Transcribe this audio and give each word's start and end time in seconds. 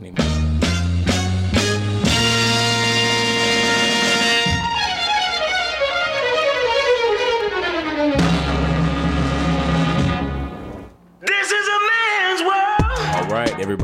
don't 0.00 0.63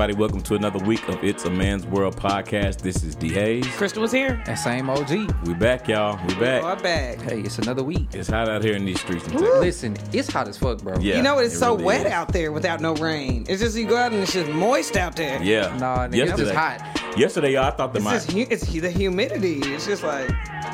everybody, 0.00 0.18
welcome 0.18 0.40
to 0.40 0.54
another 0.54 0.82
week 0.86 1.06
of 1.10 1.22
It's 1.22 1.44
a 1.44 1.50
Man's 1.50 1.84
World 1.84 2.16
podcast. 2.16 2.80
This 2.80 3.04
is 3.04 3.14
D 3.14 3.28
Hayes. 3.34 3.66
Crystal 3.76 4.00
was 4.00 4.10
here. 4.10 4.42
That 4.46 4.54
same 4.54 4.88
OG. 4.88 5.10
We 5.46 5.52
back, 5.52 5.88
y'all. 5.88 6.18
We 6.26 6.34
back. 6.36 6.62
We're 6.62 6.76
back. 6.76 7.20
Hey, 7.20 7.42
it's 7.42 7.58
another 7.58 7.82
week. 7.82 8.08
It's 8.14 8.30
hot 8.30 8.48
out 8.48 8.64
here 8.64 8.74
in 8.76 8.86
these 8.86 8.98
streets. 8.98 9.26
In 9.26 9.32
Texas. 9.32 9.60
Listen, 9.60 9.96
it's 10.14 10.32
hot 10.32 10.48
as 10.48 10.56
fuck, 10.56 10.78
bro. 10.80 10.98
Yeah, 11.00 11.18
you 11.18 11.22
know 11.22 11.38
it's 11.38 11.52
it 11.52 11.58
so 11.58 11.72
really 11.72 11.84
wet 11.84 12.06
is. 12.06 12.12
out 12.12 12.32
there 12.32 12.50
without 12.50 12.80
no 12.80 12.94
rain. 12.94 13.44
It's 13.46 13.60
just 13.60 13.76
you 13.76 13.86
go 13.86 13.98
out 13.98 14.12
and 14.12 14.22
it's 14.22 14.32
just 14.32 14.50
moist 14.50 14.96
out 14.96 15.16
there. 15.16 15.42
Yeah. 15.42 15.76
Nah, 15.76 16.08
nigga, 16.08 16.28
it's 16.28 16.38
just 16.38 16.54
hot. 16.54 16.80
Yesterday, 17.18 17.52
y'all, 17.52 17.64
I 17.64 17.70
thought 17.70 17.92
that 17.92 17.98
It's 17.98 18.04
my 18.04 18.14
just 18.14 18.32
hu- 18.32 18.46
it's 18.48 18.72
the 18.72 18.90
humidity. 18.90 19.58
It's 19.58 19.84
just 19.84 20.02
like 20.02 20.30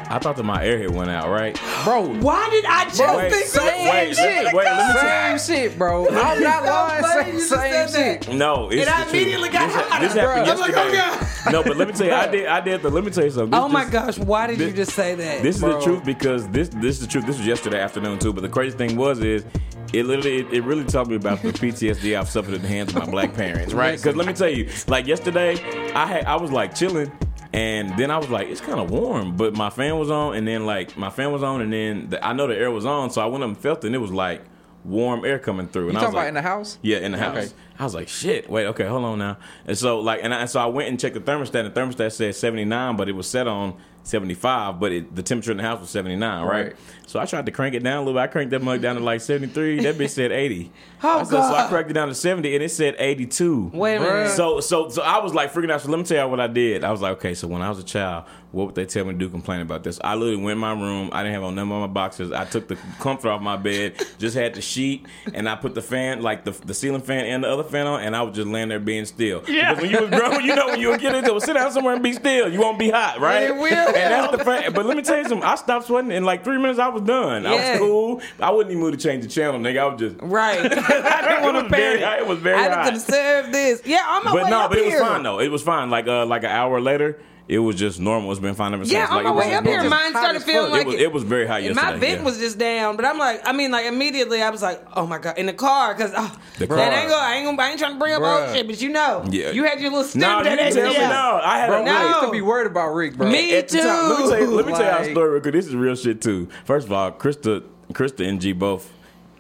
I 0.09 0.19
thought 0.20 0.37
that 0.37 0.45
my 0.45 0.65
air 0.65 0.78
hit 0.78 0.91
went 0.91 1.10
out, 1.10 1.28
right? 1.30 1.60
Bro, 1.84 2.20
why 2.20 2.48
did 2.51 2.64
I 2.64 2.84
just 2.84 3.16
Wait, 3.16 3.33
think 3.33 3.47
same 3.47 3.91
wait, 3.91 4.14
shit. 4.16 4.45
wait, 4.55 4.64
let 4.64 4.95
me 4.95 5.01
same 5.01 5.38
shit, 5.70 5.78
bro. 5.78 6.09
I'm 6.09 6.42
not 6.42 6.64
lying. 6.64 7.38
Same, 7.38 7.41
same 7.41 7.70
that. 7.73 8.24
shit. 8.24 8.34
No, 8.34 8.69
it's 8.70 8.87
And 8.87 8.91
I 8.91 9.09
immediately 9.09 9.48
got 9.48 9.66
this, 10.00 10.12
this 10.14 10.14
happened 10.14 10.47
Bruh. 10.47 10.52
I'm 10.52 10.59
like, 10.61 10.77
oh 10.77 10.92
yesterday. 10.92 11.42
oh, 11.47 11.50
no, 11.50 11.62
but 11.62 11.77
let 11.77 11.88
me 11.88 11.95
tell 11.95 12.06
you, 12.06 12.12
I 12.14 12.27
did. 12.28 12.47
I 12.47 12.61
did. 12.61 12.83
The, 12.83 12.91
let 12.91 13.05
me 13.05 13.11
tell 13.11 13.24
you 13.24 13.30
something. 13.30 13.55
Oh 13.59 13.62
this 13.62 13.70
Oh 13.70 13.73
my 13.73 13.84
gosh, 13.91 14.19
why 14.19 14.47
did 14.47 14.61
you 14.61 14.73
just 14.73 14.92
say 14.92 15.14
that? 15.16 15.42
This 15.42 15.56
is 15.56 15.62
the 15.62 15.80
truth 15.80 16.05
because 16.05 16.48
this 16.48 16.69
this 16.69 16.97
is 16.97 17.00
the 17.00 17.06
truth. 17.06 17.27
This 17.27 17.38
was 17.38 17.47
yesterday 17.47 17.80
afternoon 17.80 18.19
too. 18.19 18.33
But 18.33 18.42
the 18.42 18.48
crazy 18.48 18.77
thing 18.77 18.97
was 18.97 19.19
is 19.20 19.45
it 19.92 20.05
literally 20.05 20.38
it, 20.41 20.52
it 20.52 20.64
really 20.64 20.84
taught 20.84 21.09
me 21.09 21.16
about 21.16 21.42
the 21.42 21.52
PTSD 21.52 22.19
I've 22.19 22.28
suffered 22.28 22.55
at 22.55 22.62
the 22.62 22.69
hands 22.69 22.95
of 22.95 22.98
my 23.05 23.11
black 23.11 23.34
parents, 23.34 23.73
right? 23.75 23.97
Because 23.97 24.16
let 24.16 24.27
me 24.27 24.33
tell 24.33 24.48
you, 24.50 24.69
like 24.88 25.06
yesterday, 25.06 25.56
I 25.95 26.06
had 26.06 26.25
I 26.27 26.36
was 26.36 26.52
like 26.52 26.75
chilling. 26.75 27.11
And 27.56 27.96
then 27.98 28.10
I 28.10 28.19
was 28.19 28.28
like, 28.28 28.48
it's 28.48 28.60
kind 28.60 28.78
of 28.78 28.91
warm, 28.91 29.34
but 29.36 29.55
my 29.55 29.70
fan 29.70 29.98
was 29.98 30.11
on, 30.11 30.36
and 30.36 30.47
then 30.47 30.67
like 30.67 30.97
my 30.97 31.08
fan 31.08 31.33
was 31.33 31.42
on, 31.42 31.62
and 31.62 31.72
then 31.72 32.11
the, 32.11 32.25
I 32.25 32.34
know 32.34 32.47
the 32.47 32.55
air 32.56 32.70
was 32.70 32.84
on, 32.84 33.11
so 33.11 33.22
I 33.22 33.27
went 33.27 33.42
up 33.42 33.48
and 33.48 33.58
felt 33.58 33.83
it, 33.83 33.86
and 33.86 33.94
it 33.94 33.98
was 33.98 34.12
like 34.12 34.42
warm 34.84 35.25
air 35.25 35.39
coming 35.39 35.66
through. 35.66 35.89
And 35.89 35.94
You 35.94 36.00
I 36.00 36.03
was 36.03 36.14
talking 36.14 36.14
about 36.14 36.20
like, 36.20 36.28
in 36.28 36.34
the 36.34 36.42
house? 36.42 36.78
yeah, 36.83 36.98
in 36.98 37.12
the 37.12 37.19
house. 37.19 37.36
Okay. 37.36 37.48
I 37.78 37.84
was 37.84 37.94
like, 37.94 38.08
shit. 38.08 38.48
Wait, 38.50 38.66
okay, 38.66 38.86
hold 38.86 39.05
on 39.05 39.19
now. 39.19 39.39
And 39.66 39.77
so 39.77 40.00
like, 40.00 40.20
and, 40.22 40.34
I, 40.34 40.44
so 40.44 40.61
I 40.61 40.66
went 40.66 40.91
and 40.91 41.00
checked 41.00 41.14
the 41.14 41.20
thermostat. 41.20 41.64
And 41.64 41.75
the 41.75 41.81
thermostat 41.81 42.12
said 42.12 42.34
seventy 42.36 42.66
nine, 42.66 42.94
but 42.97 43.08
it 43.08 43.12
was 43.12 43.27
set 43.28 43.48
on 43.48 43.75
seventy 44.07 44.35
five. 44.35 44.79
But 44.81 44.93
it, 44.93 45.15
the 45.15 45.23
temperature 45.23 45.51
in 45.51 45.57
the 45.59 45.62
house 45.62 45.81
was 45.81 45.91
seventy 45.91 46.17
nine, 46.17 46.45
right? 46.45 46.65
Right. 46.67 46.77
So 47.07 47.21
I 47.21 47.27
tried 47.27 47.47
to 47.47 47.53
crank 47.53 47.75
it 47.75 47.83
down 47.83 47.99
a 47.99 48.01
little. 48.01 48.15
bit. 48.15 48.21
I 48.23 48.27
cranked 48.27 48.51
that 48.51 48.62
mug 48.62 48.81
down 48.81 48.97
to 48.97 49.03
like 49.03 49.21
seventy 49.21 49.53
three. 49.53 49.81
That 49.81 49.97
bitch 49.97 50.11
said 50.11 50.33
eighty. 50.33 50.71
Oh, 51.03 51.19
I 51.21 51.23
said, 51.25 51.31
So 51.31 51.39
I 51.39 51.51
God. 51.62 51.69
cranked 51.69 51.91
it 51.91 51.95
down 51.95 52.09
to 52.09 52.15
seventy, 52.15 52.55
and 52.55 52.65
it 52.65 52.71
said 52.71 52.97
eighty 52.99 53.27
two. 53.27 53.71
Wait 53.75 53.97
a 53.97 54.01
minute. 54.01 54.31
So 54.31 54.61
so 54.61 54.89
so 54.89 55.03
I 55.03 55.19
was 55.19 55.34
like 55.34 55.53
freaking 55.53 55.71
out. 55.71 55.83
So 55.83 55.91
let 55.91 55.99
me 55.99 56.05
tell 56.05 56.25
you 56.25 56.31
what 56.31 56.41
I 56.41 56.47
did. 56.47 56.84
I 56.84 56.91
was 56.91 57.03
like, 57.03 57.19
okay, 57.19 57.34
so 57.34 57.47
when 57.47 57.61
I 57.61 57.69
was 57.69 57.79
a 57.79 57.84
child, 57.84 58.25
what 58.52 58.66
would 58.66 58.75
they 58.75 58.86
tell 58.86 59.05
me 59.05 59.12
to 59.12 59.19
do? 59.19 59.28
Complain 59.28 59.61
about 59.61 59.84
this? 59.84 59.98
I 60.02 60.14
literally 60.14 60.36
went 60.42 60.52
in 60.52 60.58
my 60.58 60.72
room. 60.72 61.11
I 61.12 61.22
didn't 61.22 61.34
have 61.34 61.42
on 61.44 61.55
none 61.56 61.70
of 61.70 61.80
my 61.80 61.86
boxes. 61.86 62.33
I 62.33 62.44
took 62.44 62.69
the 62.69 62.77
comforter 62.98 63.30
off 63.30 63.42
my 63.42 63.56
bed, 63.56 63.94
just 64.19 64.34
had 64.36 64.55
the 64.55 64.62
sheet, 64.62 65.06
and 65.34 65.48
I 65.48 65.56
put 65.56 65.75
the 65.75 65.83
fan, 65.83 66.22
like 66.22 66.44
the, 66.44 66.53
the 66.53 66.72
ceiling 66.72 67.03
fan 67.03 67.27
and 67.27 67.44
the 67.44 67.48
other 67.48 67.64
fan 67.64 67.86
on, 67.86 68.00
and 68.03 68.16
I 68.16 68.22
was 68.22 68.34
just 68.34 68.48
laying 68.48 68.69
there 68.69 68.80
being 68.80 69.05
still. 69.05 69.42
Yeah. 69.47 69.75
Because 69.75 69.83
when 69.83 69.91
you 69.91 70.00
was 70.08 70.11
grown, 70.20 70.44
you 70.44 70.55
know 70.56 70.66
when 70.69 70.80
you 70.80 70.88
would 70.91 71.00
get 71.00 71.14
into 71.14 71.34
it, 71.34 71.41
sit 71.42 71.55
down 71.55 71.70
somewhere 71.72 71.94
and 71.94 72.03
be 72.03 72.12
still. 72.12 72.50
You 72.50 72.61
won't 72.61 72.78
be 72.78 72.88
hot, 72.91 73.20
right? 73.20 73.42
It 73.44 73.55
will. 73.56 73.64
And 73.66 73.94
that's 73.94 74.36
the 74.36 74.44
fan. 74.44 74.72
But 74.72 74.86
let 74.86 74.97
me 74.97 75.03
tell 75.03 75.19
you 75.19 75.25
something. 75.28 75.42
I 75.42 75.56
stopped 75.56 75.86
sweating 75.86 76.10
in 76.12 76.25
like 76.25 76.42
three 76.44 76.58
minutes. 76.58 76.78
I 76.78 76.88
was 76.88 77.03
done. 77.03 77.44
I 77.47 77.53
was 77.72 77.78
cool. 77.78 78.20
I 78.41 78.50
wouldn't 78.50 78.70
even 78.72 78.83
move 78.83 78.92
to 78.92 78.98
change 78.98 79.22
the 79.25 79.28
channel, 79.31 79.60
nigga. 79.60 79.78
I 79.81 79.84
was 79.86 80.00
just. 80.00 80.16
right. 80.22 80.60
I 80.60 81.28
didn't 81.28 81.42
want 81.42 81.64
to 81.64 81.69
very- 81.77 81.98
panic. 82.00 82.20
it 82.20 82.27
was 82.27 82.38
very 82.38 82.56
I 82.58 82.69
hot. 82.70 82.84
had 82.86 82.94
to 82.94 83.00
serve 83.00 83.53
this. 83.53 83.83
Yeah, 83.84 84.05
on 84.08 84.25
my 84.25 84.33
But 84.33 84.44
way 84.44 84.50
no, 84.50 84.60
up 84.60 84.70
but 84.70 84.78
it 84.78 84.86
was 84.86 85.00
fine 85.00 85.22
though. 85.22 85.41
It 85.41 85.48
was 85.48 85.62
fine. 85.62 85.91
Like 85.91 86.06
uh, 86.06 86.25
like 86.27 86.42
an 86.44 86.50
hour 86.50 86.81
later, 86.81 87.19
it 87.48 87.58
was 87.58 87.77
just 87.77 88.00
normal. 88.00 88.33
It's 88.33 88.41
been 88.41 88.55
fine 88.55 88.75
ever 88.75 88.84
since. 88.84 88.92
Yeah, 88.92 89.06
on 89.06 89.22
like, 89.22 89.25
my 89.25 89.30
it 89.30 89.34
was 89.34 89.47
way 89.47 89.55
up 89.55 89.64
here, 89.64 89.89
mine 89.89 90.11
started 90.11 90.36
as 90.36 90.44
feeling 90.44 90.70
like 90.72 90.83
it 90.83 90.86
was, 90.86 90.94
it 90.97 91.12
was 91.12 91.22
very 91.22 91.47
hot 91.47 91.62
yesterday. 91.62 91.92
my 91.92 91.97
vent 91.97 92.19
yeah. 92.19 92.25
was 92.25 92.38
just 92.38 92.58
down, 92.58 92.97
but 92.97 93.05
I'm 93.05 93.19
like, 93.19 93.41
I 93.44 93.53
mean, 93.53 93.71
like 93.71 93.87
immediately 93.87 94.43
I 94.43 94.50
was 94.50 94.62
like, 94.62 94.82
oh 94.94 95.06
my 95.06 95.19
god, 95.19 95.38
in 95.38 95.47
the 95.47 95.53
car 95.53 95.94
because 95.94 96.12
oh, 96.16 96.37
The 96.59 96.66
car. 96.66 96.78
I 96.78 97.00
ain't 97.00 97.09
go, 97.09 97.19
I 97.19 97.34
ain't 97.34 97.47
gonna, 97.47 97.62
I 97.62 97.71
ain't 97.71 97.78
trying 97.78 97.93
to 97.93 97.98
bring 97.98 98.15
up 98.15 98.22
Bruh. 98.22 98.47
old 98.48 98.56
shit, 98.56 98.66
but 98.66 98.81
you 98.81 98.88
know, 98.88 99.25
Yeah. 99.31 99.50
you 99.50 99.65
had 99.65 99.81
your 99.81 99.91
little 99.93 100.19
No, 100.19 100.43
stupid 100.43 100.59
you 100.66 100.72
tell 100.72 100.93
me 100.93 100.98
no. 100.98 101.41
I 101.43 101.59
had 101.59 101.69
Bro, 101.69 101.78
a 101.78 101.82
we 101.84 101.91
No. 101.91 102.09
used 102.09 102.21
to 102.21 102.31
be 102.32 102.41
worried 102.41 102.66
about 102.66 102.88
Rick, 102.94 103.16
bro. 103.16 103.31
Me 103.31 103.54
at 103.56 103.69
the 103.69 103.78
time. 103.78 104.10
Let 104.10 104.19
me 104.21 104.28
tell 104.28 104.41
you. 104.41 104.50
Let 104.50 104.66
me 104.66 104.72
tell 104.72 104.82
you 104.82 104.88
our 104.88 105.04
story 105.04 105.31
real 105.31 105.41
quick. 105.41 105.54
This 105.54 105.66
is 105.66 105.75
real 105.76 105.94
shit 105.94 106.21
too. 106.21 106.48
First 106.65 106.87
of 106.87 106.92
all, 106.92 107.12
Krista, 107.12 107.62
Krista 107.92 108.28
and 108.28 108.41
G 108.41 108.53
both. 108.53 108.92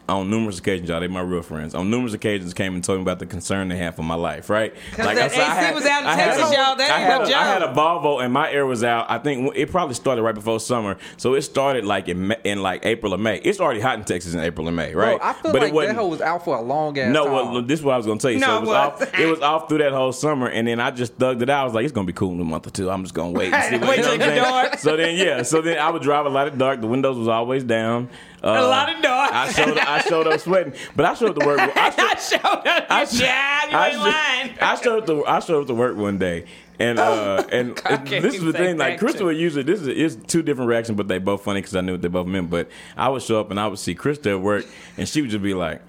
On 0.08 0.30
numerous 0.30 0.60
occasions, 0.60 0.88
y'all, 0.88 1.00
they 1.00 1.08
my 1.08 1.20
real 1.20 1.42
friends. 1.42 1.74
On 1.74 1.90
numerous 1.90 2.14
occasions, 2.14 2.54
came 2.54 2.74
and 2.76 2.84
told 2.84 2.98
me 2.98 3.02
about 3.02 3.18
the 3.18 3.26
concern 3.26 3.66
they 3.66 3.76
had 3.76 3.96
for 3.96 4.04
my 4.04 4.14
life. 4.14 4.48
Right? 4.48 4.72
'Cause 4.92 5.04
the 5.16 5.24
AC 5.24 5.74
was 5.74 5.84
out 5.84 6.02
in 6.02 6.08
I 6.08 6.14
Texas, 6.14 6.50
a- 6.50 6.54
y'all. 6.54 6.76
That 6.76 6.90
I 6.92 6.98
ain't 7.00 7.10
had, 7.10 7.18
no 7.18 7.24
a, 7.24 7.34
I 7.40 7.44
had 7.44 7.62
a 7.62 7.66
joke. 7.66 7.74
Volvo, 7.74 8.22
and 8.22 8.32
my 8.32 8.48
air 8.52 8.64
was 8.66 8.84
out. 8.84 9.06
I 9.10 9.18
think 9.18 9.52
it 9.56 9.68
probably 9.72 9.94
started 9.96 10.22
right 10.22 10.34
before 10.34 10.60
summer, 10.60 10.96
so 11.16 11.34
it 11.34 11.42
started 11.42 11.84
like 11.84 12.08
in, 12.08 12.30
in 12.44 12.62
like 12.62 12.86
April 12.86 13.14
or 13.14 13.18
May. 13.18 13.38
It's 13.38 13.58
already 13.58 13.80
hot 13.80 13.98
in 13.98 14.04
Texas 14.04 14.32
in 14.34 14.38
April 14.38 14.68
and 14.68 14.76
May, 14.76 14.94
right? 14.94 15.18
Bro, 15.18 15.28
I 15.28 15.32
feel 15.32 15.52
but 15.52 15.62
like 15.62 15.68
it 15.70 15.74
wasn't. 15.74 15.96
that 15.96 16.00
hoe 16.02 16.08
was 16.08 16.20
out 16.20 16.44
for 16.44 16.56
a 16.56 16.62
long 16.62 16.96
ass 17.00 17.12
No, 17.12 17.24
time. 17.24 17.32
well, 17.32 17.62
this 17.62 17.80
is 17.80 17.84
what 17.84 17.94
I 17.94 17.96
was 17.96 18.06
gonna 18.06 18.20
tell 18.20 18.30
you. 18.30 18.38
No, 18.38 18.46
so 18.46 18.56
it 18.58 18.58
it 18.58 18.66
was 18.66 18.70
off. 18.76 19.18
It 19.20 19.26
was 19.26 19.40
off 19.40 19.68
through 19.68 19.78
that 19.78 19.92
whole 19.92 20.12
summer, 20.12 20.46
and 20.46 20.68
then 20.68 20.78
I 20.78 20.92
just 20.92 21.18
thugged 21.18 21.42
it 21.42 21.50
out. 21.50 21.62
I 21.62 21.64
was 21.64 21.74
like, 21.74 21.82
it's 21.82 21.92
gonna 21.92 22.06
be 22.06 22.12
cool 22.12 22.30
in 22.32 22.40
a 22.40 22.44
month 22.44 22.68
or 22.68 22.70
two. 22.70 22.88
I'm 22.92 23.02
just 23.02 23.14
gonna 23.14 23.32
wait. 23.32 23.52
And 23.52 23.64
see 23.64 23.78
what, 23.84 23.88
Wait 23.88 23.96
you 23.98 24.02
know 24.04 24.10
till 24.10 24.18
what 24.18 24.22
I'm 24.22 24.30
it 24.30 24.40
saying? 24.40 24.42
dark. 24.70 24.78
So 24.78 24.96
then, 24.96 25.16
yeah. 25.16 25.42
So 25.42 25.60
then 25.62 25.78
I 25.78 25.90
would 25.90 26.02
drive 26.02 26.26
a 26.26 26.30
lot 26.30 26.46
of 26.46 26.56
dark. 26.56 26.80
The 26.80 26.86
windows 26.86 27.18
was 27.18 27.26
always 27.26 27.64
down. 27.64 28.08
Uh, 28.42 28.48
A 28.48 28.66
lot 28.66 28.94
of 28.94 29.02
dark. 29.02 29.32
I 29.32 29.50
showed. 29.52 29.78
I 29.78 30.00
showed 30.02 30.26
up 30.26 30.40
sweating, 30.40 30.74
but 30.94 31.04
I 31.06 31.14
showed 31.14 31.30
up 31.30 31.36
to 31.38 31.46
work. 31.46 31.58
I 31.76 31.90
showed, 31.90 32.00
I 32.00 32.14
showed 32.16 32.44
up. 32.44 32.66
I 32.66 32.86
I 32.90 33.04
sh- 33.06 33.20
yeah, 33.20 33.70
you 33.70 33.76
I 33.76 33.86
ain't 33.88 33.94
sh- 33.94 33.98
lying. 33.98 34.58
I 34.60 34.74
showed 34.80 34.98
up 35.00 35.06
to 35.06 35.26
I 35.26 35.40
showed 35.40 35.62
up 35.62 35.66
to 35.68 35.74
work 35.74 35.96
one 35.96 36.18
day. 36.18 36.44
And 36.78 36.98
uh, 36.98 37.42
and 37.52 37.74
God, 37.74 38.06
this 38.06 38.34
is 38.34 38.42
the 38.44 38.52
thing. 38.52 38.76
Like 38.76 38.98
Crystal 38.98 39.32
usually 39.32 39.62
this 39.62 39.80
is 39.80 39.88
it's 39.88 40.26
two 40.26 40.42
different 40.42 40.68
reactions, 40.68 40.96
but 40.96 41.08
they 41.08 41.18
both 41.18 41.42
funny 41.42 41.60
because 41.60 41.74
I 41.74 41.80
knew 41.80 41.92
what 41.92 42.02
they 42.02 42.08
both 42.08 42.26
meant. 42.26 42.50
But 42.50 42.68
I 42.96 43.08
would 43.08 43.22
show 43.22 43.40
up 43.40 43.50
and 43.50 43.58
I 43.58 43.66
would 43.66 43.78
see 43.78 43.94
Krista 43.94 44.32
at 44.32 44.40
work, 44.40 44.66
and 44.98 45.08
she 45.08 45.22
would 45.22 45.30
just 45.30 45.42
be 45.42 45.54
like, 45.54 45.80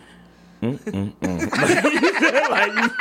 mm, 0.62 0.78
mm, 0.80 1.14
mm. 1.20 2.50
like 2.50 2.92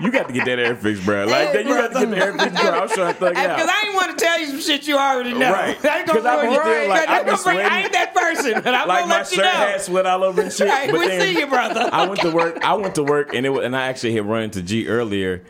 you, 0.00 0.06
you 0.06 0.12
got 0.12 0.26
to 0.28 0.32
get 0.32 0.44
that 0.46 0.58
air 0.58 0.74
fixed, 0.76 1.04
bro. 1.04 1.24
Like 1.26 1.50
Hey, 1.50 1.58
you 1.62 1.68
got 1.68 1.92
to 1.92 1.98
get 2.00 2.10
the 2.10 2.16
air 2.16 2.32
fixed, 2.32 2.62
bro. 2.62 2.70
I'm 2.70 2.88
trying 2.88 3.14
to 3.14 3.20
thug 3.20 3.30
it 3.32 3.34
Because. 3.34 3.70
I 3.72 3.82
ain't 3.86 3.94
want 3.94 4.18
to 4.18 4.24
tell 4.24 4.40
you 4.40 4.46
some 4.48 4.60
shit 4.60 4.86
you 4.88 4.96
already 4.96 5.32
know. 5.34 5.52
Right. 5.52 5.84
I 5.84 5.98
ain't 5.98 6.06
gonna 6.06 6.18
'Cause 6.20 6.26
I 6.26 6.36
bring 6.36 6.50
be 6.50 6.54
you- 6.54 6.60
still, 6.62 6.88
like, 6.88 7.08
I 7.08 7.12
I 7.12 7.16
ain't 7.18 7.26
be 7.26 7.30
gonna 7.32 7.42
bring- 7.44 7.58
I 7.66 7.80
ain't 7.82 7.92
that 7.92 8.14
person, 8.14 8.52
but 8.62 8.74
I'm 8.74 8.88
like 8.88 8.98
gonna 9.00 9.06
my 9.08 9.18
let 9.18 9.30
you 9.30 9.36
shirt 9.36 9.44
know. 9.44 9.50
had 9.50 9.80
sweat 9.80 10.06
all 10.06 10.24
over 10.24 10.40
and 10.42 10.52
shit. 10.52 10.68
Right, 10.68 10.90
but 10.90 11.00
we 11.00 11.08
then 11.08 11.20
see 11.20 11.38
you, 11.40 11.46
brother. 11.46 11.88
I 11.92 12.06
went 12.06 12.20
to 12.20 12.30
work. 12.30 12.64
I 12.64 12.74
went 12.74 12.94
to 12.96 13.02
work, 13.04 13.34
and 13.34 13.44
it 13.46 13.50
was, 13.50 13.64
and 13.64 13.76
I 13.76 13.82
actually 13.88 14.14
had 14.14 14.26
run 14.26 14.42
into 14.44 14.62
G 14.62 14.86
earlier 14.88 15.44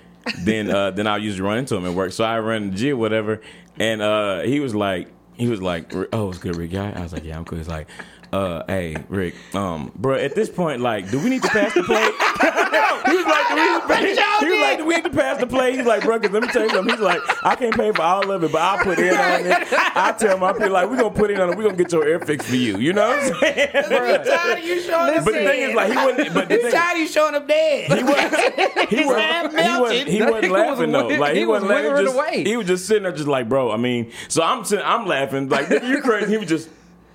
Then 0.45 0.71
uh, 0.71 0.91
than 0.91 1.07
I 1.07 1.17
usually 1.17 1.47
run 1.49 1.59
into 1.59 1.75
him 1.77 1.87
at 1.87 1.95
work. 1.95 2.13
So 2.13 2.23
I 2.25 2.39
ran 2.39 2.65
into 2.65 2.77
G 2.77 2.91
or 2.93 2.97
whatever, 2.97 3.41
and 3.79 4.03
uh, 4.03 4.41
he 4.41 4.61
was 4.61 4.75
like, 4.75 5.09
he 5.35 5.47
was 5.49 5.63
like, 5.63 5.93
"Oh, 6.13 6.29
it's 6.29 6.39
good, 6.39 6.57
Rick." 6.57 6.75
I 6.75 7.01
was 7.01 7.13
like, 7.13 7.25
"Yeah, 7.25 7.37
I'm 7.39 7.45
cool." 7.45 7.59
He's 7.59 7.69
like. 7.69 7.89
Uh, 8.31 8.63
hey, 8.69 8.95
Rick, 9.09 9.35
um, 9.55 9.91
bro, 9.97 10.15
at 10.17 10.35
this 10.35 10.51
point, 10.51 10.83
like, 10.83 11.11
do 11.11 11.19
we 11.19 11.31
need 11.31 11.43
to 11.43 11.49
pass 11.49 11.73
the 11.73 11.83
plate? 11.83 12.13
he 13.09 13.17
was 13.17 13.25
like, 13.27 13.49
do 13.49 13.55
we 13.55 13.63
need 14.07 14.17
to 14.17 14.23
He 14.45 14.51
was 14.51 14.61
like, 14.61 14.79
do 14.79 14.85
we 14.85 14.95
need 14.97 15.05
to 15.05 15.11
pass 15.11 15.41
the 15.41 15.47
plate? 15.47 15.77
He's 15.77 15.87
like, 15.87 16.03
bro, 16.05 16.21
'cause 16.21 16.31
let 16.31 16.43
me 16.43 16.49
tell 16.49 16.63
you 16.65 16.69
something. 16.69 16.95
He's 16.95 17.03
like, 17.03 17.21
I 17.43 17.55
can't 17.57 17.75
pay 17.75 17.91
for 17.91 18.03
all 18.03 18.31
of 18.31 18.45
it, 18.45 18.53
but 18.53 18.61
I'll 18.61 18.85
put 18.85 18.99
in 18.99 19.15
on 19.17 19.47
it. 19.47 19.67
I 19.73 20.15
tell 20.19 20.37
him, 20.37 20.45
I 20.45 20.53
feel 20.53 20.71
like, 20.71 20.91
we're 20.91 20.97
gonna 20.99 21.11
put 21.11 21.31
in 21.31 21.41
on 21.41 21.49
it. 21.51 21.57
We're 21.57 21.65
gonna 21.65 21.77
get 21.77 21.91
your 21.91 22.07
air 22.07 22.21
fixed 22.21 22.49
for 22.49 22.57
you. 22.57 22.77
You 22.77 22.93
know 22.93 23.09
what 23.09 23.19
I'm 23.33 23.41
saying? 23.41 23.71
Tired 23.73 24.59
of 24.59 24.65
you 24.65 24.81
showing 24.83 25.17
up 25.17 25.25
But 25.25 25.33
the 25.33 25.39
thing 25.39 25.63
is, 25.71 25.75
like, 25.75 25.89
he 25.91 25.97
wasn't, 25.97 26.35
But 26.35 26.49
the 26.51 26.55
He's 26.55 26.63
thing, 26.65 26.73
tired 26.73 26.93
of 26.97 26.99
you 27.01 27.09
showing 27.09 27.35
up 27.35 27.49
dead. 27.49 27.99
he 27.99 28.05
wasn't. 28.05 28.89
He 28.91 29.05
wasn't. 29.07 29.29
He 29.69 29.81
wasn't, 29.81 30.09
he 30.09 30.23
wasn't 30.23 30.53
laughing 30.53 30.93
though. 30.93 31.07
Like 31.09 31.33
he, 31.35 31.41
he 31.41 31.47
was 31.47 31.63
wasn't 31.63 31.71
laughing. 31.71 32.05
Just. 32.07 32.47
He 32.47 32.57
was 32.57 32.67
just 32.67 32.87
sitting 32.87 33.05
there, 33.05 33.13
just 33.13 33.29
like, 33.29 33.49
bro. 33.49 33.71
I 33.71 33.77
mean, 33.77 34.13
so 34.29 34.43
I'm 34.43 34.65
sitting, 34.65 34.85
I'm 34.85 35.07
laughing. 35.07 35.49
Like 35.49 35.67
nigga, 35.69 35.89
you 35.89 36.03
crazy. 36.03 36.31
He 36.33 36.37
was 36.37 36.49
just. 36.49 36.69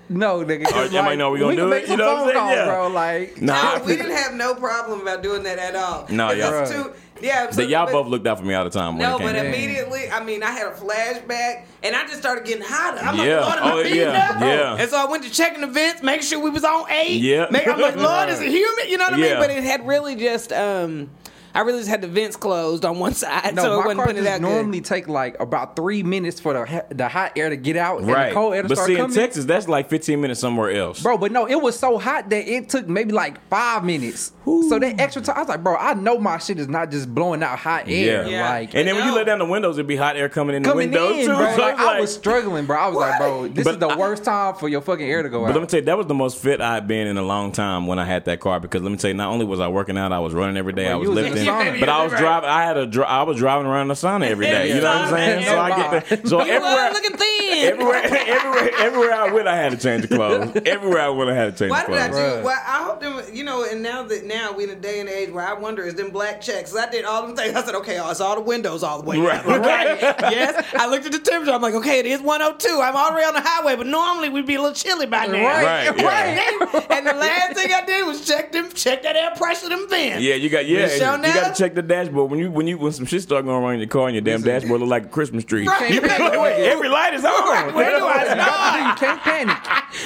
No, 0.10 0.44
nigga. 0.44 0.62
It's 0.64 0.72
yeah, 0.72 0.82
like, 1.00 1.06
might 1.06 1.18
know 1.18 1.32
we 1.32 1.40
gonna 1.40 1.56
can 1.56 1.64
do 1.66 1.70
make 1.70 1.84
it, 1.84 1.88
some 1.88 2.00
you 2.00 2.06
know 2.06 2.14
what 2.24 2.36
I'm 2.36 2.44
phone 2.44 2.50
saying? 2.50 2.56
calls, 2.56 2.56
Yeah. 2.56 2.66
bro. 2.66 2.88
Like, 2.90 3.42
Nah, 3.42 3.54
I 3.54 3.78
No, 3.80 3.84
we 3.86 3.96
didn't 3.96 4.12
have 4.16 4.34
no 4.34 4.56
problem 4.56 5.02
about 5.02 5.24
doing 5.24 5.44
that 5.44 5.60
at 5.60 5.76
all. 5.76 6.06
No, 6.10 6.30
Because 6.34 6.72
y'all- 6.72 6.84
too- 6.86 6.94
yeah, 7.22 7.50
so- 7.52 7.62
y'all 7.62 7.92
both 7.92 8.08
looked 8.08 8.28
out 8.28 8.40
for 8.40 8.46
me 8.46 8.54
all 8.54 8.64
the 8.64 8.70
time. 8.70 8.98
When 8.98 9.08
No, 9.08 9.16
it 9.16 9.20
came 9.20 9.28
but 9.28 9.34
to- 9.34 9.46
immediately, 9.48 10.10
I 10.12 10.24
mean, 10.24 10.44
I 10.44 10.52
had 10.52 10.68
a 10.68 10.72
flashback, 10.72 11.64
and 11.84 11.96
I 11.96 12.02
just 12.04 12.18
started 12.18 12.46
getting 12.46 12.64
hotter. 12.66 13.00
I'm 13.02 13.16
Yeah. 13.18 13.40
like, 13.42 13.46
Lord, 13.62 13.66
am 13.74 13.80
Oh, 13.80 13.84
beating 13.84 14.00
yeah. 14.00 14.30
up? 14.36 14.42
Yeah. 14.42 14.76
And 14.80 14.90
so 14.90 14.98
I 14.98 15.06
went 15.06 15.24
to 15.24 15.32
checking 15.32 15.62
the 15.62 15.68
vents, 15.68 16.04
make 16.04 16.22
sure 16.22 16.40
we 16.40 16.50
was 16.50 16.64
on 16.64 16.86
eight. 16.92 17.22
Yeah. 17.22 17.48
Make, 17.50 17.68
I'm 17.68 17.80
like, 17.80 17.96
Lord, 17.98 18.30
is 18.30 18.40
it 18.42 18.50
humid? 18.50 18.90
You 18.90 18.98
know 18.98 19.06
what 19.06 19.14
I 19.14 19.18
Yeah. 19.18 19.30
mean? 19.32 19.40
But 19.40 19.50
it 19.52 19.64
had 19.64 19.88
really 19.88 20.16
just, 20.16 20.52
um, 20.52 21.10
I 21.56 21.62
really 21.62 21.80
just 21.80 21.90
had 21.90 22.02
the 22.02 22.08
vents 22.08 22.36
closed 22.36 22.84
on 22.86 23.00
one 23.00 23.14
side, 23.24 23.56
No, 23.56 23.62
so 23.64 23.74
it 23.74 23.78
my 23.78 23.78
wasn't 23.86 23.98
car 23.98 24.06
putting 24.08 24.22
it 24.22 24.26
just 24.26 24.36
out 24.36 24.42
normally 24.42 24.82
take 24.82 25.08
like 25.08 25.40
about 25.40 25.76
three 25.76 26.02
minutes 26.04 26.40
for 26.40 26.54
the 26.54 26.86
the 26.90 27.08
hot 27.08 27.34
air 27.38 27.50
to 27.50 27.56
get 27.58 27.76
out 27.78 28.00
and 28.00 28.08
right. 28.08 28.30
the 28.30 28.34
cold 28.36 28.54
air 28.56 28.62
to 28.64 28.68
but 28.68 28.76
start 28.76 28.88
see, 28.88 28.98
in. 28.98 29.12
Texas, 29.14 29.46
that's 29.46 29.68
like 29.68 29.90
15 29.90 30.20
minutes 30.20 30.40
somewhere 30.40 30.72
else. 30.72 31.02
Bro, 31.04 31.18
but 31.20 31.32
no, 31.32 31.48
it 31.48 31.62
was 31.62 31.78
so 31.78 31.98
hot 31.98 32.30
that 32.30 32.48
it 32.48 32.70
took 32.70 32.88
maybe 32.88 33.12
like 33.12 33.40
five 33.50 33.84
minutes. 33.84 34.32
So 34.46 34.78
that 34.80 35.00
extra 35.00 35.22
time, 35.22 35.38
I 35.38 35.40
was 35.40 35.48
like, 35.50 35.64
bro, 35.64 35.76
I 35.78 35.94
know 35.94 36.18
my 36.20 36.38
shit 36.38 36.60
is 36.60 36.68
not 36.68 36.92
just 36.92 37.14
blowing 37.14 37.42
out 37.44 37.58
hot 37.60 37.84
air. 37.88 38.24
Yeah. 38.24 38.28
Yeah. 38.28 38.50
Like, 38.50 38.74
And 38.76 38.88
then 38.88 38.96
when 38.96 39.06
you 39.08 39.16
let 39.16 39.26
down 39.26 39.40
the 39.40 39.46
windows, 39.46 39.78
it'd 39.78 39.88
be 39.88 39.96
hot 39.96 40.18
air 40.18 40.28
coming 40.28 40.56
in 40.56 40.64
coming 40.64 40.92
the 40.92 41.00
window 41.00 41.14
in, 41.18 41.26
too. 41.28 41.34
bro. 41.36 41.54
So 41.56 41.62
Like, 41.62 41.74
it's 41.76 41.82
I 41.84 42.00
was 42.02 42.14
struggling, 42.14 42.66
bro. 42.66 42.78
I 42.78 42.88
was 42.88 42.98
like, 42.98 43.18
bro, 43.20 43.48
this 43.48 43.64
But 43.64 43.74
is 43.76 43.80
the 43.80 43.88
I- 43.88 43.96
worst 43.98 44.26
time 44.26 44.56
for 44.56 44.68
your 44.68 44.82
fucking 44.82 45.06
air 45.10 45.24
to 45.24 45.30
go 45.30 45.44
out. 45.44 45.48
But 45.48 45.54
let 45.56 45.62
me 45.62 45.68
tell 45.68 45.80
you, 45.80 45.86
that 45.86 45.98
was 45.98 46.08
the 46.08 46.14
most 46.14 46.40
fit 46.40 46.60
I 46.60 46.74
had 46.74 46.88
been 46.88 47.08
in 47.08 47.18
a 47.18 47.22
long 47.24 47.52
time 47.54 47.88
when 47.88 48.00
I 48.00 48.06
had 48.06 48.26
that 48.26 48.40
car. 48.42 48.60
Because 48.60 48.82
let 48.82 48.92
me 48.92 48.98
tell 48.98 49.10
you, 49.12 49.16
not 49.16 49.30
only 49.30 49.46
was 49.46 49.60
I 49.62 49.68
working 49.70 49.98
out, 49.98 50.12
I 50.12 50.20
was 50.20 50.34
running 50.34 50.58
every 50.58 50.74
day, 50.74 50.88
I 50.88 50.90
Bro, 50.90 51.00
was 51.00 51.10
was 51.10 51.16
lifting. 51.16 51.43
Saying? 51.46 51.74
sauna. 51.76 51.80
But 51.80 51.90
I 51.90 52.04
was 52.04 52.12
Right. 52.14 52.22
driving. 52.22 52.50
I 52.50 52.64
had 52.64 52.78
a. 52.78 52.86
Dri- 52.86 53.04
I 53.06 53.24
was 53.24 53.38
driving 53.38 53.68
around 53.68 53.88
the 53.90 53.94
sauna 53.94 54.28
every 54.30 54.46
day. 54.46 54.70
You 54.70 54.82
know 54.82 54.88
what 54.88 54.96
I'm 54.98 55.10
saying? 55.10 55.46
So 55.46 55.60
I 55.60 55.70
get 55.76 56.10
that. 56.10 56.28
So 56.28 56.44
You 56.44 56.52
everywhere, 56.52 56.90
was 56.92 56.94
looking 56.94 57.18
thin. 57.18 57.68
everywhere, 57.74 58.04
everywhere, 58.04 58.70
everywhere 58.80 59.14
I 59.14 59.32
went, 59.32 59.48
I 59.48 59.56
had 59.56 59.72
to 59.72 59.78
change 59.78 60.08
the 60.08 60.16
clothes. 60.16 60.62
Everywhere 60.66 61.02
I 61.02 61.10
went, 61.10 61.30
I 61.30 61.36
had 61.36 61.56
to 61.56 61.60
change 61.64 61.72
Why 61.72 61.82
the 61.82 61.86
clothes. 61.88 62.00
Why 62.00 62.08
did 62.08 62.16
I 62.16 62.38
do? 62.40 62.44
Well, 62.46 62.60
I 62.68 62.84
hope 62.84 63.00
them. 63.02 63.22
You 63.34 63.44
know, 63.44 63.64
and 63.70 63.82
now 63.84 64.04
that 64.04 64.26
now 64.26 64.52
we 64.54 64.64
in 64.66 64.70
a 64.70 64.76
day 64.76 65.00
and 65.00 65.10
age 65.10 65.30
where 65.32 65.46
I 65.46 65.54
wonder 65.54 65.84
is 65.84 65.96
them 65.96 66.10
black 66.12 66.42
checks. 66.42 66.76
I 66.76 66.90
did 66.90 67.06
all 67.06 67.26
them 67.26 67.36
things. 67.36 67.56
I 67.56 67.64
said, 67.64 67.76
okay, 67.76 67.98
it's 68.00 68.22
all 68.22 68.36
the 68.36 68.42
windows 68.42 68.84
all 68.84 69.02
the 69.02 69.08
way. 69.10 69.18
Right. 69.18 69.44
down. 69.46 69.60
Okay. 69.62 69.98
yes. 70.32 70.66
I 70.78 70.88
looked 70.88 71.06
at 71.06 71.12
the 71.12 71.20
temperature. 71.20 71.54
I'm 71.54 71.62
like, 71.62 71.74
okay, 71.76 72.00
it 72.00 72.06
is 72.06 72.22
102. 72.22 72.80
I'm 72.82 72.96
already 72.96 73.26
on 73.26 73.34
the 73.34 73.42
highway, 73.42 73.76
but 73.76 73.88
normally 73.88 74.30
we'd 74.30 74.46
be 74.46 74.56
a 74.56 74.62
little 74.62 74.76
chilly 74.76 75.06
by 75.06 75.26
now. 75.28 75.44
Right, 75.44 75.88
Right, 75.90 75.98
yeah. 76.00 76.58
right. 76.60 76.92
and 76.92 77.08
the 77.08 77.14
last 77.14 77.54
thing 77.54 77.72
I 77.74 77.86
did 77.86 78.06
was 78.06 78.26
check 78.26 78.52
them, 78.52 78.70
check 78.74 79.04
that 79.04 79.16
air 79.16 79.32
pressure 79.36 79.70
them 79.70 79.86
then. 79.90 80.22
Yeah, 80.22 80.36
you 80.36 80.50
got 80.50 80.66
yeah. 80.66 80.88
So 80.88 81.16
you 81.16 81.33
now- 81.36 81.42
got 81.44 81.56
to 81.56 81.64
check 81.64 81.76
the 81.76 81.82
dashboard 81.82 82.30
when 82.32 82.40
you 82.40 82.52
when 82.52 82.68
you 82.68 82.78
when 82.78 82.92
some 82.92 83.06
shit 83.06 83.22
start 83.22 83.46
going 83.46 83.62
wrong 83.64 83.74
in 83.74 83.80
your 83.80 83.88
car 83.90 84.08
and 84.08 84.16
your 84.16 84.22
damn 84.24 84.42
dashboard 84.42 84.80
look 84.82 84.90
like 84.90 85.06
a 85.06 85.10
Christmas 85.10 85.44
tree. 85.44 85.68
Right. 85.68 85.92
You 85.92 86.02
be 86.02 86.08
like, 86.08 86.20
wait, 86.40 86.66
every 86.70 86.90
light 86.90 87.14
is 87.14 87.24
on. 87.26 87.74
Where 87.74 87.98
do 87.98 88.06
I 88.06 88.90
You 88.90 88.96
can't 88.96 89.22
panic. 89.22 89.58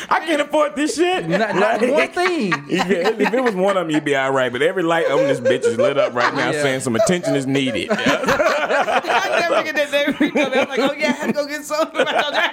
I 0.10 0.20
can't 0.26 0.42
afford 0.42 0.76
this 0.76 0.96
shit. 0.96 1.28
Not, 1.28 1.56
not 1.56 1.82
Like- 1.82 1.92
one 1.92 2.08
thing. 2.26 2.54
If 2.70 2.90
it, 2.90 3.22
if 3.22 3.34
it 3.34 3.44
was 3.44 3.56
one 3.56 3.78
of 3.78 3.86
them, 3.88 3.92
you'd 3.96 4.04
be 4.06 4.16
all 4.16 4.32
right. 4.32 4.52
But 4.52 4.62
every 4.62 4.84
light 4.84 5.10
on 5.10 5.20
this 5.20 5.40
bitch 5.40 5.66
is 5.66 5.78
lit 5.78 5.98
up 5.98 6.14
right 6.14 6.34
now, 6.34 6.52
Yeah. 6.52 6.62
saying 6.62 6.80
some 6.82 6.96
attention 6.96 7.36
is 7.36 7.46
needed. 7.48 7.90
I 7.92 9.40
never 9.40 9.64
get 9.64 9.76
that 9.76 9.92
day. 9.92 10.06
I'm 10.42 10.70
like, 10.70 10.80
oh 10.80 10.94
yeah, 10.94 11.08
I 11.10 11.12
had 11.12 11.28
to 11.28 11.34
go 11.34 11.46
get 11.48 11.64
so. 11.66 11.76
I 11.76 11.90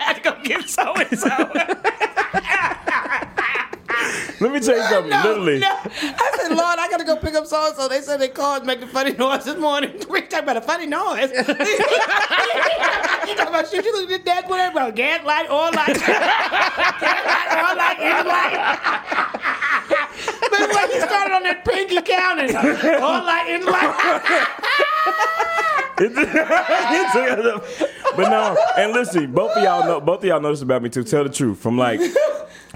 I 0.00 0.04
had 0.04 0.14
to 0.14 0.22
go 0.22 0.36
get 0.42 0.68
so 0.68 0.94
and 0.94 1.18
so. 1.18 2.23
Let 4.40 4.52
me 4.52 4.60
tell 4.60 4.76
you 4.76 4.82
something. 4.84 5.10
No, 5.10 5.22
literally, 5.22 5.58
no. 5.60 5.68
I 5.70 6.30
said, 6.36 6.48
Lord, 6.50 6.78
I 6.78 6.88
gotta 6.90 7.04
go 7.04 7.16
pick 7.16 7.34
up 7.34 7.46
so 7.46 7.66
and 7.66 7.76
so. 7.76 7.88
They 7.88 8.00
said 8.00 8.20
their 8.20 8.28
car's 8.28 8.64
making 8.64 8.88
funny 8.88 9.12
noise 9.12 9.44
this 9.44 9.58
morning. 9.58 9.92
We 10.14 10.20
talking 10.22 10.44
about 10.44 10.56
a 10.58 10.60
funny 10.60 10.86
noise. 10.86 11.30
you 11.34 11.44
talking 11.44 11.58
about 13.48 13.68
shit? 13.68 13.84
You 13.84 13.92
look 13.92 14.10
at 14.10 14.24
that 14.24 14.24
dashboard, 14.24 14.60
everybody, 14.60 14.92
gas 14.92 15.24
light, 15.24 15.50
oil 15.50 15.70
light, 15.72 15.86
gas 15.94 16.08
light, 17.00 17.48
oil 17.58 17.76
light, 17.76 17.98
engine 17.98 18.26
light. 18.26 18.54
but 20.50 20.60
when 20.74 20.90
you 20.92 21.00
started 21.00 21.34
on 21.34 21.42
that 21.42 21.64
pinky 21.64 22.00
counting, 22.02 22.54
oil 22.54 23.24
light, 23.24 23.46
engine 23.48 23.72
light. 23.72 23.94
but 28.16 28.30
no. 28.30 28.56
And 28.76 28.92
listen, 28.92 29.32
both 29.32 29.56
of 29.56 29.62
y'all 29.62 29.84
know. 29.86 30.00
Both 30.00 30.20
of 30.20 30.24
y'all 30.26 30.40
know 30.40 30.50
this 30.50 30.62
about 30.62 30.82
me 30.82 30.88
too. 30.90 31.04
Tell 31.04 31.24
the 31.24 31.30
truth. 31.30 31.58
From 31.58 31.76
like 31.78 32.00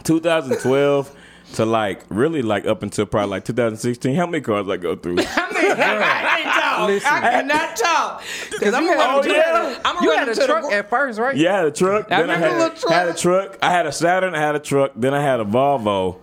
2012 0.04 1.14
to 1.54 1.64
like 1.64 2.02
really 2.08 2.42
like 2.42 2.66
up 2.66 2.82
until 2.82 3.06
probably 3.06 3.30
like 3.30 3.44
2016. 3.44 4.14
How 4.14 4.26
many 4.26 4.40
cars 4.42 4.68
I 4.68 4.76
go 4.76 4.94
through? 4.96 5.16
I 5.18 5.52
mean, 5.52 5.72
I 5.72 6.40
can't 6.42 6.54
talk. 6.62 6.88
Listen. 6.88 7.12
I 7.12 7.20
cannot 7.20 7.76
talk. 7.76 8.22
Because 8.50 8.74
I'm 8.74 8.82
you 8.84 8.90
gonna 8.94 9.00
had- 9.02 9.14
run 9.16 9.22
to 9.24 9.30
oh, 9.30 9.34
yeah. 9.34 9.80
I'm 9.84 9.94
gonna 9.94 10.04
You 10.06 10.10
run 10.10 10.18
had 10.18 10.28
a 10.28 10.34
to 10.34 10.40
the 10.40 10.46
truck 10.46 10.72
at 10.72 10.90
first, 10.90 11.18
right? 11.18 11.36
Yeah, 11.36 11.54
I 11.54 11.56
had 11.58 11.66
a 11.66 11.70
truck. 11.70 12.06
I 12.12 12.20
then 12.20 12.30
I 12.30 12.34
remember 12.34 12.46
had, 12.46 12.54
the 12.72 12.74
little 12.74 12.90
had 12.90 13.08
a 13.08 13.14
truck. 13.14 13.50
truck. 13.52 13.58
I 13.62 13.70
had 13.70 13.86
a 13.86 13.92
Saturn. 13.92 14.34
I 14.34 14.40
had 14.40 14.54
a 14.54 14.60
truck. 14.60 14.92
Then 14.94 15.14
I 15.14 15.22
had 15.22 15.40
a 15.40 15.44
Volvo. 15.44 16.18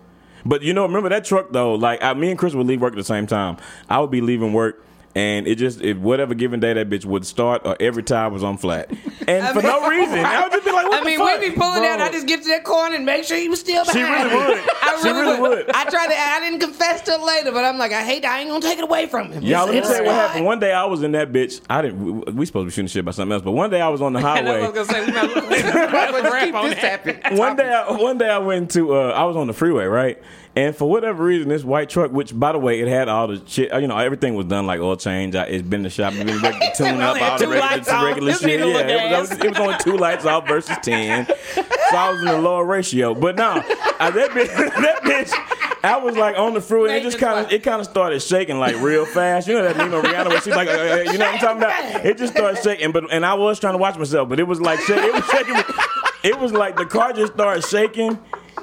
But 0.45 0.62
you 0.62 0.74
know, 0.74 0.83
remember 0.83 1.10
that 1.10 1.25
truck 1.25 1.51
though? 1.51 1.74
Like 1.74 2.04
I, 2.04 2.13
me 2.13 2.30
and 2.30 2.38
Chris 2.38 2.54
would 2.54 2.68
leave 2.68 2.80
work 2.81 2.94
at 2.94 2.98
the 2.98 3.04
same 3.04 3.25
time. 3.25 3.57
I 3.89 4.00
would 4.00 4.12
be 4.12 4.21
leaving 4.21 4.54
work. 4.54 4.85
And 5.18 5.48
it 5.48 5.56
just, 5.56 5.80
if 5.80 5.96
whatever 5.98 6.34
given 6.34 6.60
day 6.60 6.74
that 6.74 6.90
bitch 6.90 7.06
would 7.06 7.26
start, 7.26 7.62
or 7.64 7.78
every 7.80 8.04
tire 8.04 8.30
was 8.30 8.44
on 8.44 8.58
flat, 8.58 8.90
and 9.30 9.48
for 9.56 9.62
no 9.64 9.88
reason, 9.88 10.20
I 10.20 10.44
would 10.44 10.52
just 10.52 10.66
be 10.66 10.72
like, 10.74 10.86
"What 10.90 10.96
I 10.96 11.00
the 11.00 11.06
mean, 11.06 11.20
fuck?" 11.20 11.40
we 11.40 11.50
be 11.52 11.56
pulling 11.56 11.80
Bro. 11.84 11.88
out. 11.90 12.02
I 12.02 12.12
just 12.12 12.28
get 12.28 12.42
to 12.44 12.50
that 12.50 12.66
corner 12.66 12.98
and 12.98 13.06
make 13.06 13.24
sure 13.24 13.38
he 13.38 13.48
was 13.48 13.62
still 13.62 13.86
behind. 13.86 13.94
She 13.98 14.04
behind. 14.04 14.30
really 14.32 14.56
would. 14.60 14.70
I 14.82 15.00
She 15.02 15.08
really, 15.08 15.22
really 15.22 15.40
would. 15.42 15.66
would. 15.68 15.72
I 15.76 15.86
tried 15.86 16.08
to. 16.08 16.20
I 16.20 16.40
didn't 16.42 16.60
confess 16.60 17.02
till 17.04 17.26
later, 17.26 17.54
but 17.54 17.64
I'm 17.64 17.78
like, 17.78 17.94
I 17.94 18.04
hate. 18.04 18.26
I 18.26 18.42
ain't 18.42 18.50
gonna 18.50 18.60
take 18.62 18.78
it 18.78 18.84
away 18.84 19.06
from 19.06 19.32
him. 19.32 19.42
Y'all, 19.42 19.66
let 19.68 19.76
me 19.76 19.82
tell 19.82 19.96
you 20.00 20.04
what 20.04 20.16
happened. 20.16 20.44
One 20.46 20.60
day 20.60 20.74
I 20.74 20.84
was 20.84 21.02
in 21.02 21.14
that 21.14 21.32
bitch. 21.32 21.62
I 21.70 21.82
didn't. 21.82 22.04
We, 22.26 22.34
we 22.34 22.46
supposed 22.46 22.66
to 22.66 22.68
be 22.68 22.72
shooting 22.74 22.88
shit 22.90 23.00
about 23.00 23.16
something 23.16 23.32
else, 23.32 23.42
but 23.42 23.54
one 23.54 23.70
day 23.70 23.80
I 23.80 23.88
was 23.88 24.02
on 24.02 24.12
the 24.12 24.20
fine. 24.22 24.46
I 24.46 24.52
highway. 24.52 24.68
was 24.68 24.72
gonna 24.74 24.86
say, 24.86 25.06
we 25.06 25.12
might 25.14 25.24
as 25.30 25.34
well- 25.34 25.44
we 25.46 25.50
might 25.50 25.64
as 25.66 25.74
well 26.14 26.24
Let's 26.24 26.34
wrap 26.34 26.46
keep 26.46 26.56
on 26.56 26.70
this 26.72 26.82
that. 26.82 27.06
happy. 27.06 27.38
one 27.38 27.56
day, 27.56 27.70
I, 27.74 27.92
one 27.94 28.18
day 28.18 28.30
I 28.30 28.40
went 28.40 28.72
to. 28.72 28.96
Uh, 28.96 29.12
I 29.12 29.24
was 29.24 29.38
on 29.38 29.48
the 29.48 29.54
freeway, 29.54 29.86
right? 29.86 30.22
And 30.57 30.74
for 30.74 30.90
whatever 30.90 31.24
reason, 31.25 31.50
this 31.50 31.66
white 31.66 31.90
truck, 31.90 32.12
which 32.13 32.38
by 32.38 32.54
the 32.54 32.57
way, 32.60 32.80
it 32.80 32.88
had 32.88 33.10
all 33.10 33.28
the 33.28 33.42
shit. 33.46 33.74
uh, 33.74 33.78
You 33.78 33.88
know, 33.88 33.98
everything 33.98 34.36
was 34.36 34.46
done 34.46 34.66
like 34.66 34.80
oil 34.80 34.96
change. 34.96 35.36
I, 35.36 35.44
it's 35.48 35.68
been 35.68 35.84
the 35.84 35.90
shop, 35.90 36.13
it's 36.13 36.24
been 36.24 36.42
ready 36.42 36.60
to 36.60 36.72
tune 36.78 37.02
up, 37.02 37.22
all 37.22 37.38
the 37.38 37.48
regular, 37.50 37.94
on. 37.94 38.06
regular 38.06 38.34
shit. 38.34 38.60
Yeah, 38.62 38.66
it 39.18 39.19
was, 39.19 39.31
it 39.31 39.50
was 39.50 39.60
only 39.60 39.75
two 39.80 39.98
lights 39.98 40.25
off 40.25 40.48
versus 40.48 40.78
ten. 40.81 41.28
So 41.28 41.63
I 41.98 42.10
was 42.12 42.22
in 42.22 42.28
a 42.30 42.38
lower 42.40 42.63
ratio. 42.63 43.13
But 43.13 43.36
no, 43.36 43.62
I, 44.00 44.12
that 44.12 44.30
bitch, 44.31 44.48
that 44.81 45.02
bitch. 45.04 45.34
I 45.84 45.98
was 45.98 46.16
like 46.18 46.38
on 46.38 46.54
the 46.54 46.62
fruit, 46.62 46.86
and 46.88 46.96
it 46.96 47.04
just 47.04 47.19
kind 47.19 47.46
of 47.46 47.52
it 47.52 47.62
kind 47.62 47.80
of 47.81 47.86
started 47.86 48.22
shaking 48.22 48.57
like 48.57 48.75
real 48.81 49.06
fast. 49.06 49.48
You 49.50 49.56
know 49.56 49.63
that 49.63 49.75
meme 49.78 49.94
of 49.94 50.04
Rihanna 50.06 50.30
where 50.30 50.42
she's 50.42 50.56
like, 50.56 50.68
uh, 50.69 50.72
uh, 50.72 50.96
you 51.12 51.18
know 51.19 51.25
what 51.25 51.34
I'm 51.36 51.40
talking 51.40 51.57
about? 51.63 52.06
It 52.06 52.18
just 52.18 52.34
started 52.34 52.63
shaking, 52.63 52.92
but 52.94 53.12
and 53.13 53.25
I 53.25 53.34
was 53.36 53.60
trying 53.60 53.74
to 53.74 53.78
watch 53.78 53.98
myself, 53.98 54.30
but 54.30 54.40
it 54.40 54.48
was 54.48 54.62
like 54.62 54.80
shaking. 54.80 55.04
It 55.04 55.13
was 55.13 55.25
shaking. 55.25 55.56
It 56.24 56.40
was 56.40 56.54
like 56.54 56.75
the 56.78 56.86
car 56.86 57.12
just 57.13 57.34
started 57.34 57.63
shaking. 57.66 58.18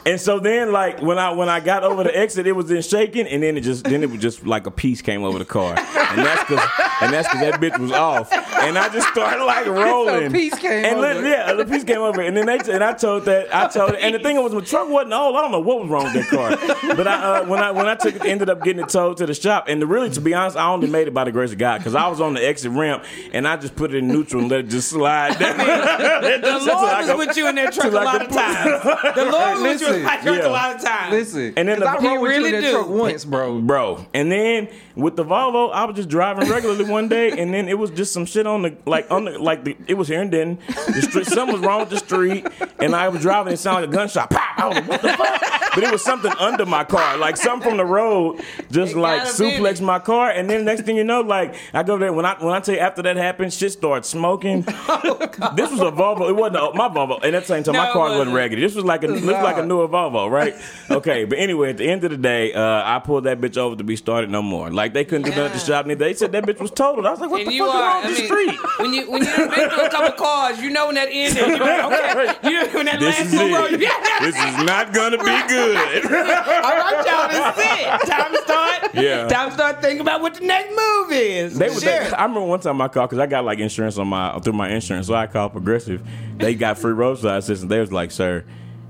And 0.05 0.21
so 0.21 0.41
then, 0.41 0.73
like 0.73 1.01
when 1.01 1.19
I 1.19 1.31
when 1.33 1.49
I 1.49 1.61
got 1.61 1.85
over 1.85 2.03
the 2.03 2.17
exit, 2.17 2.47
it 2.47 2.53
was 2.53 2.67
then 2.67 2.83
shaking, 2.83 3.27
and 3.29 3.43
then 3.43 3.57
it 3.57 3.61
just 3.61 3.85
then 3.85 4.03
it 4.03 4.11
was 4.11 4.21
just 4.21 4.45
like 4.45 4.67
a 4.67 4.71
piece 4.71 5.01
came 5.01 5.23
over 5.23 5.39
the 5.39 5.45
car, 5.45 5.79
and 5.79 6.19
that's 6.19 6.41
because 6.43 6.69
and 7.01 7.13
that's 7.13 7.29
because 7.29 7.41
that 7.41 7.61
bitch 7.61 7.79
was 7.79 7.93
off, 7.93 8.33
and 8.33 8.77
I 8.77 8.89
just 8.89 9.07
started 9.09 9.45
like 9.45 9.67
rolling. 9.67 10.33
piece 10.33 10.59
came 10.59 10.85
and 10.85 10.97
over. 10.97 11.23
Li- 11.23 11.31
yeah, 11.31 11.53
the 11.53 11.65
piece 11.65 11.85
came 11.85 11.99
over, 11.99 12.21
and 12.21 12.37
then 12.37 12.47
they 12.47 12.59
and 12.73 12.83
I 12.83 12.95
told 12.95 13.27
that 13.27 13.55
I 13.55 13.69
told, 13.69 13.95
and 13.95 14.15
the 14.15 14.19
thing 14.19 14.43
was, 14.43 14.53
my 14.53 14.61
truck 14.61 14.89
wasn't 14.89 15.13
old. 15.13 15.37
I 15.37 15.41
don't 15.41 15.53
know 15.53 15.61
what 15.61 15.83
was 15.83 15.89
wrong 15.89 16.05
with 16.05 16.15
that 16.15 16.29
car, 16.29 16.95
but 16.97 17.07
I 17.07 17.15
uh, 17.39 17.45
when 17.47 17.63
I 17.63 17.71
when 17.71 17.87
I 17.87 17.95
took 17.95 18.17
it, 18.17 18.25
ended 18.25 18.51
up 18.51 18.65
getting 18.65 18.83
it 18.83 18.89
towed 18.89 19.19
to 19.19 19.27
the 19.27 19.35
shop, 19.35 19.67
and 19.69 19.81
the, 19.81 19.87
really 19.87 20.11
to 20.11 20.21
be 20.21 20.35
honest, 20.35 20.57
I 20.57 20.69
only 20.69 20.89
made 20.89 21.07
it 21.07 21.15
by 21.15 21.23
the 21.23 21.33
grace 21.33 21.53
of 21.53 21.59
God 21.59 21.79
because 21.79 21.95
I 21.95 22.09
was 22.09 22.21
on 22.21 22.35
the 22.35 22.45
exit 22.45 22.73
ramp, 22.73 23.05
and 23.33 23.47
I 23.47 23.57
just 23.57 23.77
put 23.77 23.95
it 23.95 23.99
in 23.99 24.09
neutral 24.09 24.43
and 24.43 24.51
let 24.51 24.61
it 24.61 24.69
just 24.69 24.89
slide 24.91 25.39
down. 25.39 25.53
The 26.43 26.59
Lord 26.59 27.07
was 27.19 27.27
with 27.27 27.37
you 27.37 27.49
in 27.49 27.55
that 27.57 27.73
truck 27.75 27.93
a 27.93 27.95
lot 27.95 28.23
of 28.23 28.29
times. 28.29 29.15
The 29.15 29.25
Lord 29.31 29.59
was 29.61 29.81
with 29.81 29.81
you 29.89 29.92
in 29.97 30.03
that 30.05 30.23
truck 30.23 30.39
Yeah. 30.39 30.49
a 30.49 30.51
lot 30.51 30.75
of 30.77 30.83
times. 30.83 31.13
Listen, 31.13 31.55
And 31.57 31.69
then 31.69 31.81
'cause 31.81 31.85
the- 31.85 31.99
I 31.99 32.01
He 32.01 32.09
rode 32.17 32.21
with 32.23 32.31
really 32.31 32.51
you 32.51 32.57
in 32.57 32.63
that 32.63 32.69
do. 32.69 32.73
truck 32.73 32.89
once, 32.89 33.25
bro. 33.25 33.59
bro. 33.61 34.07
And 34.15 34.31
then 34.33 34.69
with 34.97 35.17
the 35.17 35.25
Volvo, 35.25 35.73
I 35.73 35.85
was 35.85 35.97
just 35.97 36.09
driving 36.09 36.49
regularly 36.51 36.85
one 36.85 37.09
day, 37.09 37.31
and 37.31 37.53
then 37.55 37.69
it 37.69 37.79
was 37.79 37.91
just 37.91 38.13
some 38.13 38.27
shit 38.27 38.47
on 38.47 38.63
the 38.63 38.75
like 38.87 39.07
on 39.11 39.25
the 39.27 39.39
like 39.39 39.65
the 39.65 39.77
it 39.87 39.95
was 39.95 40.09
here 40.09 40.21
and 40.21 40.31
then 40.33 40.59
the 40.89 41.03
street 41.03 41.27
something 41.27 41.55
was 41.59 41.65
wrong 41.67 41.81
with 41.81 41.91
the 41.91 41.99
street, 41.99 42.47
and 42.79 42.95
I 42.95 43.09
was 43.09 43.23
driving 43.23 43.49
and 43.49 43.55
it 43.55 43.59
sounded 43.59 43.87
like 43.87 43.95
a 43.95 43.97
gunshot. 43.97 44.31
Pop! 44.31 44.43
I 44.59 44.67
was 44.69 44.77
like, 44.77 44.89
what 44.89 45.03
the 45.03 45.09
fuck? 45.09 45.43
But 45.75 45.85
it 45.85 45.91
was 45.91 46.03
something 46.05 46.31
under 46.39 46.67
my 46.67 46.85
car, 46.85 47.17
like 47.17 47.37
something 47.39 47.67
from 47.71 47.79
the 47.79 47.85
road, 47.87 48.43
just 48.71 48.93
It 48.93 48.99
like 48.99 49.23
gotta 49.25 49.31
suplex 49.43 49.81
my 49.81 49.99
car, 49.99 50.29
and 50.31 50.49
then 50.51 50.65
next 50.67 50.83
thing 50.83 50.97
you 50.97 51.05
know, 51.05 51.23
like 51.23 51.55
I 51.73 51.83
go 51.83 51.97
there 51.97 52.13
when 52.13 52.27
I 52.27 52.35
when 52.39 52.53
I 52.55 52.61
tell 52.61 52.75
you 52.75 52.81
after 52.83 53.01
that 53.03 53.17
happened, 53.17 53.53
shit 53.55 53.73
started 53.73 54.05
smoking. 54.05 54.67
Oh, 55.05 55.51
this 55.57 55.71
was 55.71 55.81
a 55.81 55.85
Volvo. 55.91 56.29
It 56.29 56.35
wasn't 56.37 56.57
a, 56.57 56.71
my 56.75 56.89
Volvo, 56.89 57.19
and 57.23 57.35
at 57.35 57.43
the 57.43 57.47
same 57.49 57.63
time, 57.63 57.73
No, 57.75 57.81
my 57.85 57.93
car 57.93 58.03
wasn't 58.03 58.19
wasn't. 58.19 58.37
raggedy. 58.37 58.61
This 58.63 58.75
was 58.75 58.85
like 58.85 59.03
a 59.05 59.07
this 59.09 59.23
was 59.23 59.33
like 59.33 59.57
a 59.57 59.63
newer 59.87 60.11
Volvo, 60.11 60.31
right? 60.31 60.55
Okay, 60.93 61.25
but 61.25 61.39
anyway, 61.39 61.71
at 61.71 61.79
the 61.79 61.89
end 61.89 62.05
of 62.05 62.11
the 62.11 62.19
day, 62.19 62.53
uh, 62.53 62.61
I 62.85 62.99
pulled 62.99 63.25
that 63.25 63.41
bitch 63.41 63.57
over 63.57 63.77
to 63.77 63.83
be 63.85 63.97
started 63.97 64.29
no 64.29 64.43
more. 64.43 64.71
Like 64.71 64.93
they 64.93 65.05
couldn't 65.07 65.23
do 65.23 65.31
nothing 65.31 65.45
at 65.47 65.53
the 65.53 65.59
Yeah. 65.73 65.83
shop. 65.83 65.87
They 65.87 66.13
said 66.13 66.33
that 66.33 66.45
bitch 66.45 66.61
was 66.61 66.71
totaled. 66.71 67.07
I 67.07 67.13
was 67.13 67.21
like, 67.21 67.31
what 67.31 67.41
And 67.41 67.51
the 67.51 67.59
fuck 67.59 67.69
is 67.69 67.75
are, 67.75 67.81
wrong 67.81 68.03
I 68.05 68.07
with 68.07 68.17
the 68.17 68.23
mean, 68.23 68.31
street? 68.31 68.61
when 68.79 68.93
you 68.93 69.11
when 69.11 69.23
you've 69.25 69.37
been 69.37 69.71
through 69.71 69.87
a 69.87 69.89
couple 69.89 70.13
cars, 70.27 70.61
you 70.61 70.69
know 70.69 70.87
when 70.87 70.97
that 70.97 71.09
be 71.09 71.29
like, 71.31 71.41
okay, 71.41 72.51
you 72.51 72.53
know 72.63 72.69
when 72.75 72.87
that 72.87 73.01
This 73.01 73.19
last 73.19 73.33
is 73.33 73.41
row, 73.41 73.65
it. 73.65 73.81
This 74.23 74.37
is 74.37 74.65
not 74.65 74.93
gonna 74.93 75.17
be 75.19 75.49
good. 75.49 76.05
All 76.05 76.11
right, 76.13 77.05
y'all, 77.07 77.29
this 77.29 77.65
is 77.65 77.81
it. 77.81 78.11
Time 78.11 78.33
to 78.33 78.43
start. 78.43 78.95
Yeah. 78.95 79.29
Time 79.29 79.49
to 79.49 79.55
start 79.55 79.81
thinking 79.81 80.01
about 80.01 80.21
what 80.21 80.35
the 80.35 80.45
next 80.45 80.71
move 80.71 81.13
is. 81.13 81.59
They 81.59 81.71
was. 81.71 81.83
Shit. 81.83 82.13
I 82.13 82.23
remember 82.25 82.43
one 82.43 82.61
time 82.61 82.81
I 82.83 82.89
called 82.89 83.09
because 83.09 83.19
I 83.23 83.27
got 83.27 83.45
like 83.47 83.61
insurance 83.61 83.97
on 83.97 84.09
my 84.09 84.39
through 84.41 84.53
my 84.53 84.69
insurance, 84.69 85.07
so 85.07 85.15
I 85.15 85.27
called 85.27 85.53
Progressive. 85.53 86.03
They 86.37 86.55
got 86.55 86.77
free 86.79 86.93
roadside 86.93 87.39
assistance. 87.39 87.71
They 87.71 87.81
was 87.81 87.93
like, 87.93 88.11
"Sir, 88.11 88.45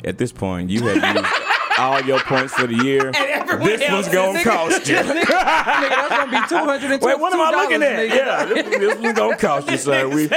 at 0.04 0.18
this 0.18 0.32
point, 0.32 0.70
you 0.70 0.86
have 0.86 1.16
used 1.16 1.41
all 1.82 2.00
your 2.02 2.20
points 2.20 2.52
for 2.54 2.66
the 2.66 2.76
year. 2.84 3.10
everyone 3.14 3.66
This 3.66 3.90
one's 3.90 4.08
gonna 4.08 4.38
in- 4.38 4.44
cost 4.44 4.88
you." 4.88 4.96
Nigga, 4.96 5.24
that's 5.38 6.08
gonna 6.08 6.30
be 6.30 6.40
two 6.48 6.56
hundred 6.56 6.90
and 6.92 7.02
Wait, 7.08 7.18
what 7.18 7.32
am 7.32 7.40
I 7.40 7.50
looking 7.50 7.82
at? 7.82 7.98
Nigga. 7.98 8.14
Yeah, 8.14 8.44
this, 8.46 8.64
this 8.78 8.98
one's 8.98 9.18
gonna 9.18 9.36
cost 9.36 9.70
you, 9.70 9.76
sir. 9.76 10.08
We, 10.08 10.28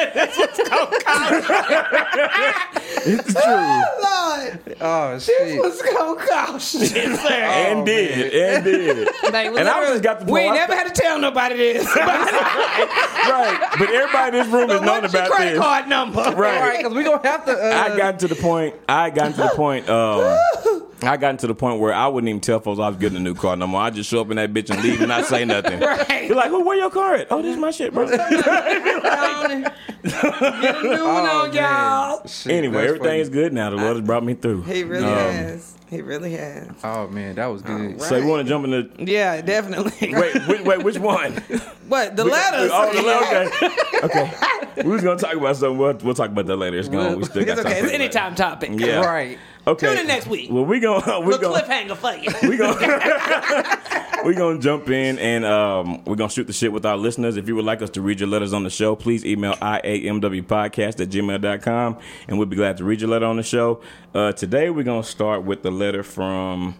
it's 3.07 3.33
true. 3.33 3.81
Lord, 4.03 4.75
Oh 4.81 5.19
shit. 5.19 5.37
This 5.39 5.59
what's 5.59 5.81
gonna 5.81 6.25
cost 6.25 6.73
you, 6.73 6.85
sir? 6.85 7.29
And 7.29 7.79
Oh, 7.81 7.85
did, 7.85 8.33
and 8.33 8.63
did. 8.63 9.07
Like, 9.31 9.47
And 9.47 9.69
I 9.69 9.85
just 9.87 10.03
got 10.03 10.19
the 10.19 10.25
We 10.25 10.31
point. 10.31 10.45
ain't 10.45 10.55
never 10.55 10.75
had 10.75 10.93
to 10.93 11.01
tell 11.01 11.19
nobody 11.19 11.55
this. 11.55 11.85
right. 11.95 13.59
But 13.77 13.89
everybody 13.89 14.37
in 14.37 14.43
this 14.43 14.53
room 14.53 14.69
has 14.69 14.81
known 14.81 15.01
What's 15.03 15.13
your 15.13 15.21
about 15.23 15.31
credit 15.35 15.51
this. 15.51 15.59
card 15.59 15.87
number? 15.87 16.19
All 16.21 16.33
Right. 16.35 16.59
right, 16.59 16.77
because 16.79 16.93
we 16.93 17.03
gonna 17.03 17.25
have 17.27 17.45
to. 17.45 17.51
Uh, 17.53 17.91
I 17.93 17.97
got 17.97 18.19
to 18.19 18.27
the 18.27 18.35
point. 18.35 18.75
I 18.89 19.09
got 19.09 19.35
to 19.35 19.41
the 19.41 19.49
point. 19.49 19.89
Um, 19.89 20.37
I 21.01 21.17
got 21.17 21.39
to 21.39 21.47
the 21.47 21.53
point 21.55 21.79
where 21.79 21.93
I 21.93 22.07
wouldn't 22.07 22.29
even 22.29 22.41
tell 22.41 22.59
folks 22.59 22.79
I 22.79 22.87
was 22.87 22.97
getting 22.97 23.17
a 23.17 23.21
new 23.21 23.35
car 23.35 23.55
no 23.55 23.67
more. 23.67 23.81
I 23.81 23.89
just 23.89 24.09
show 24.09 24.21
up 24.21 24.29
in 24.31 24.37
that 24.37 24.53
bitch 24.53 24.69
and 24.69 24.81
leave 24.83 24.99
and 24.99 25.09
not 25.09 25.25
say 25.25 25.43
nothing. 25.45 25.79
Right. 25.79 26.25
You're 26.27 26.35
like, 26.37 26.49
who? 26.49 26.63
Where 26.65 26.77
your 26.77 26.89
car 26.89 27.15
at? 27.15 27.27
Oh, 27.31 27.41
this 27.41 27.51
is 27.53 27.57
my 27.57 27.71
shit, 27.71 27.93
bro. 27.93 28.07
Get 28.09 28.19
a 28.19 29.57
new 29.57 29.63
one 30.91 30.99
Oh, 30.99 31.43
on, 31.45 31.53
man. 31.53 31.53
y'all. 31.53 32.27
Shit, 32.27 32.51
Anyway, 32.53 32.75
that's 32.75 32.85
everything 32.87 33.07
funny. 33.07 33.19
is 33.19 33.29
good 33.29 33.53
now. 33.53 33.69
The 33.69 33.75
Lord 33.77 33.97
has 33.97 34.05
brought 34.05 34.23
me 34.23 34.33
through. 34.35 34.63
He 34.63 34.83
really 34.83 35.03
Um, 35.05 35.13
has. 35.13 35.73
He 35.89 36.01
really 36.01 36.31
has. 36.33 36.67
Oh 36.83 37.07
man, 37.07 37.35
that 37.35 37.45
was 37.45 37.61
good. 37.61 38.01
So 38.01 38.15
you 38.17 38.25
want 38.27 38.43
to 38.45 38.49
jump 38.49 38.65
in 38.65 38.71
the 38.71 38.89
Yeah, 39.11 39.39
definitely. 39.41 40.13
wait? 40.13 40.47
Wait, 40.47 40.63
wait 40.65 40.83
which 40.83 40.97
one? 40.97 41.33
What 41.87 42.15
the 42.15 42.25
We- 42.25 42.31
letters? 42.31 42.71
Oh, 42.73 42.91
the 42.93 43.01
letter. 43.03 43.51
Okay. 44.05 44.23
okay. 44.23 44.81
We 44.83 44.89
was 44.91 45.03
gonna 45.03 45.19
talk 45.19 45.35
about 45.35 45.55
something. 45.55 45.77
We'll, 45.77 45.93
we'll 46.03 46.15
talk 46.15 46.29
about 46.31 46.47
that 46.47 46.55
later. 46.57 46.77
It's 46.79 46.89
gone. 46.89 47.17
We 47.17 47.23
still 47.25 47.45
got 47.45 47.59
It's 47.59 47.63
time 47.63 47.71
okay. 47.71 47.79
It's 47.81 47.91
the 47.91 47.97
letter. 47.97 48.03
anytime 48.03 48.35
topic. 48.35 48.71
Yeah. 48.79 49.05
Right. 49.05 49.37
Okay. 49.67 49.87
Tune 49.89 49.97
in 49.97 50.07
next 50.07 50.27
week. 50.27 50.49
Well, 50.51 50.63
we 50.65 50.79
gonna 50.79 51.19
we 51.21 51.27
Little 51.33 51.51
gonna 51.53 51.63
cliffhanger 51.63 51.97
for 51.97 52.15
you. 52.15 52.49
we 52.49 52.55
gonna 52.57 54.21
we 54.25 54.35
gonna 54.35 54.59
jump 54.59 54.89
in 54.89 55.17
and 55.17 55.43
um, 55.43 56.03
we're 56.05 56.15
gonna 56.15 56.29
shoot 56.29 56.45
the 56.45 56.53
shit 56.53 56.71
with 56.71 56.85
our 56.85 56.97
listeners. 56.97 57.35
If 57.35 57.47
you 57.47 57.55
would 57.55 57.65
like 57.65 57.81
us 57.81 57.89
to 57.91 58.01
read 58.01 58.19
your 58.19 58.29
letters 58.29 58.53
on 58.53 58.63
the 58.63 58.69
show, 58.69 58.95
please 58.95 59.25
email 59.25 59.53
iamwpodcast 59.55 61.01
at 61.01 61.09
gmail.com 61.09 61.97
and 62.27 62.37
we'll 62.37 62.45
be 62.47 62.55
glad 62.55 62.77
to 62.77 62.83
read 62.83 63.01
your 63.01 63.09
letter 63.09 63.25
on 63.25 63.37
the 63.37 63.43
show. 63.43 63.81
Uh, 64.13 64.31
today 64.33 64.69
we're 64.69 64.83
gonna 64.83 65.03
start 65.03 65.43
with 65.43 65.63
the 65.63 65.71
letter 65.71 66.03
from 66.03 66.75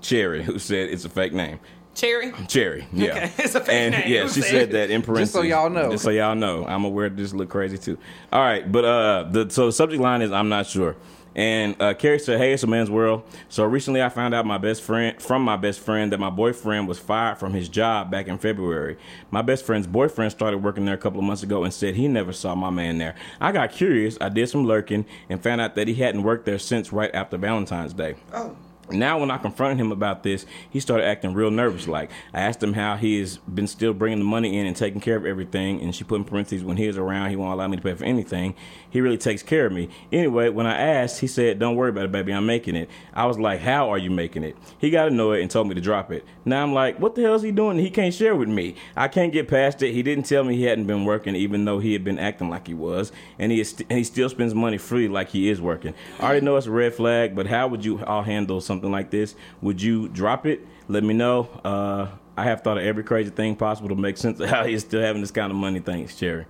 Cherry, 0.00 0.42
who 0.42 0.58
said 0.58 0.88
it's 0.88 1.04
a 1.04 1.10
fake 1.10 1.32
name. 1.34 1.58
Cherry. 1.94 2.32
Cherry, 2.48 2.86
yeah, 2.92 3.10
Okay, 3.10 3.32
it's 3.38 3.54
a 3.54 3.60
fake 3.60 3.68
and 3.74 3.92
name. 3.94 4.04
yeah, 4.10 4.22
Who 4.22 4.28
she 4.28 4.40
said 4.40 4.50
said 4.50 4.62
it? 4.62 4.72
that 4.72 4.90
in 4.90 5.02
parentheses. 5.02 5.34
so 5.34 5.42
y'all 5.42 5.68
know. 5.68 5.90
Just 5.90 6.04
so 6.04 6.10
y'all 6.10 6.34
know, 6.36 6.64
I'm 6.64 6.84
aware 6.84 7.10
this 7.10 7.34
look 7.34 7.50
crazy 7.50 7.76
too. 7.76 7.98
All 8.32 8.40
right, 8.40 8.70
but 8.70 8.84
uh, 8.84 9.24
the 9.24 9.50
so 9.50 9.66
the 9.66 9.72
subject 9.72 10.00
line 10.00 10.22
is 10.22 10.32
I'm 10.32 10.48
not 10.48 10.66
sure. 10.66 10.96
And 11.34 11.80
uh, 11.80 11.94
Carrie 11.94 12.18
said, 12.18 12.38
"Hey, 12.38 12.52
it's 12.52 12.62
a 12.62 12.66
man's 12.66 12.90
world." 12.90 13.22
So 13.48 13.64
recently, 13.64 14.02
I 14.02 14.08
found 14.08 14.34
out 14.34 14.46
my 14.46 14.58
best 14.58 14.82
friend 14.82 15.20
from 15.20 15.42
my 15.42 15.56
best 15.56 15.80
friend 15.80 16.12
that 16.12 16.18
my 16.18 16.30
boyfriend 16.30 16.88
was 16.88 16.98
fired 16.98 17.38
from 17.38 17.52
his 17.52 17.68
job 17.68 18.10
back 18.10 18.26
in 18.26 18.38
February. 18.38 18.96
My 19.30 19.42
best 19.42 19.64
friend's 19.64 19.86
boyfriend 19.86 20.32
started 20.32 20.58
working 20.58 20.84
there 20.84 20.94
a 20.94 20.98
couple 20.98 21.20
of 21.20 21.24
months 21.24 21.42
ago 21.42 21.62
and 21.64 21.72
said 21.72 21.94
he 21.94 22.08
never 22.08 22.32
saw 22.32 22.54
my 22.54 22.70
man 22.70 22.98
there. 22.98 23.14
I 23.40 23.52
got 23.52 23.72
curious. 23.72 24.18
I 24.20 24.28
did 24.28 24.48
some 24.48 24.66
lurking 24.66 25.06
and 25.28 25.42
found 25.42 25.60
out 25.60 25.76
that 25.76 25.86
he 25.86 25.94
hadn't 25.94 26.24
worked 26.24 26.46
there 26.46 26.58
since 26.58 26.92
right 26.92 27.14
after 27.14 27.36
Valentine's 27.36 27.92
Day. 27.92 28.16
Oh. 28.32 28.56
Now, 28.92 29.18
when 29.20 29.30
I 29.30 29.38
confronted 29.38 29.78
him 29.78 29.92
about 29.92 30.22
this, 30.22 30.46
he 30.68 30.80
started 30.80 31.06
acting 31.06 31.32
real 31.32 31.50
nervous. 31.50 31.86
Like 31.86 32.10
I 32.34 32.40
asked 32.40 32.62
him 32.62 32.72
how 32.72 32.96
he 32.96 33.20
has 33.20 33.36
been 33.38 33.66
still 33.66 33.92
bringing 33.92 34.18
the 34.18 34.24
money 34.24 34.58
in 34.58 34.66
and 34.66 34.74
taking 34.74 35.00
care 35.00 35.16
of 35.16 35.24
everything, 35.24 35.80
and 35.80 35.94
she 35.94 36.02
put 36.04 36.16
in 36.16 36.24
parentheses, 36.24 36.64
"When 36.64 36.76
he 36.76 36.86
is 36.86 36.98
around, 36.98 37.30
he 37.30 37.36
won't 37.36 37.52
allow 37.52 37.68
me 37.68 37.76
to 37.76 37.82
pay 37.82 37.94
for 37.94 38.04
anything. 38.04 38.54
He 38.90 39.00
really 39.00 39.18
takes 39.18 39.42
care 39.42 39.66
of 39.66 39.72
me." 39.72 39.88
Anyway, 40.12 40.48
when 40.50 40.66
I 40.66 40.76
asked, 40.76 41.20
he 41.20 41.26
said, 41.26 41.58
"Don't 41.58 41.76
worry 41.76 41.90
about 41.90 42.04
it, 42.04 42.12
baby. 42.12 42.32
I'm 42.32 42.46
making 42.46 42.76
it." 42.76 42.90
I 43.14 43.26
was 43.26 43.38
like, 43.38 43.60
"How 43.60 43.90
are 43.90 43.98
you 43.98 44.10
making 44.10 44.44
it?" 44.44 44.56
He 44.78 44.90
got 44.90 45.08
annoyed 45.08 45.40
and 45.40 45.50
told 45.50 45.68
me 45.68 45.74
to 45.74 45.80
drop 45.80 46.10
it. 46.12 46.24
Now 46.44 46.62
I'm 46.62 46.72
like, 46.74 46.98
"What 47.00 47.14
the 47.14 47.22
hell 47.22 47.34
is 47.34 47.42
he 47.42 47.50
doing? 47.52 47.78
He 47.78 47.90
can't 47.90 48.12
share 48.12 48.34
with 48.34 48.48
me. 48.48 48.74
I 48.96 49.08
can't 49.08 49.32
get 49.32 49.48
past 49.48 49.82
it." 49.82 49.92
He 49.92 50.02
didn't 50.02 50.24
tell 50.24 50.44
me 50.44 50.56
he 50.56 50.64
hadn't 50.64 50.86
been 50.86 51.04
working, 51.04 51.34
even 51.36 51.64
though 51.64 51.78
he 51.78 51.92
had 51.92 52.04
been 52.04 52.18
acting 52.18 52.50
like 52.50 52.66
he 52.66 52.74
was, 52.74 53.12
and 53.38 53.52
he 53.52 53.62
st- 53.64 53.86
and 53.88 53.98
he 53.98 54.04
still 54.04 54.28
spends 54.28 54.54
money 54.54 54.78
freely 54.78 55.08
like 55.08 55.30
he 55.30 55.48
is 55.48 55.60
working. 55.60 55.94
I 56.18 56.24
already 56.24 56.44
know 56.44 56.56
it's 56.56 56.66
a 56.66 56.70
red 56.70 56.94
flag, 56.94 57.34
but 57.34 57.46
how 57.46 57.68
would 57.68 57.84
you 57.84 58.04
all 58.04 58.22
handle 58.22 58.60
something 58.60 58.90
like 58.90 59.10
this? 59.10 59.34
Would 59.62 59.80
you 59.80 60.08
drop 60.08 60.46
it? 60.46 60.66
Let 60.88 61.04
me 61.04 61.14
know. 61.14 61.48
Uh, 61.64 62.08
I 62.36 62.44
have 62.44 62.62
thought 62.62 62.78
of 62.78 62.84
every 62.84 63.04
crazy 63.04 63.30
thing 63.30 63.54
possible 63.54 63.90
to 63.90 63.94
make 63.94 64.16
sense 64.16 64.40
of 64.40 64.48
how 64.48 64.64
he's 64.66 64.80
still 64.82 65.00
having 65.00 65.20
this 65.20 65.30
kind 65.30 65.50
of 65.50 65.56
money. 65.56 65.80
Thanks, 65.80 66.16
Cherry. 66.16 66.46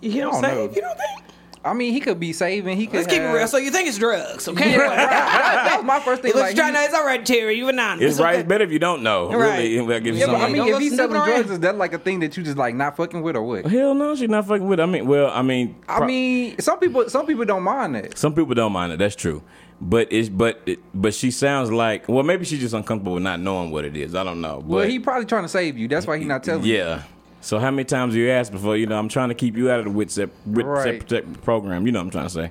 You 0.00 0.10
I 0.12 0.24
don't 0.24 0.32
don't 0.32 0.42
say. 0.42 0.54
know. 0.54 0.62
You 0.74 0.80
don't 0.82 0.96
think? 0.98 1.24
I 1.64 1.74
mean, 1.74 1.92
he 1.92 1.98
could 2.00 2.20
be 2.20 2.32
saving. 2.32 2.76
He 2.78 2.86
could. 2.86 2.98
Let's 2.98 3.08
keep 3.08 3.18
it 3.20 3.24
have- 3.24 3.34
real. 3.34 3.46
So 3.48 3.56
you 3.58 3.70
think 3.72 3.88
it's 3.88 3.98
drugs? 3.98 4.46
Okay. 4.48 4.70
Yeah, 4.70 4.76
right. 4.78 4.96
that, 4.96 5.64
that 5.66 5.76
was 5.78 5.84
my 5.86 5.98
first 6.00 6.22
thing. 6.22 6.30
Let's 6.34 6.48
Like, 6.50 6.56
try. 6.56 6.66
he- 6.68 6.72
No, 6.72 6.80
it's 6.82 6.94
all 6.94 7.04
right, 7.04 7.26
Terry. 7.26 7.56
You 7.58 7.68
anonymous. 7.68 8.12
It's 8.12 8.20
right. 8.20 8.30
okay. 8.34 8.40
It's 8.40 8.48
better 8.48 8.64
if 8.64 8.70
you 8.70 8.78
don't 8.78 9.02
know. 9.02 9.28
Right. 9.32 9.58
Really, 9.58 9.78
I'll 9.80 10.06
you 10.06 10.12
Yeah, 10.14 10.26
but 10.26 10.32
something. 10.32 10.42
I 10.42 10.46
mean, 10.46 10.56
Don't 10.58 10.68
if 10.68 10.72
go 10.74 10.78
he's 10.78 10.94
snooping 10.94 11.14
selling 11.16 11.28
drugs, 11.28 11.46
around. 11.48 11.52
is 11.54 11.60
that 11.60 11.76
like 11.76 11.92
a 11.92 11.98
thing 11.98 12.20
that 12.20 12.36
you 12.36 12.42
just 12.44 12.56
like 12.56 12.74
not 12.76 12.96
fucking 12.96 13.20
with 13.22 13.34
or 13.36 13.42
what? 13.42 13.66
Hell 13.66 13.92
no, 13.94 14.14
she's 14.14 14.28
not 14.30 14.46
fucking 14.46 14.66
with. 14.68 14.78
I 14.80 14.86
mean, 14.86 15.06
well, 15.08 15.30
I 15.34 15.42
mean, 15.42 15.74
I 15.88 15.96
pro- 15.98 16.06
mean, 16.06 16.58
some 16.60 16.78
people, 16.78 17.10
some 17.10 17.26
people 17.26 17.44
don't 17.44 17.64
mind 17.64 17.96
that. 17.96 18.16
Some 18.16 18.34
people 18.34 18.54
don't 18.54 18.72
mind 18.72 18.92
it. 18.92 18.98
That's 19.00 19.16
true. 19.16 19.42
But 19.80 20.12
it's 20.12 20.28
but 20.28 20.60
it, 20.64 20.78
but 20.94 21.12
she 21.14 21.30
sounds 21.30 21.70
like 21.70 22.08
well 22.08 22.24
maybe 22.24 22.44
she's 22.44 22.58
just 22.58 22.74
uncomfortable 22.74 23.14
with 23.14 23.22
not 23.22 23.38
knowing 23.40 23.70
what 23.72 23.84
it 23.84 23.96
is. 23.96 24.14
I 24.14 24.24
don't 24.24 24.40
know. 24.40 24.56
But 24.60 24.66
Well, 24.68 24.88
he 24.88 24.98
probably 25.00 25.26
trying 25.26 25.44
to 25.44 25.48
save 25.48 25.76
you. 25.78 25.86
That's 25.86 26.06
why 26.06 26.18
he 26.18 26.24
not 26.24 26.42
telling 26.44 26.64
you. 26.64 26.74
yeah. 26.76 27.02
So 27.40 27.58
how 27.58 27.70
many 27.70 27.84
times 27.84 28.14
you 28.14 28.30
asked 28.30 28.52
before? 28.52 28.76
You 28.76 28.86
know, 28.86 28.98
I'm 28.98 29.08
trying 29.08 29.28
to 29.28 29.34
keep 29.34 29.56
you 29.56 29.70
out 29.70 29.78
of 29.78 29.84
the 29.84 29.90
witness 29.90 30.18
witness 30.44 30.84
Right. 30.84 31.00
protect 31.00 31.42
program. 31.42 31.86
You 31.86 31.92
know 31.92 32.00
what 32.00 32.04
I'm 32.06 32.10
trying 32.10 32.26
to 32.26 32.30
say? 32.30 32.50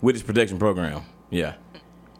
Witness 0.00 0.22
protection 0.22 0.58
program. 0.58 1.02
Yeah. 1.30 1.54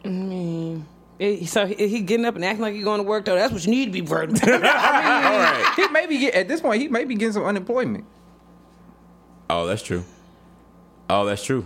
Eh, 0.04 1.44
So 1.46 1.66
he, 1.66 1.88
he 1.88 2.00
getting 2.00 2.26
up 2.26 2.34
and 2.36 2.44
acting 2.44 2.62
like 2.62 2.74
he's 2.74 2.84
going 2.84 2.98
to 2.98 3.04
work 3.06 3.24
though. 3.24 3.34
That's 3.34 3.52
what 3.52 3.64
you 3.64 3.70
need 3.70 3.86
to 3.86 3.92
be 3.92 4.00
burdened. 4.02 4.42
All 4.42 4.50
right. 4.58 5.72
He 5.76 5.88
may 5.88 6.06
be 6.06 6.18
get, 6.18 6.34
at 6.34 6.48
this 6.48 6.60
point. 6.60 6.80
He 6.82 6.88
may 6.88 7.04
be 7.04 7.14
getting 7.14 7.32
some 7.32 7.44
unemployment. 7.44 8.04
Oh, 9.48 9.66
that's 9.66 9.82
true. 9.82 10.04
Oh, 11.10 11.24
that's 11.26 11.44
true. 11.44 11.64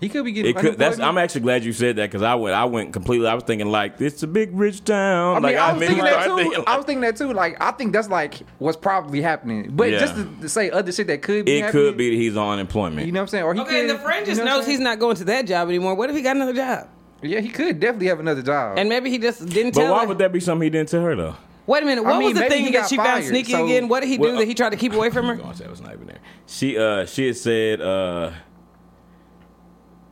He 0.00 0.08
could 0.10 0.24
be 0.26 0.32
getting. 0.32 0.50
It 0.54 0.58
could. 0.60 0.76
That's. 0.78 0.98
I'm 0.98 1.16
actually 1.16 1.40
glad 1.40 1.64
you 1.64 1.72
said 1.72 1.96
that 1.96 2.10
because 2.10 2.22
I 2.22 2.34
went. 2.34 2.54
I 2.54 2.64
went 2.66 2.92
completely. 2.92 3.26
I 3.28 3.34
was 3.34 3.44
thinking 3.44 3.68
like 3.70 3.98
it's 4.00 4.22
a 4.22 4.26
big 4.26 4.50
rich 4.52 4.84
town. 4.84 5.32
I 5.32 5.34
mean, 5.36 5.42
like 5.42 5.56
I 5.56 5.72
was 5.72 5.80
thinking 5.86 6.04
that 6.04 6.24
too. 6.26 6.36
thinking, 6.36 6.54
I 6.54 6.70
like, 6.70 6.76
was 6.76 6.84
thinking 6.86 7.00
that 7.02 7.16
too. 7.16 7.32
Like, 7.32 7.56
I 7.62 7.70
think 7.72 7.92
that's 7.94 8.08
like 8.10 8.34
what's 8.58 8.76
probably 8.76 9.22
happening. 9.22 9.70
But 9.74 9.90
Yeah. 9.90 9.98
just 10.00 10.14
to, 10.16 10.24
to 10.42 10.48
say 10.50 10.70
other 10.70 10.92
shit 10.92 11.06
that 11.06 11.22
could 11.22 11.46
be. 11.46 11.56
it 11.58 11.62
happening, 11.64 11.82
could 11.84 11.96
be 11.96 12.10
that 12.10 12.16
he's 12.16 12.36
on 12.36 12.54
unemployment. 12.54 13.06
You 13.06 13.12
know 13.12 13.20
what 13.20 13.22
I'm 13.22 13.28
saying? 13.28 13.44
Or 13.44 13.54
he 13.54 13.60
okay, 13.60 13.86
could, 13.86 13.90
the 13.96 13.98
friend 14.00 14.26
you 14.26 14.34
just 14.34 14.44
know 14.44 14.56
knows 14.56 14.66
he's 14.66 14.80
not 14.80 14.98
going 14.98 15.16
to 15.16 15.24
that 15.24 15.46
job 15.46 15.68
anymore. 15.68 15.94
What 15.94 16.10
if 16.10 16.16
he 16.16 16.20
got 16.22 16.36
another 16.36 16.52
job? 16.52 16.88
Yeah, 17.22 17.40
he 17.40 17.48
could 17.48 17.80
definitely 17.80 18.08
have 18.08 18.20
another 18.20 18.42
job. 18.42 18.76
And 18.78 18.90
maybe 18.90 19.08
he 19.10 19.16
just 19.18 19.46
didn't 19.46 19.74
but 19.74 19.80
tell 19.80 19.92
why 19.94 20.02
her. 20.02 20.08
would 20.08 20.18
that 20.18 20.30
be 20.32 20.40
something 20.40 20.64
he 20.66 20.70
didn't 20.70 20.90
tell 20.90 21.00
her 21.02 21.16
though? 21.16 21.36
Wait 21.66 21.82
a 21.82 21.86
minute. 21.86 22.02
I 22.04 22.10
What 22.10 22.18
mean, 22.18 22.34
was 22.34 22.38
the 22.42 22.48
thing 22.48 22.64
he 22.66 22.70
that 22.72 22.80
got 22.82 22.88
she 22.90 22.96
found 22.96 23.08
fired, 23.08 23.24
sneaky 23.24 23.52
so- 23.52 23.64
again? 23.64 23.88
What 23.88 24.00
did 24.00 24.08
he 24.10 24.18
do 24.18 24.22
Well, 24.24 24.36
that 24.36 24.44
he 24.46 24.54
tried 24.54 24.70
to 24.70 24.76
keep 24.76 24.92
away 24.92 25.08
from 25.08 25.24
her? 25.28 25.34
Going 25.36 25.50
to 25.50 25.56
say 25.56 25.66
was 25.66 25.80
not 25.80 25.94
even 25.94 26.06
there. 26.06 26.18
She 26.46 26.76
uh 26.76 27.06
she 27.06 27.26
had 27.28 27.36
said 27.38 27.80
uh 27.80 28.32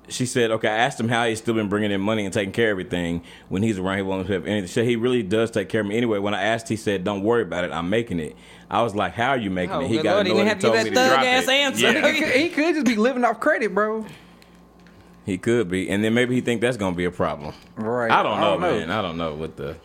she 0.08 0.26
said 0.26 0.50
okay 0.50 0.68
I 0.68 0.76
asked 0.76 1.00
him 1.00 1.08
how 1.08 1.26
he's 1.26 1.38
still 1.38 1.54
been 1.54 1.68
bringing 1.68 1.90
in 1.90 2.00
money 2.00 2.24
and 2.24 2.32
taking 2.34 2.52
care 2.52 2.66
of 2.68 2.72
everything 2.72 3.22
when 3.48 3.62
he's 3.62 3.78
around 3.78 3.96
he 3.96 4.02
won't 4.02 4.28
have 4.28 4.46
anything. 4.46 4.66
She 4.66 4.72
said 4.74 4.84
he 4.86 4.96
really 4.96 5.22
does 5.22 5.50
take 5.50 5.68
care 5.68 5.80
of 5.80 5.86
me 5.86 5.96
anyway. 5.96 6.18
When 6.18 6.34
I 6.34 6.42
asked, 6.42 6.68
he 6.68 6.76
said 6.76 7.04
don't 7.04 7.22
worry 7.22 7.42
about 7.42 7.64
it. 7.64 7.72
I'm 7.72 7.88
making 7.90 8.20
it. 8.20 8.36
I 8.70 8.82
was 8.82 8.94
like, 8.94 9.12
how 9.14 9.30
are 9.30 9.36
you 9.38 9.50
making 9.50 9.76
Oh, 9.76 9.80
it? 9.80 9.88
He 9.88 9.96
good 9.96 10.02
got 10.04 10.14
Lord, 10.14 10.26
he 10.26 10.32
annoyed 10.32 10.44
didn't 10.44 10.48
and 10.48 10.48
have 10.48 10.58
to 10.58 10.66
told 10.66 10.74
give 10.76 10.84
me 10.84 10.90
that 10.90 11.02
to 11.04 11.08
drop 11.08 11.20
thug-ass 11.20 11.44
it. 11.44 11.50
answer. 11.50 11.92
Yeah. 11.92 12.12
he, 12.12 12.18
could, 12.20 12.32
he 12.34 12.48
could 12.50 12.74
just 12.74 12.86
be 12.86 12.96
living 12.96 13.24
off 13.24 13.40
credit, 13.40 13.72
bro. 13.74 14.04
he 15.24 15.38
could 15.38 15.68
be, 15.70 15.88
and 15.90 16.02
then 16.04 16.12
maybe 16.14 16.34
he 16.34 16.40
think 16.40 16.60
that's 16.60 16.76
gonna 16.76 16.96
be 16.96 17.04
a 17.04 17.10
problem. 17.10 17.54
Right. 17.76 18.10
I 18.10 18.22
don't 18.22 18.32
I 18.32 18.40
know, 18.40 18.50
don't 18.52 18.60
know. 18.60 18.72
man. 18.80 18.90
I 18.90 19.02
don't 19.02 19.16
know 19.16 19.34
what 19.34 19.56
the. 19.56 19.76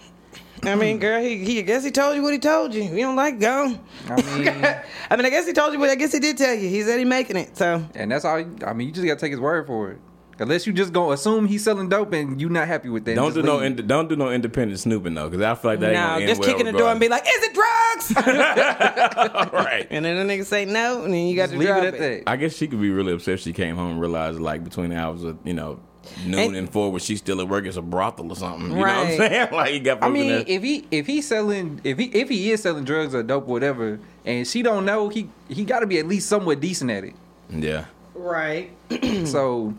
I 0.64 0.76
mean, 0.76 1.00
girl, 1.00 1.22
he, 1.22 1.38
he 1.46 1.60
I 1.60 1.62
guess 1.62 1.86
he 1.86 1.92
told 1.92 2.18
you 2.18 2.22
what 2.24 2.34
he 2.34 2.40
told 2.40 2.74
you. 2.74 2.84
You 2.84 2.98
don't 3.04 3.16
like 3.16 3.40
go. 3.40 3.78
I 4.10 4.16
mean, 4.16 4.48
I 5.10 5.16
mean, 5.16 5.26
I 5.26 5.30
guess 5.30 5.48
he 5.48 5.54
told 5.54 5.72
you, 5.72 5.80
but 5.80 5.90
I 5.90 5.96
guess 5.96 6.12
he 6.12 6.20
did 6.20 6.38
tell 6.38 6.54
you. 6.54 6.68
He 6.68 6.82
said 6.84 7.00
he 7.00 7.06
making 7.06 7.38
it. 7.38 7.56
So 7.56 7.86
and 7.96 8.12
that's 8.12 8.26
all. 8.26 8.44
I 8.66 8.74
mean, 8.74 8.88
you 8.88 8.94
just 8.94 9.06
gotta 9.08 9.20
take 9.20 9.32
his 9.32 9.40
word 9.40 9.68
for 9.68 9.92
it. 9.92 9.98
Unless 10.40 10.66
you 10.68 10.74
just 10.74 10.94
gonna 10.94 11.12
assume 11.14 11.46
he's 11.48 11.64
selling 11.64 11.90
dope 11.90 12.14
and 12.14 12.40
you 12.40 12.50
not 12.50 12.68
happy 12.68 12.90
with 12.90 13.04
that. 13.06 13.16
Don't 13.16 13.26
just 13.34 13.36
do 13.36 13.42
no 13.44 13.58
leave. 13.58 13.78
ind- 13.80 13.88
don't 13.88 14.08
do 14.08 14.16
no 14.16 14.32
independent 14.32 14.80
snooping 14.80 15.14
though, 15.14 15.30
because 15.30 15.44
I 15.44 15.54
feel 15.56 15.72
like 15.72 15.80
that 15.82 15.88
ain't 15.92 15.96
no, 15.96 16.02
gonna 16.08 16.20
end 16.22 16.28
just 16.30 16.40
well 16.42 16.50
kicking 16.50 16.66
the 16.72 16.78
door 16.78 16.90
and 16.92 17.00
be 17.00 17.10
like, 17.10 17.24
"Is 17.24 17.44
it 17.44 17.54
drugs?" 17.54 18.14
regardless. 18.28 19.54
right. 19.54 19.88
and 19.90 20.06
then 20.06 20.28
the 20.28 20.34
nigga 20.34 20.46
say 20.46 20.66
no, 20.66 21.04
and 21.04 21.14
then 21.14 21.28
you 21.28 21.36
got 21.36 21.44
Just 21.50 21.54
to 21.54 21.60
leave 21.60 21.68
drop 21.68 21.84
it 21.84 21.94
it. 21.96 22.26
that. 22.26 22.32
I 22.32 22.36
guess 22.38 22.56
she 22.56 22.68
could 22.68 22.82
be 22.82 22.90
really 22.90 23.14
upset 23.14 23.36
if 23.36 23.40
she 23.42 23.54
came 23.54 23.76
home 23.76 23.92
and 23.92 24.02
realized 24.02 24.40
like 24.40 24.64
between 24.64 24.90
the 24.92 24.98
hours 24.98 25.24
of 25.24 25.38
you 25.44 25.54
know 25.54 25.80
noon 26.26 26.40
And- 26.40 26.56
and, 26.56 26.70
four, 26.72 26.90
where 26.92 27.00
she's 27.00 27.20
still 27.20 27.40
at 27.42 27.48
work, 27.50 27.66
it's 27.66 27.78
a 27.78 27.82
brothel 27.82 28.32
or 28.32 28.36
something. 28.36 28.72
You 28.78 28.84
Right. 28.84 28.94
know 28.94 29.02
what 29.02 29.12
I'm 29.12 29.32
saying? 29.32 29.48
Like 29.52 29.72
he 29.74 29.80
got. 29.80 30.04
I 30.04 30.10
mean, 30.10 30.30
there. 30.30 30.44
if 30.48 30.64
he 30.64 30.86
if 30.92 31.06
he's 31.08 31.28
selling 31.28 31.82
if 31.84 31.98
he 31.98 32.06
if 32.06 32.30
he 32.30 32.52
is 32.52 32.62
selling 32.64 32.86
drugs 32.86 33.14
or 33.14 33.24
dope 33.24 33.44
or 33.48 33.52
whatever, 33.52 34.00
and 34.26 34.48
she 34.48 34.62
don't 34.62 34.86
know, 34.86 35.10
he 35.10 35.30
he 35.50 35.66
got 35.66 35.80
to 35.82 35.88
be 35.88 36.00
at 36.00 36.08
least 36.08 36.30
somewhat 36.30 36.60
decent 36.62 36.92
at 36.92 37.04
it. 37.04 37.14
yeah. 37.50 37.86
Right. 38.16 38.72
so 39.26 39.74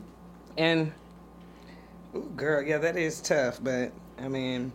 And 0.60 0.92
ooh, 2.14 2.30
girl, 2.36 2.62
yeah, 2.62 2.76
that 2.78 2.96
is 2.98 3.20
tough. 3.22 3.58
But 3.62 3.92
I 4.18 4.28
mean, 4.28 4.72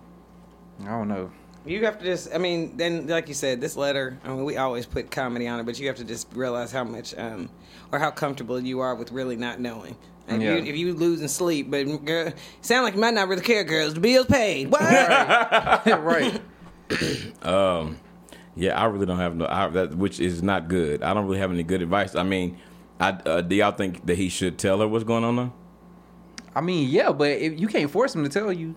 I 0.81 0.87
don't 0.89 1.07
know. 1.07 1.31
you 1.63 1.85
have 1.85 1.99
to 1.99 2.05
just. 2.05 2.33
I 2.33 2.39
mean, 2.39 2.75
then 2.75 3.05
like 3.07 3.27
you 3.27 3.35
said, 3.35 3.61
this 3.61 3.77
letter. 3.77 4.17
I 4.23 4.29
mean, 4.29 4.45
we 4.45 4.57
always 4.57 4.87
put 4.87 5.11
comedy 5.11 5.47
on 5.47 5.59
it, 5.59 5.65
but 5.65 5.79
you 5.79 5.85
have 5.87 5.97
to 5.97 6.03
just 6.03 6.27
realize 6.33 6.71
how 6.71 6.83
much 6.83 7.13
um 7.17 7.49
or 7.91 7.99
how 7.99 8.09
comfortable 8.09 8.59
you 8.59 8.79
are 8.79 8.95
with 8.95 9.11
really 9.11 9.35
not 9.35 9.59
knowing. 9.59 9.95
If, 10.27 10.41
Yeah. 10.41 10.55
you, 10.55 10.63
if 10.63 10.75
you 10.75 10.93
losing 10.95 11.27
sleep, 11.27 11.69
but 11.69 11.83
girl, 12.03 12.33
sound 12.61 12.83
like 12.83 12.95
you 12.95 12.99
might 12.99 13.13
not 13.13 13.27
really 13.27 13.43
care, 13.43 13.63
girls. 13.63 13.93
The 13.93 13.99
bill's 13.99 14.25
paid. 14.25 14.71
What? 14.71 14.81
right. 15.85 16.41
Um. 17.43 17.97
Yeah, 18.57 18.79
I 18.81 18.85
really 18.85 19.05
don't 19.05 19.19
have 19.19 19.35
no, 19.35 19.45
I, 19.47 19.67
that, 19.67 19.95
which 19.97 20.19
is 20.21 20.41
not 20.41 20.67
good. 20.69 21.03
I 21.03 21.13
don't 21.13 21.25
really 21.25 21.39
have 21.39 21.51
any 21.51 21.61
good 21.63 21.81
advice. 21.81 22.15
I 22.15 22.23
mean, 22.23 22.57
I, 23.01 23.09
uh, 23.09 23.41
do 23.41 23.53
y'all 23.53 23.71
think 23.73 24.05
that 24.05 24.15
he 24.17 24.29
should 24.29 24.57
tell 24.57 24.79
her 24.79 24.87
what's 24.87 25.03
going 25.03 25.25
on 25.25 25.35
though? 25.35 25.53
I 26.55 26.61
mean, 26.61 26.89
yeah, 26.89 27.11
but 27.11 27.31
if 27.31 27.59
you 27.59 27.67
can't 27.67 27.91
force 27.91 28.15
him 28.15 28.23
to 28.23 28.29
tell 28.29 28.51
you. 28.51 28.75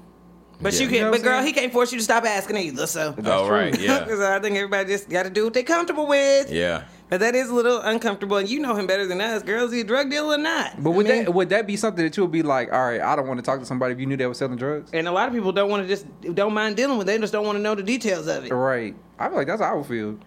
But 0.61 0.73
Yeah. 0.73 0.81
you 0.81 0.87
You 0.87 0.93
can. 0.93 1.01
know 1.03 1.11
but 1.13 1.23
girl, 1.23 1.41
saying? 1.41 1.47
he 1.47 1.53
can't 1.53 1.73
force 1.73 1.93
you 1.93 1.99
to 1.99 2.05
stop 2.05 2.25
asking 2.25 2.57
either. 2.57 2.89
So. 2.89 3.15
oh, 3.17 3.47
true. 3.47 3.57
right, 3.57 3.79
yeah, 3.81 4.01
Because 4.05 4.19
I 4.21 4.41
think 4.41 4.57
everybody 4.57 4.89
just 4.89 5.09
got 5.09 5.23
to 5.23 5.31
do 5.31 5.45
what 5.45 5.55
they're 5.55 5.63
comfortable 5.63 6.07
with. 6.09 6.51
yeah. 6.51 6.85
But 7.11 7.21
that 7.21 7.35
is 7.35 7.49
a 7.49 7.55
little 7.55 7.81
uncomfortable, 7.81 8.37
and 8.37 8.47
you 8.49 8.59
know 8.61 8.75
him 8.75 8.87
better 8.87 9.07
than 9.07 9.19
us. 9.21 9.43
Girls, 9.43 9.73
he 9.73 9.81
a 9.81 9.85
drug 9.85 10.11
dealer 10.11 10.35
or 10.35 10.39
not? 10.39 10.83
But 10.83 10.91
would 10.91 11.07
I 11.07 11.11
mean, 11.11 11.25
that 11.25 11.33
would 11.33 11.49
that 11.51 11.67
be 11.67 11.75
something 11.77 12.05
that 12.05 12.15
you 12.19 12.23
would 12.25 12.33
be 12.33 12.43
like, 12.43 12.71
all 12.71 12.85
right, 12.85 13.01
I 13.01 13.17
don't 13.17 13.27
want 13.27 13.39
to 13.39 13.43
talk 13.47 13.61
to 13.61 13.65
somebody 13.65 13.95
if 13.95 14.01
you 14.01 14.05
knew 14.05 14.17
they 14.19 14.27
were 14.27 14.35
selling 14.35 14.57
drugs? 14.59 14.91
And 14.93 15.09
a 15.09 15.13
lot 15.13 15.27
of 15.29 15.33
people 15.33 15.51
don't 15.53 15.71
want 15.71 15.85
to 15.85 15.89
just 15.89 16.05
don't 16.35 16.53
mind 16.53 16.77
dealing 16.77 16.99
with. 16.99 17.09
it. 17.09 17.13
They 17.13 17.19
just 17.19 17.33
don't 17.33 17.47
want 17.47 17.57
to 17.57 17.63
know 17.63 17.75
the 17.75 17.83
details 17.83 18.27
of 18.27 18.45
it. 18.45 18.53
Right. 18.53 18.95
I 19.19 19.29
feel 19.29 19.37
like 19.39 19.47
that's 19.47 19.63
how 19.63 19.73
I 19.73 19.75
would 19.77 19.87
feel. 19.87 20.19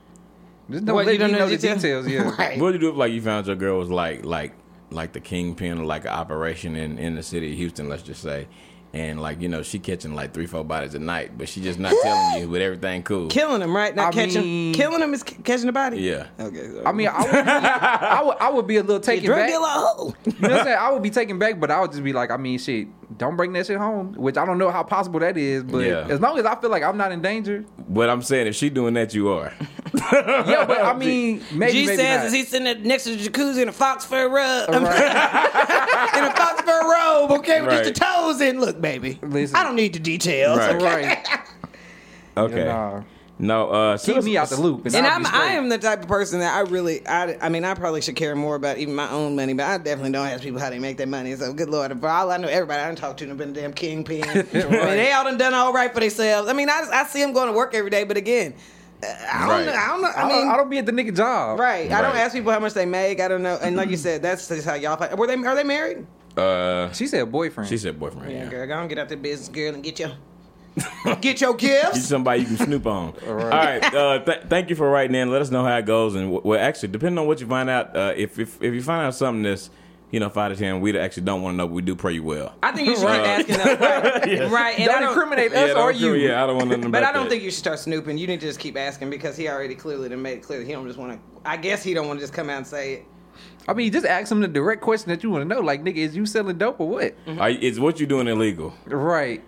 Just 0.71 0.85
don't 0.85 0.95
What, 0.95 1.05
let 1.05 1.11
you 1.11 1.17
don't 1.19 1.33
know 1.33 1.39
know 1.39 1.49
the 1.49 1.57
details? 1.57 1.81
details. 1.83 2.07
Yeah. 2.07 2.31
Right. 2.39 2.57
What 2.57 2.71
would 2.71 2.73
you 2.75 2.79
do 2.79 2.89
if 2.89 2.95
like 2.95 3.11
you 3.11 3.21
found 3.21 3.45
your 3.45 3.57
girl 3.57 3.77
was 3.77 3.89
like 3.89 4.25
like 4.25 4.53
like 4.91 5.13
the 5.13 5.19
kingpin 5.19 5.79
or 5.79 5.85
like 5.85 6.03
an 6.03 6.09
operation 6.11 6.75
in 6.75 6.97
in 6.97 7.15
the 7.15 7.23
city 7.23 7.51
of 7.51 7.57
Houston, 7.57 7.89
let's 7.89 8.03
just 8.03 8.21
say. 8.21 8.47
And 8.93 9.21
like 9.21 9.39
you 9.39 9.47
know, 9.47 9.63
she 9.63 9.79
catching 9.79 10.13
like 10.15 10.33
three, 10.33 10.47
four 10.47 10.65
bodies 10.65 10.95
a 10.95 10.99
night, 10.99 11.37
but 11.37 11.47
she 11.47 11.61
just 11.61 11.79
not 11.79 11.93
telling 12.03 12.41
you 12.41 12.49
with 12.49 12.61
everything 12.61 13.03
cool. 13.03 13.27
Killing 13.29 13.61
them 13.61 13.73
right? 13.73 13.95
Not 13.95 14.07
I 14.07 14.11
catching. 14.11 14.41
mean- 14.43 14.73
killing 14.73 14.99
them 14.99 15.13
is 15.13 15.21
c- 15.25 15.37
catching 15.45 15.67
the 15.67 15.71
body. 15.71 16.01
Yeah. 16.01 16.27
Okay. 16.37 16.67
so- 16.67 16.83
I 16.85 16.91
mean, 16.91 17.07
I 17.07 17.21
would, 17.21 17.35
I 17.47 18.21
would, 18.23 18.37
I 18.41 18.49
would 18.49 18.67
be 18.67 18.75
a 18.75 18.81
little 18.83 18.99
taken 18.99 19.29
back. 19.29 19.49
oh. 19.53 20.13
You 20.25 20.31
know 20.33 20.49
what 20.49 20.51
I'm 20.59 20.65
saying? 20.65 20.77
I 20.77 20.91
would 20.91 21.01
be 21.03 21.09
taken 21.09 21.39
back, 21.39 21.57
but 21.57 21.71
I 21.71 21.79
would 21.79 21.91
just 21.91 22.03
be 22.03 22.11
like, 22.11 22.31
I 22.31 22.37
mean, 22.37 22.59
shit, 22.59 22.89
don't 23.17 23.37
bring 23.37 23.53
that 23.53 23.65
shit 23.67 23.77
home. 23.77 24.13
Which 24.15 24.35
I 24.35 24.45
don't 24.45 24.57
know 24.57 24.71
how 24.71 24.83
possible 24.83 25.21
that 25.21 25.37
is, 25.37 25.63
but 25.63 25.79
Yeah. 25.85 26.07
as 26.09 26.19
long 26.19 26.37
as 26.37 26.45
I 26.45 26.55
feel 26.59 26.69
like 26.69 26.83
I'm 26.83 26.97
not 26.97 27.13
in 27.13 27.21
danger, 27.21 27.63
But 27.87 28.09
I'm 28.09 28.21
saying 28.21 28.47
if 28.47 28.55
she 28.55 28.69
doing 28.69 28.93
that, 28.95 29.13
you 29.13 29.29
are. 29.29 29.53
yeah. 30.11 30.65
But 30.67 30.81
I 30.81 30.93
mean, 30.97 31.41
maybe 31.53 31.71
G 31.71 31.85
maybe 31.85 31.97
says 31.97 32.17
not. 32.17 32.25
as 32.27 32.33
he's 32.33 32.47
sitting 32.49 32.83
next 32.83 33.05
to 33.05 33.15
the 33.15 33.29
jacuzzi 33.29 33.61
in 33.61 33.69
a 33.69 33.71
fox 33.73 34.05
fur 34.05 34.27
rug, 34.29 34.69
Right. 34.69 34.77
in 36.17 36.23
a 36.25 36.33
fox 36.35 36.61
fur 36.61 36.81
robe, 36.81 37.30
okay, 37.41 37.61
with 37.61 37.69
Right. 37.69 37.83
just 37.83 37.93
the 37.95 38.05
toes 38.05 38.41
in. 38.41 38.59
Look, 38.59 38.79
baby, 38.81 39.19
Listen. 39.21 39.55
I 39.55 39.63
don't 39.63 39.75
need 39.75 39.93
the 39.93 39.99
details. 39.99 40.57
Right. 40.57 40.75
okay? 40.75 40.85
right. 41.07 41.27
Okay. 42.37 42.63
Nah. 42.63 43.03
No. 43.39 43.69
Uh, 43.69 43.97
Keep 43.97 44.15
so 44.15 44.21
me 44.21 44.37
out 44.37 44.47
the 44.49 44.55
loop, 44.55 44.85
And 44.85 44.95
I'll 44.95 45.15
I'm, 45.15 45.25
I 45.25 45.45
am 45.53 45.67
the 45.67 45.77
type 45.77 46.03
of 46.03 46.07
person 46.07 46.39
that 46.39 46.55
I 46.55 46.61
really, 46.61 47.05
I, 47.05 47.35
I 47.41 47.49
mean, 47.49 47.65
I 47.65 47.73
probably 47.73 48.01
should 48.01 48.15
care 48.15 48.35
more 48.35 48.55
about 48.55 48.77
even 48.77 48.95
my 48.95 49.09
own 49.11 49.35
money, 49.35 49.53
but 49.53 49.65
I 49.65 49.77
definitely 49.79 50.11
don't 50.13 50.27
ask 50.27 50.41
people 50.43 50.59
how 50.61 50.69
they 50.69 50.79
make 50.79 50.95
their 50.97 51.07
money. 51.07 51.35
So, 51.35 51.51
good 51.51 51.69
lord, 51.69 51.99
for 51.99 52.07
all 52.07 52.31
I 52.31 52.37
know, 52.37 52.47
everybody 52.47 52.81
I 52.81 52.85
done 52.85 52.95
talked 52.95 53.19
to 53.19 53.25
done 53.25 53.35
been 53.35 53.49
a 53.49 53.53
damn 53.53 53.73
kingpin. 53.73 54.23
I 54.29 54.35
mean, 54.35 54.51
they 54.51 55.11
all 55.11 55.25
done 55.25 55.37
done 55.37 55.53
all 55.53 55.73
right 55.73 55.93
for 55.93 55.99
themselves. 55.99 56.49
I 56.49 56.53
mean, 56.53 56.69
I, 56.69 56.83
I 56.93 57.03
see 57.05 57.19
them 57.21 57.33
going 57.33 57.47
to 57.47 57.53
work 57.53 57.73
every 57.73 57.89
day, 57.89 58.05
but 58.05 58.15
again, 58.15 58.53
uh, 59.03 59.07
I 59.33 59.39
don't, 59.39 59.49
Right. 59.49 59.65
know, 59.65 59.73
I 59.73 59.87
don't 59.87 60.01
know. 60.03 60.07
I 60.07 60.21
I, 60.21 60.27
mean, 60.29 60.37
don't, 60.41 60.49
I 60.53 60.57
don't 60.57 60.69
be 60.69 60.77
at 60.77 60.85
the 60.85 60.91
nigga 60.93 61.13
job. 61.17 61.59
right? 61.59 61.91
I 61.91 62.01
don't 62.01 62.15
ask 62.15 62.33
people 62.33 62.51
how 62.53 62.59
much 62.59 62.73
they 62.75 62.85
make. 62.85 63.19
I 63.19 63.27
don't 63.27 63.43
know. 63.43 63.57
And 63.61 63.75
like 63.75 63.89
you 63.89 63.97
said, 63.97 64.21
that's 64.21 64.47
just 64.47 64.65
how 64.65 64.75
y'all. 64.75 64.95
Find. 64.95 65.17
Were 65.19 65.27
they? 65.27 65.33
Are 65.35 65.55
they 65.55 65.63
married? 65.65 66.05
Uh, 66.37 66.91
She 66.93 67.07
said 67.07 67.31
boyfriend. 67.31 67.69
she 67.69 67.77
said 67.77 67.99
boyfriend. 67.99 68.31
Yeah, 68.31 68.43
Yeah. 68.43 68.49
girl, 68.49 68.67
go 68.67 68.73
on, 68.75 68.87
get 68.87 68.99
out 68.99 69.09
there, 69.09 69.17
business 69.17 69.49
girl, 69.49 69.73
and 69.73 69.83
get 69.83 69.99
your 69.99 70.11
get 71.21 71.41
your 71.41 71.53
Get 71.55 71.93
gifts. 71.93 72.05
somebody 72.05 72.41
you 72.41 72.47
can 72.47 72.57
snoop 72.57 72.85
on. 72.87 73.13
All 73.27 73.33
right. 73.33 73.83
Uh, 73.93 74.19
th- 74.23 74.43
thank 74.47 74.69
you 74.69 74.75
for 74.75 74.89
writing 74.89 75.15
in. 75.15 75.29
Let 75.29 75.41
us 75.41 75.51
know 75.51 75.63
how 75.65 75.77
it 75.77 75.85
goes. 75.85 76.15
And 76.15 76.31
w- 76.31 76.41
well, 76.43 76.59
actually, 76.59 76.89
depending 76.89 77.17
on 77.19 77.27
what 77.27 77.41
you 77.41 77.47
find 77.47 77.69
out, 77.69 77.95
uh, 77.95 78.13
if, 78.15 78.39
if 78.39 78.61
if 78.63 78.73
you 78.73 78.81
find 78.81 79.05
out 79.05 79.13
something 79.13 79.43
that's 79.43 79.69
you 80.11 80.21
know 80.21 80.29
five 80.29 80.53
to 80.53 80.57
ten, 80.57 80.79
we 80.79 80.97
actually 80.97 81.23
don't 81.23 81.41
want 81.41 81.53
to 81.55 81.57
know. 81.57 81.67
But 81.67 81.73
we 81.73 81.81
do 81.81 81.93
pray 81.95 82.13
you 82.13 82.23
well. 82.23 82.55
I 82.63 82.71
think 82.71 82.87
you 82.87 82.95
should 82.95 83.01
keep 83.07 83.09
asking 83.09 83.57
them. 83.57 83.67
Right, 83.81 84.49
right. 84.51 84.79
And 84.79 84.89
I 84.89 84.93
don't 84.93 85.01
don't 85.01 85.09
incriminate 85.09 85.51
us 85.51 85.71
don't 85.71 85.77
or 85.81 85.91
you. 85.91 86.13
Yeah, 86.13 86.41
I 86.41 86.47
don't 86.47 86.55
want 86.55 86.69
nothing 86.69 86.89
But 86.89 86.99
about 86.99 87.03
I 87.09 87.11
don't 87.13 87.23
that. 87.25 87.31
think 87.31 87.43
you 87.43 87.51
should 87.51 87.59
start 87.59 87.79
snooping. 87.79 88.17
You 88.17 88.27
need 88.27 88.39
to 88.39 88.47
just 88.47 88.59
keep 88.59 88.77
asking 88.77 89.09
because 89.09 89.35
he 89.35 89.49
already 89.49 89.75
clearly 89.75 90.07
done 90.07 90.21
made 90.21 90.37
it 90.37 90.43
clear 90.43 90.59
that 90.59 90.65
he 90.65 90.71
don't 90.71 90.87
just 90.87 90.97
want 90.99 91.11
to. 91.13 91.19
I 91.49 91.57
guess 91.57 91.83
he 91.83 91.93
don't 91.93 92.07
want 92.07 92.19
to 92.19 92.23
just 92.23 92.33
come 92.33 92.49
out 92.49 92.57
and 92.57 92.67
say 92.67 92.93
it. 92.93 93.05
I 93.67 93.73
mean, 93.73 93.91
just 93.91 94.05
ask 94.05 94.31
him 94.31 94.41
the 94.41 94.47
direct 94.47 94.81
question 94.81 95.09
that 95.09 95.23
you 95.23 95.29
want 95.29 95.43
to 95.43 95.47
know. 95.47 95.61
Like, 95.61 95.83
nigga, 95.83 95.97
is 95.97 96.15
you 96.15 96.25
selling 96.25 96.57
dope 96.57 96.79
or 96.79 96.89
what? 96.89 97.13
Are 97.39 97.49
is 97.49 97.79
what 97.79 97.99
you 97.99 98.07
doing 98.07 98.27
illegal? 98.27 98.73
Right. 98.85 99.43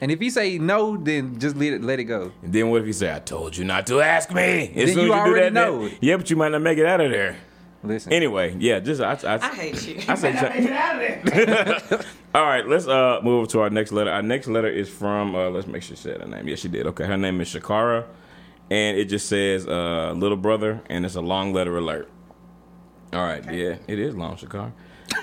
And 0.00 0.12
if 0.12 0.20
he 0.20 0.28
say 0.28 0.58
no, 0.58 0.98
then 0.98 1.38
just 1.38 1.56
let 1.56 1.72
it 1.72 1.82
let 1.82 1.98
it 1.98 2.04
go. 2.04 2.30
And 2.42 2.52
then 2.52 2.68
what 2.68 2.82
if 2.82 2.86
you 2.86 2.92
say, 2.92 3.14
"I 3.14 3.18
told 3.18 3.56
you 3.56 3.64
not 3.64 3.86
to 3.86 4.00
ask 4.02 4.30
me"? 4.30 4.68
As 4.74 4.74
Then 4.74 4.88
soon 4.94 5.06
you 5.06 5.12
as 5.14 5.18
already 5.20 5.34
do 5.34 5.40
that, 5.44 5.52
know. 5.54 5.88
then- 5.88 5.98
yeah, 6.02 6.16
but 6.18 6.28
you 6.28 6.36
might 6.36 6.52
not 6.52 6.60
make 6.60 6.76
it 6.76 6.84
out 6.86 7.00
of 7.00 7.10
there. 7.10 7.36
Listen. 7.82 8.12
Anyway, 8.12 8.56
yeah, 8.58 8.80
just 8.80 9.00
I, 9.00 9.12
I, 9.26 9.34
I 9.36 9.54
hate 9.54 9.86
you. 9.86 10.02
I 10.08 10.14
say, 10.16 10.34
all 12.34 12.44
right, 12.44 12.66
let's 12.66 12.86
uh 12.88 13.20
move 13.22 13.40
over 13.40 13.46
to 13.52 13.60
our 13.60 13.70
next 13.70 13.92
letter. 13.92 14.10
Our 14.10 14.22
next 14.22 14.48
letter 14.48 14.68
is 14.68 14.88
from 14.88 15.34
uh 15.34 15.50
let's 15.50 15.66
make 15.66 15.82
sure 15.82 15.96
she 15.96 16.02
said 16.02 16.20
her 16.20 16.26
name. 16.26 16.48
Yes, 16.48 16.60
she 16.60 16.68
did. 16.68 16.86
Okay, 16.88 17.04
her 17.06 17.16
name 17.16 17.40
is 17.40 17.48
Shakara, 17.48 18.04
and 18.70 18.96
it 18.98 19.06
just 19.06 19.28
says 19.28 19.66
uh 19.66 20.12
little 20.16 20.36
brother, 20.36 20.80
and 20.90 21.06
it's 21.06 21.14
a 21.14 21.20
long 21.20 21.52
letter 21.52 21.76
alert. 21.78 22.08
All 23.12 23.22
right, 23.22 23.44
yeah, 23.52 23.76
it 23.86 23.98
is 23.98 24.14
long, 24.14 24.36
Shakara. 24.36 24.72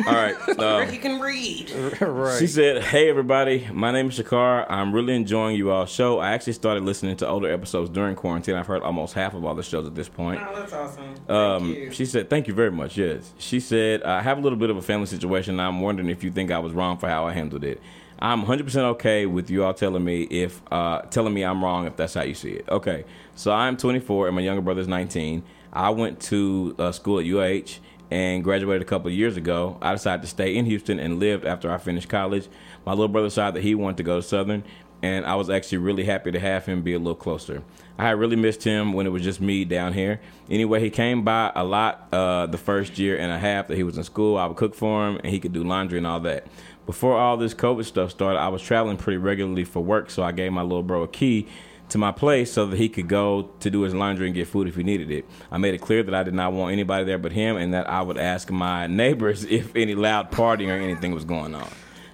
All 0.08 0.14
right. 0.14 0.36
Um, 0.60 0.80
Ricky 0.82 0.98
can 0.98 1.20
read. 1.20 1.70
right. 2.02 2.40
she 2.40 2.48
said, 2.48 2.84
"Hey 2.84 3.10
everybody, 3.10 3.68
my 3.74 3.92
name 3.92 4.10
is 4.10 4.18
Shakar. 4.18 4.66
I'm 4.70 4.94
really 4.94 5.14
enjoying 5.16 5.56
you 5.58 5.72
all 5.72 5.86
show. 5.86 6.20
I 6.20 6.32
actually 6.32 6.54
started 6.54 6.84
listening 6.84 7.18
to 7.18 7.28
older 7.28 7.52
episodes 7.52 7.90
during 7.90 8.16
quarantine. 8.16 8.56
I've 8.56 8.68
heard 8.68 8.82
almost 8.82 9.14
half 9.14 9.34
of 9.34 9.44
all 9.44 9.56
the 9.56 9.64
shows 9.64 9.86
at 9.86 9.94
this 9.96 10.08
point. 10.08 10.42
Oh, 10.42 10.56
that's 10.56 10.72
awesome. 10.74 11.16
Thank 11.16 11.30
Um, 11.30 11.70
you. 11.74 11.92
she 11.92 12.06
said, 12.06 12.30
"Thank 12.30 12.48
you 12.48 12.54
very 12.54 12.72
much." 12.72 12.98
Yes, 12.98 13.34
she 13.38 13.60
said, 13.60 14.04
"I 14.04 14.22
have 14.22 14.38
a 14.38 14.42
little 14.42 14.58
bit 14.58 14.70
of 14.70 14.78
a 14.78 14.82
family 14.82 15.06
situation. 15.08 15.60
I'm 15.60 15.82
wondering 15.82 16.10
if 16.10 16.24
you 16.24 16.32
think 16.32 16.50
I 16.52 16.60
was 16.60 16.72
wrong 16.74 16.98
for 16.98 17.10
how 17.10 17.26
I 17.28 17.34
handled 17.34 17.64
it. 17.64 17.82
I'm 18.20 18.40
100 18.42 18.64
percent 18.64 18.86
okay 18.86 19.26
with 19.26 19.50
you 19.50 19.66
all 19.66 19.74
telling 19.74 20.04
me 20.04 20.24
if 20.24 20.62
uh, 20.72 21.02
telling 21.02 21.34
me 21.34 21.44
I'm 21.44 21.64
wrong 21.64 21.88
if 21.88 21.98
that's 21.98 22.14
how 22.14 22.24
you 22.24 22.36
see 22.36 22.52
it. 22.52 22.66
Okay, 22.70 23.04
so 23.36 23.52
I'm 23.52 23.76
24 23.76 24.28
and 24.28 24.36
my 24.36 24.42
younger 24.42 24.62
brother's 24.62 24.88
19. 24.88 25.44
I 25.74 25.90
went 25.90 26.22
to 26.22 26.76
uh, 26.80 26.92
school 26.92 27.20
at 27.20 27.26
UH." 27.26 27.80
And 28.12 28.44
graduated 28.44 28.84
a 28.84 28.86
couple 28.86 29.08
of 29.08 29.16
years 29.16 29.38
ago. 29.38 29.80
I 29.82 29.92
decided 29.92 30.22
to 30.22 30.28
stay 30.28 30.56
in 30.56 30.66
Houston 30.66 31.00
and 31.00 31.20
lived 31.20 31.46
after 31.46 31.72
I 31.72 31.80
finished 31.80 32.10
college. 32.10 32.48
My 32.86 32.92
little 32.92 33.08
brother 33.08 33.26
decided 33.26 33.56
that 33.56 33.64
he 33.64 33.74
wanted 33.74 33.98
to 33.98 34.04
go 34.04 34.18
to 34.18 34.22
Southern, 34.22 34.64
and 35.04 35.26
I 35.26 35.36
was 35.36 35.50
actually 35.50 35.80
really 35.80 36.06
happy 36.06 36.32
to 36.32 36.40
have 36.40 36.66
him 36.66 36.82
be 36.82 36.94
a 36.94 36.98
little 36.98 37.14
closer. 37.14 37.62
I 37.98 38.04
had 38.04 38.20
really 38.20 38.38
missed 38.38 38.64
him 38.64 38.94
when 38.94 39.06
it 39.06 39.10
was 39.10 39.22
just 39.22 39.42
me 39.42 39.66
down 39.66 39.92
here. 39.92 40.22
Anyway, 40.50 40.80
he 40.80 40.90
came 40.90 41.24
by 41.24 41.52
a 41.56 41.64
lot 41.64 42.08
uh, 42.14 42.46
the 42.46 42.58
first 42.58 42.98
year 42.98 43.18
and 43.18 43.32
a 43.32 43.38
half 43.38 43.68
that 43.68 43.76
he 43.76 43.84
was 43.84 43.98
in 43.98 44.04
school. 44.04 44.38
I 44.38 44.46
would 44.46 44.58
cook 44.58 44.74
for 44.76 45.08
him, 45.08 45.18
and 45.18 45.28
he 45.28 45.40
could 45.40 45.52
do 45.52 45.64
laundry 45.64 45.98
and 45.98 46.08
all 46.08 46.22
that. 46.22 46.48
Before 46.86 47.18
all 47.18 47.36
this 47.36 47.54
COVID 47.54 47.84
stuff 47.84 48.12
started, 48.12 48.40
I 48.40 48.48
was 48.48 48.62
traveling 48.62 48.98
pretty 48.98 49.18
regularly 49.18 49.66
for 49.66 49.82
work, 49.82 50.10
so 50.10 50.24
I 50.24 50.32
gave 50.32 50.54
my 50.54 50.62
little 50.62 50.84
bro 50.84 51.04
a 51.04 51.08
key 51.08 51.48
to 51.94 51.98
my 51.98 52.12
place 52.12 52.52
so 52.52 52.66
that 52.68 52.78
he 52.78 52.90
could 52.90 53.08
go 53.08 53.50
to 53.62 53.70
do 53.72 53.82
his 53.82 53.94
laundry 53.96 54.28
and 54.28 54.36
get 54.36 54.48
food 54.48 54.68
if 54.68 54.76
he 54.76 54.84
needed 54.84 55.10
it. 55.10 55.26
I 55.52 55.58
made 55.58 55.74
it 55.74 55.80
clear 55.82 56.04
that 56.04 56.14
I 56.14 56.22
did 56.24 56.34
not 56.34 56.52
want 56.54 56.74
anybody 56.74 57.06
there 57.06 57.18
but 57.18 57.32
him, 57.32 57.56
and 57.56 57.74
that 57.74 57.90
I 57.90 58.02
would 58.02 58.18
ask 58.18 58.52
my 58.52 58.86
neighbors 58.88 59.44
if 59.50 59.76
any 59.76 59.96
loud 59.96 60.32
partying 60.32 60.68
or 60.70 60.74
anything 60.74 61.14
was 61.14 61.24
going 61.26 61.56
on. 61.56 61.70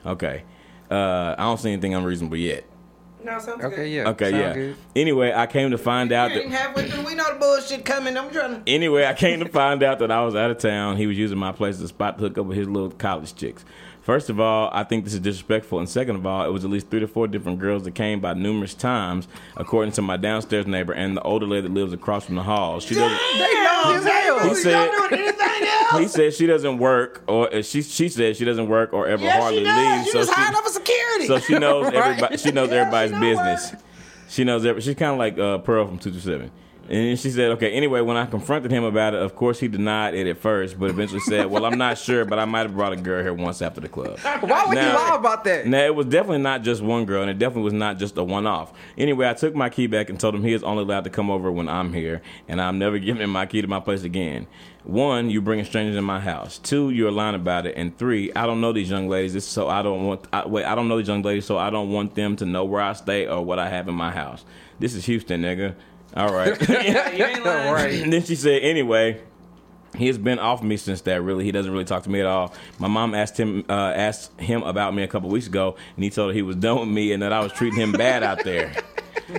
Okay. 0.05 0.43
Uh, 0.89 1.35
I 1.37 1.43
don't 1.43 1.59
see 1.59 1.71
anything 1.71 1.93
unreasonable 1.93 2.37
yet. 2.37 2.63
no, 3.23 3.37
sounds 3.39 3.63
Okay, 3.63 3.75
good. 3.75 3.89
yeah. 3.89 4.09
Okay, 4.09 4.31
sound 4.31 4.41
yeah. 4.43 4.53
good. 4.53 4.75
Anyway, 4.95 5.31
I 5.33 5.45
came 5.45 5.71
to 5.71 5.77
find 5.77 6.11
out 6.11 6.31
that. 6.33 6.45
halfway 6.47 6.87
through. 6.89 7.05
We 7.05 7.15
know 7.15 7.31
the 7.33 7.39
bullshit 7.39 7.85
coming. 7.85 8.17
I'm 8.17 8.31
trying 8.31 8.63
to. 8.63 8.71
Anyway, 8.71 9.05
I 9.05 9.13
came 9.13 9.39
to 9.41 9.49
find 9.49 9.83
out 9.83 9.99
that 9.99 10.09
I 10.11 10.23
was 10.25 10.35
out 10.35 10.49
of 10.51 10.57
town. 10.57 10.97
He 10.97 11.05
was 11.05 11.17
using 11.17 11.37
my 11.37 11.51
place 11.51 11.75
as 11.75 11.81
a 11.83 11.87
spot 11.89 12.17
to 12.17 12.23
hook 12.23 12.37
up 12.37 12.45
with 12.47 12.57
his 12.57 12.67
little 12.67 12.89
college 12.91 13.35
chicks. 13.35 13.63
First 14.01 14.29
of 14.29 14.39
all, 14.39 14.69
I 14.73 14.83
think 14.83 15.03
this 15.03 15.13
is 15.13 15.19
disrespectful, 15.19 15.77
and 15.77 15.87
second 15.87 16.15
of 16.15 16.25
all, 16.25 16.43
it 16.45 16.51
was 16.51 16.63
at 16.65 16.71
least 16.71 16.89
three 16.89 17.01
to 17.01 17.07
four 17.07 17.27
different 17.27 17.59
girls 17.59 17.83
that 17.83 17.93
came 17.95 18.19
by 18.19 18.33
numerous 18.33 18.73
times, 18.73 19.27
according 19.57 19.91
to 19.93 20.01
my 20.01 20.17
downstairs 20.17 20.65
neighbor 20.65 20.93
and 20.93 21.15
the 21.15 21.21
older 21.21 21.45
lady 21.45 21.67
that 21.67 21.73
lives 21.73 21.93
across 21.93 22.25
from 22.25 22.35
the 22.35 22.43
hall. 22.43 22.79
She 22.79 22.95
doesn't. 22.95 23.17
They 23.37 23.53
know 23.53 23.93
as 23.95 24.03
hell. 24.05 24.49
He 24.49 24.55
said- 24.55 24.89
doing 24.91 25.13
anything 25.21 25.67
else? 25.67 25.99
He 25.99 26.07
said 26.07 26.33
she 26.33 26.45
doesn't 26.47 26.77
work, 26.79 27.23
or 27.27 27.61
she 27.61 27.81
she 27.81 28.09
said 28.09 28.35
she 28.37 28.45
doesn't 28.45 28.67
work 28.69 28.93
or 28.93 29.07
ever 29.07 29.23
yeah, 29.23 29.39
hardly 29.41 29.59
she 29.59 29.63
does. 29.65 29.77
leaves. 29.97 30.05
She 30.05 30.11
so 30.11 30.17
just 30.19 30.29
she, 30.35 30.41
hired 30.41 30.55
up 30.55 30.63
for 30.63 30.69
security. 30.71 31.25
so 31.27 31.39
she 31.39 31.57
knows 31.59 31.85
Right. 31.93 31.95
everybody. 31.95 32.37
She 32.37 32.51
knows 32.51 32.69
Yeah, 32.69 32.75
she 32.75 32.79
everybody's 32.79 33.11
know 33.11 33.19
business. 33.19 33.69
her. 33.71 33.79
She 34.29 34.43
knows 34.43 34.65
every. 34.65 34.81
She's 34.81 34.95
kind 34.95 35.11
of 35.13 35.17
like 35.17 35.37
uh, 35.39 35.57
Pearl 35.59 35.87
from 35.87 35.97
two 35.99 36.11
two 36.11 36.19
seven. 36.19 36.51
And 36.91 37.19
she 37.19 37.29
said, 37.29 37.51
okay, 37.51 37.71
anyway, 37.71 38.01
when 38.01 38.17
I 38.17 38.25
confronted 38.25 38.71
him 38.71 38.83
about 38.83 39.13
it, 39.13 39.21
of 39.21 39.35
course 39.35 39.59
he 39.59 39.67
denied 39.67 40.15
it 40.15 40.25
at 40.25 40.37
first, 40.39 40.79
but 40.79 40.89
eventually 40.89 41.19
said, 41.19 41.45
well, 41.45 41.63
I'm 41.65 41.77
not 41.77 41.99
sure, 41.99 42.25
but 42.25 42.39
I 42.39 42.45
might 42.45 42.61
have 42.61 42.73
brought 42.75 42.93
a 42.93 42.95
girl 42.95 43.21
here 43.21 43.31
once 43.33 43.61
after 43.61 43.79
the 43.79 43.87
club. 43.87 44.17
Why 44.19 44.65
would 44.65 44.73
Now- 44.73 44.87
you 44.91 44.97
lie 44.97 45.15
about 45.15 45.43
that? 45.43 45.67
Now, 45.67 45.83
it 45.85 45.93
was 45.93 46.07
definitely 46.07 46.39
not 46.39 46.63
just 46.63 46.81
one 46.81 47.05
girl, 47.05 47.21
and 47.21 47.29
it 47.29 47.37
definitely 47.37 47.61
was 47.65 47.73
not 47.73 47.99
just 47.99 48.17
a 48.17 48.23
one 48.23 48.47
off. 48.47 48.73
Anyway, 48.97 49.29
I 49.29 49.33
took 49.35 49.53
my 49.53 49.69
key 49.69 49.85
back 49.85 50.09
and 50.09 50.19
told 50.19 50.33
him 50.33 50.41
he 50.43 50.51
is 50.53 50.63
only 50.63 50.81
allowed 50.81 51.03
to 51.03 51.11
come 51.11 51.29
over 51.29 51.51
when 51.51 51.69
I'm 51.69 51.93
here, 51.93 52.23
and 52.47 52.59
I'm 52.59 52.79
never 52.79 52.97
giving 52.97 53.21
him 53.21 53.29
my 53.29 53.45
key 53.45 53.61
to 53.61 53.67
my 53.67 53.79
place 53.79 54.01
again. 54.03 54.47
One, 54.83 55.29
you 55.29 55.41
bringing 55.41 55.65
strangers 55.65 55.95
in 55.95 56.03
my 56.03 56.19
house. 56.19 56.57
Two, 56.57 56.89
you're 56.89 57.11
lying 57.11 57.35
about 57.35 57.67
it. 57.67 57.75
And 57.77 57.95
three, 57.99 58.31
I 58.35 58.47
don't 58.47 58.61
know 58.61 58.73
these 58.73 58.89
young 58.89 59.07
ladies, 59.09 59.33
this- 59.35 59.45
so 59.45 59.67
I 59.69 59.83
don't 59.83 60.07
want. 60.07 60.25
I, 60.33 60.47
wait, 60.47 60.65
I 60.65 60.73
don't 60.73 60.87
know 60.87 60.97
these 60.97 61.07
young 61.07 61.21
ladies, 61.21 61.45
so 61.45 61.59
I 61.59 61.69
don't 61.69 61.91
want 61.91 62.15
them 62.15 62.35
to 62.37 62.45
know 62.45 62.65
where 62.65 62.81
I 62.81 62.93
stay 62.93 63.27
or 63.27 63.45
what 63.45 63.59
I 63.59 63.69
have 63.69 63.87
in 63.87 63.93
my 63.93 64.09
house. 64.09 64.43
This 64.79 64.95
is 64.95 65.05
Houston, 65.05 65.43
nigga. 65.43 65.75
All 66.15 66.33
right. 66.33 66.57
Yeah, 66.69 67.11
you 67.11 67.23
ain't 67.25 67.45
lying. 67.45 67.73
right. 67.73 68.01
And 68.03 68.11
then 68.13 68.23
she 68.23 68.35
said, 68.35 68.61
anyway, 68.63 69.21
he 69.95 70.07
has 70.07 70.17
been 70.17 70.39
off 70.39 70.61
me 70.63 70.77
since 70.77 71.01
that. 71.01 71.21
Really, 71.21 71.43
he 71.45 71.51
doesn't 71.51 71.71
really 71.71 71.85
talk 71.85 72.03
to 72.03 72.09
me 72.09 72.19
at 72.19 72.25
all. 72.25 72.53
My 72.77 72.87
mom 72.87 73.13
asked 73.15 73.39
him 73.39 73.65
uh, 73.69 73.73
asked 73.95 74.39
him 74.39 74.63
about 74.63 74.93
me 74.93 75.03
a 75.03 75.07
couple 75.07 75.29
weeks 75.29 75.47
ago, 75.47 75.75
and 75.95 76.03
he 76.03 76.09
told 76.09 76.29
her 76.29 76.33
he 76.35 76.41
was 76.41 76.55
done 76.55 76.79
with 76.79 76.89
me 76.89 77.11
and 77.11 77.21
that 77.23 77.33
I 77.33 77.39
was 77.41 77.51
treating 77.53 77.79
him 77.79 77.91
bad 77.91 78.23
out 78.23 78.43
there. 78.43 78.73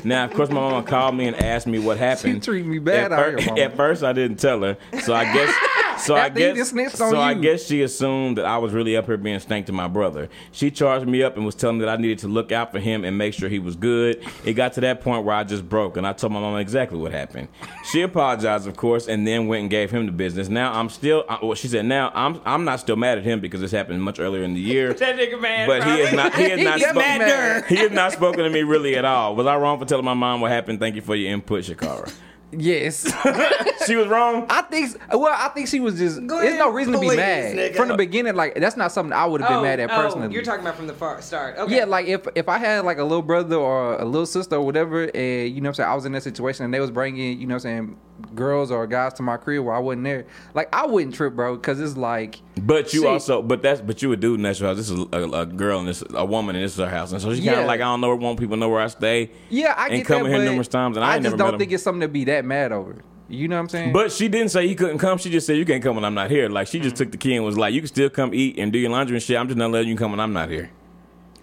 Now, 0.05 0.25
of 0.25 0.33
course, 0.35 0.51
my 0.51 0.61
mama 0.61 0.85
called 0.87 1.17
me 1.17 1.27
and 1.27 1.35
asked 1.35 1.67
me 1.67 1.81
what 1.81 1.97
happened. 1.99 2.45
She 2.45 2.51
treat 2.53 2.65
me 2.65 2.79
bad 2.79 3.11
at 3.11 3.19
out 3.19 3.43
fir-. 3.43 3.61
At 3.61 3.75
first, 3.75 4.05
I 4.05 4.13
didn't 4.13 4.37
tell 4.39 4.63
her, 4.63 4.77
so 5.03 5.13
I 5.13 5.25
guess. 5.25 5.53
So 6.01 6.15
I 6.15 6.27
After 6.27 6.39
he 6.41 6.47
guess, 6.47 6.57
just 6.57 6.71
snitched 6.71 6.97
so 6.97 7.07
on 7.07 7.15
I 7.17 7.33
you. 7.33 7.43
guess 7.43 7.67
she 7.67 7.83
assumed 7.83 8.39
that 8.39 8.45
I 8.47 8.59
was 8.59 8.73
really 8.73 8.97
up 8.97 9.07
here 9.07 9.17
being 9.17 9.39
stank 9.41 9.67
to 9.67 9.73
my 9.73 9.89
brother. 9.89 10.29
She 10.53 10.71
charged 10.71 11.07
me 11.07 11.23
up 11.23 11.37
and 11.37 11.45
was 11.47 11.55
telling 11.55 11.79
me 11.79 11.85
that 11.85 11.91
I 11.99 12.01
needed 12.01 12.19
to 12.21 12.29
look 12.29 12.53
out 12.53 12.73
for 12.73 12.79
him 12.79 13.05
and 13.05 13.17
make 13.19 13.35
sure 13.35 13.49
he 13.49 13.59
was 13.59 13.77
good. 13.77 14.25
It 14.45 14.55
got 14.55 14.73
to 14.75 14.81
that 14.83 15.01
point 15.03 15.25
where 15.25 15.35
I 15.37 15.45
just 15.45 15.69
broke, 15.69 15.97
and 15.97 16.07
I 16.07 16.13
told 16.13 16.33
my 16.33 16.41
mom 16.41 16.57
exactly 16.59 16.99
what 16.99 17.13
happened. 17.13 17.49
She 17.91 18.03
apologized, 18.03 18.67
of 18.67 18.77
course, 18.77 19.09
and 19.09 19.27
then 19.27 19.47
went 19.47 19.63
and 19.63 19.71
gave 19.71 19.91
him 19.91 20.07
the 20.07 20.13
business. 20.13 20.49
Now 20.49 20.73
I'm 20.73 20.89
still. 20.89 21.25
uh, 21.29 21.39
Well, 21.43 21.55
she 21.55 21.69
said 21.69 21.85
now 21.87 22.11
I'm. 22.15 22.41
I'm 22.45 22.65
not 22.65 22.81
still 22.81 22.97
mad 22.97 23.19
at 23.19 23.25
him 23.25 23.41
because 23.41 23.61
this 23.61 23.71
happened 23.73 24.03
much 24.03 24.19
earlier 24.21 24.43
in 24.43 24.55
the 24.55 24.61
year. 24.61 24.95
That 25.01 25.17
nigga 25.17 25.41
mad. 25.41 25.67
But 25.67 25.85
he 25.85 26.01
is 26.01 26.13
not. 26.13 26.35
He 26.35 26.51
has 26.51 26.61
not. 26.65 26.81
Spoken- 26.81 27.65
he 27.69 27.77
has 27.77 27.91
not 27.91 28.13
spoken 28.13 28.45
to 28.45 28.51
me 28.51 28.63
really 28.63 28.97
at 28.97 29.05
all. 29.05 29.35
Was 29.37 29.47
I 29.47 29.57
wrong 29.57 29.79
for 29.79 29.85
telling 29.85 30.05
my 30.05 30.15
mom 30.15 30.41
what 30.41 30.51
happened? 30.51 30.79
Thank 30.81 30.95
you 30.97 31.03
for 31.03 31.15
your 31.17 31.33
input, 31.33 31.65
Shakara. 31.65 32.13
Yes. 32.53 33.11
She 33.87 33.97
was 33.97 34.09
wrong. 34.09 34.47
I 34.51 34.63
think. 34.63 34.95
Well, 35.11 35.35
I 35.37 35.49
think 35.49 35.67
she 35.67 35.81
was 35.81 35.99
just. 35.99 36.25
Go 36.27 36.41
There's 36.41 36.59
no 36.59 36.65
ahead, 36.65 36.75
reason 36.75 36.93
to 36.93 37.01
be 37.01 37.09
please, 37.09 37.17
mad 37.17 37.57
nigga. 37.57 37.77
from 37.77 37.89
the 37.89 37.97
beginning. 37.97 38.35
Like 38.35 38.55
that's 38.55 38.77
not 38.77 38.93
something 38.93 39.13
I 39.13 39.25
would 39.25 39.41
have 39.41 39.49
been 39.49 39.59
oh, 39.59 39.63
mad 39.63 39.81
at 39.81 39.91
oh, 39.91 39.97
personally. 39.97 40.29
Oh, 40.29 40.31
you're 40.31 40.43
talking 40.43 40.61
about 40.61 40.77
from 40.77 40.87
the 40.87 40.93
far 40.93 41.21
start. 41.23 41.57
Okay. 41.57 41.77
Yeah, 41.77 41.87
like 41.87 42.07
if 42.07 42.27
if 42.35 42.49
I 42.49 42.59
had 42.59 42.85
like 42.85 42.99
a 42.99 43.03
little 43.03 43.23
brother 43.23 43.57
or 43.57 43.95
a 43.97 44.05
little 44.05 44.27
sister 44.27 44.57
or 44.57 44.65
whatever, 44.65 45.05
and 45.05 45.49
you 45.49 45.61
know 45.61 45.69
what 45.69 45.71
I'm 45.71 45.75
saying, 45.75 45.89
I 45.89 45.95
was 45.95 46.05
in 46.05 46.13
that 46.13 46.23
situation 46.23 46.67
and 46.67 46.75
they 46.75 46.81
was 46.81 46.91
bringing, 46.91 47.41
you 47.41 47.47
know 47.47 47.55
what 47.55 47.65
I'm 47.65 47.87
saying, 47.87 47.99
girls 48.35 48.71
or 48.71 48.87
guys 48.87 49.15
to 49.15 49.23
my 49.23 49.37
crib 49.37 49.65
where 49.65 49.75
I 49.75 49.79
wasn't 49.79 50.05
there, 50.05 50.27
like 50.55 50.69
I 50.75 50.87
wouldn't 50.87 51.15
trip, 51.15 51.35
bro, 51.35 51.57
because 51.57 51.81
it's 51.81 51.97
like, 51.97 52.41
But 52.57 52.93
you 52.93 53.01
See- 53.01 53.07
also, 53.07 53.43
but 53.43 53.63
that's, 53.63 53.81
but 53.81 54.03
you 54.03 54.13
a 54.13 54.17
dude 54.17 54.37
in 54.37 54.43
that 54.43 54.59
house. 54.59 54.77
This 54.77 54.91
is 54.91 54.99
a, 55.13 55.23
a 55.31 55.47
girl 55.47 55.81
and 55.81 55.89
this 55.89 56.03
a 56.11 56.25
woman 56.25 56.57
and 56.57 56.65
this 56.65 56.73
is 56.73 56.79
her 56.79 56.89
house, 56.89 57.13
and 57.13 57.21
so 57.21 57.31
she 57.31 57.39
kind 57.39 57.47
Yeah. 57.47 57.61
of 57.61 57.67
like 57.67 57.81
I 57.81 57.85
don't 57.85 58.01
know, 58.01 58.15
want 58.17 58.39
people 58.39 58.57
to 58.57 58.61
know 58.61 58.69
where 58.69 58.81
I 58.81 58.89
stay. 58.89 59.31
yeah, 59.49 59.75
I 59.77 59.89
and 59.89 59.97
get 59.99 60.07
come 60.07 60.23
that, 60.23 60.29
here 60.31 60.39
but 60.39 60.45
numerous 60.45 60.69
times, 60.69 60.97
and 60.97 61.05
I, 61.05 61.15
I 61.15 61.17
just 61.17 61.25
never 61.25 61.37
don't 61.37 61.59
think 61.59 61.71
him. 61.71 61.75
it's 61.75 61.85
something 61.85 62.01
to 62.03 62.09
be 62.09 62.25
that 62.25 62.45
mad 62.45 62.73
over. 62.73 62.97
You 63.29 63.47
know 63.47 63.57
what 63.57 63.61
I'm 63.61 63.69
saying? 63.69 63.93
But 63.93 64.11
she 64.11 64.29
didn't 64.29 64.49
say 64.49 64.67
he 64.67 64.75
couldn't 64.75 64.99
come. 64.99 65.17
She 65.19 65.31
just 65.31 65.47
said 65.47 65.57
you 65.57 65.65
can't 65.65 65.83
come 65.83 65.95
when 65.95 66.05
I'm 66.05 66.15
not 66.15 66.31
here. 66.31 66.49
Like 66.49 66.67
she 66.67 66.81
just 66.81 66.97
mm-hmm. 66.97 67.05
took 67.05 67.13
the 67.13 67.19
key 67.19 67.37
and 67.37 67.45
was 67.45 67.57
like, 67.57 67.73
you 67.73 67.81
can 67.81 67.87
still 67.87 68.11
come 68.11 68.35
eat 68.35 68.59
and 68.59 68.73
do 68.73 68.79
your 68.79 68.91
laundry 68.91 69.17
and 69.17 69.23
shit. 69.23 69.37
I'm 69.37 69.47
just 69.47 69.57
not 69.57 69.71
letting 69.71 69.89
you 69.89 69.97
come 69.97 70.11
when 70.11 70.19
I'm 70.19 70.33
not 70.33 70.51
here. 70.51 70.71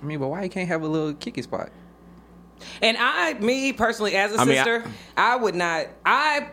I 0.01 0.05
mean, 0.05 0.19
but 0.19 0.27
why 0.27 0.43
you 0.43 0.49
can't 0.49 0.67
have 0.67 0.81
a 0.81 0.87
little 0.87 1.13
kicky 1.13 1.41
spot? 1.41 1.69
And 2.81 2.97
I, 2.99 3.33
me 3.35 3.71
personally, 3.71 4.15
as 4.15 4.33
a 4.33 4.39
I 4.39 4.45
mean, 4.45 4.57
I- 4.57 4.63
sister, 4.63 4.83
I, 5.15 5.35
would 5.37 5.55
not. 5.55 5.87
I, 6.05 6.49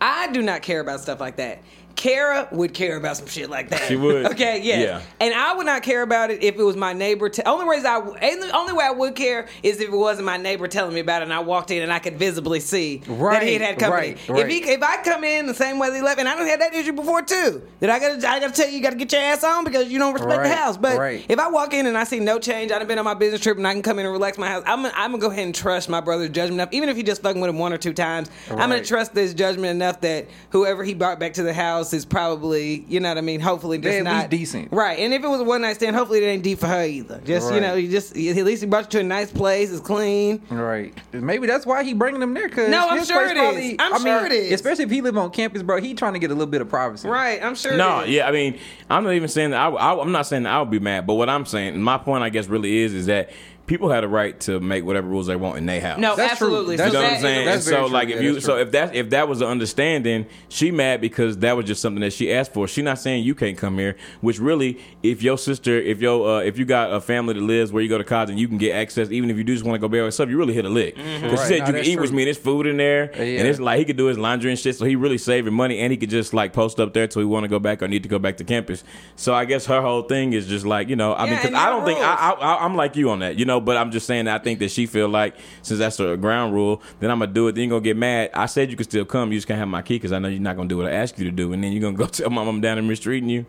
I 0.00 0.30
do 0.32 0.42
not 0.42 0.62
care 0.62 0.80
about 0.80 1.00
stuff 1.00 1.20
like 1.20 1.36
that. 1.36 1.62
Kara 2.04 2.46
would 2.52 2.74
care 2.74 2.98
about 2.98 3.16
some 3.16 3.26
shit 3.26 3.48
like 3.48 3.70
that. 3.70 3.88
She 3.88 3.96
would. 3.96 4.26
Okay, 4.26 4.60
yes. 4.60 4.82
Yeah. 4.82 5.00
And 5.24 5.32
I 5.32 5.54
would 5.54 5.64
not 5.64 5.82
care 5.82 6.02
about 6.02 6.30
it 6.30 6.42
if 6.42 6.56
it 6.58 6.62
was 6.62 6.76
my 6.76 6.92
neighbor. 6.92 7.30
T- 7.30 7.40
only 7.46 7.66
reason 7.66 7.86
I, 7.86 7.96
and 7.96 8.42
the 8.42 8.54
only 8.54 8.74
way 8.74 8.84
I 8.84 8.90
would 8.90 9.14
care 9.14 9.48
is 9.62 9.80
if 9.80 9.88
it 9.88 9.96
wasn't 9.96 10.26
my 10.26 10.36
neighbor 10.36 10.68
telling 10.68 10.92
me 10.92 11.00
about 11.00 11.22
it, 11.22 11.24
and 11.24 11.32
I 11.32 11.38
walked 11.38 11.70
in 11.70 11.82
and 11.82 11.90
I 11.90 12.00
could 12.00 12.18
visibly 12.18 12.60
see 12.60 13.00
right, 13.06 13.40
that 13.40 13.46
he 13.46 13.54
had 13.54 13.62
had 13.62 13.78
company. 13.78 14.16
right, 14.28 14.38
If 14.38 14.48
he, 14.48 14.70
if 14.70 14.82
I 14.82 15.02
come 15.02 15.24
in 15.24 15.46
the 15.46 15.54
same 15.54 15.78
way 15.78 15.88
they 15.88 16.02
left, 16.02 16.20
and 16.20 16.28
I 16.28 16.36
don't 16.36 16.46
have 16.46 16.58
that 16.58 16.74
issue 16.74 16.92
before 16.92 17.22
too, 17.22 17.62
that 17.80 17.88
I 17.88 17.98
gotta, 17.98 18.28
I 18.28 18.38
gotta 18.38 18.52
tell 18.52 18.68
you, 18.68 18.76
you 18.76 18.82
gotta 18.82 18.96
get 18.96 19.10
your 19.10 19.22
ass 19.22 19.42
on 19.42 19.64
because 19.64 19.90
you 19.90 19.98
don't 19.98 20.12
respect 20.12 20.42
the 20.42 20.54
house. 20.54 20.76
But 20.76 20.98
right. 20.98 21.24
if 21.26 21.38
I 21.38 21.48
walk 21.48 21.72
in 21.72 21.86
and 21.86 21.96
I 21.96 22.04
see 22.04 22.20
no 22.20 22.38
change, 22.38 22.70
I've 22.70 22.86
been 22.86 22.98
on 22.98 23.06
my 23.06 23.14
business 23.14 23.40
trip 23.40 23.56
and 23.56 23.66
I 23.66 23.72
can 23.72 23.80
come 23.80 23.98
in 23.98 24.04
and 24.04 24.12
relax 24.12 24.36
my 24.36 24.48
house. 24.48 24.62
I'm 24.66 24.82
gonna, 24.82 24.92
I'm 24.94 25.12
gonna 25.12 25.22
go 25.22 25.30
ahead 25.30 25.46
and 25.46 25.54
trust 25.54 25.88
my 25.88 26.02
brother's 26.02 26.28
judgment 26.28 26.60
enough, 26.60 26.68
even 26.72 26.90
if 26.90 26.98
he 26.98 27.02
just 27.02 27.22
fucking 27.22 27.40
with 27.40 27.48
him 27.48 27.58
one 27.58 27.72
or 27.72 27.78
two 27.78 27.94
times. 27.94 28.30
I'm 28.50 28.68
gonna 28.68 28.84
trust 28.84 29.14
this 29.14 29.32
judgment 29.32 29.70
enough 29.70 30.02
that 30.02 30.28
whoever 30.50 30.84
he 30.84 30.92
brought 30.92 31.18
back 31.18 31.32
to 31.34 31.42
the 31.42 31.54
house 31.54 31.93
is 31.94 32.04
probably, 32.04 32.84
you 32.88 33.00
know 33.00 33.08
what 33.08 33.16
I 33.18 33.22
mean. 33.22 33.40
Hopefully, 33.40 33.78
just 33.78 33.96
at 33.98 34.04
not 34.04 34.16
least 34.16 34.30
decent. 34.30 34.72
right? 34.72 34.98
And 34.98 35.14
if 35.14 35.24
it 35.24 35.28
was 35.28 35.40
a 35.40 35.44
one 35.44 35.62
night 35.62 35.76
stand, 35.76 35.96
hopefully 35.96 36.22
it 36.22 36.26
ain't 36.28 36.42
deep 36.42 36.58
for 36.58 36.66
her 36.66 36.84
either. 36.84 37.20
Just 37.24 37.54
you 37.54 37.60
know, 37.60 37.74
you 37.74 37.90
just 37.90 38.10
at 38.16 38.18
least 38.44 38.62
he 38.62 38.68
brought 38.68 38.84
you 38.92 38.98
to 38.98 39.00
a 39.00 39.02
nice 39.08 39.30
place. 39.32 39.70
It's 39.70 39.80
clean. 39.80 40.42
Right. 40.50 40.92
Maybe 41.12 41.46
that's 41.46 41.64
why 41.64 41.84
he 41.84 41.94
bringing 41.94 42.20
them 42.20 42.34
there. 42.34 42.48
Cause 42.48 42.68
No, 42.68 42.88
I'm 42.88 43.04
sure 43.04 43.20
place 43.20 43.30
it 43.30 43.36
is. 43.36 43.42
probably- 43.42 43.76
I'm 43.80 43.94
I 43.94 43.98
sure 43.98 44.22
mean, 44.22 44.32
it 44.32 44.32
is. 44.32 44.52
Especially 44.52 44.84
if 44.84 44.90
he 44.90 45.00
live 45.00 45.16
on 45.16 45.30
campus, 45.30 45.62
bro. 45.62 45.80
He 45.80 45.94
trying 45.94 46.12
to 46.14 46.18
get 46.18 46.30
a 46.30 46.34
little 46.34 46.50
bit 46.50 46.60
of 46.60 46.68
privacy. 46.68 47.08
Right? 47.08 47.42
I'm 47.42 47.54
sure. 47.54 47.76
No, 47.76 48.00
it 48.00 48.08
is. 48.08 48.14
yeah, 48.16 48.28
I 48.28 48.32
mean, 48.32 48.58
I'm 48.90 49.04
not 49.04 49.12
even 49.14 49.28
saying 49.28 49.50
that. 49.50 49.60
I, 49.60 49.68
I, 49.70 50.00
I'm 50.02 50.12
not 50.12 50.26
saying 50.26 50.42
that 50.42 50.52
I 50.52 50.60
would 50.60 50.70
be 50.70 50.80
mad, 50.80 51.06
but 51.06 51.14
what 51.14 51.28
I'm 51.30 51.46
saying, 51.46 51.80
my 51.80 51.96
point, 51.98 52.22
I 52.24 52.28
guess, 52.28 52.48
really 52.48 52.78
is, 52.78 52.92
is 52.92 53.06
that 53.06 53.30
people 53.66 53.88
have 53.90 54.02
the 54.02 54.08
right 54.08 54.38
to 54.40 54.60
make 54.60 54.84
whatever 54.84 55.08
rules 55.08 55.26
they 55.26 55.36
want 55.36 55.56
in 55.58 55.66
their 55.66 55.80
house. 55.80 55.98
No, 55.98 56.16
That's 56.16 56.38
true. 56.38 56.48
absolutely. 56.48 56.76
That's 56.76 56.92
You 56.92 56.98
know 56.98 57.04
what 57.04 57.12
I'm 57.14 57.20
saying? 57.20 57.44
That's 57.46 57.66
and 57.66 57.70
very 57.70 57.82
so, 57.82 57.86
true. 57.88 57.94
like, 57.94 58.08
Yeah, 58.08 58.16
if 58.16 58.22
you, 58.22 58.40
so 58.40 58.56
if 58.58 58.70
that, 58.72 58.94
if 58.94 59.10
that 59.10 59.28
was 59.28 59.38
the 59.38 59.46
understanding, 59.46 60.26
she 60.48 60.70
mad 60.70 61.00
because 61.00 61.38
that 61.38 61.56
was 61.56 61.66
just 61.66 61.80
something 61.80 62.00
that 62.02 62.12
she 62.12 62.32
asked 62.32 62.52
for. 62.52 62.68
She 62.68 62.82
not 62.82 62.98
saying 62.98 63.24
you 63.24 63.34
can't 63.34 63.56
come 63.56 63.78
here. 63.78 63.96
Which 64.20 64.38
really, 64.38 64.78
if 65.02 65.22
your 65.22 65.38
sister, 65.38 65.76
if 65.78 66.00
your, 66.00 66.28
uh, 66.28 66.40
if 66.40 66.58
you 66.58 66.64
got 66.64 66.92
a 66.92 67.00
family 67.00 67.34
that 67.34 67.40
lives 67.40 67.72
where 67.72 67.82
you 67.82 67.88
go 67.88 67.98
to 67.98 68.04
college 68.04 68.30
and 68.30 68.38
you 68.38 68.48
can 68.48 68.58
get 68.58 68.74
access, 68.74 69.10
even 69.10 69.30
if 69.30 69.36
you 69.38 69.44
do 69.44 69.54
just 69.54 69.64
want 69.64 69.74
to 69.76 69.78
go 69.80 69.88
by 69.88 69.96
yourself, 69.96 70.28
you 70.28 70.36
really 70.36 70.54
hit 70.54 70.64
a 70.64 70.68
lick. 70.68 70.94
Because 70.96 71.04
Mm-hmm. 71.14 71.26
Right. 71.28 71.38
she 71.38 71.44
said 71.46 71.48
Nah, 71.50 71.54
you 71.54 71.64
can 71.64 71.74
that's 71.76 71.88
eat, 71.88 72.00
which 72.00 72.08
true. 72.10 72.16
means 72.16 72.26
there's 72.26 72.38
food 72.38 72.66
in 72.66 72.76
there, 72.76 73.10
Yeah. 73.16 73.38
and 73.40 73.48
it's 73.48 73.60
like 73.60 73.78
he 73.78 73.84
could 73.84 73.96
do 73.96 74.06
his 74.06 74.18
laundry 74.18 74.50
and 74.50 74.58
shit. 74.58 74.76
So 74.76 74.84
he 74.84 74.96
really 74.96 75.18
saving 75.18 75.54
money, 75.54 75.78
and 75.78 75.90
he 75.90 75.96
could 75.96 76.10
just 76.10 76.34
like 76.34 76.52
post 76.52 76.80
up 76.80 76.92
there 76.92 77.06
till 77.06 77.20
he 77.20 77.26
want 77.26 77.44
to 77.44 77.48
go 77.48 77.58
back 77.58 77.82
or 77.82 77.88
need 77.88 78.02
to 78.02 78.08
go 78.08 78.18
back 78.18 78.36
to 78.38 78.44
campus. 78.44 78.84
So 79.16 79.32
I 79.34 79.44
guess 79.46 79.66
her 79.66 79.80
whole 79.80 80.02
thing 80.02 80.32
is 80.32 80.46
just 80.46 80.66
like 80.66 80.88
you 80.88 80.96
know, 80.96 81.14
I 81.14 81.24
mean, 81.26 81.36
because 81.36 81.54
I 81.54 81.70
don't 81.70 81.84
think 81.84 81.98
rules. 82.00 82.10
I, 82.10 82.30
I, 82.32 82.64
I'm 82.64 82.74
like 82.76 82.96
you 82.96 83.10
on 83.10 83.20
that, 83.20 83.38
you 83.38 83.44
know. 83.46 83.53
But 83.60 83.76
I'm 83.76 83.90
just 83.90 84.06
saying 84.06 84.26
that 84.26 84.40
I 84.40 84.42
think 84.42 84.58
that 84.60 84.70
she 84.70 84.86
feel 84.86 85.08
like 85.08 85.36
since 85.62 85.78
that's 85.78 86.00
a 86.00 86.16
ground 86.16 86.54
rule, 86.54 86.82
then 87.00 87.10
I'm 87.10 87.18
gonna 87.18 87.32
do 87.32 87.48
it. 87.48 87.54
Then 87.54 87.64
you 87.64 87.70
gonna 87.70 87.80
get 87.80 87.96
mad. 87.96 88.30
I 88.34 88.46
said 88.46 88.70
you 88.70 88.76
could 88.76 88.86
still 88.86 89.04
come. 89.04 89.32
You 89.32 89.38
just 89.38 89.46
can't 89.46 89.58
have 89.58 89.68
my 89.68 89.82
key 89.82 89.96
because 89.96 90.12
I 90.12 90.18
know 90.18 90.28
you're 90.28 90.40
not 90.40 90.56
gonna 90.56 90.68
do 90.68 90.76
what 90.76 90.86
I 90.86 90.92
asked 90.92 91.18
you 91.18 91.24
to 91.24 91.30
do. 91.30 91.52
And 91.52 91.62
then 91.62 91.72
you're 91.72 91.82
gonna 91.82 91.96
go 91.96 92.06
tell 92.06 92.30
my 92.30 92.44
mom 92.44 92.60
down 92.60 92.78
and 92.78 92.88
mistreating 92.88 93.28
you. 93.28 93.46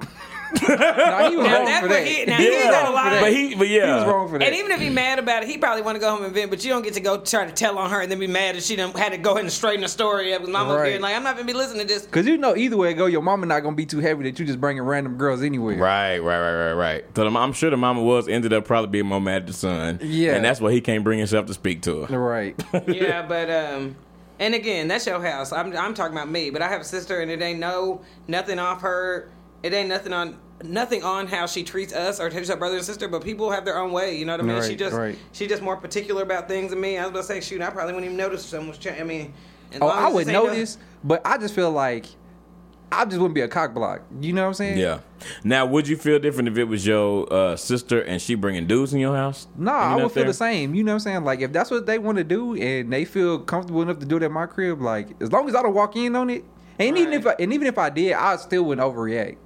Nah, 0.67 1.29
he 1.29 1.35
was 1.37 1.45
Now, 1.47 1.55
wrong 1.57 1.65
that's 1.65 1.79
for 1.81 1.87
where 1.89 2.03
that. 2.03 2.07
he- 2.07 2.25
now, 2.25 2.37
he's 2.37 2.63
got 2.63 2.89
a 2.89 2.93
lot 2.93 3.13
of- 3.13 3.19
but 3.21 3.33
he, 3.33 3.55
but 3.55 3.67
yeah, 3.67 3.85
He 3.85 3.91
was 4.05 4.05
wrong 4.13 4.29
for 4.29 4.37
that. 4.39 4.45
And 4.47 4.55
even 4.55 4.71
if 4.71 4.79
he's 4.79 4.91
mad 4.93 5.19
about 5.19 5.43
it, 5.43 5.49
he 5.49 5.57
probably 5.57 5.81
want 5.81 5.95
to 5.95 5.99
go 5.99 6.09
home 6.15 6.23
and 6.23 6.33
vent, 6.33 6.49
but 6.49 6.63
you 6.63 6.69
don't 6.71 6.81
get 6.83 6.93
to 6.95 6.99
go 6.99 7.17
try 7.19 7.45
to 7.45 7.51
tell 7.51 7.77
on 7.77 7.89
her 7.89 8.01
and 8.01 8.11
then 8.11 8.19
be 8.19 8.27
mad 8.27 8.55
that 8.55 8.63
she 8.63 8.75
done 8.75 8.91
had 8.93 9.11
to 9.11 9.17
go 9.17 9.31
ahead 9.31 9.41
and 9.43 9.51
straighten 9.51 9.81
the 9.81 9.87
story 9.87 10.33
up 10.33 10.41
with 10.41 10.49
mama 10.51 10.75
Right. 10.75 10.91
here. 10.93 10.99
Like, 11.01 11.15
I'm 11.15 11.23
not 11.23 11.35
going 11.35 11.47
to 11.47 11.53
be 11.53 11.57
listening 11.57 11.87
to 11.87 11.93
this. 11.93 12.05
Cause 12.07 12.25
you 12.25 12.37
know 12.37 12.55
either 12.55 12.77
way 12.77 12.91
it 12.91 12.93
go, 12.95 13.05
your 13.05 13.21
mama 13.21 13.45
not 13.45 13.61
gonna 13.61 13.75
be 13.75 13.85
too 13.85 13.99
heavy 13.99 14.23
that 14.29 14.39
you 14.39 14.45
just 14.45 14.59
bringing 14.61 14.83
random 14.83 15.17
girls 15.17 15.41
anywhere. 15.41 15.77
Right, 15.77 16.19
right, 16.19 16.39
right, 16.39 16.67
right, 16.67 16.73
right. 16.73 17.05
So 17.15 17.29
the, 17.29 17.37
I'm 17.37 17.53
sure 17.53 17.69
the 17.69 17.77
mama 17.77 18.01
was 18.01 18.27
ended 18.27 18.53
up 18.53 18.65
probably 18.65 18.89
being 18.89 19.05
more 19.07 19.21
mad 19.21 19.43
at 19.43 19.47
the 19.47 19.53
son. 19.53 19.99
Yeah. 20.01 20.35
and 20.35 20.43
that's 20.45 20.61
why 20.61 20.71
he 20.71 20.81
can't 20.81 21.03
bring 21.03 21.19
himself 21.19 21.45
to 21.47 21.53
speak 21.53 21.81
to 21.83 22.05
her. 22.05 22.19
Right. 22.19 22.55
yeah, 22.87 23.21
but, 23.27 23.49
um, 23.49 23.95
and 24.39 24.53
again, 24.53 24.87
that's 24.87 25.05
your 25.05 25.21
house. 25.23 25.51
I'm, 25.53 25.75
I'm 25.77 25.93
talking 25.93 26.15
about 26.15 26.29
me, 26.29 26.49
but 26.49 26.61
I 26.61 26.67
have 26.67 26.81
a 26.81 26.85
sister 26.85 27.21
and 27.21 27.31
it 27.31 27.41
ain't 27.41 27.59
no, 27.59 28.01
nothing 28.27 28.59
off 28.59 28.81
her. 28.81 29.29
It 29.65 29.73
ain't 29.73 29.89
nothing 29.89 30.13
on, 30.13 30.37
nothing 30.63 31.03
on 31.03 31.25
how 31.25 31.47
she 31.47 31.63
treats 31.63 31.91
us 31.91 32.19
or 32.19 32.29
treats 32.29 32.49
her 32.49 32.55
brother 32.55 32.75
and 32.75 32.85
sister, 32.85 33.07
but 33.07 33.23
people 33.23 33.49
have 33.49 33.65
their 33.65 33.79
own 33.79 33.91
way. 33.91 34.15
You 34.15 34.25
know 34.25 34.33
what 34.33 34.41
I 34.41 34.43
mean? 34.43 34.63
she 34.63 34.75
just, 34.75 34.95
right. 34.95 35.17
she 35.31 35.47
just 35.47 35.63
more 35.63 35.75
particular 35.75 36.21
about 36.21 36.47
things 36.47 36.69
than 36.69 36.79
me. 36.79 36.99
I 36.99 37.01
was 37.01 37.09
about 37.09 37.21
to 37.21 37.25
say, 37.25 37.41
shoot, 37.41 37.61
I 37.61 37.71
probably 37.71 37.93
wouldn't 37.95 38.05
even 38.05 38.17
notice 38.17 38.43
if 38.43 38.49
someone 38.51 38.69
was 38.69 38.77
changing. 38.77 39.01
I 39.01 39.05
mean, 39.05 39.33
Oh, 39.81 39.87
I 39.87 40.07
would 40.07 40.27
this 40.27 40.33
ain't 40.35 40.43
no- 40.43 40.45
notice, 40.51 40.77
but 41.03 41.21
I 41.25 41.39
just 41.39 41.55
feel 41.55 41.71
like 41.71 42.05
I 42.91 43.03
just 43.05 43.17
wouldn't 43.17 43.33
be 43.33 43.41
a 43.41 43.47
cock 43.47 43.73
block. 43.73 44.03
You 44.21 44.33
know 44.33 44.43
what 44.43 44.49
I'm 44.49 44.53
saying? 44.53 44.77
Yeah. 44.77 44.99
Now, 45.43 45.65
would 45.65 45.87
you 45.87 45.97
feel 45.97 46.19
different 46.19 46.47
if 46.49 46.57
it 46.57 46.65
was 46.65 46.85
your 46.85 47.31
uh, 47.33 47.55
sister 47.55 47.99
and 48.01 48.21
she 48.21 48.35
bringing 48.35 48.67
dudes 48.67 48.93
in 48.93 48.99
your 48.99 49.15
house? 49.15 49.47
Nah, 49.57 49.71
I 49.71 49.95
would 49.95 50.11
feel 50.11 50.23
there? 50.23 50.25
the 50.25 50.33
same. 50.33 50.75
You 50.75 50.83
know 50.83 50.91
what 50.91 50.97
I'm 50.97 50.99
saying? 50.99 51.23
Like 51.23 51.41
if 51.41 51.51
that's 51.51 51.71
what 51.71 51.87
they 51.87 51.97
want 51.97 52.19
to 52.19 52.23
do 52.23 52.55
and 52.55 52.93
they 52.93 53.03
feel 53.03 53.39
comfortable 53.39 53.81
enough 53.81 53.99
to 53.99 54.05
do 54.05 54.17
it 54.17 54.23
at 54.23 54.31
my 54.31 54.45
crib, 54.45 54.81
like 54.81 55.09
as 55.19 55.31
long 55.31 55.49
as 55.49 55.55
I 55.55 55.63
don't 55.63 55.73
walk 55.73 55.95
in 55.95 56.15
on 56.15 56.29
it, 56.29 56.45
and 56.77 56.97
even 56.97 57.13
if 57.13 57.25
I, 57.25 57.35
and 57.39 57.53
even 57.53 57.67
if 57.67 57.77
I 57.77 57.89
did, 57.89 58.13
I 58.13 58.35
still 58.35 58.63
wouldn't 58.63 58.85
overreact. 58.85 59.37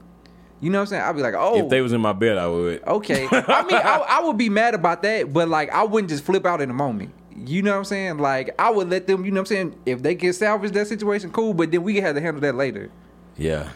You 0.61 0.69
know 0.69 0.79
what 0.79 0.83
I'm 0.83 0.87
saying? 0.87 1.03
I'd 1.03 1.15
be 1.15 1.21
like, 1.21 1.35
oh, 1.37 1.63
If 1.63 1.69
they 1.69 1.79
oh. 1.79 1.83
was 1.83 1.93
in 1.93 2.01
my 2.01 2.13
bed, 2.13 2.37
I 2.37 2.47
would. 2.47 2.83
okay. 2.85 3.27
I 3.31 3.63
mean, 3.63 3.75
I, 3.75 4.05
I 4.09 4.23
would 4.23 4.37
be 4.37 4.49
mad 4.49 4.73
about 4.73 5.01
that, 5.03 5.31
but 5.31 5.47
like 5.47 5.71
I 5.71 5.83
wouldn't 5.83 6.09
just 6.09 6.23
flip 6.23 6.45
out 6.45 6.61
in 6.61 6.67
the 6.67 6.75
moment. 6.75 7.13
You 7.35 7.61
know 7.61 7.71
what 7.71 7.77
I'm 7.77 7.85
saying? 7.85 8.17
Like 8.17 8.53
I 8.59 8.69
would 8.69 8.89
let 8.89 9.07
them. 9.07 9.23
You 9.23 9.31
know 9.31 9.41
what 9.41 9.51
I'm 9.51 9.55
saying? 9.55 9.75
If 9.85 10.03
they 10.03 10.15
can 10.15 10.33
salvage 10.33 10.71
that 10.73 10.87
situation, 10.87 11.31
cool. 11.31 11.53
But 11.53 11.71
then 11.71 11.83
we 11.83 11.93
can 11.93 12.03
have 12.03 12.15
to 12.15 12.21
handle 12.21 12.41
that 12.41 12.55
later. 12.55 12.89
Yeah. 13.37 13.69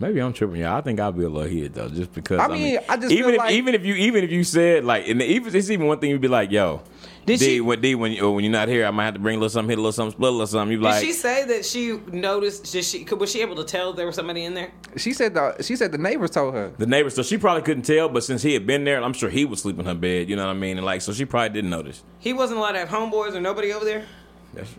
Maybe 0.00 0.20
I'm 0.20 0.32
tripping. 0.32 0.56
Yeah, 0.62 0.76
I 0.76 0.80
think 0.80 0.98
I'll 0.98 1.12
be 1.12 1.24
a 1.24 1.28
little 1.28 1.48
heated 1.48 1.74
though, 1.74 1.88
just 1.90 2.12
because. 2.14 2.40
I 2.40 2.48
mean, 2.48 2.78
I 2.88 2.96
just 2.96 3.12
even 3.12 3.24
feel 3.26 3.34
if 3.34 3.38
like- 3.38 3.52
even 3.52 3.74
if 3.74 3.84
you 3.84 3.94
even 3.94 4.24
if 4.24 4.30
you 4.32 4.42
said 4.44 4.84
like, 4.84 5.06
and 5.06 5.20
even 5.20 5.54
it's 5.54 5.68
even 5.70 5.86
one 5.86 5.98
thing 5.98 6.10
you'd 6.10 6.20
be 6.22 6.28
like, 6.28 6.50
yo, 6.50 6.80
Did 7.26 7.38
D, 7.38 7.44
she- 7.44 7.60
when 7.60 7.80
D 7.82 7.94
when 7.94 8.12
you, 8.12 8.30
when 8.30 8.42
you're 8.42 8.50
not 8.52 8.68
here, 8.68 8.86
I 8.86 8.90
might 8.92 9.04
have 9.04 9.14
to 9.14 9.20
bring 9.20 9.36
a 9.36 9.38
little 9.38 9.50
something, 9.50 9.68
hit 9.68 9.78
a 9.78 9.82
little 9.82 9.92
something, 9.92 10.12
split 10.16 10.28
a 10.28 10.32
little 10.32 10.46
something. 10.46 10.72
You 10.72 10.78
be 10.78 10.84
Did 10.84 10.88
like, 10.90 11.04
she 11.04 11.12
say 11.12 11.44
that 11.44 11.66
she 11.66 11.98
noticed? 12.12 12.72
Did 12.72 12.82
she? 12.82 13.04
Could, 13.04 13.20
was 13.20 13.30
she 13.30 13.42
able 13.42 13.56
to 13.56 13.64
tell 13.64 13.92
there 13.92 14.06
was 14.06 14.14
somebody 14.16 14.44
in 14.46 14.54
there? 14.54 14.72
She 14.96 15.12
said 15.12 15.34
the 15.34 15.62
she 15.62 15.76
said 15.76 15.92
the 15.92 15.98
neighbors 15.98 16.30
told 16.30 16.54
her. 16.54 16.72
the 16.78 16.86
neighbors, 16.86 17.14
so 17.14 17.22
she 17.22 17.36
probably 17.36 17.62
couldn't 17.62 17.82
tell, 17.82 18.08
but 18.08 18.24
since 18.24 18.40
he 18.42 18.54
had 18.54 18.66
been 18.66 18.84
there, 18.84 19.02
I'm 19.02 19.12
sure 19.12 19.28
he 19.28 19.44
was 19.44 19.60
sleeping 19.60 19.80
in 19.80 19.86
her 19.86 19.94
bed. 19.94 20.30
You 20.30 20.36
know 20.36 20.46
what 20.46 20.52
I 20.56 20.58
mean? 20.58 20.78
And 20.78 20.86
like, 20.86 21.02
so 21.02 21.12
she 21.12 21.26
probably 21.26 21.50
didn't 21.50 21.70
notice. 21.70 22.02
He 22.20 22.32
wasn't 22.32 22.58
allowed 22.60 22.72
to 22.72 22.78
have 22.78 22.88
homeboys 22.88 23.34
or 23.34 23.40
nobody 23.42 23.70
over 23.74 23.84
there. 23.84 24.06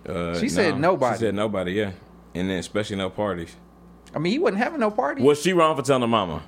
Uh, 0.10 0.40
She 0.40 0.50
said 0.50 0.80
nobody. 0.80 1.16
She 1.16 1.20
said 1.26 1.36
nobody. 1.36 1.74
Yeah, 1.74 1.92
and 2.34 2.50
then 2.50 2.58
especially 2.58 2.96
no 2.96 3.12
parties. 3.12 3.56
I 4.14 4.20
mean, 4.20 4.32
he 4.34 4.40
wasn't 4.40 4.60
having 4.60 4.80
no 4.80 4.92
party. 4.92 5.22
Was 5.24 5.42
she 5.42 5.54
wrong 5.54 5.76
for 5.76 5.82
telling 5.84 6.02
her 6.02 6.08
mama? 6.08 6.44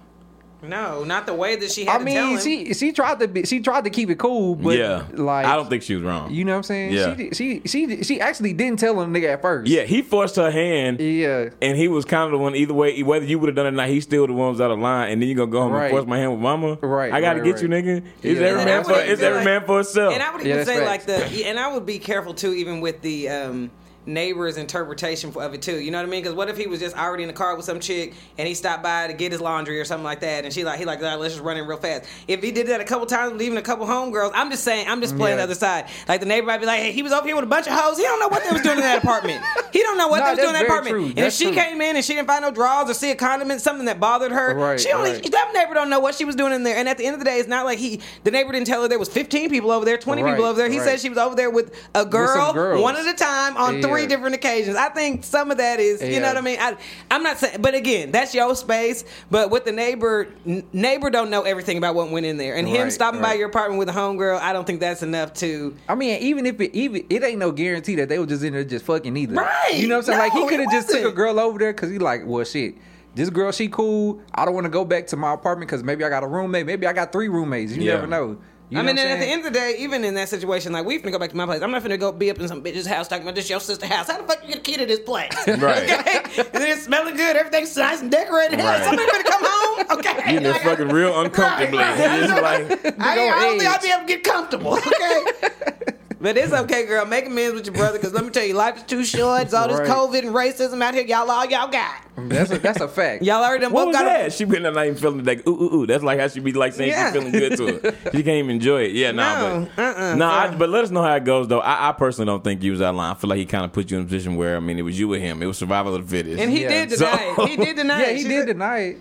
No, 0.65 1.04
not 1.04 1.26
the 1.26 1.34
way 1.34 1.58
that 1.58 1.71
she 1.71 1.84
had 1.84 1.95
I 1.99 2.06
to 2.06 2.10
tell 2.10 2.26
mean, 2.28 2.38
him. 2.38 2.41
she 2.41 2.73
she 2.73 2.93
tried 2.93 3.19
to 3.19 3.28
be 3.28 3.43
she 3.43 3.60
tried 3.60 3.84
to 3.84 3.89
keep 3.89 4.10
it 4.10 4.17
cool, 4.17 4.56
but 4.56 4.78
yeah, 4.78 5.04
like 5.12 5.45
I 5.45 5.58
don't 5.58 5.69
think 5.69 5.84
she 5.84 5.93
was 5.95 6.04
wrong. 6.06 6.32
you 6.32 6.45
know 6.45 6.54
what 6.54 6.58
I'm 6.60 6.63
saying. 6.63 6.93
Yeah. 6.93 7.17
She, 7.17 7.32
she 7.34 7.62
she 7.65 8.04
she 8.04 8.21
actually 8.21 8.54
didn't 8.54 8.80
tell 8.80 9.02
him 9.02 9.13
nigga 9.13 9.34
at 9.34 9.41
first. 9.41 9.69
yeah, 9.69 9.84
he 9.84 10.02
forced 10.02 10.38
her 10.38 10.49
hand. 10.49 11.02
yeah. 11.02 11.49
And 11.62 11.76
he 11.78 11.89
was 11.89 12.06
kind 12.06 12.23
of 12.23 12.32
the 12.32 12.38
one 12.38 12.56
either 12.56 12.73
way, 12.73 13.04
whether 13.04 13.26
you 13.26 13.39
would 13.39 13.49
have 13.49 13.58
done 13.58 13.65
it 13.65 13.69
or 13.69 13.71
not, 13.73 13.89
he's 13.89 14.04
still 14.06 14.26
the 14.26 14.32
one 14.32 14.54
who's 14.54 14.62
out 14.62 14.71
of 14.71 14.80
line. 14.80 15.12
And 15.12 15.21
then 15.21 15.28
you 15.28 15.36
gonna 15.36 15.52
go 15.52 15.63
home 15.63 15.73
Right. 15.73 15.88
and 15.88 15.91
force 15.91 16.06
my 16.08 16.17
hand 16.17 16.32
with 16.32 16.39
mama. 16.39 16.76
Right, 16.82 17.12
I 17.12 17.19
gotta 17.19 17.41
right, 17.41 17.45
get 17.45 17.56
right. 17.56 17.62
you, 17.63 17.67
nigga. 17.67 18.06
It's 18.21 18.39
Yeah. 18.39 18.47
every 18.47 18.63
man 18.63 18.84
for 18.86 18.91
wouldn't 18.91 19.10
it's 19.10 19.19
feel 19.19 19.30
every 19.34 19.43
man 19.43 19.65
for 19.65 19.76
himself. 19.80 20.13
and 20.13 20.23
I 20.23 20.32
would 20.32 20.41
even 20.47 20.58
that's 20.60 20.69
say 20.69 20.86
like 20.86 21.02
facts. 21.02 21.30
the 21.34 21.45
and 21.45 21.60
I 21.60 21.73
would 21.73 21.86
be 21.86 21.99
careful 21.99 22.34
too, 22.34 22.54
even 22.54 22.80
with 22.80 23.02
the 23.02 23.28
um, 23.28 23.69
neighbor's 24.06 24.58
interpretation 24.58 25.32
of 25.36 25.54
it 25.54 25.62
too. 25.62 25.80
You 25.80 25.92
know 25.92 25.98
what 26.00 26.08
I 26.08 26.10
mean? 26.10 26.22
Because 26.22 26.36
what 26.36 26.50
if 26.50 26.58
he 26.58 26.68
was 26.68 26.80
just 26.80 26.98
already 26.98 27.24
in 27.24 27.28
the 27.28 27.34
car 27.34 27.56
with 27.56 27.66
some 27.66 27.80
chick 27.80 28.13
and 28.38 28.48
he 28.48 28.54
stopped 28.54 28.84
by 28.84 29.08
to 29.08 29.13
get 29.13 29.32
his 29.32 29.42
laundry 29.42 29.80
or 29.80 29.86
something 29.86 30.04
like 30.04 30.20
that, 30.22 30.44
and 30.46 30.54
she 30.54 30.63
like 30.63 30.80
he 30.80 30.86
like 30.86 31.00
"Ah, 31.02 31.16
let's 31.16 31.34
just 31.36 31.44
run 31.46 31.58
in 31.58 31.66
real 31.68 31.78
fast. 31.78 32.06
If 32.28 32.44
he 32.44 32.52
did 32.52 32.68
that 32.68 32.82
a 32.82 32.84
couple 32.86 33.06
times, 33.06 33.34
leaving 33.39 33.58
a 33.58 33.62
couple 33.62 33.86
homegirls, 33.86 34.32
I'm 34.34 34.50
just 34.52 34.63
saying 34.63 34.88
I'm 34.88 35.02
just 35.02 35.16
playing 35.18 35.34
Yeah. 35.38 35.46
the 35.46 35.52
other 35.52 35.56
side. 35.56 35.86
Like 36.08 36.20
the 36.20 36.26
neighbor 36.26 36.48
might 36.48 36.58
be 36.60 36.66
like, 36.66 36.80
hey, 36.82 36.92
he 36.92 37.02
was 37.04 37.12
over 37.12 37.26
here 37.26 37.36
with 37.36 37.46
a 37.46 37.48
bunch 37.48 37.68
of 37.68 37.74
hoes. 37.74 37.98
He 37.98 38.04
don't 38.04 38.20
know 38.20 38.28
what 38.28 38.44
they 38.44 38.52
was 38.52 38.62
doing 38.62 38.76
in 38.78 38.82
that 38.84 39.04
apartment. 39.04 39.44
He 39.72 39.80
don't 39.82 39.98
know 39.98 40.08
what 40.08 40.20
Nah, 40.20 40.26
they 40.26 40.32
was 40.32 40.39
doing 40.39 40.50
in 40.50 40.54
that 40.54 40.63
apartment. 40.66 40.94
true. 40.96 41.06
And 41.06 41.16
That's 41.18 41.39
if 41.39 41.48
she 41.48 41.54
true. 41.54 41.62
came 41.63 41.82
in 41.82 41.96
and 41.96 42.04
she 42.06 42.13
didn't 42.13 42.28
find 42.28 42.42
no 42.44 42.52
drawers 42.52 42.89
or 42.89 42.94
see 42.94 43.12
a 43.12 43.16
condiment, 43.16 43.62
something 43.62 43.86
that 43.86 44.00
bothered 44.00 44.32
her, 44.32 44.54
Right, 44.56 44.80
she 44.80 44.92
only 44.92 45.12
right. 45.13 45.32
that 45.32 45.52
neighbor 45.54 45.74
don't 45.74 45.89
know 45.89 46.00
what 46.00 46.16
she 46.16 46.26
was 46.26 46.36
doing 46.36 46.54
in 46.54 46.63
there. 46.63 46.76
And 46.78 46.88
at 46.89 46.98
the 46.98 47.06
end 47.06 47.13
of 47.13 47.20
the 47.20 47.26
day, 47.26 47.38
it's 47.39 47.50
not 47.50 47.66
like 47.66 47.80
he 47.80 48.02
the 48.24 48.32
neighbor 48.32 48.52
didn't 48.52 48.68
tell 48.68 48.82
her 48.82 48.88
there 48.88 49.00
was 49.00 49.10
15 49.10 49.50
people 49.50 49.72
over 49.72 49.86
there, 49.86 49.98
20 49.98 50.22
Right, 50.24 50.32
people 50.32 50.46
over 50.46 50.58
there. 50.58 50.70
He 50.70 50.80
said 50.80 51.00
she 51.00 51.10
was 51.10 51.18
over 51.18 51.36
there 51.36 51.50
with 51.50 51.74
a 51.96 52.06
girl, 52.06 52.54
girls. 52.54 52.82
one 52.82 52.96
at 52.96 53.06
a 53.08 53.13
time 53.13 53.58
on 53.58 53.76
Yeah. 53.76 53.82
Three 53.93 54.01
Yeah. 54.03 54.08
different 54.08 54.36
occasions. 54.36 54.75
I 54.75 54.89
think 54.89 55.23
some 55.23 55.51
of 55.51 55.58
that 55.58 55.79
is, 55.79 56.01
you 56.01 56.08
Yeah. 56.10 56.19
know 56.19 56.27
what 56.29 56.38
I 56.38 56.41
mean. 56.41 56.58
I, 56.60 56.75
I'm 57.12 57.23
not 57.23 57.38
saying, 57.38 57.62
but 57.62 57.73
again, 57.75 58.12
that's 58.12 58.34
your 58.36 58.56
space. 58.56 59.03
But 59.32 59.49
with 59.51 59.65
the 59.65 59.71
neighbor, 59.71 60.27
n- 60.45 60.63
neighbor 60.73 61.10
don't 61.10 61.29
know 61.29 61.43
everything 61.43 61.77
about 61.77 61.95
what 61.95 62.10
went 62.12 62.25
in 62.25 62.38
there, 62.38 62.56
and 62.56 62.67
him 62.67 62.84
Right, 62.84 62.91
stopping 62.91 63.21
by 63.21 63.29
right. 63.29 63.39
your 63.39 63.49
apartment 63.49 63.79
with 63.79 63.89
a 63.89 63.93
homegirl, 63.93 64.39
I 64.39 64.53
don't 64.53 64.65
think 64.65 64.79
that's 64.79 65.03
enough 65.03 65.34
to. 65.36 65.75
I 65.88 65.95
mean, 65.95 66.21
even 66.21 66.45
if 66.45 66.60
it 66.60 66.73
even 66.75 67.06
it 67.10 67.23
ain't 67.23 67.39
no 67.39 67.51
guarantee 67.51 67.95
that 67.95 68.10
they 68.10 68.19
were 68.19 68.25
just 68.25 68.43
in 68.43 68.53
there 68.53 68.63
just 68.63 68.86
fucking 68.86 69.15
either. 69.15 69.36
Right. 69.36 69.73
You 69.75 69.88
know 69.88 69.95
what 69.97 69.99
I'm 69.99 70.06
saying? 70.06 70.19
like 70.19 70.34
No, 70.34 70.41
he 70.43 70.47
could 70.49 70.60
have 70.62 70.71
just 70.71 70.88
took 70.89 70.97
a 70.97 71.01
wasn't. 71.01 71.15
girl 71.15 71.39
over 71.39 71.60
there 71.60 71.73
because 71.73 71.89
he 71.91 71.99
like, 71.99 72.21
well, 72.25 72.43
shit. 72.43 72.75
This 73.15 73.29
girl, 73.29 73.51
she 73.51 73.67
cool. 73.67 74.21
I 74.34 74.43
don't 74.43 74.56
want 74.56 74.65
to 74.65 74.71
go 74.71 74.84
back 74.84 75.06
to 75.08 75.15
my 75.15 75.34
apartment 75.36 75.69
because 75.69 75.84
maybe 75.84 76.03
I 76.03 76.10
got 76.10 76.23
a 76.23 76.27
roommate. 76.27 76.65
Maybe 76.65 76.88
I 76.88 76.93
got 76.93 77.12
three 77.12 77.27
roommates. 77.27 77.71
You 77.71 77.84
Yeah. 77.84 77.93
never 77.95 78.08
know. 78.08 78.38
You 78.73 78.79
I 78.79 78.81
mean, 78.81 78.97
at 78.97 79.19
the 79.19 79.25
end 79.27 79.45
of 79.45 79.53
the 79.53 79.59
day, 79.59 79.75
even 79.77 80.03
in 80.03 80.15
that 80.15 80.29
situation, 80.29 80.73
like 80.73 80.83
we 80.83 80.97
finna 80.97 81.12
go 81.12 81.19
back 81.19 81.29
to 81.29 81.38
my 81.38 81.45
place. 81.45 81.62
I'm 81.62 81.69
not 81.69 81.83
finna 81.83 81.99
go 81.99 82.12
be 82.12 82.31
up 82.31 82.39
in 82.39 82.47
some 82.47 82.63
bitch's 82.63 82.88
house 82.88 83.07
talking 83.07 83.21
about 83.21 83.36
this 83.36 83.47
your 83.47 83.59
sister's 83.59 83.88
house. 83.88 84.09
How 84.09 84.19
the 84.19 84.27
fuck 84.27 84.41
you 84.41 84.47
get 84.49 84.57
a 84.57 84.62
key 84.62 84.77
to 84.77 84.86
this 84.88 84.99
place? 84.99 85.29
Right. 85.47 85.83
Okay? 85.83 86.21
And 86.38 86.47
then 86.53 86.69
it's 86.71 86.83
smelling 86.86 87.15
good. 87.15 87.36
Everything's 87.36 87.77
nice 87.77 88.01
and 88.01 88.09
decorated. 88.09 88.57
Right. 88.59 88.83
Somebody 88.83 89.07
finna 89.12 89.25
come 89.25 89.43
home. 89.45 89.86
Okay. 89.99 90.33
You 90.33 90.39
just 90.39 90.65
Like, 90.65 90.77
fucking 90.77 90.89
real 90.89 91.19
uncomfortably. 91.21 91.77
Right, 91.77 92.29
right. 92.29 92.69
Like, 92.69 92.99
I, 92.99 93.12
I 93.29 93.41
don't 93.41 93.59
think. 93.59 93.69
I'll 93.69 93.81
be 93.81 93.89
able 93.91 94.01
to 94.01 94.07
get 94.07 94.23
comfortable. 94.23 94.73
Okay. 94.73 95.93
But 96.23 96.38
it's 96.38 96.53
okay, 96.53 96.86
girl. 96.86 97.05
Make 97.05 97.25
amends 97.27 97.53
with 97.53 97.65
your 97.65 97.75
brother, 97.75 97.97
because 97.97 98.13
let 98.13 98.23
me 98.23 98.29
tell 98.31 98.45
you, 98.45 98.53
life 98.53 98.77
is 98.77 98.83
too 98.83 99.03
short. 99.03 99.41
It's 99.41 99.53
all 99.53 99.67
this 99.67 99.77
Right. 99.79 99.89
COVID 99.89 100.19
and 100.19 100.33
racism 100.33 100.81
out 100.81 100.93
here. 100.93 101.03
Y'all 101.03 101.29
all 101.29 101.43
y'all 101.45 101.67
got. 101.69 102.01
That's 102.15 102.49
a, 102.49 102.59
that's 102.59 102.79
a 102.79 102.88
fact. 102.88 103.23
Y'all 103.25 103.43
already 103.43 103.63
done 103.63 103.73
what 103.73 103.81
both 103.86 103.88
was 103.88 103.95
got. 103.97 104.03
that? 104.05 104.31
She 104.33 104.45
been 104.45 104.63
there 104.63 104.71
not 104.71 104.86
even 104.86 104.97
feeling 104.97 105.25
like 105.25 105.45
ooh 105.45 105.51
ooh 105.51 105.73
ooh. 105.81 105.86
That's 105.86 106.01
like 106.03 106.19
how 106.21 106.29
she 106.29 106.39
be 106.39 106.53
like 106.53 106.71
saying 106.73 106.91
Yeah. 106.91 107.12
she's 107.12 107.13
feeling 107.21 107.31
good 107.33 107.57
to 107.57 107.65
her. 107.91 107.91
She 108.12 108.23
can't 108.23 108.38
even 108.38 108.51
enjoy 108.51 108.83
it. 108.83 108.91
Yeah, 108.93 109.12
nah, 109.12 109.39
No, 109.59 109.69
but 109.75 109.83
uh-uh, 109.83 110.15
nah. 110.15 110.29
I, 110.31 110.55
but 110.55 110.69
let 110.69 110.86
us 110.86 110.91
know 110.91 111.01
how 111.03 111.13
it 111.15 111.25
goes 111.25 111.47
though. 111.49 111.59
I, 111.59 111.89
I 111.89 111.91
personally 111.91 112.27
don't 112.27 112.43
think 112.43 112.63
you 112.63 112.71
was 112.71 112.81
out 112.81 112.91
of 112.91 112.95
line. 112.95 113.12
I 113.12 113.15
feel 113.15 113.29
like 113.29 113.39
he 113.39 113.45
kind 113.45 113.65
of 113.65 113.73
put 113.73 113.91
you 113.91 113.97
in 113.97 114.03
a 114.03 114.05
position 114.05 114.38
where 114.38 114.55
I 114.55 114.59
mean 114.62 114.79
it 114.79 114.83
was 114.83 114.97
you 114.97 115.09
with 115.09 115.21
him. 115.21 115.43
It 115.43 115.47
was 115.47 115.57
survival 115.57 115.93
of 115.95 116.03
the 116.07 116.09
fittest. 116.09 116.39
And 116.39 116.49
he 116.51 116.62
Yeah. 116.62 116.69
did 116.86 116.89
deny 116.97 117.33
So- 117.36 117.43
it. 117.43 117.49
He 117.49 117.57
did 117.57 117.75
deny 117.77 117.99
Yeah, 118.01 118.07
it. 118.09 118.15
he 118.17 118.21
She 118.23 118.27
did 118.29 118.39
said- 118.41 118.47
deny 118.53 118.77
it. 118.79 118.97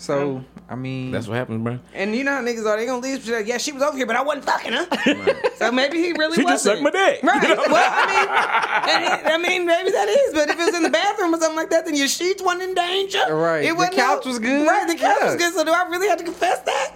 So 0.00 0.44
I 0.68 0.76
mean, 0.76 1.10
That's 1.10 1.26
what 1.26 1.34
happens, 1.36 1.62
bro. 1.62 1.78
And 1.92 2.14
you 2.14 2.22
know 2.24 2.32
how 2.32 2.40
niggas 2.42 2.64
are. 2.64 2.76
They 2.76 2.86
gonna 2.86 3.00
leave. 3.02 3.26
like, 3.28 3.46
Yeah, 3.48 3.58
she 3.58 3.72
was 3.72 3.82
over 3.82 3.96
here, 3.96 4.06
but 4.06 4.14
I 4.16 4.22
wasn't 4.22 4.44
fucking 4.44 4.72
her. 4.72 4.86
So 5.56 5.72
maybe 5.72 5.98
he 5.98 6.12
really 6.12 6.36
She 6.36 6.42
just 6.42 6.64
wasn't. 6.66 6.78
sucked 6.78 6.82
my 6.82 6.90
dick. 6.90 7.22
Right. 7.24 7.42
You 7.42 7.48
know? 7.56 7.64
Well, 7.68 7.90
I 7.92 8.06
mean, 8.06 8.94
and 8.94 9.04
he- 9.04 9.32
I 9.32 9.38
mean, 9.38 9.66
maybe 9.66 9.90
that 9.90 10.08
is. 10.08 10.34
But 10.34 10.50
if 10.50 10.58
it 10.60 10.64
was 10.66 10.74
in 10.76 10.82
the 10.84 10.90
bathroom 10.90 11.34
or 11.34 11.38
something 11.40 11.56
like 11.56 11.70
that, 11.70 11.84
then 11.84 11.96
your 11.96 12.06
sheets 12.08 12.40
weren't 12.42 12.62
in 12.62 12.74
danger. 12.74 13.24
Right. 13.34 13.64
It 13.64 13.68
The 13.70 13.74
wasn't 13.74 13.96
couch 13.96 14.24
no- 14.24 14.30
was 14.30 14.38
good. 14.38 14.66
Right. 14.68 14.86
The 14.86 14.94
couch 14.94 15.16
was 15.20 15.32
Yeah. 15.32 15.36
good. 15.38 15.54
So 15.54 15.64
do 15.64 15.72
I 15.72 15.88
really 15.88 16.08
have 16.08 16.18
to 16.18 16.24
confess 16.24 16.60
that? 16.60 16.92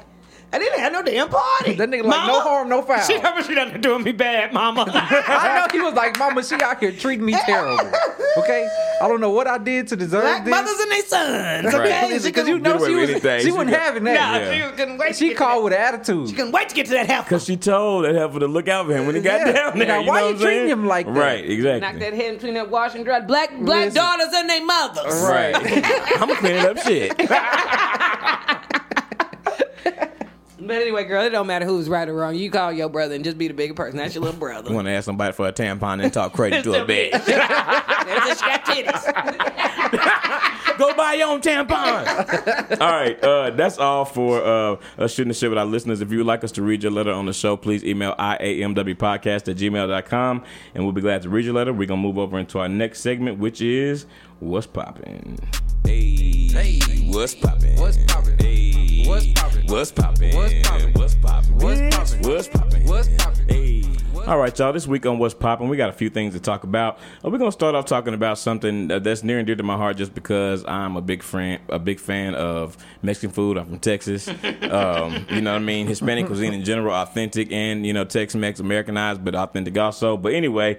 I 0.55 0.59
didn't 0.59 0.81
have 0.81 0.93
no 0.93 1.03
damn 1.03 1.29
party. 1.31 1.75
That 1.77 1.89
nigga 1.89 2.05
like, 2.05 2.27
no 2.27 2.41
harm, 2.41 2.69
no 2.69 2.83
foul. 2.83 3.01
She 3.01 3.19
told 3.19 3.37
me 3.37 3.43
she 3.43 3.55
done 3.55 3.81
doing 3.81 4.03
me 4.05 4.13
bad, 4.13 4.53
mama. 4.53 4.85
I 4.93 5.59
know 5.59 5.67
he 5.73 5.81
was 5.81 5.95
like, 5.95 6.19
Mama, 6.19 6.45
she 6.45 6.57
out 6.57 6.79
here 6.79 6.93
treating 6.93 7.25
me 7.25 7.33
terrible. 7.47 7.91
Okay, 8.37 8.69
I 9.01 9.09
don't 9.09 9.21
know 9.21 9.31
what 9.31 9.47
I 9.47 9.57
did 9.59 9.89
to 9.89 9.97
deserve 9.97 10.23
Black 10.23 10.45
this. 10.45 10.51
mothers 10.51 10.79
and 10.81 10.91
their 10.91 11.03
sons. 11.03 11.65
Right. 11.67 11.75
Okay. 11.75 12.03
Listen, 12.09 12.19
She 12.21 12.29
because 12.33 12.49
you 12.49 12.59
know 12.59 12.85
she 12.87 12.95
was 12.95 13.11
anything. 13.11 13.41
she 13.41 13.47
She 13.47 13.53
wasn't 13.53 13.71
got- 13.71 13.81
having 13.81 14.05
nah, 14.05 14.13
that. 14.13 14.55
Yeah. 14.57 14.71
she 14.71 14.77
couldn't 14.77 14.99
wait. 14.99 15.09
to 15.09 15.15
She 15.15 15.29
get 15.29 15.33
to 15.33 15.39
called 15.39 15.61
that. 15.61 15.65
with 15.65 15.73
attitude. 15.73 16.29
She 16.29 16.35
couldn't 16.35 16.53
wait 16.53 16.69
to 16.69 16.75
get 16.75 16.87
to 16.87 16.93
that 16.93 17.11
house. 17.11 17.29
Cause 17.29 17.45
she 17.45 17.57
told 17.57 18.05
that 18.05 18.15
heifer 18.15 18.39
to 18.41 18.47
look 18.47 18.69
out 18.69 18.87
for 18.87 18.93
him 18.97 19.07
when 19.07 19.15
he 19.15 19.21
got 19.23 19.47
Yeah. 19.47 19.53
down 19.53 19.79
there. 19.79 19.89
Now, 19.89 20.01
you 20.01 20.09
why 20.09 20.21
know 20.21 20.29
you 20.29 20.35
what 20.35 20.41
I'm 20.43 20.47
treating 20.47 20.59
saying? 20.61 20.69
him 20.71 20.87
like 20.87 21.07
that? 21.07 21.13
Right, 21.19 21.45
exactly. 21.51 21.81
Knock 21.81 21.99
that 22.01 22.13
head 22.15 22.31
and 22.33 22.41
clean 22.41 22.55
that 22.55 22.71
wash 22.71 22.95
and 22.95 23.05
dry. 23.05 23.21
Black 23.21 23.51
black 23.59 23.87
Listen. 23.87 23.95
daughters 23.95 24.29
and 24.35 24.49
their 24.51 24.65
mothers. 24.65 25.23
Right. 25.23 25.55
I'm 26.21 26.29
gonna 26.29 26.37
clean 26.37 26.57
it 26.57 26.65
up 26.67 26.79
shit. 26.79 27.13
But 30.65 30.77
anyway, 30.77 31.05
girl, 31.05 31.25
it 31.25 31.31
don't 31.31 31.47
matter 31.47 31.65
who's 31.67 31.89
right 31.89 32.09
or 32.09 32.15
wrong. 32.15 32.35
You 32.37 32.51
call 32.51 32.73
your 32.73 32.89
brother 32.89 33.15
and 33.17 33.25
just 33.25 33.37
be 33.37 33.49
the 33.49 33.55
bigger 33.55 33.75
person. 33.75 33.97
That's 33.99 34.15
your 34.15 34.23
little 34.25 34.39
brother. 34.39 34.69
You 34.71 34.75
want 34.77 34.87
to 34.87 34.93
ask 34.93 35.05
somebody 35.07 35.33
for 35.33 35.49
a 35.49 35.53
tampon 35.53 36.03
and 36.03 36.13
talk 36.13 36.33
crazy 36.33 36.63
to 36.63 36.83
a 36.83 36.87
bitch. 36.87 37.11
There's 37.11 37.29
a 37.29 38.37
she 38.37 38.47
got 38.47 38.65
titties. 38.65 39.03
Go 40.79 40.95
buy 40.95 41.15
your 41.15 41.29
own 41.29 41.41
tampon. 41.43 42.81
all 42.81 42.91
right, 42.93 43.23
uh, 43.23 43.51
that's 43.51 43.79
all 43.79 44.05
for 44.05 44.43
uh, 44.43 44.77
us 44.99 45.13
shooting 45.13 45.29
the 45.29 45.35
shit 45.35 45.51
with 45.51 45.59
our 45.59 45.67
listeners. 45.67 46.01
If 46.01 46.11
you 46.11 46.19
would 46.19 46.27
like 46.27 46.45
us 46.45 46.53
to 46.53 46.63
read 46.63 46.83
your 46.83 46.93
letter 46.93 47.13
on 47.13 47.27
the 47.27 47.33
show, 47.35 47.57
please 47.57 47.85
email 47.85 48.15
iamwpodcast 48.19 49.49
at 49.49 49.57
gmail.com 49.57 50.43
and 50.75 50.85
we'll 50.85 50.93
be 50.93 51.01
glad 51.03 51.23
to 51.23 51.29
read 51.29 51.45
your 51.45 51.55
letter. 51.55 51.73
We're 51.73 51.87
going 51.87 52.01
to 52.01 52.07
move 52.07 52.19
over 52.19 52.39
into 52.39 52.59
our 52.59 52.69
next 52.69 53.01
segment, 53.01 53.39
which 53.39 53.61
is 53.61 54.07
What's 54.41 54.67
Poppin'? 54.67 55.39
Hey, 55.85 56.49
Hey. 56.49 56.79
what's 57.11 57.35
poppin'? 57.35 57.79
What's 57.79 57.99
poppin'? 58.13 58.37
Hey, 58.39 58.71
What's 59.13 59.27
poppin'? 59.27 59.67
What's 59.67 59.93
poppin'? 59.93 60.33
What's 60.33 60.55
poppin'? 60.55 60.93
What's 60.95 61.15
poppin'? 61.15 62.23
What's 62.23 62.49
poppin'? 62.49 62.87
What's 62.87 63.09
poppin'? 63.09 63.47
Hey. 63.47 63.85
All 64.27 64.39
right, 64.39 64.59
y'all. 64.59 64.73
This 64.73 64.87
week 64.87 65.05
on 65.05 65.19
What's 65.19 65.35
Poppin', 65.35 65.69
we 65.69 65.77
got 65.77 65.91
a 65.91 65.93
few 65.93 66.09
things 66.09 66.33
to 66.33 66.41
talk 66.41 66.65
about. 66.65 66.99
Uh, 67.23 67.29
we're 67.29 67.37
gonna 67.37 67.53
start 67.53 67.75
off 67.75 67.85
talking 67.85 68.15
about 68.15 68.39
something 68.39 68.91
uh, 68.91 69.01
that's 69.01 69.23
near 69.23 69.37
and 69.37 69.47
dear 69.47 69.55
to 69.55 69.63
my 69.63 69.77
heart, 69.77 69.99
just 69.99 70.15
because 70.15 70.65
I'm 70.65 70.97
a 70.97 71.03
big 71.03 71.23
fan, 71.23 71.61
a 71.69 71.79
big 71.79 72.01
fan 72.01 72.35
of 72.35 72.79
Mexican 73.03 73.33
food. 73.33 73.59
I'm 73.59 73.67
from 73.67 73.81
Texas. 73.81 74.31
Um, 74.73 75.27
you 75.29 75.43
know 75.43 75.53
what 75.53 75.61
I 75.61 75.65
mean? 75.65 75.87
Hispanic 75.87 76.25
cuisine 76.27 76.55
in 76.55 76.65
general, 76.65 76.95
authentic 76.95 77.53
and 77.53 77.85
you 77.85 77.93
know 77.93 78.05
Tex-Mex, 78.05 78.59
Americanized, 78.61 79.23
but 79.23 79.35
authentic 79.35 79.77
also. 79.77 80.17
But 80.17 80.33
anyway. 80.33 80.79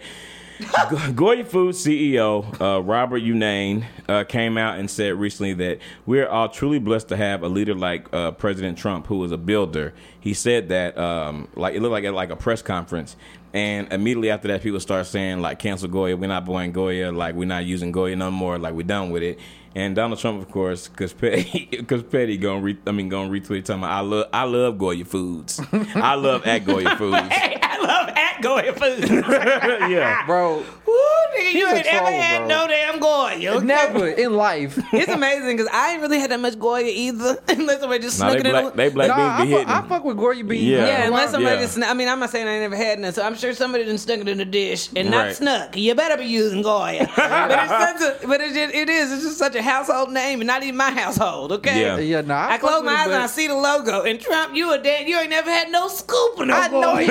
Go- 0.89 1.12
Goya 1.13 1.45
Foods 1.45 1.84
CEO 1.86 2.45
uh, 2.62 2.82
Robert 2.82 3.21
Unanue 3.21 3.84
uh, 4.08 4.23
came 4.23 4.58
out 4.58 4.80
and 4.80 4.89
said 4.89 5.15
recently 5.15 5.54
that 5.54 5.80
we're 6.06 6.28
all 6.28 6.49
truly 6.49 6.80
blessed 6.80 7.10
to 7.10 7.17
have 7.17 7.43
a 7.43 7.47
leader 7.49 7.73
like 7.76 8.12
uh, 8.13 8.32
President 8.32 8.78
Trump, 8.78 9.08
who 9.08 9.23
is 9.23 9.32
a 9.32 9.38
builder. 9.38 9.93
He 10.19 10.34
said 10.34 10.69
that 10.69 10.97
um, 10.97 11.47
like 11.56 11.76
it 11.76 11.82
looked 11.82 11.91
like 11.93 12.04
at 12.06 12.13
like 12.13 12.30
a 12.30 12.36
press 12.36 12.62
conference, 12.62 13.15
and 13.54 13.91
immediately 13.91 14.30
after 14.32 14.47
that, 14.49 14.62
people 14.62 14.80
start 14.80 15.06
saying 15.06 15.41
like 15.41 15.60
cancel 15.60 15.88
Goya, 15.89 16.15
we're 16.17 16.28
not 16.28 16.45
buying 16.45 16.71
Goya, 16.71 17.12
like 17.12 17.36
we're 17.36 17.45
not 17.45 17.65
using 17.65 17.91
Goya 17.91 18.15
no 18.15 18.32
more, 18.32 18.58
like 18.58 18.73
we're 18.73 18.84
done 18.84 19.10
with 19.12 19.23
it. 19.23 19.39
And 19.76 19.95
Donald 19.95 20.19
Trump, 20.19 20.39
of 20.39 20.52
course, 20.52 20.88
because 20.88 21.13
Petty, 21.13 21.67
because 21.71 22.04
Petty 22.04 22.38
going 22.38 22.62
re- 22.63 22.78
I 22.86 22.91
mean 22.91 23.10
going 23.10 23.30
retweet 23.32 23.65
talking 23.65 23.84
about 23.84 23.91
I 23.91 23.99
love 24.02 24.28
I 24.32 24.43
love 24.43 24.78
Goya 24.78 25.06
Foods, 25.06 25.60
I 25.95 26.15
love 26.15 26.45
at 26.45 26.60
Goya 26.65 26.95
Foods. 26.95 27.30
hey, 27.86 27.91
I 27.91 28.00
love 28.00 28.10
at 28.10 28.41
Goya 28.41 28.74
food. 28.74 29.10
yeah, 29.91 30.26
bro. 30.26 30.58
Woo, 30.86 30.93
nigga, 31.38 31.54
you 31.54 31.67
a 31.67 31.74
ain't 31.74 31.86
ever 31.88 32.06
troll, 32.06 32.19
had 32.19 32.38
bro. 32.39 32.48
no 32.48 32.67
damn 32.67 33.00
Goya. 33.00 33.52
okay? 33.56 33.65
Never 33.65 34.08
in 34.10 34.34
life. 34.36 34.78
It's 34.93 35.12
amazing 35.12 35.58
because 35.58 35.67
I 35.74 35.93
ain't 35.93 36.02
really 36.02 36.19
had 36.19 36.32
that 36.32 36.39
much 36.39 36.58
Goya 36.60 36.86
either. 36.88 37.38
unless 37.48 37.80
somebody 37.80 38.02
just 38.04 38.19
Nah, 38.19 38.30
snuck 38.32 38.43
they 38.43 38.50
it 38.50 38.56
in. 38.56 38.76
they 38.78 38.89
black 38.89 39.08
nah, 39.10 39.15
beans 39.38 39.50
be 39.50 39.56
I, 39.56 39.58
hitting. 39.58 39.67
fuck, 39.74 39.86
I 39.86 39.88
fuck 39.89 40.04
with 40.06 40.17
Goya 40.17 40.43
beans. 40.43 40.63
Yeah. 40.63 40.86
Yeah, 40.86 41.08
unless 41.08 41.32
somebody 41.32 41.56
Yeah. 41.56 41.62
just. 41.62 41.74
snuck- 41.76 41.89
I 41.89 41.93
mean, 41.93 42.08
I'm 42.08 42.19
not 42.19 42.30
saying 42.30 42.48
I 42.48 42.52
ain't 42.54 42.62
never 42.62 42.76
had 42.76 43.00
none, 43.00 43.12
so 43.13 43.24
I'm 43.24 43.36
sure 43.36 43.54
somebody 43.54 43.86
done 43.86 43.98
stuck 43.98 44.19
it 44.19 44.28
in 44.28 44.39
a 44.39 44.46
dish 44.46 44.89
and 44.96 45.10
not 45.10 45.26
Right. 45.26 45.36
snuck. 45.36 45.76
You 45.76 45.96
better 45.96 46.17
be 46.17 46.26
using 46.26 46.62
Goya. 46.62 47.10
but 47.15 47.52
it's 47.52 47.72
such 47.72 48.24
a, 48.24 48.28
but 48.28 48.41
it's 48.41 48.54
just, 48.54 48.74
it 48.76 48.89
is. 48.89 49.12
It's 49.12 49.24
just 49.24 49.38
such 49.39 49.56
a 49.56 49.62
household 49.62 50.12
name, 50.12 50.41
and 50.41 50.48
not 50.48 50.62
even 50.63 50.78
my 50.78 50.91
household. 50.91 51.52
Okay. 51.54 51.82
Yeah. 51.82 51.98
Yeah, 51.98 52.22
nah. 52.22 52.48
I, 52.48 52.52
fuck 52.58 52.62
close 52.62 52.84
my 52.84 52.93
eyes 52.93 53.08
and 53.08 53.15
I 53.15 53.28
see 53.28 53.48
the 53.48 53.56
logo. 53.56 54.04
And 54.04 54.19
Trump, 54.19 54.56
you 54.56 54.72
a 54.72 54.78
damn, 54.78 55.08
you 55.08 55.17
ain't 55.17 55.30
never 55.32 55.50
had 55.50 55.72
no 55.72 55.88
scoop 55.88 56.39
in 56.39 56.48
no 56.50 56.54
I 56.56 56.67
know 56.67 56.82
Goya. 56.93 57.00
he 57.02 57.08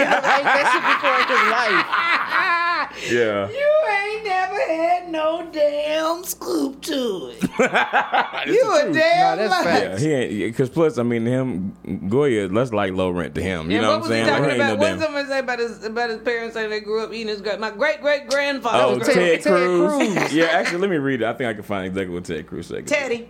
ate 0.67 0.83
before 0.95 1.19
in 1.19 1.29
his 1.29 1.47
life. 1.51 1.87
yeah. 3.11 3.49
You 3.49 3.71
ain't 3.91 4.25
never 4.25 4.61
had 4.73 5.09
no 5.11 5.49
damn 5.53 6.25
scoop 6.25 6.81
to 6.83 7.33
it. 7.33 7.43
you 8.47 8.75
a 8.75 8.93
damn 8.93 9.21
Nah, 9.23 9.37
that's 9.37 9.51
lie. 9.51 9.65
fact. 9.65 9.85
Yeah, 9.85 9.99
he 9.99 10.13
ain't 10.45 10.53
because 10.53 10.69
plus 10.71 10.99
I 10.99 11.03
mean 11.03 11.25
him 11.27 12.09
Goya 12.09 12.49
that's 12.49 12.73
like 12.73 12.93
low 12.93 13.11
rent 13.11 13.35
to 13.37 13.43
him. 13.43 13.71
You 13.71 13.79
And 13.79 13.83
know 13.87 13.91
what 13.93 14.01
what 14.03 14.11
was 14.11 14.11
I'm 14.11 14.17
he 14.17 14.25
saying? 14.25 14.43
talking 14.43 14.45
Like, 14.45 14.55
about? 14.57 14.71
ain't 14.71 14.79
what 14.79 14.87
no 14.87 14.87
did 14.87 14.99
damn. 14.99 15.07
somebody 15.07 15.29
say 15.29 15.39
about 15.39 15.59
his 15.59 15.85
about 15.85 16.11
his 16.11 16.19
parents 16.21 16.55
saying 16.55 16.71
they 16.71 16.81
grew 16.81 17.03
up 17.05 17.13
eating 17.13 17.29
his 17.29 17.41
great 17.41 17.61
my 17.61 17.71
great 17.71 18.01
great 18.01 18.29
grandfather 18.29 18.95
Oh, 18.95 18.99
was 18.99 19.07
Ted. 19.09 19.43
Ted 19.43 19.53
Cruz. 19.53 20.15
Cruz. 20.17 20.33
Yeah, 20.35 20.45
actually, 20.47 20.79
let 20.79 20.91
me 20.91 20.97
read 20.97 21.23
it. 21.23 21.27
I 21.27 21.33
think 21.35 21.49
I 21.49 21.55
can 21.55 21.63
find 21.63 21.87
exactly 21.87 22.15
what 22.15 22.25
Ted 22.25 22.47
Cruz 22.47 22.67
said. 22.69 22.87
Teddy. 22.87 23.29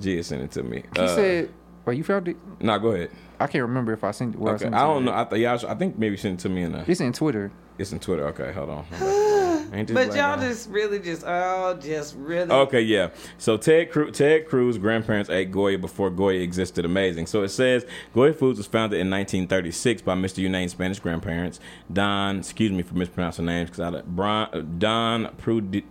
Gia 0.00 0.22
sent 0.22 0.42
it 0.42 0.50
to 0.52 0.62
me. 0.62 0.82
He 0.94 1.00
Uh, 1.00 1.08
said, 1.08 1.50
"Well, 1.84 1.94
you 1.94 2.04
found 2.04 2.28
it." 2.28 2.36
"No, 2.60 2.78
go 2.78 2.88
ahead." 2.92 3.10
I 3.40 3.46
can't 3.46 3.62
remember 3.62 3.92
if 3.92 4.04
I 4.04 4.10
sent 4.10 4.34
it. 4.34 4.40
Where 4.40 4.54
Okay, 4.54 4.64
I, 4.66 4.68
sent 4.70 4.74
I 4.74 4.78
it 4.78 4.80
to 4.86 4.94
don't 4.94 5.04
know. 5.04 5.14
I 5.14 5.24
th- 5.24 5.40
yeah, 5.40 5.52
I, 5.54 5.56
sh- 5.56 5.64
I 5.64 5.74
think 5.74 5.98
maybe 5.98 6.16
send 6.16 6.38
it 6.38 6.42
to 6.42 6.48
me 6.48 6.62
in 6.62 6.74
a. 6.74 6.84
It's 6.86 7.00
in 7.00 7.12
Twitter. 7.12 7.50
It's 7.78 7.92
in 7.92 8.00
Twitter. 8.00 8.26
Okay, 8.28 8.52
hold 8.52 8.70
on. 8.70 8.84
But 9.70 9.86
black 9.86 10.06
y'all 10.08 10.36
guy? 10.36 10.48
just 10.48 10.70
really 10.70 10.98
just 10.98 11.24
oh 11.26 11.78
just 11.80 12.16
really 12.16 12.50
Okay, 12.50 12.80
yeah. 12.80 13.10
So 13.36 13.58
Ted 13.58 13.90
Cruz, 13.90 14.16
Ted 14.16 14.48
Cruz' 14.48 14.78
grandparents 14.78 15.28
ate 15.28 15.52
Goya 15.52 15.76
before 15.78 16.08
Goya 16.10 16.40
existed. 16.40 16.86
Amazing. 16.86 17.26
So 17.26 17.42
it 17.42 17.50
says 17.50 17.84
Goya 18.14 18.32
Foods 18.32 18.58
was 18.58 18.66
founded 18.66 18.98
in 18.98 19.10
1936 19.10 20.00
by 20.02 20.14
Mr. 20.14 20.42
Unanue's 20.42 20.70
Spanish 20.70 21.00
grandparents, 21.00 21.60
Don. 21.92 22.38
Excuse 22.38 22.72
me 22.72 22.82
for 22.82 22.94
mispronouncing 22.94 23.44
names, 23.44 23.68
because 23.70 23.94
I 23.94 24.00
Brian, 24.06 24.78
Don 24.78 25.26
Prud, 25.36 25.82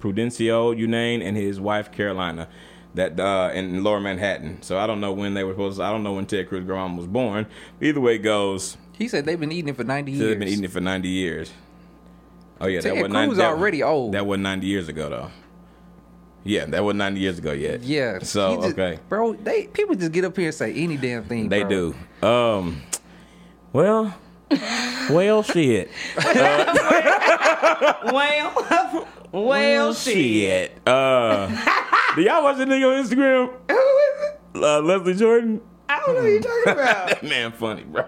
Prudencio 0.00 0.74
Unanue 0.74 1.22
and 1.22 1.36
his 1.36 1.60
wife 1.60 1.92
Carolina. 1.92 2.48
That 2.98 3.20
uh, 3.20 3.52
in 3.54 3.84
Lower 3.84 4.00
Manhattan. 4.00 4.60
So 4.60 4.76
I 4.76 4.88
don't 4.88 5.00
know 5.00 5.12
when 5.12 5.34
they 5.34 5.44
were 5.44 5.52
supposed. 5.52 5.78
To, 5.78 5.84
I 5.84 5.90
don't 5.92 6.02
know 6.02 6.14
when 6.14 6.26
Ted 6.26 6.48
Cruz' 6.48 6.64
grandma 6.64 6.96
was 6.96 7.06
born. 7.06 7.46
Either 7.80 8.00
way 8.00 8.16
it 8.16 8.18
goes, 8.18 8.76
He 8.98 9.06
said 9.06 9.24
they've 9.24 9.38
been 9.38 9.52
eating 9.52 9.68
it 9.68 9.76
for 9.76 9.84
ninety 9.84 10.10
years. 10.10 10.28
they've 10.28 10.38
been 10.38 10.48
eating 10.48 10.64
it 10.64 10.72
for 10.72 10.80
90 10.80 11.08
years. 11.08 11.52
Oh 12.60 12.66
yeah, 12.66 12.80
Ted 12.80 12.96
that 12.96 13.02
was 13.02 13.12
90, 13.12 13.28
Cruz 13.28 13.38
that, 13.38 13.50
already 13.50 13.84
old. 13.84 14.14
That 14.14 14.26
was 14.26 14.40
90 14.40 14.66
years 14.66 14.88
ago 14.88 15.08
though. 15.08 15.30
Yeah, 16.42 16.64
that 16.66 16.82
was 16.82 16.96
90 16.96 17.20
years 17.20 17.38
ago 17.38 17.52
yet. 17.52 17.84
Yeah. 17.84 18.18
So 18.18 18.56
just- 18.56 18.72
okay, 18.76 18.98
bro. 19.08 19.34
They 19.34 19.68
people 19.68 19.94
just 19.94 20.10
get 20.10 20.24
up 20.24 20.36
here 20.36 20.46
and 20.46 20.54
say 20.54 20.72
any 20.74 20.96
damn 20.96 21.22
thing. 21.22 21.48
they 21.48 21.62
bro. 21.62 21.94
do. 22.20 22.26
Um, 22.26 22.82
well, 23.72 24.12
well, 25.10 25.42
shit. 25.42 25.90
Uh, 26.16 27.94
well, 28.12 29.08
well, 29.32 29.94
shit. 29.94 30.78
Uh, 30.86 31.48
do 32.16 32.22
y'all 32.22 32.42
watch 32.42 32.56
the 32.58 32.64
nigga 32.64 32.98
on 32.98 33.04
Instagram? 33.04 33.50
Who 33.70 33.76
is 33.76 34.30
it? 34.30 34.40
Uh, 34.64 34.80
Leslie 34.80 35.14
Jordan. 35.14 35.60
I 35.88 36.00
don't 36.00 36.14
know 36.16 36.22
who 36.22 36.28
you're 36.28 36.40
talking 36.40 36.72
about. 36.72 37.08
That 37.08 37.22
man 37.22 37.52
funny, 37.52 37.82
bro. 37.84 38.04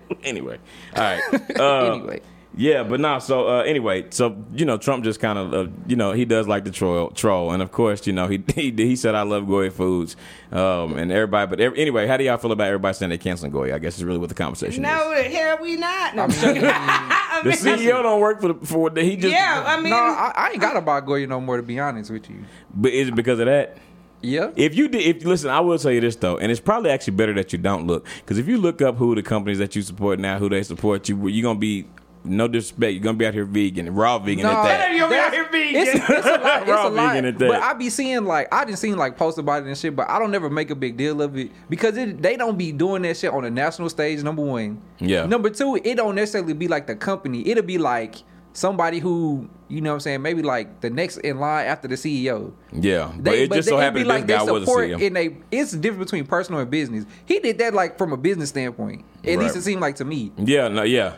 anyway, 0.22 0.58
all 0.94 1.02
right. 1.02 1.22
Uh, 1.58 1.94
Anyway. 1.94 2.20
Yeah, 2.58 2.84
but 2.84 3.00
nah. 3.00 3.18
So 3.18 3.48
uh, 3.48 3.62
anyway, 3.64 4.06
so 4.08 4.34
you 4.54 4.64
know, 4.64 4.78
Trump 4.78 5.04
just 5.04 5.20
kind 5.20 5.38
of, 5.38 5.52
uh, 5.52 5.70
you 5.86 5.94
know, 5.94 6.12
he 6.12 6.24
does 6.24 6.48
like 6.48 6.64
the 6.64 6.70
troll, 6.70 7.10
troll, 7.10 7.52
and 7.52 7.62
of 7.62 7.70
course, 7.70 8.06
you 8.06 8.14
know, 8.14 8.28
he 8.28 8.42
he, 8.54 8.70
he 8.70 8.96
said 8.96 9.14
I 9.14 9.22
love 9.22 9.46
Goya 9.46 9.70
foods, 9.70 10.16
um, 10.52 10.96
and 10.96 11.12
everybody. 11.12 11.50
But 11.50 11.60
every, 11.60 11.78
anyway, 11.78 12.06
how 12.06 12.16
do 12.16 12.24
y'all 12.24 12.38
feel 12.38 12.52
about 12.52 12.68
everybody 12.68 12.94
saying 12.94 13.10
they 13.10 13.18
canceling 13.18 13.52
Goya? 13.52 13.74
I 13.74 13.78
guess 13.78 13.98
is 13.98 14.04
really 14.04 14.18
what 14.18 14.30
the 14.30 14.34
conversation 14.34 14.82
No, 14.82 15.12
is. 15.12 15.24
the 15.24 15.30
hell 15.36 15.58
we 15.60 15.76
not. 15.76 16.16
No, 16.16 16.22
I'm 16.22 16.30
joking. 16.30 16.62
I 16.64 17.40
The 17.44 17.50
mean, 17.50 17.58
CEO 17.58 18.02
don't 18.02 18.20
work 18.22 18.40
for 18.40 18.54
the, 18.54 18.66
for 18.66 18.88
the, 18.88 19.02
he 19.02 19.16
just 19.16 19.32
Yeah, 19.34 19.62
I 19.66 19.78
mean, 19.78 19.90
No, 19.90 19.96
I, 19.96 20.32
I 20.34 20.50
ain't 20.52 20.60
gotta 20.60 20.80
buy 20.80 21.02
Goya 21.02 21.26
no 21.26 21.40
more 21.42 21.58
to 21.58 21.62
be 21.62 21.78
honest 21.78 22.10
with 22.10 22.30
you. 22.30 22.42
But 22.74 22.92
is 22.92 23.08
it 23.08 23.14
because 23.14 23.38
of 23.38 23.46
that? 23.46 23.76
Yeah. 24.22 24.50
If 24.56 24.74
you 24.74 24.88
did, 24.88 25.02
if 25.02 25.24
listen, 25.26 25.50
I 25.50 25.60
will 25.60 25.78
tell 25.78 25.92
you 25.92 26.00
this 26.00 26.16
though, 26.16 26.38
and 26.38 26.50
it's 26.50 26.60
probably 26.60 26.90
actually 26.90 27.16
better 27.16 27.34
that 27.34 27.52
you 27.52 27.58
don't 27.58 27.86
look, 27.86 28.06
because 28.20 28.38
if 28.38 28.48
you 28.48 28.56
look 28.56 28.80
up 28.80 28.96
who 28.96 29.14
the 29.14 29.22
companies 29.22 29.58
that 29.58 29.76
you 29.76 29.82
support 29.82 30.18
now, 30.18 30.38
who 30.38 30.48
they 30.48 30.62
support, 30.62 31.06
you 31.10 31.28
you're 31.28 31.42
gonna 31.42 31.58
be 31.58 31.84
no 32.26 32.48
disrespect, 32.48 32.92
you're 32.94 33.02
gonna 33.02 33.16
be 33.16 33.26
out 33.26 33.34
here 33.34 33.44
vegan, 33.44 33.94
raw 33.94 34.18
vegan 34.18 34.42
No, 34.44 34.50
at 34.50 34.62
that. 34.64 34.94
you're 34.94 35.08
That's- 35.08 35.26
out 35.26 35.32
here 35.32 35.48
vegan. 35.50 35.76
It's, 35.82 35.94
it's 36.10 36.26
a 36.26 36.38
lot. 36.38 36.62
It's 36.62 36.70
Raw 36.70 36.88
a 36.88 36.90
lot. 36.90 37.08
vegan 37.12 37.24
at 37.26 37.38
that. 37.38 37.48
But 37.48 37.62
I 37.62 37.72
be 37.74 37.90
seeing 37.90 38.24
like 38.24 38.48
I 38.52 38.64
just 38.64 38.80
seen 38.82 38.96
like 38.96 39.16
posts 39.16 39.38
about 39.38 39.62
it 39.62 39.66
and 39.68 39.76
shit, 39.78 39.94
but 39.96 40.08
I 40.10 40.18
don't 40.18 40.30
never 40.30 40.48
make 40.50 40.70
a 40.70 40.74
big 40.74 40.96
deal 40.96 41.20
of 41.22 41.36
it 41.36 41.50
because 41.68 41.96
it, 41.96 42.20
they 42.22 42.36
don't 42.36 42.56
be 42.58 42.72
doing 42.72 43.02
that 43.02 43.16
shit 43.16 43.32
on 43.32 43.42
the 43.42 43.50
national 43.50 43.88
stage. 43.88 44.22
Number 44.22 44.42
one. 44.42 44.80
Yeah. 44.98 45.26
Number 45.26 45.50
two, 45.50 45.78
it 45.82 45.94
don't 45.96 46.14
necessarily 46.14 46.54
be 46.54 46.68
like 46.68 46.86
the 46.86 46.96
company. 46.96 47.46
It'll 47.48 47.62
be 47.64 47.78
like 47.78 48.16
somebody 48.52 48.98
who 49.00 49.48
you 49.68 49.80
know 49.82 49.90
what 49.90 49.94
I'm 49.96 50.00
saying 50.00 50.22
maybe 50.22 50.42
like 50.42 50.80
the 50.80 50.88
next 50.88 51.18
in 51.18 51.38
line 51.40 51.66
after 51.66 51.88
the 51.88 51.96
CEO. 51.96 52.52
Yeah, 52.72 53.12
but 53.16 53.24
They, 53.24 53.42
it 53.42 53.52
just 53.52 53.68
so 53.68 53.74
it'd 53.74 53.84
happened 53.84 54.08
that 54.10 54.26
this 54.26 54.36
guy 54.38 54.42
was 54.50 54.62
a 54.62 54.66
support 54.66 54.88
CEO. 54.88 55.00
in 55.02 55.16
a. 55.16 55.36
It's 55.50 55.72
the 55.72 55.78
difference 55.78 56.10
between 56.10 56.26
personal 56.26 56.60
and 56.60 56.70
business. 56.70 57.04
He 57.26 57.38
did 57.40 57.58
that 57.58 57.74
like 57.74 57.98
from 57.98 58.12
a 58.12 58.16
business 58.16 58.48
standpoint. 58.50 59.04
At 59.24 59.30
Right. 59.30 59.38
least 59.40 59.56
it 59.56 59.62
seemed 59.62 59.80
like 59.80 59.96
to 59.96 60.04
me. 60.04 60.32
Yeah, 60.38 60.68
no, 60.68 60.84
yeah. 60.84 61.16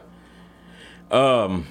Um, 1.11 1.66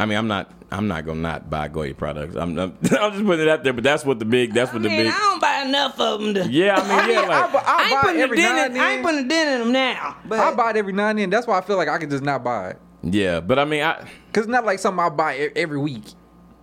I 0.00 0.06
mean, 0.06 0.18
I'm 0.18 0.28
not, 0.28 0.52
I'm 0.70 0.86
not 0.88 1.06
gonna 1.06 1.20
not 1.20 1.48
buy 1.50 1.68
Goya 1.68 1.94
products. 1.94 2.36
I'm, 2.36 2.58
I'm, 2.58 2.72
I'm 2.82 3.12
just 3.12 3.24
putting 3.24 3.40
it 3.46 3.48
out 3.48 3.64
there, 3.64 3.72
but 3.72 3.84
that's 3.84 4.04
what 4.04 4.18
the 4.18 4.24
big, 4.24 4.52
that's 4.54 4.70
I 4.70 4.74
what 4.74 4.82
the 4.82 4.88
mean, 4.88 5.04
big. 5.04 5.12
I 5.12 5.18
don't 5.18 5.40
buy 5.40 5.62
enough 5.66 5.98
of 6.00 6.20
them 6.20 6.34
to. 6.34 6.46
Yeah, 6.48 6.74
I 6.78 7.06
mean, 7.06 7.14
yeah, 7.16 7.20
I, 7.22 7.26
like, 7.42 7.52
bu- 7.52 7.58
I 7.58 7.62
I 7.66 7.90
ain't 7.90 8.00
putting 8.02 8.20
it 8.20 8.32
a 8.32 8.36
dent 8.36 8.76
in. 8.76 8.80
I 8.82 8.90
ain't 8.92 9.02
putting 9.02 9.24
a 9.24 9.28
dent 9.28 9.50
in 9.50 9.58
them 9.60 9.72
now. 9.72 10.16
But 10.26 10.38
I 10.40 10.54
buy 10.54 10.70
it 10.70 10.76
every 10.76 10.92
now 10.92 11.08
and 11.08 11.18
then. 11.18 11.30
That's 11.30 11.46
why 11.46 11.58
I 11.58 11.60
feel 11.62 11.76
like 11.76 11.88
I 11.88 11.98
can 11.98 12.10
just 12.10 12.22
not 12.22 12.44
buy 12.44 12.70
it. 12.70 12.78
yeah, 13.02 13.40
but 13.40 13.58
I 13.58 13.64
mean, 13.64 13.82
I, 13.82 13.94
Cause 14.32 14.44
it's 14.44 14.48
not 14.48 14.64
like 14.66 14.78
something 14.78 15.00
I 15.04 15.08
buy 15.08 15.38
e- 15.38 15.50
every 15.56 15.78
week. 15.78 16.04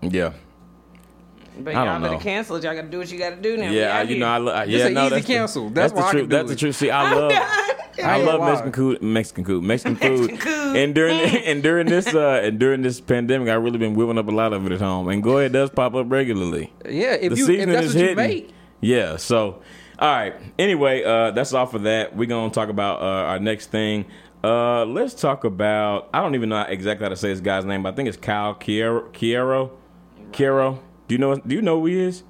yeah, 0.01 0.33
But 1.57 1.75
I 1.75 1.83
y'all 1.83 1.93
don't 1.93 2.01
better 2.01 2.13
know. 2.15 2.19
cancel 2.19 2.55
it. 2.57 2.63
Y'all 2.63 2.75
gotta 2.75 2.87
do 2.87 2.97
what 2.99 3.11
you 3.11 3.17
gotta 3.19 3.35
do 3.37 3.57
now. 3.57 3.71
Yeah, 3.71 3.97
I, 3.97 4.01
you 4.03 4.17
know, 4.19 4.27
I, 4.27 4.37
lo- 4.37 4.53
I 4.53 4.65
Just 4.65 4.77
yeah, 4.77 4.85
an 4.87 4.93
no, 4.93 5.05
easy 5.05 5.15
that's 5.15 5.25
cancel. 5.27 5.69
The, 5.69 5.73
That's 5.75 5.93
that's 5.93 6.01
why 6.03 6.09
I 6.09 6.11
the 6.11 6.11
can 6.11 6.19
truth. 6.19 6.29
do 6.29 6.35
That's 6.35 6.47
the 6.49 6.53
it. 6.53 6.59
truth. 6.59 6.75
See, 6.75 6.89
I 6.91 7.13
love. 7.13 7.31
I 8.03 8.21
love 8.21 8.39
gonna 8.39 8.51
Mexican 8.51 8.73
food, 8.73 9.01
Mexican 9.01 9.45
food, 9.45 9.63
Mexican 9.63 9.95
food, 9.95 10.19
Mexican 10.31 10.37
food. 10.37 10.75
and 10.75 10.93
during 10.93 11.17
and 11.45 11.63
during 11.63 11.87
this 11.87 12.13
uh, 12.13 12.41
and 12.43 12.59
during 12.59 12.81
this 12.81 12.99
pandemic, 12.99 13.47
I 13.47 13.53
really 13.53 13.77
been 13.77 13.93
whipping 13.95 14.17
up 14.17 14.27
a 14.27 14.31
lot 14.31 14.51
of 14.51 14.65
it 14.65 14.73
at 14.73 14.81
home. 14.81 15.07
And 15.07 15.23
Goya 15.23 15.47
does 15.47 15.69
pop 15.69 15.95
up 15.95 16.11
regularly. 16.11 16.73
Yeah, 16.83 17.13
if 17.13 17.31
the 17.31 17.37
you 17.37 17.43
if 17.43 17.47
seasoning 17.47 17.69
that's 17.69 17.85
is 17.87 17.93
what 17.95 18.01
you 18.01 18.07
hitting. 18.09 18.17
make. 18.17 18.49
Yeah. 18.81 19.15
So, 19.15 19.61
all 19.97 20.09
right. 20.13 20.33
Anyway, 20.59 21.03
uh, 21.05 21.31
that's 21.31 21.53
all 21.53 21.67
for 21.67 21.79
that. 21.79 22.13
We're 22.17 22.25
gonna 22.27 22.51
talk 22.51 22.67
about 22.67 23.01
uh, 23.01 23.05
our 23.29 23.39
next 23.39 23.67
thing. 23.67 24.05
Uh, 24.43 24.83
let's 24.83 25.13
talk 25.13 25.45
about. 25.45 26.09
I 26.13 26.19
don't 26.21 26.35
even 26.35 26.49
know 26.49 26.61
exactly 26.63 27.05
how 27.05 27.09
to 27.09 27.15
say 27.15 27.29
this 27.29 27.39
guy's 27.39 27.63
name, 27.63 27.83
but 27.83 27.93
I 27.93 27.95
think 27.95 28.09
it's 28.09 28.17
Kyle 28.17 28.53
Queiro. 28.55 29.09
Queiro. 29.13 29.71
Queiro. 30.33 30.79
Do 31.07 31.15
you 31.15 31.19
know? 31.19 31.35
Do 31.35 31.55
you 31.55 31.61
know 31.61 31.79
who 31.79 31.87
he 31.87 31.99
is? 31.99 32.23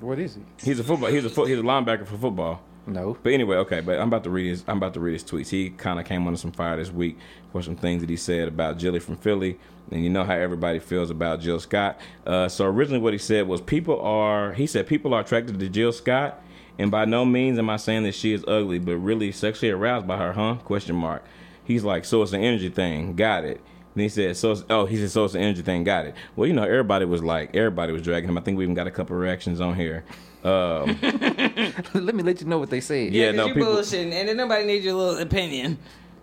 What 0.00 0.18
is 0.18 0.36
he? 0.36 0.42
He's 0.62 0.78
a 0.78 0.84
football. 0.84 1.10
He's 1.10 1.24
a 1.24 1.30
foot. 1.30 1.48
He's 1.48 1.58
a 1.58 1.62
linebacker 1.62 2.06
for 2.06 2.16
football. 2.16 2.62
No. 2.86 3.16
But 3.22 3.32
anyway, 3.32 3.56
okay. 3.58 3.80
But 3.80 4.00
I'm 4.00 4.08
about 4.08 4.24
to 4.24 4.30
read 4.30 4.48
his. 4.48 4.64
I'm 4.66 4.78
about 4.78 4.94
to 4.94 5.00
read 5.00 5.12
his 5.12 5.24
tweets. 5.24 5.48
He 5.48 5.70
kind 5.70 6.00
of 6.00 6.06
came 6.06 6.26
under 6.26 6.38
some 6.38 6.52
fire 6.52 6.76
this 6.76 6.90
week 6.90 7.18
for 7.52 7.62
some 7.62 7.76
things 7.76 8.00
that 8.00 8.10
he 8.10 8.16
said 8.16 8.48
about 8.48 8.78
Jilly 8.78 8.98
from 8.98 9.16
Philly, 9.16 9.58
and 9.90 10.02
you 10.02 10.10
know 10.10 10.24
how 10.24 10.34
everybody 10.34 10.78
feels 10.78 11.10
about 11.10 11.40
Jill 11.40 11.60
Scott. 11.60 12.00
Uh, 12.26 12.48
so 12.48 12.64
originally, 12.64 13.00
what 13.00 13.12
he 13.12 13.18
said 13.18 13.46
was 13.46 13.60
people 13.60 14.00
are. 14.00 14.52
He 14.52 14.66
said 14.66 14.86
people 14.86 15.14
are 15.14 15.20
attracted 15.20 15.60
to 15.60 15.68
Jill 15.68 15.92
Scott, 15.92 16.42
and 16.78 16.90
by 16.90 17.04
no 17.04 17.24
means 17.24 17.58
am 17.58 17.70
I 17.70 17.76
saying 17.76 18.02
that 18.04 18.14
she 18.14 18.32
is 18.32 18.44
ugly, 18.48 18.78
but 18.78 18.96
really 18.96 19.30
sexually 19.30 19.70
aroused 19.70 20.06
by 20.06 20.16
her, 20.16 20.32
huh? 20.32 20.56
Question 20.64 20.96
mark. 20.96 21.24
He's 21.64 21.84
like, 21.84 22.04
so 22.04 22.22
it's 22.22 22.32
an 22.32 22.42
energy 22.42 22.68
thing. 22.68 23.14
Got 23.14 23.44
it. 23.44 23.60
And 23.94 24.02
he 24.02 24.08
said, 24.08 24.36
so 24.36 24.56
oh, 24.70 24.86
he 24.86 24.96
said, 24.96 25.10
so 25.10 25.24
it's 25.24 25.34
an 25.34 25.42
energy 25.42 25.62
thing. 25.62 25.84
Got 25.84 26.06
it. 26.06 26.14
Well, 26.34 26.46
you 26.46 26.54
know, 26.54 26.62
everybody 26.62 27.04
was 27.04 27.22
like, 27.22 27.54
everybody 27.54 27.92
was 27.92 28.00
dragging 28.02 28.28
him. 28.28 28.38
I 28.38 28.40
think 28.40 28.56
we 28.56 28.64
even 28.64 28.74
got 28.74 28.86
a 28.86 28.90
couple 28.90 29.16
reactions 29.16 29.60
on 29.60 29.74
here. 29.74 30.04
Um, 30.44 30.98
Let 31.94 32.14
me 32.14 32.22
let 32.22 32.40
you 32.40 32.46
know 32.48 32.58
what 32.58 32.70
they 32.70 32.80
said. 32.80 33.12
Yeah, 33.12 33.26
Yeah, 33.26 33.32
no, 33.32 33.46
you 33.46 33.54
people- 33.54 33.68
bullshitting, 33.74 34.12
and 34.12 34.28
then 34.28 34.36
nobody 34.36 34.64
needs 34.64 34.84
your 34.84 34.94
little 34.94 35.18
opinion. 35.20 35.78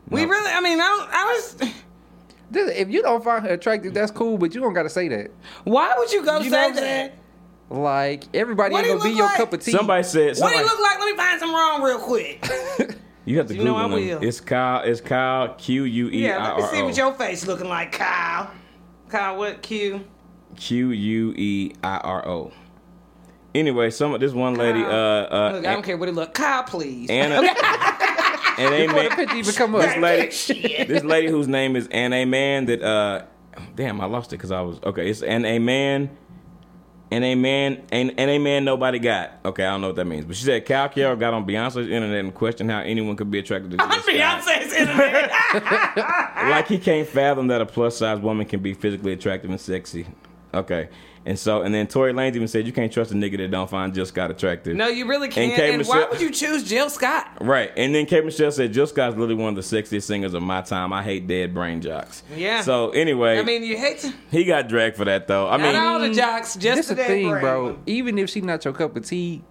We 0.09 0.25
really, 0.25 0.51
I 0.51 0.59
mean, 0.61 0.81
I, 0.81 1.07
I 1.11 1.33
was. 1.33 1.55
This- 2.51 2.75
If 2.77 2.89
you 2.89 3.01
don't 3.03 3.23
find 3.23 3.45
her 3.45 3.53
attractive, 3.53 3.93
that's 3.93 4.11
cool, 4.11 4.37
but 4.39 4.55
you 4.55 4.61
don't 4.61 4.73
gotta 4.73 4.89
say 4.89 5.07
that. 5.09 5.29
Why 5.65 5.93
would 5.97 6.11
you 6.11 6.25
go 6.25 6.39
You 6.39 6.49
say 6.49 6.71
what 6.71 6.75
that? 6.77 7.13
Like 7.69 8.23
everybody 8.33 8.73
What 8.73 8.83
ain't 8.83 8.97
gonna 8.97 9.03
be 9.03 9.09
look 9.09 9.17
your 9.19 9.27
like? 9.27 9.37
cup 9.37 9.53
of 9.53 9.63
tea. 9.63 9.71
somebody 9.71 10.01
said. 10.03 10.19
What 10.29 10.33
do 10.33 10.35
Somebody, 10.39 10.57
he 10.57 10.63
look 10.63 10.79
like? 10.81 10.99
Let 10.99 11.11
me 11.11 11.15
find 11.17 11.39
some 11.39 11.53
wrong 11.53 11.83
real 11.83 11.99
quick. 11.99 12.49
You 13.29 13.37
have 13.37 13.45
to 13.45 13.53
You 13.53 13.63
know 13.63 13.75
Google 13.75 13.95
I 13.95 14.01
him. 14.01 14.19
will. 14.21 14.27
It's 14.27 14.41
Kyle. 14.41 14.81
It's 14.83 15.01
Kyle 15.01 15.53
Q 15.53 15.83
U 15.83 16.09
E 16.09 16.23
yeah, 16.23 16.39
I 16.39 16.59
let 16.59 16.71
me 16.71 16.77
see 16.77 16.81
what 16.81 16.97
your 16.97 17.13
face 17.13 17.45
looking 17.45 17.67
like, 17.69 17.91
Kyle. 17.91 18.49
Kyle, 19.07 19.37
what 19.37 19.61
Q? 19.61 20.03
Q 20.55 20.89
U 20.89 21.33
E 21.37 21.73
I 21.83 21.97
R 21.97 22.27
O. 22.27 22.51
Anyway, 23.53 23.91
some 23.91 24.15
of 24.15 24.19
this 24.19 24.33
one 24.33 24.55
lady, 24.55 24.81
uh, 24.81 24.87
uh, 24.87 25.51
Look, 25.53 25.65
I 25.67 25.73
don't 25.73 25.83
care 25.83 25.95
what 25.95 26.09
it 26.09 26.15
look. 26.15 26.33
Kyle, 26.33 26.63
please. 26.63 27.07
Anna, 27.11 27.35
and 28.57 28.73
a 28.73 28.87
Before 28.87 28.95
man, 28.95 29.09
picture 29.15 29.35
even 29.37 29.53
come 29.53 29.75
up. 29.75 29.81
this 29.81 29.97
lady, 30.47 30.85
this 30.87 31.03
lady 31.03 31.27
whose 31.27 31.47
name 31.47 31.75
is 31.75 31.87
and 31.91 32.15
a 32.15 32.25
man 32.25 32.65
that, 32.65 32.81
uh, 32.81 33.25
damn, 33.75 34.01
I 34.01 34.05
lost 34.05 34.33
it 34.33 34.37
because 34.37 34.51
I 34.51 34.61
was 34.61 34.79
okay. 34.83 35.07
It's 35.07 35.21
and 35.21 35.45
a 35.45 35.59
man, 35.59 36.09
and 37.11 37.23
a 37.23 37.35
man, 37.35 37.83
and, 37.91 38.13
and 38.17 38.29
a 38.29 38.37
man 38.37 38.65
nobody 38.65 38.99
got. 38.99 39.31
Okay, 39.45 39.63
I 39.65 39.71
don't 39.71 39.81
know 39.81 39.87
what 39.87 39.95
that 39.95 40.05
means, 40.05 40.25
but 40.25 40.35
she 40.35 40.45
said 40.45 40.65
Cal 40.65 40.89
Carroll 40.89 41.15
got 41.15 41.33
on 41.33 41.45
Beyonce's 41.45 41.87
internet 41.89 42.19
and 42.19 42.33
questioned 42.33 42.69
how 42.69 42.79
anyone 42.79 43.15
could 43.15 43.31
be 43.31 43.39
attracted 43.39 43.71
to 43.71 43.81
On 43.81 43.89
this 43.89 44.05
guy. 44.05 44.13
Beyonce's 44.13 44.73
internet. 44.73 45.31
like 46.49 46.67
he 46.67 46.77
can't 46.77 47.07
fathom 47.07 47.47
that 47.47 47.61
a 47.61 47.65
plus 47.65 47.97
size 47.97 48.19
woman 48.19 48.45
can 48.45 48.59
be 48.61 48.73
physically 48.73 49.13
attractive 49.13 49.49
and 49.49 49.59
sexy. 49.59 50.05
Okay. 50.53 50.89
And 51.25 51.37
so, 51.37 51.61
and 51.61 51.75
then 51.75 51.85
Tory 51.85 52.13
Lanez 52.13 52.35
even 52.35 52.47
said, 52.47 52.65
you 52.65 52.71
can't 52.73 52.91
trust 52.91 53.11
a 53.11 53.13
nigga 53.13 53.37
that 53.37 53.51
don't 53.51 53.69
find 53.69 53.93
Jill 53.93 54.05
Scott 54.05 54.31
attractive. 54.31 54.75
no, 54.75 54.87
you 54.87 55.05
really 55.05 55.27
can't. 55.27 55.53
K. 55.53 55.73
And, 55.73 55.85
why 55.85 56.07
would 56.09 56.21
you 56.21 56.31
choose 56.31 56.63
Jill 56.63 56.89
Scott? 56.89 57.37
Right. 57.41 57.71
And 57.75 57.93
then 57.93 58.05
K. 58.05 58.21
Michelle 58.21 58.51
said, 58.51 58.73
Jill 58.73 58.87
Scott's 58.87 59.15
literally 59.15 59.35
one 59.35 59.55
of 59.55 59.69
the 59.69 59.81
sexiest 59.81 60.03
singers 60.03 60.33
of 60.33 60.41
my 60.41 60.61
time. 60.61 60.93
I 60.93 61.03
hate 61.03 61.27
dead 61.27 61.53
brain 61.53 61.81
jocks. 61.81 62.23
Yeah. 62.35 62.61
So, 62.61 62.91
anyway, 62.91 63.37
I 63.37 63.43
mean, 63.43 63.63
you 63.63 63.77
hate 63.77 63.99
to. 63.99 64.13
he 64.31 64.45
got 64.45 64.69
dragged 64.69 64.95
for 64.95 65.05
that, 65.05 65.27
though. 65.27 65.47
I 65.47 65.57
Not 65.57 65.61
mean, 65.61 65.75
all 65.75 65.99
the 65.99 66.13
jocks, 66.13 66.55
just 66.55 66.77
This 66.77 66.87
the 66.87 66.95
the 66.95 67.01
dead 67.01 67.07
thing, 67.07 67.29
brain 67.29 67.41
bro. 67.41 67.79
Even 67.85 68.17
if 68.17 68.29
she 68.29 68.41
not 68.41 68.63
your 68.63 68.73
cup 68.73 68.95
of 68.95 69.05
tea, 69.05 69.43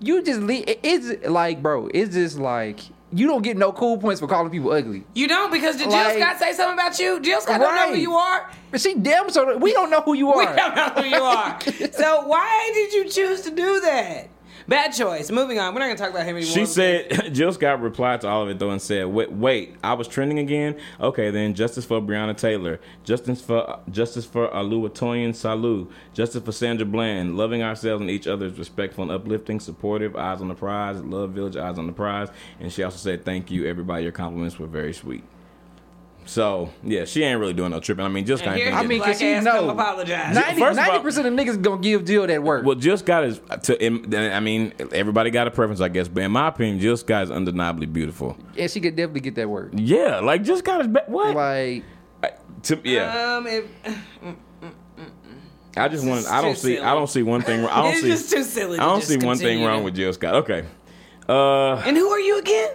you 0.00 0.22
just 0.22 0.40
leave. 0.40 0.64
It's 0.66 1.26
like, 1.28 1.60
bro, 1.60 1.88
it's 1.92 2.14
just 2.14 2.38
like 2.38 2.80
you 3.12 3.26
don't 3.26 3.42
get 3.42 3.56
no 3.56 3.72
cool 3.72 3.98
points 3.98 4.20
for 4.20 4.26
calling 4.26 4.50
people 4.50 4.72
ugly. 4.72 5.04
You 5.14 5.28
don't 5.28 5.52
because 5.52 5.76
did 5.76 5.88
Like- 5.88 6.12
Jill 6.16 6.20
Scott 6.22 6.38
say 6.38 6.52
something 6.52 6.74
about 6.74 6.98
you? 6.98 7.20
Jill 7.20 7.40
Scott 7.40 7.60
don't 7.60 7.74
know 7.74 7.92
who 7.94 8.00
you 8.00 8.14
are. 8.14 8.50
But 8.70 8.80
she 8.80 8.94
damn 8.94 9.30
so 9.30 9.56
we 9.58 9.72
don't 9.72 9.90
know 9.90 10.00
who 10.00 10.14
you 10.14 10.30
are. 10.32 10.38
We 10.38 10.44
don't 10.56 10.74
know 10.74 10.88
who 11.02 11.04
you 11.04 11.22
are. 11.22 11.60
so 11.92 12.26
why 12.26 12.70
did 12.74 12.92
you 12.92 13.08
choose 13.08 13.42
to 13.42 13.50
do 13.50 13.80
that? 13.80 14.28
Bad 14.68 14.92
choice. 14.92 15.30
Moving 15.30 15.58
on. 15.60 15.74
We're 15.74 15.80
not 15.80 15.86
gonna 15.86 15.98
talk 15.98 16.10
about 16.10 16.26
him 16.26 16.36
anymore. 16.36 16.54
She 16.54 16.66
said, 16.66 17.30
Jill 17.34 17.52
Scott 17.52 17.80
replied 17.80 18.22
to 18.22 18.28
all 18.28 18.42
of 18.42 18.48
it 18.48 18.58
though 18.58 18.70
and 18.70 18.82
said, 18.82 19.06
"Wait, 19.06 19.30
wait, 19.30 19.76
I 19.84 19.94
was 19.94 20.08
trending 20.08 20.38
again. 20.40 20.76
Okay, 21.00 21.30
then 21.30 21.54
justice 21.54 21.84
for 21.84 22.00
Breonna 22.00 22.36
Taylor, 22.36 22.80
justice 23.04 23.40
for 23.40 23.80
justice 23.90 24.24
for 24.24 24.48
Oluwatoyin 24.48 25.30
Salau, 25.30 25.88
justice 26.14 26.42
for 26.42 26.52
Sandra 26.52 26.84
Bland, 26.86 27.36
loving 27.36 27.62
ourselves 27.62 28.00
and 28.00 28.10
each 28.10 28.26
other 28.26 28.46
is 28.46 28.58
respectful 28.58 29.02
and 29.02 29.12
uplifting, 29.12 29.60
supportive, 29.60 30.16
eyes 30.16 30.40
on 30.40 30.48
the 30.48 30.54
prize, 30.54 31.00
love 31.02 31.30
village, 31.30 31.56
eyes 31.56 31.78
on 31.78 31.86
the 31.86 31.92
prize." 31.92 32.28
And 32.58 32.72
she 32.72 32.82
also 32.82 32.98
said, 32.98 33.24
"Thank 33.24 33.50
you, 33.50 33.66
everybody. 33.66 34.02
Your 34.02 34.12
compliments 34.12 34.58
were 34.58 34.66
very 34.66 34.92
sweet." 34.92 35.22
So 36.26 36.70
yeah, 36.82 37.04
she 37.04 37.22
ain't 37.22 37.38
really 37.40 37.52
doing 37.52 37.70
no 37.70 37.78
tripping. 37.80 38.04
I 38.04 38.08
mean, 38.08 38.26
just 38.26 38.42
And 38.42 38.50
Scott. 38.50 38.56
here's 38.58 38.68
ain't 38.74 38.76
I 38.76 38.86
mean, 38.86 39.00
cause 39.00 39.18
she 39.18 39.28
ass 39.28 39.44
know. 39.44 39.52
come 39.52 39.70
apologize. 39.70 40.34
Ninety- 40.34 40.60
first 40.60 40.78
of 40.78 40.88
all- 40.88 41.00
percent 41.00 41.26
of 41.28 41.32
niggas 41.34 41.62
gonna 41.62 41.80
give 41.80 42.04
Jill 42.04 42.26
that 42.26 42.42
work. 42.42 42.64
Well, 42.66 42.74
just 42.74 43.06
got 43.06 43.24
is 43.24 43.40
to. 43.62 43.86
I 44.36 44.40
mean, 44.40 44.74
everybody 44.92 45.30
got 45.30 45.46
a 45.46 45.50
preference, 45.52 45.80
I 45.80 45.88
guess, 45.88 46.08
but 46.08 46.24
in 46.24 46.32
my 46.32 46.48
opinion, 46.48 46.80
Jill 46.80 46.96
Scott 46.96 47.22
is 47.24 47.30
undeniably 47.30 47.86
beautiful. 47.86 48.36
and 48.58 48.70
she 48.70 48.80
could 48.80 48.96
definitely 48.96 49.20
get 49.20 49.36
that 49.36 49.48
work. 49.48 49.70
Yeah, 49.74 50.18
like 50.20 50.42
just 50.42 50.64
got 50.64 50.80
is 50.80 50.88
what? 51.06 51.34
Like, 51.36 51.84
to, 52.64 52.80
yeah, 52.84 53.36
Um, 53.36 53.46
if, 53.46 53.64
I 55.76 55.88
just 55.88 56.06
want. 56.06 56.26
I 56.26 56.40
don't 56.42 56.56
see. 56.56 56.74
silly. 56.76 56.80
I 56.80 56.94
don't 56.94 57.06
see 57.08 57.22
one 57.22 57.42
thing. 57.42 57.64
I 57.66 57.76
don't 57.82 57.92
it's 57.92 58.00
see. 58.00 58.08
just 58.08 58.30
too 58.32 58.42
silly. 58.42 58.78
I 58.78 58.84
don't 58.84 59.00
just 59.00 59.10
see 59.12 59.24
one 59.24 59.36
thing 59.36 59.62
wrong 59.62 59.84
with 59.84 59.94
Jill 59.94 60.12
Scott. 60.12 60.34
Okay. 60.36 60.64
Uh, 61.28 61.74
And 61.84 61.96
who 61.96 62.08
are 62.08 62.20
you 62.20 62.38
again? 62.38 62.70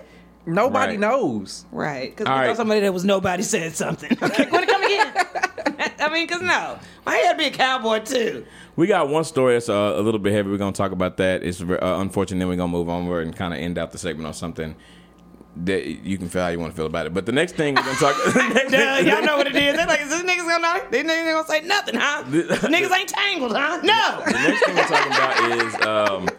Nobody 0.46 0.92
Right. 0.94 1.00
knows. 1.00 1.66
Right, 1.72 2.10
because 2.16 2.28
we 2.28 2.32
right. 2.34 2.48
thought 2.48 2.58
somebody 2.58 2.82
that 2.82 2.94
was 2.94 3.06
nobody 3.06 3.44
said 3.44 3.76
something. 3.76 4.12
Okay, 4.22 4.50
want 4.50 4.68
to 4.68 4.72
come 4.72 4.84
again? 4.84 5.14
I 6.00 6.10
mean, 6.12 6.28
cause 6.28 6.42
no, 6.42 6.80
I 7.06 7.18
had 7.18 7.34
to 7.34 7.38
be 7.38 7.46
a 7.46 7.52
cowboy 7.52 8.00
too. 8.00 8.46
We 8.76 8.88
got 8.88 9.10
one 9.10 9.24
story 9.24 9.54
that's 9.54 9.70
uh, 9.70 9.94
a 9.98 10.02
little 10.02 10.20
bit 10.20 10.34
heavy. 10.34 10.50
We're 10.50 10.58
gonna 10.58 10.72
talk 10.72 10.92
about 10.92 11.18
that. 11.18 11.44
It's 11.44 11.62
uh, 11.62 11.78
unfortunate. 11.82 12.40
Then 12.40 12.48
we're 12.48 12.56
gonna 12.56 12.72
move 12.72 12.90
onward 12.90 13.26
and 13.28 13.36
kind 13.36 13.54
of 13.54 13.60
end 13.60 13.78
out 13.78 13.92
the 13.92 13.98
segment 13.98 14.28
on 14.28 14.34
something 14.34 14.76
that 15.64 15.86
you 15.86 16.18
can 16.18 16.30
feel 16.30 16.42
how 16.44 16.48
you 16.48 16.60
want 16.60 16.72
to 16.72 16.76
feel 16.78 16.86
about 16.86 17.06
it. 17.06 17.14
But 17.14 17.26
the 17.26 17.32
next 17.34 17.54
thing 17.56 17.76
we're 17.76 17.84
gonna 17.84 17.98
talk. 17.98 18.16
next 18.36 18.72
Duh, 18.72 18.96
thing- 18.98 19.08
y'all 19.08 19.22
know 19.22 19.38
what 19.38 19.48
it 19.48 19.56
is. 19.56 19.76
They're 19.76 19.86
like, 19.86 20.02
is 20.02 20.10
this 20.10 20.24
niggas 20.24 20.48
gonna 20.48 20.60
know? 20.60 20.82
These 20.90 21.04
niggas 21.04 21.34
gonna 21.34 21.48
say 21.48 21.62
nothing, 21.68 21.96
huh? 21.96 22.24
niggas 22.26 22.98
ain't 22.98 23.10
tangled, 23.10 23.52
huh? 23.56 23.80
No. 23.84 24.24
The 24.26 24.32
next 24.32 24.66
thing 24.66 24.76
we're 24.76 24.88
talking 24.88 25.12
about 25.12 25.66
is 25.66 25.76
um, 25.86 26.30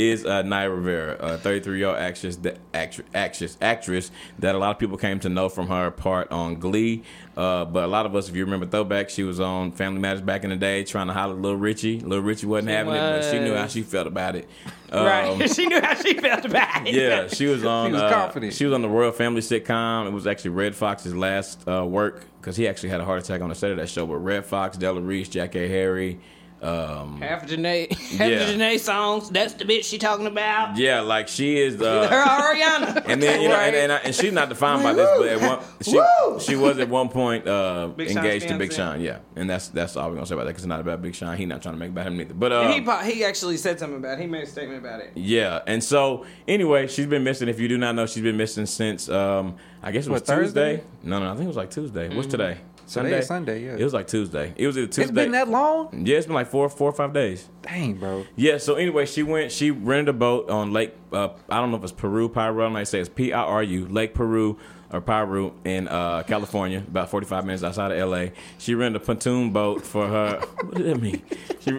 is 0.00 0.24
uh, 0.24 0.42
Naya 0.42 0.70
Rivera, 0.70 1.16
a 1.20 1.38
33 1.38 1.78
year 1.78 1.88
old 1.88 1.96
actress, 1.96 2.36
that 2.36 2.58
actress, 2.72 3.06
actress, 3.14 3.58
actress 3.60 4.10
that 4.38 4.54
a 4.54 4.58
lot 4.58 4.70
of 4.70 4.78
people 4.78 4.96
came 4.96 5.20
to 5.20 5.28
know 5.28 5.48
from 5.48 5.68
her 5.68 5.90
part 5.90 6.30
on 6.32 6.56
Glee. 6.56 7.02
Uh, 7.36 7.64
but 7.64 7.84
a 7.84 7.86
lot 7.86 8.06
of 8.06 8.14
us, 8.14 8.28
if 8.28 8.36
you 8.36 8.44
remember 8.44 8.66
Throwback, 8.66 9.08
she 9.08 9.22
was 9.22 9.40
on 9.40 9.72
Family 9.72 10.00
Matters 10.00 10.20
back 10.20 10.44
in 10.44 10.50
the 10.50 10.56
day, 10.56 10.84
trying 10.84 11.06
to 11.06 11.12
holler 11.12 11.34
at 11.34 11.40
Little 11.40 11.58
Richie. 11.58 12.00
Little 12.00 12.24
Richie 12.24 12.46
wasn't 12.46 12.70
She 12.70 12.74
having 12.74 12.94
it, 12.94 12.98
but 12.98 13.30
she 13.30 13.38
knew 13.38 13.54
how 13.54 13.66
she 13.66 13.82
felt 13.82 14.06
about 14.06 14.36
it. 14.36 14.48
Um, 14.92 15.06
right. 15.06 15.50
she 15.54 15.66
knew 15.68 15.80
how 15.80 15.94
she 15.94 16.14
felt 16.14 16.44
about 16.44 16.84
it. 16.84 16.92
yeah, 16.92 17.28
she 17.28 17.46
was 17.46 17.64
on. 17.64 17.92
was 17.92 18.02
uh, 18.02 18.12
confident. 18.12 18.52
She 18.52 18.64
was 18.64 18.74
on 18.74 18.82
the 18.82 18.88
Royal 18.88 19.12
Family 19.12 19.40
sitcom. 19.40 20.08
It 20.08 20.12
was 20.12 20.26
actually 20.26 20.50
Redd 20.50 20.74
Foxx's 20.74 21.14
last 21.14 21.62
uh, 21.68 21.86
work 21.86 22.24
because 22.40 22.56
he 22.56 22.66
actually 22.66 22.88
had 22.88 23.00
a 23.00 23.04
heart 23.04 23.22
attack 23.22 23.40
on 23.40 23.50
the 23.50 23.54
set 23.54 23.70
of 23.70 23.76
that 23.76 23.88
show. 23.88 24.04
But 24.04 24.16
Red 24.16 24.44
Fox, 24.44 24.76
Della 24.76 25.00
Reese, 25.00 25.28
Jackée 25.28 25.68
Harry. 25.68 26.18
Um, 26.62 27.20
Half 27.20 27.44
of 27.44 27.48
Jhené, 27.50 27.90
half 28.18 28.20
Yeah. 28.28 28.36
of 28.42 28.48
Jhené 28.56 28.78
songs. 28.78 29.30
That's 29.30 29.54
the 29.54 29.64
bitch 29.64 29.84
she 29.84 29.96
talking 29.98 30.26
about. 30.26 30.76
yeah, 30.76 31.00
like 31.00 31.28
she 31.28 31.58
is. 31.58 31.76
Her 31.76 31.86
Uh, 31.86 32.08
Ariana. 32.08 33.02
and 33.08 33.22
then 33.22 33.40
you 33.40 33.48
know, 33.48 33.54
and, 33.54 33.74
Right. 33.74 33.82
and, 33.82 33.92
I, 33.92 33.96
and 33.98 34.14
she's 34.14 34.32
not 34.32 34.48
defined 34.50 34.82
by 34.82 34.92
this, 34.92 35.08
but 35.18 35.26
at 35.28 35.40
one, 35.40 35.58
she 35.80 35.96
Woo! 35.96 36.38
she 36.40 36.56
was 36.56 36.78
at 36.78 36.88
one 36.88 37.08
point 37.08 37.46
uh, 37.48 37.90
engaged 37.98 38.48
to 38.48 38.58
Big 38.58 38.70
fiancé. 38.70 38.76
Sean. 38.76 39.00
Yeah, 39.00 39.18
and 39.36 39.48
that's 39.48 39.68
that's 39.68 39.96
all 39.96 40.08
we're 40.08 40.16
gonna 40.16 40.26
say 40.26 40.34
about 40.34 40.44
that 40.44 40.50
because 40.50 40.64
it's 40.64 40.68
not 40.68 40.80
about 40.80 41.00
Big 41.02 41.14
Sean. 41.14 41.36
He's 41.36 41.46
not 41.48 41.62
trying 41.62 41.74
to 41.74 41.78
make 41.78 41.88
it 41.88 41.92
about 41.92 42.06
him 42.06 42.16
neither. 42.18 42.34
But 42.34 42.52
uh, 42.52 42.60
And 42.62 42.74
he 42.74 42.80
po- 42.82 42.98
he 42.98 43.24
actually 43.24 43.56
said 43.56 43.78
something 43.78 43.98
about 43.98 44.18
it. 44.18 44.22
He 44.22 44.26
made 44.26 44.42
a 44.44 44.46
statement 44.46 44.80
about 44.80 45.00
it. 45.00 45.12
Yeah, 45.14 45.60
and 45.66 45.82
so 45.82 46.26
anyway, 46.46 46.86
she's 46.88 47.06
been 47.06 47.24
missing. 47.24 47.48
If 47.48 47.58
you 47.58 47.68
do 47.68 47.78
not 47.78 47.94
know, 47.94 48.06
she's 48.06 48.22
been 48.22 48.36
missing 48.36 48.66
since 48.66 49.08
um, 49.08 49.56
I 49.82 49.92
guess 49.92 50.06
it 50.06 50.10
was 50.10 50.20
What, 50.20 50.26
Thursday? 50.26 50.76
Tuesday. 50.76 50.86
No, 51.04 51.18
no, 51.20 51.26
I 51.30 51.32
think 51.32 51.44
it 51.44 51.48
was 51.48 51.56
like 51.56 51.70
Tuesday. 51.70 52.08
What's 52.08 52.28
Mm-hmm. 52.28 52.30
today? 52.30 52.52
Today 52.52 52.60
is 52.96 53.26
Sunday, 53.26 53.64
yeah. 53.64 53.76
It 53.76 53.84
was 53.84 53.94
like 53.94 54.06
Tuesday. 54.06 54.52
It 54.56 54.66
was 54.66 54.76
either 54.76 54.86
Tuesday. 54.86 55.02
It's 55.02 55.12
been 55.12 55.32
that 55.32 55.48
long? 55.48 56.06
Yeah, 56.06 56.16
it's 56.16 56.26
been 56.26 56.34
like 56.34 56.48
four, 56.48 56.68
four 56.68 56.90
or 56.90 56.92
five 56.92 57.12
days. 57.12 57.48
Dang, 57.62 57.94
bro. 57.94 58.26
Yeah. 58.36 58.58
So 58.58 58.74
anyway, 58.74 59.06
she 59.06 59.22
went. 59.22 59.52
She 59.52 59.70
rented 59.70 60.08
a 60.08 60.12
boat 60.18 60.50
on 60.50 60.72
Lake. 60.72 60.94
Uh, 61.12 61.30
I 61.48 61.60
don't 61.60 61.70
know 61.70 61.76
if 61.76 61.82
it's 61.82 61.92
Peru, 61.92 62.28
Piru. 62.28 62.42
I 62.42 62.46
don't 62.46 62.56
know 62.58 62.70
how 62.70 62.78
to 62.80 62.86
say 62.86 63.00
it's 63.00 63.08
P 63.08 63.32
I 63.32 63.42
R 63.42 63.62
U, 63.62 63.86
Lake 63.86 64.14
Peru 64.14 64.58
or 64.92 65.00
Piru 65.00 65.52
in 65.64 65.88
uh, 65.88 66.22
California, 66.24 66.78
about 66.78 67.10
forty 67.10 67.26
five 67.26 67.44
minutes 67.44 67.62
outside 67.62 67.92
of 67.92 67.98
L 67.98 68.14
A. 68.14 68.32
She 68.58 68.74
rented 68.74 69.02
a 69.02 69.04
pontoon 69.04 69.52
boat 69.52 69.82
for 69.82 70.06
her. 70.06 70.40
what 70.62 70.74
did 70.74 70.86
that 70.86 71.00
mean? 71.00 71.22
She 71.60 71.78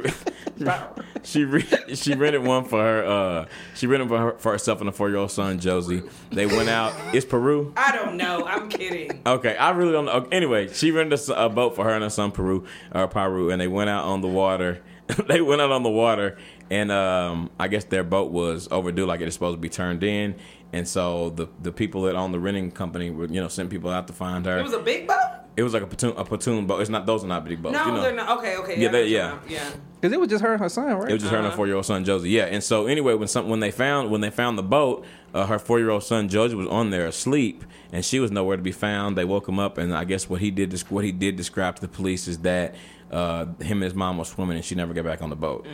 she 1.24 1.46
re- 1.46 1.96
she 1.96 2.14
rented 2.14 2.44
one 2.44 2.66
for 2.66 2.82
her. 2.82 3.04
Uh, 3.06 3.46
she 3.76 3.88
rented 3.88 4.10
for, 4.10 4.18
her, 4.18 4.32
for 4.38 4.52
herself 4.52 4.80
and 4.80 4.90
a 4.90 4.92
four 4.92 5.10
year 5.10 5.18
old 5.18 5.32
son 5.32 5.60
Josey. 5.60 6.04
They 6.32 6.46
went 6.46 6.70
out. 6.70 6.94
It's 7.14 7.26
Peru. 7.26 7.74
I 7.78 7.92
don't 7.96 8.18
know. 8.18 8.46
I'm 8.46 8.70
kidding. 8.70 9.22
Okay, 9.26 9.56
I 9.58 9.72
really 9.72 9.92
don't 9.92 10.06
know. 10.06 10.12
Okay, 10.12 10.36
Anyway, 10.36 10.72
she 10.72 10.92
rented 10.92 11.20
a 11.30 11.50
boat 11.50 11.76
for 11.76 11.84
her 11.86 11.92
and 11.92 12.04
her 12.04 12.10
son 12.10 12.32
Peru 12.32 12.66
or 12.94 13.08
Peru, 13.08 13.52
and 13.52 13.60
they 13.62 13.68
went 13.68 13.90
out 13.90 14.06
on 14.06 14.22
the 14.22 14.28
water. 14.28 14.82
they 15.28 15.42
went 15.42 15.62
out 15.62 15.72
on 15.72 15.84
the 15.84 15.90
water, 15.90 16.38
and 16.70 16.92
um, 16.92 17.50
I 17.60 17.68
guess 17.68 17.84
their 17.86 18.04
boat 18.04 18.32
was 18.32 18.68
overdue, 18.72 19.06
like 19.06 19.22
it 19.22 19.26
was 19.26 19.34
supposed 19.34 19.58
to 19.58 19.62
be 19.62 19.70
turned 19.70 20.04
in. 20.04 20.36
And 20.74 20.88
so 20.88 21.32
the 21.32 21.48
the 21.62 21.72
people 21.72 22.04
that 22.04 22.16
own 22.16 22.32
the 22.32 22.40
renting 22.40 22.72
company 22.72 23.10
were, 23.10 23.26
you 23.26 23.42
know, 23.42 23.48
sent 23.48 23.70
people 23.70 23.90
out 23.90 24.08
to 24.08 24.14
find 24.14 24.46
her. 24.46 24.58
It 24.58 24.64
was 24.64 24.74
a 24.74 24.80
big 24.80 25.08
boat. 25.08 25.18
It 25.58 25.64
was 25.64 25.74
like 25.74 25.84
a 25.84 25.88
platoon, 25.88 26.14
a 26.16 26.24
platoon 26.24 26.66
boat. 26.66 26.80
It's 26.80 26.90
not; 26.90 27.06
those 27.06 27.26
are 27.26 27.28
not 27.28 27.44
big 27.44 27.62
boats. 27.62 27.74
No, 27.74 27.86
you 27.86 27.92
know. 27.92 28.02
they're 28.02 28.16
not. 28.16 28.40
Okay, 28.40 28.56
okay. 28.58 28.80
Yeah, 28.80 28.90
they- 28.90 29.12
know 29.12 29.34
what 29.34 29.50
you're 29.50 29.60
yeah. 29.60 29.70
yeah. 29.70 29.72
Because 30.00 30.14
it 30.14 30.20
was 30.20 30.30
just 30.30 30.44
her 30.44 30.54
and 30.54 30.60
her 30.60 30.70
son, 30.70 30.86
right? 30.96 31.10
It 31.10 31.14
was 31.14 31.22
just 31.22 31.32
her 31.32 31.38
and 31.38 31.46
her 31.46 31.52
four 31.52 31.68
year 31.68 31.76
old 31.76 31.86
son 31.86 32.04
Josey. 32.04 32.30
Yeah, 32.30 32.46
and 32.46 32.64
so 32.64 32.88
anyway, 32.88 33.14
when 33.14 33.28
some 33.28 33.50
when 33.50 33.60
they 33.60 33.70
found 33.70 34.10
when 34.10 34.22
they 34.22 34.32
found 34.32 34.58
the 34.58 34.64
boat, 34.64 35.06
uh, 35.34 35.46
her 35.46 35.60
four 35.60 35.78
year 35.78 35.90
old 35.90 36.04
son 36.04 36.30
Josey 36.30 36.56
was 36.56 36.68
on 36.68 36.90
there 36.90 37.06
asleep, 37.06 37.64
and 37.92 38.04
she 38.04 38.20
was 38.20 38.32
nowhere 38.32 38.58
to 38.58 38.64
be 38.64 38.72
found. 38.72 39.18
They 39.18 39.26
woke 39.26 39.48
him 39.48 39.60
up, 39.60 39.78
and 39.78 39.94
I 39.96 40.06
guess 40.06 40.28
what 40.28 40.42
he 40.42 40.50
did 40.50 40.74
what 40.90 41.04
he 41.04 41.12
did 41.12 41.36
describe 41.36 41.76
to 41.76 41.82
the 41.82 41.88
police 41.88 42.28
is 42.28 42.40
that 42.40 42.74
uh, 43.12 43.46
him 43.60 43.78
and 43.78 43.84
his 43.84 43.94
mom 43.94 44.18
were 44.18 44.26
swimming, 44.26 44.56
and 44.56 44.66
she 44.66 44.76
never 44.76 44.94
got 44.94 45.06
back 45.06 45.22
on 45.22 45.30
the 45.30 45.36
boat. 45.36 45.68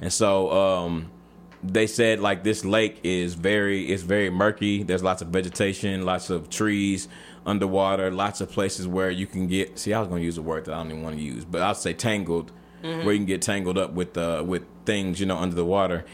And 0.00 0.12
so. 0.12 0.50
Um, 0.52 1.10
they 1.64 1.86
said 1.86 2.18
like 2.18 2.42
this 2.42 2.64
lake 2.64 2.98
is 3.04 3.34
very 3.34 3.86
it's 3.86 4.02
very 4.02 4.30
murky. 4.30 4.82
There's 4.82 5.02
lots 5.02 5.22
of 5.22 5.28
vegetation, 5.28 6.04
lots 6.04 6.28
of 6.28 6.50
trees 6.50 7.06
underwater, 7.46 8.10
lots 8.10 8.40
of 8.40 8.50
places 8.50 8.86
where 8.86 9.10
you 9.10 9.26
can 9.26 9.46
get. 9.46 9.78
See, 9.78 9.92
I 9.92 10.00
was 10.00 10.08
going 10.08 10.20
to 10.20 10.24
use 10.24 10.38
a 10.38 10.42
word 10.42 10.64
that 10.64 10.74
I 10.74 10.78
don't 10.78 10.90
even 10.90 11.02
want 11.02 11.16
to 11.16 11.22
use, 11.22 11.44
but 11.44 11.62
I'll 11.62 11.74
say 11.74 11.92
tangled, 11.92 12.52
where 12.80 13.12
you 13.12 13.18
can 13.18 13.26
get 13.26 13.42
tangled 13.42 13.78
up 13.78 13.92
with 13.92 14.16
uh, 14.16 14.42
with 14.44 14.64
things 14.84 15.20
you 15.20 15.26
know 15.26 15.36
under 15.36 15.54
the 15.54 15.64
water. 15.64 16.04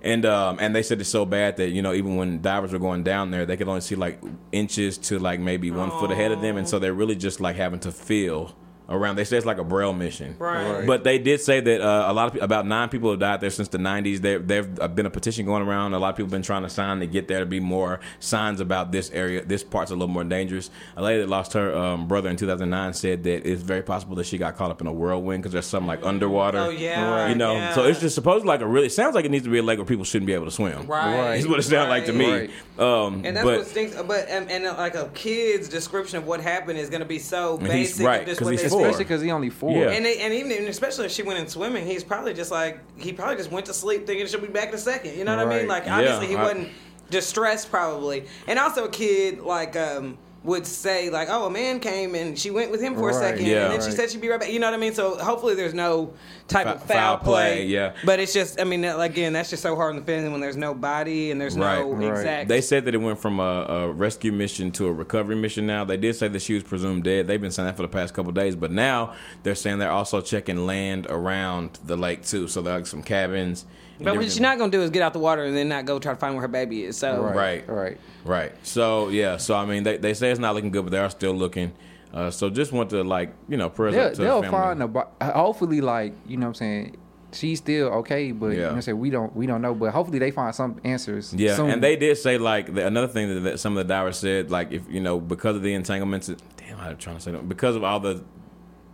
And 0.00 0.26
um, 0.26 0.58
and 0.60 0.74
they 0.74 0.82
said 0.82 1.00
it's 1.00 1.10
so 1.10 1.24
bad 1.24 1.56
that 1.56 1.70
you 1.70 1.82
know 1.82 1.92
even 1.92 2.16
when 2.16 2.42
divers 2.42 2.72
were 2.72 2.78
going 2.78 3.02
down 3.02 3.30
there, 3.30 3.46
they 3.46 3.56
could 3.56 3.68
only 3.68 3.80
see 3.80 3.94
like 3.94 4.20
inches 4.52 4.98
to 4.98 5.18
like 5.18 5.40
maybe 5.40 5.70
one 5.70 5.90
foot 5.90 6.10
ahead 6.10 6.32
of 6.32 6.40
them, 6.40 6.56
and 6.56 6.68
so 6.68 6.78
they're 6.78 6.94
really 6.94 7.16
just 7.16 7.40
like 7.40 7.56
having 7.56 7.80
to 7.80 7.92
feel 7.92 8.54
around. 8.88 9.16
They 9.16 9.24
say 9.24 9.36
it's 9.36 9.46
like 9.46 9.58
a 9.58 9.64
braille 9.64 9.92
mission, 9.92 10.36
Right. 10.38 10.70
Right. 10.78 10.86
But 10.86 11.04
they 11.04 11.18
did 11.18 11.40
say 11.40 11.60
that 11.60 11.80
uh, 11.80 12.04
a 12.08 12.12
lot 12.12 12.28
of 12.28 12.34
pe- 12.34 12.40
about 12.40 12.66
nine 12.66 12.88
people 12.88 13.10
have 13.10 13.20
died 13.20 13.40
there 13.40 13.50
since 13.50 13.68
the 13.68 13.78
'90s. 13.78 14.18
There, 14.18 14.38
there've 14.38 14.80
uh, 14.80 14.88
been 14.88 15.06
a 15.06 15.10
petition 15.10 15.46
going 15.46 15.62
around. 15.62 15.94
A 15.94 15.98
lot 15.98 16.10
of 16.10 16.16
people 16.16 16.26
have 16.26 16.32
been 16.32 16.42
trying 16.42 16.62
to 16.62 16.68
sign 16.70 17.00
to 17.00 17.06
get 17.06 17.28
there 17.28 17.40
to 17.40 17.46
be 17.46 17.60
more 17.60 18.00
signs 18.20 18.60
about 18.60 18.92
this 18.92 19.10
area. 19.10 19.44
This 19.44 19.64
part's 19.64 19.90
a 19.90 19.94
little 19.94 20.08
more 20.08 20.24
dangerous. 20.24 20.70
A 20.96 21.02
lady 21.02 21.20
that 21.20 21.28
lost 21.28 21.52
her 21.54 21.74
um, 21.74 22.08
brother 22.08 22.28
in 22.28 22.36
2009 22.36 22.92
said 22.94 23.22
that 23.24 23.48
it's 23.48 23.62
very 23.62 23.82
possible 23.82 24.16
that 24.16 24.24
she 24.26 24.38
got 24.38 24.56
caught 24.56 24.70
up 24.70 24.80
in 24.80 24.86
a 24.86 24.92
whirlwind 24.92 25.42
because 25.42 25.52
there's 25.52 25.66
something 25.66 25.88
like 25.88 26.04
underwater. 26.04 26.58
Oh, 26.58 26.68
yeah, 26.70 27.28
you 27.28 27.34
know. 27.34 27.54
yeah. 27.54 27.74
So 27.74 27.84
it's 27.84 28.00
just 28.00 28.14
supposed 28.14 28.44
like 28.44 28.60
a 28.60 28.66
really. 28.66 28.86
It 28.86 28.92
sounds 28.92 29.14
like 29.14 29.24
it 29.24 29.30
needs 29.30 29.44
to 29.44 29.50
be 29.50 29.58
a 29.58 29.62
lake 29.62 29.78
where 29.78 29.86
people 29.86 30.04
shouldn't 30.04 30.26
be 30.26 30.34
able 30.34 30.46
to 30.46 30.50
swim. 30.50 30.86
Right. 30.86 31.34
Is 31.34 31.48
what 31.48 31.58
it 31.58 31.62
sounds 31.62 31.88
like 31.88 32.06
to 32.06 32.12
me. 32.12 32.30
Right. 32.30 32.50
Um, 32.78 33.24
And 33.24 33.36
that's 33.36 33.44
but, 33.44 33.58
what 33.58 33.66
stinks. 33.66 33.94
But 34.02 34.28
and, 34.28 34.50
and 34.50 34.66
uh, 34.66 34.74
like 34.76 34.94
a 34.94 35.08
kid's 35.14 35.68
description 35.68 36.18
of 36.18 36.26
what 36.26 36.40
happened 36.40 36.78
is 36.78 36.90
going 36.90 37.00
to 37.00 37.06
be 37.06 37.18
so 37.18 37.56
basic. 37.58 38.06
right, 38.06 38.28
of 38.28 38.73
just 38.82 38.82
'cause 38.82 38.82
what 38.82 38.86
he's 38.88 38.98
they 38.98 39.04
four. 39.04 39.04
Especially 39.04 39.04
because 39.04 39.22
he 39.22 39.30
only 39.30 39.50
four. 39.50 39.70
Yeah. 39.72 39.90
And 39.90 40.04
they, 40.04 40.18
and 40.18 40.34
even 40.34 40.52
and 40.52 40.68
especially 40.68 41.06
if 41.06 41.12
she 41.12 41.22
went 41.22 41.38
in 41.38 41.48
swimming, 41.48 41.86
he's 41.86 42.04
probably 42.04 42.34
just 42.34 42.50
like 42.50 42.78
he 42.98 43.12
probably 43.12 43.36
just 43.36 43.50
went 43.50 43.66
to 43.66 43.74
sleep 43.74 44.06
thinking 44.06 44.26
she'll 44.26 44.40
be 44.40 44.46
back 44.48 44.68
in 44.68 44.74
a 44.74 44.78
second. 44.78 45.16
You 45.16 45.24
know 45.24 45.36
what 45.36 45.46
I 45.46 45.48
mean? 45.50 45.58
Right. 45.60 45.68
Like 45.68 45.86
Yeah, 45.86 45.96
obviously 45.98 46.26
he 46.28 46.36
I- 46.36 46.42
wasn't 46.42 46.68
distressed 47.10 47.70
probably. 47.70 48.24
And 48.46 48.58
also 48.58 48.84
a 48.84 48.88
kid 48.90 49.40
like 49.40 49.76
um 49.76 50.18
would 50.44 50.66
say 50.66 51.08
like, 51.10 51.28
"Oh, 51.30 51.46
a 51.46 51.50
man 51.50 51.80
came 51.80 52.14
and 52.14 52.38
she 52.38 52.50
went 52.50 52.70
with 52.70 52.80
him 52.80 52.94
for 52.94 53.08
a 53.10 53.14
second, 53.14 53.46
Yeah. 53.46 53.64
and 53.64 53.72
then 53.80 53.90
she 53.90 53.96
said 53.96 54.10
she'd 54.10 54.20
be 54.20 54.28
right 54.28 54.38
back." 54.38 54.52
You 54.52 54.58
know 54.60 54.66
what 54.66 54.74
I 54.74 54.78
mean? 54.78 54.92
So 54.94 55.16
hopefully 55.16 55.54
there's 55.54 55.72
no 55.74 56.12
type 56.48 56.66
Foul- 56.66 56.74
of 56.74 56.82
foul, 56.82 56.96
foul 56.96 57.16
play. 57.18 57.54
play, 57.54 57.66
yeah. 57.66 57.92
But 58.04 58.20
it's 58.20 58.32
just, 58.34 58.60
I 58.60 58.64
mean, 58.64 58.84
again, 58.84 59.32
that's 59.32 59.48
just 59.50 59.62
so 59.62 59.74
hard 59.74 59.90
on 59.94 59.96
the 59.96 60.04
family 60.04 60.28
when 60.28 60.40
there's 60.42 60.56
no 60.58 60.74
body 60.74 61.30
and 61.30 61.40
there's 61.40 61.56
no 61.56 61.64
Right. 61.64 62.08
Right. 62.08 62.18
exact. 62.18 62.48
They 62.48 62.60
said 62.60 62.84
that 62.84 62.94
it 62.94 62.98
went 62.98 63.18
from 63.18 63.40
a, 63.40 63.64
a 63.68 63.90
rescue 63.92 64.32
mission 64.32 64.70
to 64.72 64.86
a 64.86 64.92
recovery 64.92 65.36
mission. 65.36 65.66
Now 65.66 65.84
they 65.84 65.96
did 65.96 66.14
say 66.14 66.28
that 66.28 66.42
she 66.42 66.52
was 66.54 66.62
presumed 66.62 67.04
dead. 67.04 67.26
They've 67.26 67.40
been 67.40 67.50
saying 67.50 67.66
that 67.66 67.76
for 67.76 67.82
the 67.82 67.88
past 67.88 68.12
couple 68.12 68.28
of 68.28 68.34
days, 68.34 68.54
but 68.54 68.70
now 68.70 69.14
they're 69.44 69.54
saying 69.54 69.78
they're 69.78 69.90
also 69.90 70.20
checking 70.20 70.66
land 70.66 71.06
around 71.08 71.78
the 71.86 71.96
lake 71.96 72.22
too. 72.24 72.48
So 72.48 72.60
there 72.60 72.74
are 72.74 72.78
like 72.78 72.86
some 72.86 73.02
cabins. 73.02 73.64
And 73.96 74.04
but 74.04 74.14
what 74.16 74.24
she's 74.24 74.40
not 74.40 74.58
gonna 74.58 74.70
do 74.72 74.82
is 74.82 74.90
get 74.90 75.02
out 75.02 75.12
the 75.12 75.18
water 75.18 75.44
and 75.44 75.56
then 75.56 75.68
not 75.68 75.84
go 75.84 75.98
try 75.98 76.12
to 76.12 76.18
find 76.18 76.34
where 76.34 76.42
her 76.42 76.48
baby 76.48 76.84
is. 76.84 76.96
So 76.96 77.20
Right. 77.22 77.68
Right. 77.68 77.98
Right. 78.24 78.52
So 78.66 79.08
yeah. 79.08 79.36
So 79.36 79.54
I 79.54 79.64
mean, 79.66 79.82
they, 79.82 79.96
they 79.98 80.14
say 80.14 80.30
it's 80.30 80.40
not 80.40 80.54
looking 80.54 80.70
good, 80.70 80.84
but 80.84 80.90
they 80.90 80.98
are 80.98 81.10
still 81.10 81.34
looking. 81.34 81.72
Uh, 82.12 82.30
so 82.30 82.48
just 82.48 82.70
want 82.72 82.90
to 82.90 83.02
like 83.02 83.34
you 83.48 83.56
know 83.56 83.68
prayers 83.68 83.94
They'll, 83.94 84.06
up 84.06 84.12
to 84.14 84.20
they'll 84.22 84.40
the 84.42 84.48
family. 84.50 84.84
find 84.86 85.16
a 85.20 85.32
hopefully 85.32 85.80
like 85.80 86.12
you 86.26 86.36
know 86.36 86.46
what 86.46 86.50
I'm 86.50 86.54
saying 86.54 86.96
she's 87.32 87.58
still 87.58 87.88
okay 87.88 88.30
but 88.30 88.46
you 88.50 88.52
know 88.52 88.60
Yeah. 88.60 88.66
what 88.68 88.74
I'm 88.76 88.82
saying 88.82 88.98
we 89.00 89.10
don't 89.10 89.34
we 89.34 89.46
don't 89.46 89.60
know 89.60 89.74
but 89.74 89.90
hopefully 89.92 90.20
they 90.20 90.30
find 90.30 90.54
some 90.54 90.80
answers 90.84 91.34
Yeah, 91.34 91.56
soon. 91.56 91.70
and 91.70 91.82
they 91.82 91.96
did 91.96 92.16
say 92.16 92.38
like 92.38 92.72
the, 92.72 92.86
another 92.86 93.08
thing 93.08 93.28
that, 93.34 93.40
that 93.40 93.58
some 93.58 93.76
of 93.76 93.84
the 93.84 93.92
divers 93.92 94.18
said 94.18 94.52
like 94.52 94.70
if 94.70 94.88
you 94.88 95.00
know 95.00 95.18
because 95.18 95.56
of 95.56 95.62
the 95.62 95.74
entanglements. 95.74 96.28
Damn, 96.56 96.78
I'm 96.78 96.96
trying 96.96 97.16
to 97.16 97.20
say 97.22 97.32
that 97.32 97.48
because 97.48 97.74
of 97.74 97.82
all 97.82 97.98
the 97.98 98.22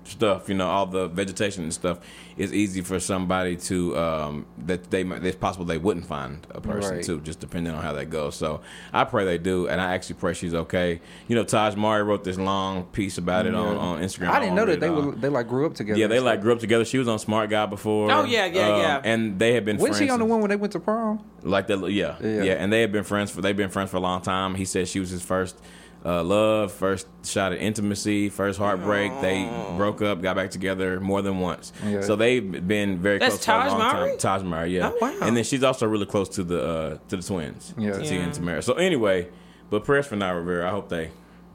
stuff, 0.04 0.48
you 0.48 0.54
know, 0.54 0.66
all 0.68 0.86
the 0.86 1.08
vegetation 1.08 1.62
and 1.64 1.72
stuff, 1.74 1.98
it's 2.36 2.52
easy 2.52 2.80
for 2.80 2.98
somebody 2.98 3.56
to 3.56 3.96
um, 3.98 4.46
that 4.66 4.90
they 4.90 5.04
might. 5.04 5.24
It's 5.24 5.36
possible 5.36 5.64
they 5.64 5.78
wouldn't 5.78 6.06
find 6.06 6.46
a 6.50 6.60
person 6.60 6.96
Right. 6.96 7.04
too, 7.04 7.20
just 7.20 7.38
depending 7.40 7.72
on 7.74 7.82
how 7.82 7.92
that 7.92 8.06
goes. 8.10 8.34
So 8.36 8.60
I 8.92 9.04
pray 9.04 9.24
they 9.24 9.38
do, 9.38 9.68
and 9.68 9.80
I 9.80 9.94
actually 9.94 10.16
pray 10.16 10.32
she's 10.34 10.54
okay. 10.54 11.00
You 11.28 11.36
know, 11.36 11.44
Taj 11.44 11.76
Mowry 11.76 12.02
wrote 12.02 12.24
this 12.24 12.38
long 12.38 12.84
piece 12.84 13.18
about 13.18 13.46
it 13.46 13.54
on, 13.54 13.76
on 13.76 14.00
Instagram. 14.02 14.30
I 14.30 14.40
didn't 14.40 14.54
know 14.54 14.66
that 14.66 14.80
they 14.80 14.90
were. 14.90 15.06
were 15.06 15.12
they 15.12 15.28
like 15.28 15.48
grew 15.48 15.66
up 15.66 15.74
together 15.74 15.98
Yeah, 15.98 16.06
they 16.06 16.20
like 16.20 16.40
grew 16.40 16.52
up 16.52 16.60
together. 16.60 16.84
She 16.84 16.98
was 16.98 17.08
on 17.08 17.18
Smart 17.18 17.50
Guy 17.50 17.66
before. 17.66 18.10
Oh, 18.10 18.24
yeah, 18.24 18.46
yeah, 18.46 18.68
um, 18.68 18.80
yeah. 18.80 19.00
And 19.04 19.38
they 19.38 19.52
had 19.52 19.64
been 19.64 19.76
wasn't 19.76 19.96
friends. 19.96 20.08
she 20.08 20.10
on 20.12 20.18
the 20.18 20.24
one 20.24 20.40
when 20.40 20.48
they 20.50 20.56
went 20.56 20.72
to 20.72 20.80
prom 20.80 21.22
like 21.42 21.66
that, 21.68 21.78
yeah, 21.90 22.16
yeah, 22.22 22.42
Yeah. 22.42 22.52
And 22.54 22.72
they 22.72 22.80
had 22.80 22.92
been 22.92 23.04
friends 23.04 23.30
for 23.30 23.40
they've 23.42 23.56
been 23.56 23.70
friends 23.70 23.90
for 23.90 23.96
a 23.98 24.00
long 24.00 24.22
time. 24.22 24.54
He 24.54 24.64
said 24.64 24.88
she 24.88 25.00
was 25.00 25.10
his 25.10 25.22
first 25.22 25.58
uh, 26.04 26.24
love, 26.24 26.72
first 26.72 27.06
shot 27.24 27.52
at 27.52 27.58
intimacy, 27.58 28.28
first 28.30 28.58
heartbreak. 28.58 29.12
They 29.20 29.44
broke 29.76 30.00
up, 30.02 30.22
got 30.22 30.36
back 30.36 30.50
together 30.50 30.98
more 31.00 31.20
than 31.22 31.40
once. 31.40 31.72
Yeah. 31.84 32.00
So 32.00 32.16
they've 32.16 32.66
been 32.66 32.98
very 32.98 33.18
That's 33.18 33.34
close 33.36 33.44
for 33.44 33.50
a 33.52 33.54
Taj 33.54 33.70
long 33.70 33.78
Mowry? 33.78 34.08
time. 34.10 34.18
Taj 34.18 34.42
Mowry, 34.42 34.76
yeah. 34.76 34.90
Oh, 34.92 34.98
wow. 35.00 35.18
And 35.22 35.36
then 35.36 35.44
she's 35.44 35.62
also 35.62 35.86
really 35.86 36.06
close 36.06 36.28
to 36.30 36.44
the 36.44 36.62
uh, 36.66 36.98
to 37.08 37.16
the 37.16 37.22
twins, 37.22 37.74
Yeah. 37.76 37.92
to 37.92 38.02
Tia 38.02 38.18
Yeah. 38.18 38.24
and 38.24 38.34
Tamara. 38.34 38.62
So 38.62 38.74
anyway, 38.74 39.28
but 39.68 39.84
prayers 39.84 40.06
for 40.06 40.16
Naya 40.16 40.34
Rivera. 40.36 40.66
I 40.68 40.70
hope 40.70 40.88
they 40.88 41.10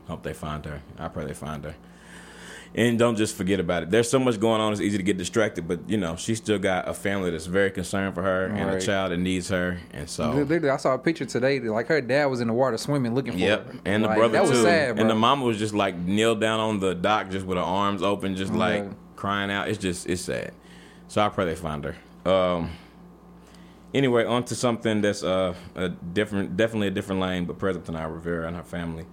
hope 0.08 0.22
they 0.24 0.34
find 0.34 0.64
her. 0.66 0.82
I 1.00 1.08
pray 1.08 1.26
they 1.26 1.34
find 1.34 1.64
her. 1.66 1.76
And 2.76 3.00
don't 3.00 3.16
just 3.16 3.36
forget 3.36 3.60
about 3.60 3.84
it. 3.84 3.90
There's 3.90 4.10
so 4.10 4.20
much 4.20 4.40
going 4.40 4.60
on; 4.62 4.72
it's 4.74 4.82
easy 4.82 4.98
to 4.98 5.04
get 5.04 5.18
distracted. 5.18 5.68
But 5.68 5.90
you 5.90 5.98
know, 5.98 6.16
she 6.18 6.36
still 6.36 6.60
got 6.60 6.88
a 6.88 6.94
family 6.94 7.32
that's 7.32 7.46
very 7.46 7.72
concerned 7.72 8.14
for 8.16 8.22
her 8.22 8.46
and 8.48 8.70
a 8.70 8.82
child 8.82 9.12
that 9.12 9.18
needs 9.18 9.50
her, 9.50 9.80
and 9.94 10.10
so. 10.10 10.32
Literally, 10.32 10.70
I 10.70 10.78
saw 10.78 10.94
a 10.94 10.98
picture 11.00 11.26
today. 11.26 11.60
that, 11.60 11.72
Like 11.72 11.88
her 11.88 12.02
dad 12.02 12.26
was 12.26 12.42
in 12.42 12.48
the 12.48 12.54
water 12.54 12.78
swimming, 12.78 13.16
looking 13.16 13.34
for 13.34 13.40
Yep, 13.40 13.68
her. 13.68 13.80
and 13.86 14.04
the 14.04 14.08
Like, 14.10 14.18
brother 14.18 14.34
that 14.34 14.44
too. 14.46 14.50
was 14.52 14.62
sad, 14.62 14.96
bro. 14.96 15.02
and 15.02 15.10
the 15.10 15.16
mama 15.16 15.46
was 15.46 15.58
just 15.58 15.74
like 15.74 15.98
kneeled 15.98 16.42
down 16.42 16.60
on 16.60 16.80
the 16.80 16.94
dock, 16.94 17.30
just 17.30 17.46
with 17.46 17.58
her 17.58 17.64
arms 17.64 18.04
open, 18.04 18.36
just 18.36 18.54
like 18.54 18.84
Yeah. 18.84 18.90
crying 19.16 19.50
out. 19.50 19.70
It's 19.70 19.78
just 19.80 20.08
it's 20.10 20.22
sad. 20.22 20.52
So 21.08 21.22
I 21.22 21.30
pray 21.30 21.46
they 21.46 21.56
find 21.56 21.84
her. 21.86 21.96
Um. 22.30 22.72
Anyway, 23.94 24.26
on 24.26 24.44
to 24.44 24.56
something 24.56 25.00
that's 25.02 25.24
uh 25.24 25.54
a 25.76 25.88
different, 25.90 26.58
definitely 26.58 26.88
a 26.88 26.92
different 26.92 27.22
lane, 27.22 27.46
but 27.46 27.58
present 27.58 27.86
to 27.86 27.92
Rivera 27.94 28.48
and 28.48 28.58
her 28.58 28.64
family. 28.64 29.06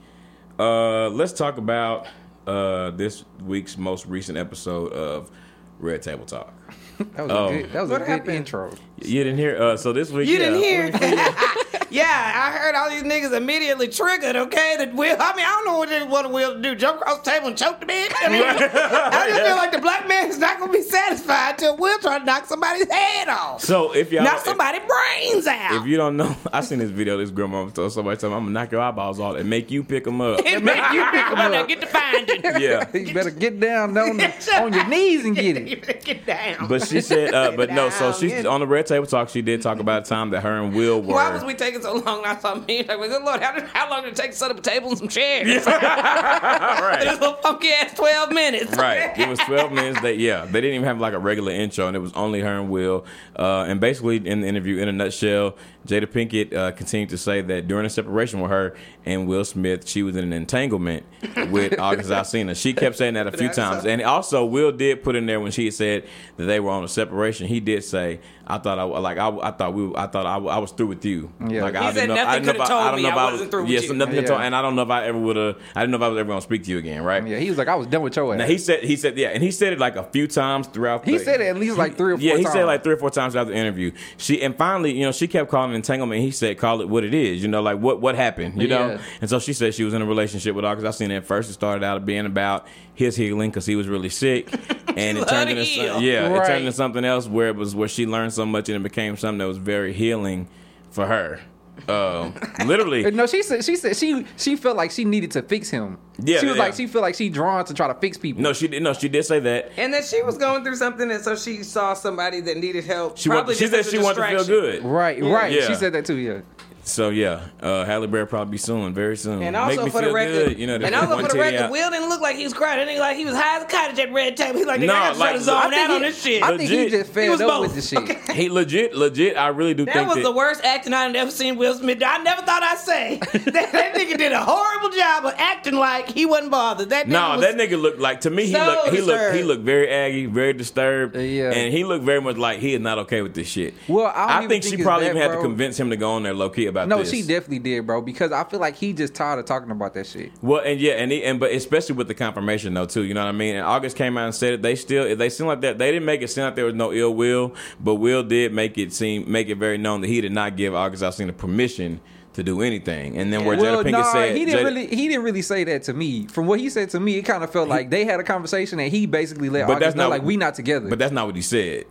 Uh, 0.58 1.08
let's 1.08 1.32
talk 1.32 1.56
about 1.56 2.06
uh 2.46 2.90
this 2.92 3.24
week's 3.44 3.76
most 3.78 4.06
recent 4.06 4.36
episode 4.38 4.92
of 4.92 5.30
Red 5.78 6.02
Table 6.02 6.24
Talk. 6.24 6.52
that 6.98 7.22
was 7.22 7.30
Oh. 7.30 7.48
a 7.48 7.62
good, 7.62 7.72
that 7.72 7.82
was 7.82 7.90
a 7.90 7.98
good 7.98 8.08
happened? 8.08 8.36
intro. 8.36 8.70
You 9.02 9.24
didn't 9.24 9.38
hear? 9.38 9.60
Uh, 9.60 9.76
so 9.76 9.92
this 9.92 10.10
week 10.10 10.28
You 10.28 10.38
yeah, 10.38 10.50
didn't 10.50 11.00
hear? 11.00 11.24
yeah, 11.92 12.32
I 12.34 12.56
heard 12.56 12.74
all 12.74 12.88
these 12.90 13.02
niggas 13.02 13.36
immediately 13.36 13.88
triggered. 13.88 14.34
Okay, 14.36 14.76
that 14.78 14.94
Will. 14.94 15.16
I 15.20 15.36
mean, 15.36 15.44
I 15.44 15.50
don't 15.50 15.64
know 15.66 15.78
what 15.78 15.88
they 15.90 16.02
want 16.02 16.30
Will 16.30 16.54
to 16.54 16.60
do. 16.62 16.74
Jump 16.74 17.00
across 17.00 17.18
the 17.20 17.30
table 17.30 17.48
and 17.48 17.56
choke 17.58 17.80
the 17.80 17.86
bitch. 17.86 18.12
I 18.22 18.28
mean, 18.28 18.42
I 18.42 19.28
just 19.28 19.42
feel 19.46 19.56
like 19.56 19.72
the 19.72 19.78
black 19.80 20.08
man 20.08 20.28
is 20.28 20.38
not 20.38 20.58
gonna 20.58 20.72
be 20.72 20.82
satisfied 20.82 21.58
till 21.58 21.76
Will 21.76 21.98
try 21.98 22.18
to 22.18 22.24
knock 22.24 22.46
somebody's 22.46 22.90
head 22.90 23.28
off, 23.28 23.60
So 23.62 23.94
if 23.94 24.10
y'all 24.10 24.24
knock 24.24 24.40
somebody's 24.40 24.80
brains 24.86 25.46
out. 25.46 25.74
If 25.74 25.86
you 25.86 25.96
don't 25.96 26.16
know, 26.16 26.34
I 26.52 26.62
seen 26.62 26.78
this 26.78 26.90
video. 26.90 27.18
This 27.18 27.30
grandma 27.30 27.68
told 27.68 27.92
somebody, 27.92 28.24
"I'm 28.26 28.32
gonna 28.32 28.50
knock 28.50 28.72
your 28.72 28.80
eyeballs 28.80 29.20
off 29.20 29.36
and 29.36 29.48
make 29.48 29.70
you 29.70 29.84
pick 29.84 30.04
them 30.04 30.20
up." 30.20 30.40
and 30.46 30.64
make 30.64 30.76
you 30.92 31.04
pick 31.10 31.26
them 31.26 31.38
up. 31.38 31.68
Get 31.68 31.80
the 31.80 31.86
finding. 31.86 32.42
yeah, 32.62 32.86
You 32.96 33.12
better 33.14 33.30
get 33.30 33.60
down 33.60 33.96
on, 33.96 34.16
the, 34.16 34.60
on 34.60 34.72
your 34.72 34.86
knees 34.88 35.24
and 35.24 35.36
get 35.36 35.56
it. 35.56 36.04
Get 36.04 36.26
down. 36.26 36.68
but 36.68 36.86
she 36.86 37.00
said, 37.00 37.34
uh, 37.34 37.52
but 37.56 37.70
no. 37.70 37.90
So 37.90 38.10
Down, 38.10 38.20
she 38.20 38.46
on 38.46 38.60
the 38.60 38.66
red 38.66 38.86
table 38.86 39.06
talk. 39.06 39.28
She 39.28 39.42
did 39.42 39.62
talk 39.62 39.78
about 39.78 40.06
a 40.06 40.08
time 40.08 40.30
that 40.30 40.40
her 40.42 40.62
and 40.62 40.74
Will 40.74 41.00
were. 41.02 41.14
Why 41.14 41.30
was 41.30 41.44
we 41.44 41.54
taking 41.54 41.81
so 41.82 41.94
long? 41.94 42.18
And 42.18 42.26
I 42.26 42.36
saw 42.38 42.54
me 42.54 42.78
like, 42.78 42.98
good 42.98 43.22
lord, 43.22 43.42
how, 43.42 43.52
did, 43.52 43.64
how 43.64 43.90
long 43.90 44.04
did 44.04 44.12
it 44.12 44.16
take 44.16 44.30
to 44.32 44.36
set 44.36 44.50
up 44.50 44.58
a 44.58 44.62
table 44.62 44.90
and 44.90 44.98
some 44.98 45.08
chairs? 45.08 45.46
This 45.46 45.66
right. 45.66 47.04
little 47.04 47.34
funky 47.34 47.70
ass 47.70 47.94
twelve 47.94 48.32
minutes. 48.32 48.76
Right. 48.76 49.18
It 49.18 49.28
was 49.28 49.38
12 49.46 49.72
minutes. 49.72 50.00
They 50.00 50.14
yeah, 50.14 50.44
they 50.44 50.60
didn't 50.60 50.76
even 50.76 50.86
have 50.86 51.00
like 51.00 51.14
a 51.14 51.18
regular 51.18 51.52
intro, 51.52 51.86
and 51.86 51.96
it 51.96 52.00
was 52.00 52.12
only 52.14 52.40
her 52.40 52.58
and 52.60 52.70
Will. 52.70 53.04
Uh, 53.36 53.64
and 53.68 53.80
basically, 53.80 54.16
in 54.16 54.40
the 54.40 54.46
interview, 54.46 54.78
in 54.78 54.88
a 54.88 54.92
nutshell, 54.92 55.56
Jada 55.86 56.06
Pinkett 56.06 56.54
uh, 56.54 56.72
continued 56.72 57.10
to 57.10 57.18
say 57.18 57.42
that 57.42 57.66
during 57.66 57.86
a 57.86 57.90
separation 57.90 58.40
with 58.40 58.50
her 58.50 58.74
and 59.04 59.26
Will 59.26 59.44
Smith, 59.44 59.88
she 59.88 60.02
was 60.02 60.16
in 60.16 60.24
an 60.24 60.32
entanglement 60.32 61.04
with 61.50 61.78
August 61.78 62.10
Alsina. 62.10 62.54
She 62.54 62.72
kept 62.72 62.96
saying 62.96 63.14
that 63.14 63.26
a 63.26 63.32
few 63.32 63.48
times, 63.48 63.84
and 63.84 64.00
also 64.02 64.44
Will 64.44 64.72
did 64.72 65.02
put 65.02 65.16
in 65.16 65.26
there 65.26 65.40
when 65.40 65.52
she 65.52 65.70
said 65.70 66.06
that 66.36 66.44
they 66.44 66.60
were 66.60 66.70
on 66.70 66.84
a 66.84 66.88
separation. 66.88 67.46
He 67.46 67.60
did 67.60 67.82
say, 67.84 68.20
"I 68.46 68.58
thought 68.58 68.78
I 68.78 68.82
like 68.84 69.18
I, 69.18 69.28
I 69.28 69.50
thought 69.52 69.74
we 69.74 69.94
I 69.94 70.06
thought 70.06 70.26
I, 70.26 70.36
I 70.36 70.58
was 70.58 70.72
through 70.72 70.88
with 70.88 71.04
you." 71.04 71.30
Yeah. 71.46 71.62
Like 71.62 71.74
He 71.74 71.80
I 71.80 71.92
said 71.92 72.00
didn't 72.06 72.10
I 72.12 72.14
nothing 72.24 72.42
didn't 72.44 72.46
know 72.46 72.50
if 72.52 72.56
coulda 72.58 72.62
I, 72.62 72.64
I 72.64 72.68
told 72.68 72.84
don't 72.92 72.96
me 72.96 73.02
know 73.02 73.08
if 73.08 73.14
I 73.14 73.18
I 73.20 73.24
was 73.24 73.32
wasn't 73.32 73.50
through 73.50 73.62
with 73.62 73.70
yes, 73.70 73.84
you. 73.84 73.94
nothing 73.94 74.14
could 74.14 74.22
Yeah. 74.22 74.28
told, 74.28 74.40
and 74.42 74.54
I 74.56 74.62
don't 74.62 74.76
know 74.76 74.82
if 74.82 74.90
I 74.90 75.04
ever 75.06 75.18
would 75.18 75.36
have. 75.36 75.56
I 75.74 75.80
didn't 75.80 75.90
know 75.92 75.96
if 75.98 76.02
I 76.02 76.08
was 76.08 76.18
ever 76.18 76.28
gonna 76.28 76.40
speak 76.40 76.64
to 76.64 76.70
you 76.70 76.78
again. 76.78 77.02
Right? 77.02 77.26
Yeah, 77.26 77.38
he 77.38 77.48
was 77.48 77.58
like, 77.58 77.68
I 77.68 77.74
was 77.74 77.86
done 77.86 78.02
with 78.02 78.16
your 78.16 78.32
ass. 78.32 78.38
Now 78.38 78.46
he 78.46 78.58
said 78.58 78.84
he 78.84 78.96
said 78.96 79.16
yeah, 79.18 79.28
and 79.28 79.42
he 79.42 79.50
said 79.50 79.72
it 79.72 79.78
like 79.78 79.96
a 79.96 80.04
few 80.04 80.26
times 80.26 80.66
throughout. 80.66 81.04
He 81.04 81.18
the- 81.18 81.24
said 81.24 81.40
it 81.40 81.44
at 81.46 81.56
least 81.56 81.76
like 81.78 81.96
three 81.96 82.12
or 82.12 82.16
four 82.16 82.22
Yeah, 82.24 82.36
he 82.36 82.42
times. 82.44 82.52
said 82.54 82.62
it 82.62 82.66
like 82.66 82.82
three 82.84 82.94
or 82.94 82.98
four 82.98 83.10
times 83.10 83.36
after 83.36 83.52
the 83.52 83.58
interview. 83.58 83.92
She 84.16 84.42
and 84.42 84.56
finally, 84.56 84.92
you 84.92 85.04
know, 85.04 85.12
she 85.12 85.28
kept 85.28 85.50
calling 85.50 85.72
it 85.72 85.76
entanglement. 85.76 86.20
He 86.22 86.30
said, 86.30 86.58
"Call 86.58 86.80
it 86.80 86.88
what 86.88 87.04
it 87.04 87.14
is." 87.14 87.42
You 87.42 87.48
know, 87.48 87.62
like 87.62 87.78
what 87.78 88.00
what 88.00 88.14
happened. 88.14 88.60
You 88.60 88.68
know, 88.68 88.88
Yeah. 88.88 88.98
and 89.20 89.30
so 89.30 89.38
she 89.38 89.52
said 89.52 89.74
she 89.74 89.84
was 89.84 89.94
in 89.94 90.02
a 90.02 90.06
relationship 90.06 90.54
with 90.54 90.64
August. 90.64 90.86
I 90.86 90.90
seen 90.90 91.10
it 91.10 91.16
at 91.16 91.24
first. 91.26 91.48
It 91.50 91.54
started 91.54 91.84
out 91.84 92.04
being 92.04 92.26
about 92.26 92.66
his 92.94 93.16
healing 93.16 93.50
because 93.50 93.64
he 93.66 93.74
was 93.74 93.88
really 93.88 94.10
sick, 94.10 94.52
and 94.96 95.16
it 95.18 95.26
turned 95.26 95.48
into 95.50 95.64
some- 95.64 96.02
yeah, 96.02 96.28
it 96.28 96.46
turned 96.46 96.60
into 96.60 96.72
something 96.72 97.04
else 97.04 97.26
where 97.26 97.48
it 97.48 97.56
was 97.56 97.74
where 97.74 97.88
she 97.88 98.04
learned 98.06 98.31
so 98.32 98.46
much 98.46 98.68
and 98.68 98.76
it 98.76 98.82
became 98.82 99.16
something 99.16 99.38
that 99.38 99.46
was 99.46 99.58
very 99.58 99.92
healing 99.92 100.48
for 100.90 101.06
her. 101.06 101.40
Um, 101.88 102.34
literally, 102.66 103.10
No, 103.10 103.26
she 103.26 103.42
said 103.42 103.64
she 103.64 103.76
said 103.76 103.96
she 103.96 104.26
she 104.36 104.56
felt 104.56 104.76
like 104.76 104.90
she 104.90 105.04
needed 105.06 105.30
to 105.32 105.42
fix 105.42 105.70
him. 105.70 105.98
Yeah, 106.22 106.38
she 106.38 106.46
was 106.46 106.56
yeah. 106.56 106.62
like 106.62 106.74
she 106.74 106.86
felt 106.86 107.02
like 107.02 107.14
she 107.14 107.30
drawn 107.30 107.64
to 107.64 107.74
try 107.74 107.88
to 107.88 107.94
fix 107.94 108.18
people. 108.18 108.42
no, 108.42 108.52
she 108.52 108.68
did. 108.68 108.82
No, 108.82 108.92
she 108.92 109.08
did 109.08 109.24
say 109.24 109.40
that. 109.40 109.72
And 109.78 109.92
that 109.94 110.04
she 110.04 110.22
was 110.22 110.36
going 110.36 110.64
through 110.64 110.76
something, 110.76 111.10
and 111.10 111.22
so 111.24 111.34
she 111.34 111.62
saw 111.62 111.94
somebody 111.94 112.40
that 112.42 112.58
needed 112.58 112.84
help. 112.84 113.16
She, 113.16 113.30
probably 113.30 113.54
wanted, 113.54 113.58
she 113.58 113.64
just 113.70 113.90
said 113.90 113.94
a 113.94 113.96
she 113.96 114.02
wanted 114.04 114.20
to 114.20 114.28
feel 114.28 114.38
distraction. 114.38 114.82
good. 114.82 114.84
Right, 114.84 115.22
right. 115.22 115.52
Yeah. 115.52 115.66
She 115.66 115.74
said 115.74 115.94
that 115.94 116.04
too. 116.04 116.16
Yeah. 116.16 116.40
So 116.84 117.10
yeah, 117.10 117.42
uh, 117.60 117.84
Halle 117.84 118.08
Berry 118.08 118.26
probably 118.26 118.50
be 118.52 118.58
soon, 118.58 118.92
very 118.92 119.16
soon. 119.16 119.40
And 119.40 119.52
Make 119.52 119.62
also 119.78 119.84
me 119.84 119.90
for 119.90 119.98
the 120.00 120.06
feel 120.06 120.14
record, 120.14 120.48
good, 120.48 120.58
you 120.58 120.66
know, 120.66 120.74
and 120.74 120.94
also 120.94 121.16
for 121.22 121.28
the 121.32 121.38
record, 121.38 121.60
out. 121.60 121.70
Will 121.70 121.90
didn't 121.90 122.08
look 122.08 122.20
like 122.20 122.34
he 122.34 122.42
was 122.42 122.52
crying. 122.52 122.80
It 122.80 122.86
didn't 122.86 122.98
like 123.00 123.16
he 123.16 123.24
was 123.24 123.36
high 123.36 123.58
as 123.58 123.62
a 123.62 123.66
kite 123.66 123.90
at 123.90 123.96
that 123.96 124.12
red 124.12 124.36
table. 124.36 124.58
He's 124.58 124.66
like, 124.66 124.80
nigga, 124.80 124.86
No, 124.88 124.94
I 124.94 124.98
got 124.98 125.12
to 125.14 125.18
like, 125.20 125.28
shut 125.30 125.38
his 125.38 125.48
own 125.48 125.56
I 125.56 125.64
out 125.64 125.72
he- 125.90 125.94
on 125.96 126.02
this 126.02 126.20
shit. 126.22 126.42
I 126.42 126.56
think 126.56 126.68
he 126.70 126.76
Legit. 126.78 126.90
just 126.90 127.08
He 127.10 127.14
fed 127.14 127.30
was 127.30 127.40
up 127.40 127.48
both. 127.48 127.60
with 127.62 127.74
the 127.76 127.82
shit. 127.82 128.18
He 128.42 128.48
legit, 128.48 128.94
legit. 128.96 129.36
I 129.36 129.48
really 129.48 129.74
do 129.74 129.84
that 129.84 129.94
think 129.94 130.08
was 130.08 130.16
that 130.16 130.22
the 130.24 130.32
worst 130.32 130.64
acting 130.64 130.92
I've 130.94 131.14
ever 131.14 131.30
seen 131.30 131.56
Will 131.56 131.74
Smith. 131.74 132.02
I 132.04 132.18
never 132.18 132.42
thought 132.42 132.62
I'd 132.64 132.78
say 132.78 133.18
that, 133.32 133.72
that 133.72 133.94
nigga 133.94 134.16
did 134.18 134.32
a 134.32 134.42
horrible 134.42 134.88
job 134.96 135.26
of 135.26 135.34
acting 135.36 135.74
like 135.74 136.08
he 136.10 136.24
wasn't 136.26 136.50
bothered. 136.50 136.88
That 136.90 137.06
No, 137.08 137.36
was, 137.36 137.42
that 137.42 137.56
nigga 137.56 137.80
looked 137.80 138.00
like 138.00 138.22
to 138.22 138.30
me. 138.30 138.46
He 138.46 138.52
so 138.52 138.64
looked, 138.64 138.88
he 138.94 139.00
looked, 139.02 139.34
he 139.36 139.42
looked 139.44 139.62
very 139.62 139.88
aggy, 139.88 140.26
very 140.26 140.52
disturbed, 140.54 141.14
Yeah. 141.16 141.50
and 141.52 141.72
he 141.72 141.84
looked 141.84 142.04
very 142.04 142.20
much 142.20 142.36
like 142.38 142.58
he 142.58 142.74
is 142.74 142.80
not 142.80 142.98
okay 143.00 143.22
with 143.22 143.34
this 143.34 143.46
shit. 143.48 143.74
Well, 143.86 144.06
I 144.06 144.26
don't 144.34 144.36
even 144.44 144.48
think, 144.48 144.64
think 144.64 144.78
she 144.78 144.82
probably 144.82 145.06
even 145.06 145.18
had 145.18 145.32
to 145.32 145.40
convince 145.40 145.78
him 145.78 145.90
to 145.90 145.96
go 145.96 146.12
on 146.12 146.22
there 146.24 146.34
low 146.34 146.50
key 146.50 146.66
about 146.72 146.88
No, 146.88 146.98
this. 146.98 147.10
she 147.10 147.22
definitely 147.22 147.60
did, 147.60 147.86
bro. 147.86 148.02
Because 148.02 148.32
I 148.32 148.44
feel 148.44 148.60
like 148.60 148.74
he 148.76 148.92
just 148.92 149.14
tired 149.14 149.38
of 149.38 149.44
talking 149.44 149.70
about 149.70 149.94
that 149.94 150.06
shit. 150.06 150.32
Well, 150.42 150.60
and 150.64 150.80
yeah, 150.80 150.94
and 150.94 151.12
he, 151.12 151.22
and 151.22 151.38
but 151.38 151.52
especially 151.52 151.94
with 151.94 152.08
the 152.08 152.14
confirmation 152.14 152.74
though 152.74 152.86
too, 152.86 153.04
you 153.04 153.14
know 153.14 153.22
what 153.22 153.28
I 153.28 153.32
mean. 153.32 153.54
And 153.56 153.64
August 153.64 153.96
came 153.96 154.18
out 154.18 154.24
and 154.26 154.34
said 154.34 154.54
it. 154.54 154.62
They 154.62 154.74
still 154.74 155.14
they 155.16 155.30
seem 155.30 155.46
like 155.46 155.60
that. 155.62 155.78
They 155.78 155.90
didn't 155.92 156.06
make 156.06 156.22
it 156.22 156.28
seem 156.28 156.44
like 156.44 156.56
there 156.56 156.64
was 156.66 156.74
no 156.74 156.92
ill 156.92 157.14
will, 157.14 157.54
but 157.80 157.94
Will 157.96 158.22
did 158.22 158.52
make 158.52 158.76
it 158.78 158.92
seem 158.92 159.30
make 159.30 159.48
it 159.48 159.56
very 159.56 159.78
known 159.78 160.00
that 160.02 160.08
he 160.08 160.20
did 160.20 160.32
not 160.32 160.56
give 160.56 160.74
August 160.74 161.02
Alsina 161.02 161.36
permission 161.36 162.00
to 162.34 162.42
do 162.42 162.62
anything. 162.62 163.18
And 163.18 163.30
then 163.30 163.44
where 163.44 163.58
Well, 163.58 163.82
Jada 163.82 163.86
Pinkett 163.86 163.92
nah, 163.92 164.12
said 164.12 164.36
he 164.36 164.46
didn't 164.46 164.60
Jada- 164.60 164.64
really 164.64 164.86
he 164.86 165.08
didn't 165.08 165.22
really 165.24 165.42
say 165.42 165.64
that 165.64 165.82
to 165.84 165.92
me. 165.92 166.26
From 166.28 166.46
what 166.46 166.60
he 166.60 166.70
said 166.70 166.88
to 166.90 167.00
me, 167.00 167.16
it 167.18 167.22
kind 167.22 167.44
of 167.44 167.52
felt 167.52 167.68
like 167.68 167.90
they 167.90 168.04
had 168.06 168.20
a 168.20 168.24
conversation 168.24 168.80
and 168.80 168.90
he 168.90 169.04
basically 169.06 169.50
let 169.50 169.66
But 169.66 169.74
August 169.74 169.84
that's 169.84 169.96
know 169.96 170.04
not 170.04 170.10
like 170.10 170.22
we 170.22 170.36
not 170.38 170.54
together. 170.54 170.88
But 170.88 170.98
that's 170.98 171.12
not 171.12 171.26
what 171.26 171.36
he 171.36 171.42
said. 171.42 171.84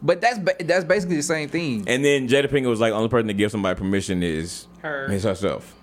But 0.00 0.20
that's 0.20 0.38
ba- 0.38 0.54
that's 0.60 0.84
basically 0.84 1.16
the 1.16 1.22
same 1.22 1.48
thing. 1.48 1.84
And 1.88 2.04
then 2.04 2.28
Jada 2.28 2.48
Pinkett 2.48 2.68
was 2.68 2.80
like, 2.80 2.92
only 2.92 3.08
person 3.08 3.28
to 3.28 3.34
give 3.34 3.50
somebody 3.50 3.76
permission 3.78 4.22
is 4.22 4.66
Her. 4.82 5.10
is 5.10 5.24
herself. 5.24 5.74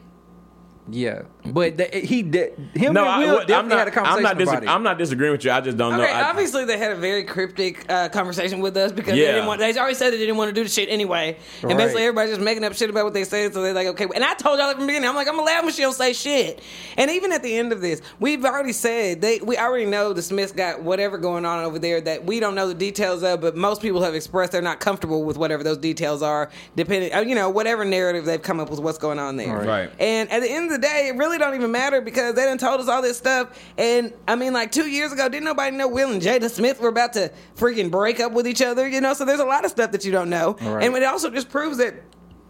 Yeah, 0.89 1.23
but 1.45 1.77
that, 1.77 1.93
he 1.93 2.21
did 2.21 2.53
him 2.73 2.93
No, 2.93 3.01
and 3.01 3.09
I, 3.09 3.19
Will 3.19 3.33
what- 3.35 3.47
definitely 3.47 3.53
I'm 3.55 3.67
not. 3.69 3.79
had 3.79 3.87
a 3.87 3.91
conversation 3.91 4.25
I'm 4.25 4.37
not, 4.37 4.41
about 4.47 4.63
it. 4.63 4.69
I'm 4.69 4.83
not 4.83 4.97
disagreeing 4.97 5.31
with 5.31 5.43
you. 5.43 5.51
I 5.51 5.61
just 5.61 5.77
don't 5.77 5.97
know. 5.97 6.03
I, 6.03 6.29
obviously 6.29 6.65
they 6.65 6.77
had 6.77 6.91
a 6.91 6.95
very 6.95 7.23
cryptic 7.23 7.85
uh, 7.91 8.09
conversation 8.09 8.59
with 8.59 8.77
us 8.77 8.91
because 8.91 9.13
they 9.13 9.19
didn't 9.19 9.47
want. 9.47 9.59
They 9.59 9.75
already 9.77 9.95
said 9.95 10.13
they 10.13 10.17
didn't 10.17 10.37
want 10.37 10.49
to 10.49 10.53
do 10.53 10.63
the 10.63 10.69
shit 10.69 10.89
anyway, 10.89 11.37
and 11.61 11.71
Right. 11.71 11.77
basically 11.77 12.03
everybody's 12.03 12.31
just 12.35 12.41
making 12.41 12.63
up 12.63 12.73
shit 12.73 12.89
about 12.89 13.05
what 13.05 13.13
they 13.13 13.23
said. 13.23 13.53
So 13.53 13.61
they're 13.61 13.73
like, 13.73 13.87
okay. 13.87 14.07
And 14.13 14.23
I 14.23 14.33
told 14.35 14.59
y'all 14.59 14.71
from 14.71 14.81
the 14.81 14.87
beginning, 14.87 15.09
I'm 15.09 15.15
like, 15.15 15.27
I'm 15.27 15.35
gonna 15.35 15.45
laugh 15.47 15.63
when 15.63 15.73
she 15.73 15.81
don't 15.81 15.93
say 15.93 16.13
shit. 16.13 16.61
And 16.97 17.09
even 17.11 17.31
at 17.31 17.41
the 17.43 17.55
end 17.57 17.71
of 17.71 17.81
this, 17.81 18.01
we've 18.19 18.43
already 18.45 18.73
said 18.73 19.21
they. 19.21 19.39
We 19.39 19.57
already 19.57 19.85
know 19.85 20.13
the 20.13 20.21
Smiths 20.21 20.51
got 20.51 20.81
whatever 20.83 21.17
going 21.17 21.45
on 21.45 21.63
over 21.63 21.79
there 21.79 22.01
that 22.01 22.25
we 22.25 22.39
don't 22.39 22.55
know 22.55 22.67
the 22.67 22.73
details 22.73 23.23
of, 23.23 23.41
but 23.41 23.55
most 23.55 23.81
people 23.81 24.01
have 24.03 24.13
expressed 24.15 24.51
they're 24.51 24.61
not 24.61 24.79
comfortable 24.79 25.23
with 25.23 25.37
whatever 25.37 25.63
those 25.63 25.77
details 25.77 26.21
are, 26.21 26.49
depending, 26.75 27.13
uh, 27.13 27.19
you 27.21 27.35
know, 27.35 27.49
whatever 27.49 27.85
narrative 27.85 28.25
they've 28.25 28.41
come 28.41 28.59
up 28.59 28.69
with, 28.69 28.79
what's 28.79 28.97
going 28.97 29.19
on 29.19 29.35
there. 29.37 29.55
Right. 29.57 29.65
Right. 29.75 29.91
And 29.99 30.31
at 30.31 30.41
the 30.41 30.49
end 30.49 30.65
of 30.65 30.71
the 30.75 30.87
day, 30.87 31.07
it 31.07 31.17
really 31.17 31.37
don't 31.37 31.55
even 31.55 31.71
matter 31.71 32.01
because 32.01 32.35
they 32.35 32.45
done 32.45 32.57
told 32.57 32.79
us 32.81 32.87
all 32.87 33.01
this 33.01 33.17
stuff. 33.17 33.57
And 33.77 34.13
I 34.27 34.35
mean, 34.35 34.53
like 34.53 34.71
two 34.71 34.87
years 34.87 35.11
ago, 35.11 35.29
didn't 35.29 35.45
nobody 35.45 35.75
know 35.75 35.87
Will 35.87 36.11
and 36.11 36.21
Jada 36.21 36.49
Smith 36.49 36.79
were 36.79 36.89
about 36.89 37.13
to 37.13 37.31
freaking 37.55 37.89
break 37.89 38.19
up 38.19 38.31
with 38.31 38.47
each 38.47 38.61
other? 38.61 38.87
You 38.87 39.01
know, 39.01 39.13
so 39.13 39.25
there's 39.25 39.39
a 39.39 39.45
lot 39.45 39.65
of 39.65 39.71
stuff 39.71 39.91
that 39.91 40.05
you 40.05 40.11
don't 40.11 40.29
know. 40.29 40.57
Right. 40.61 40.85
And 40.85 40.95
it 40.95 41.03
also 41.03 41.29
just 41.29 41.49
proves 41.49 41.77
that. 41.77 41.95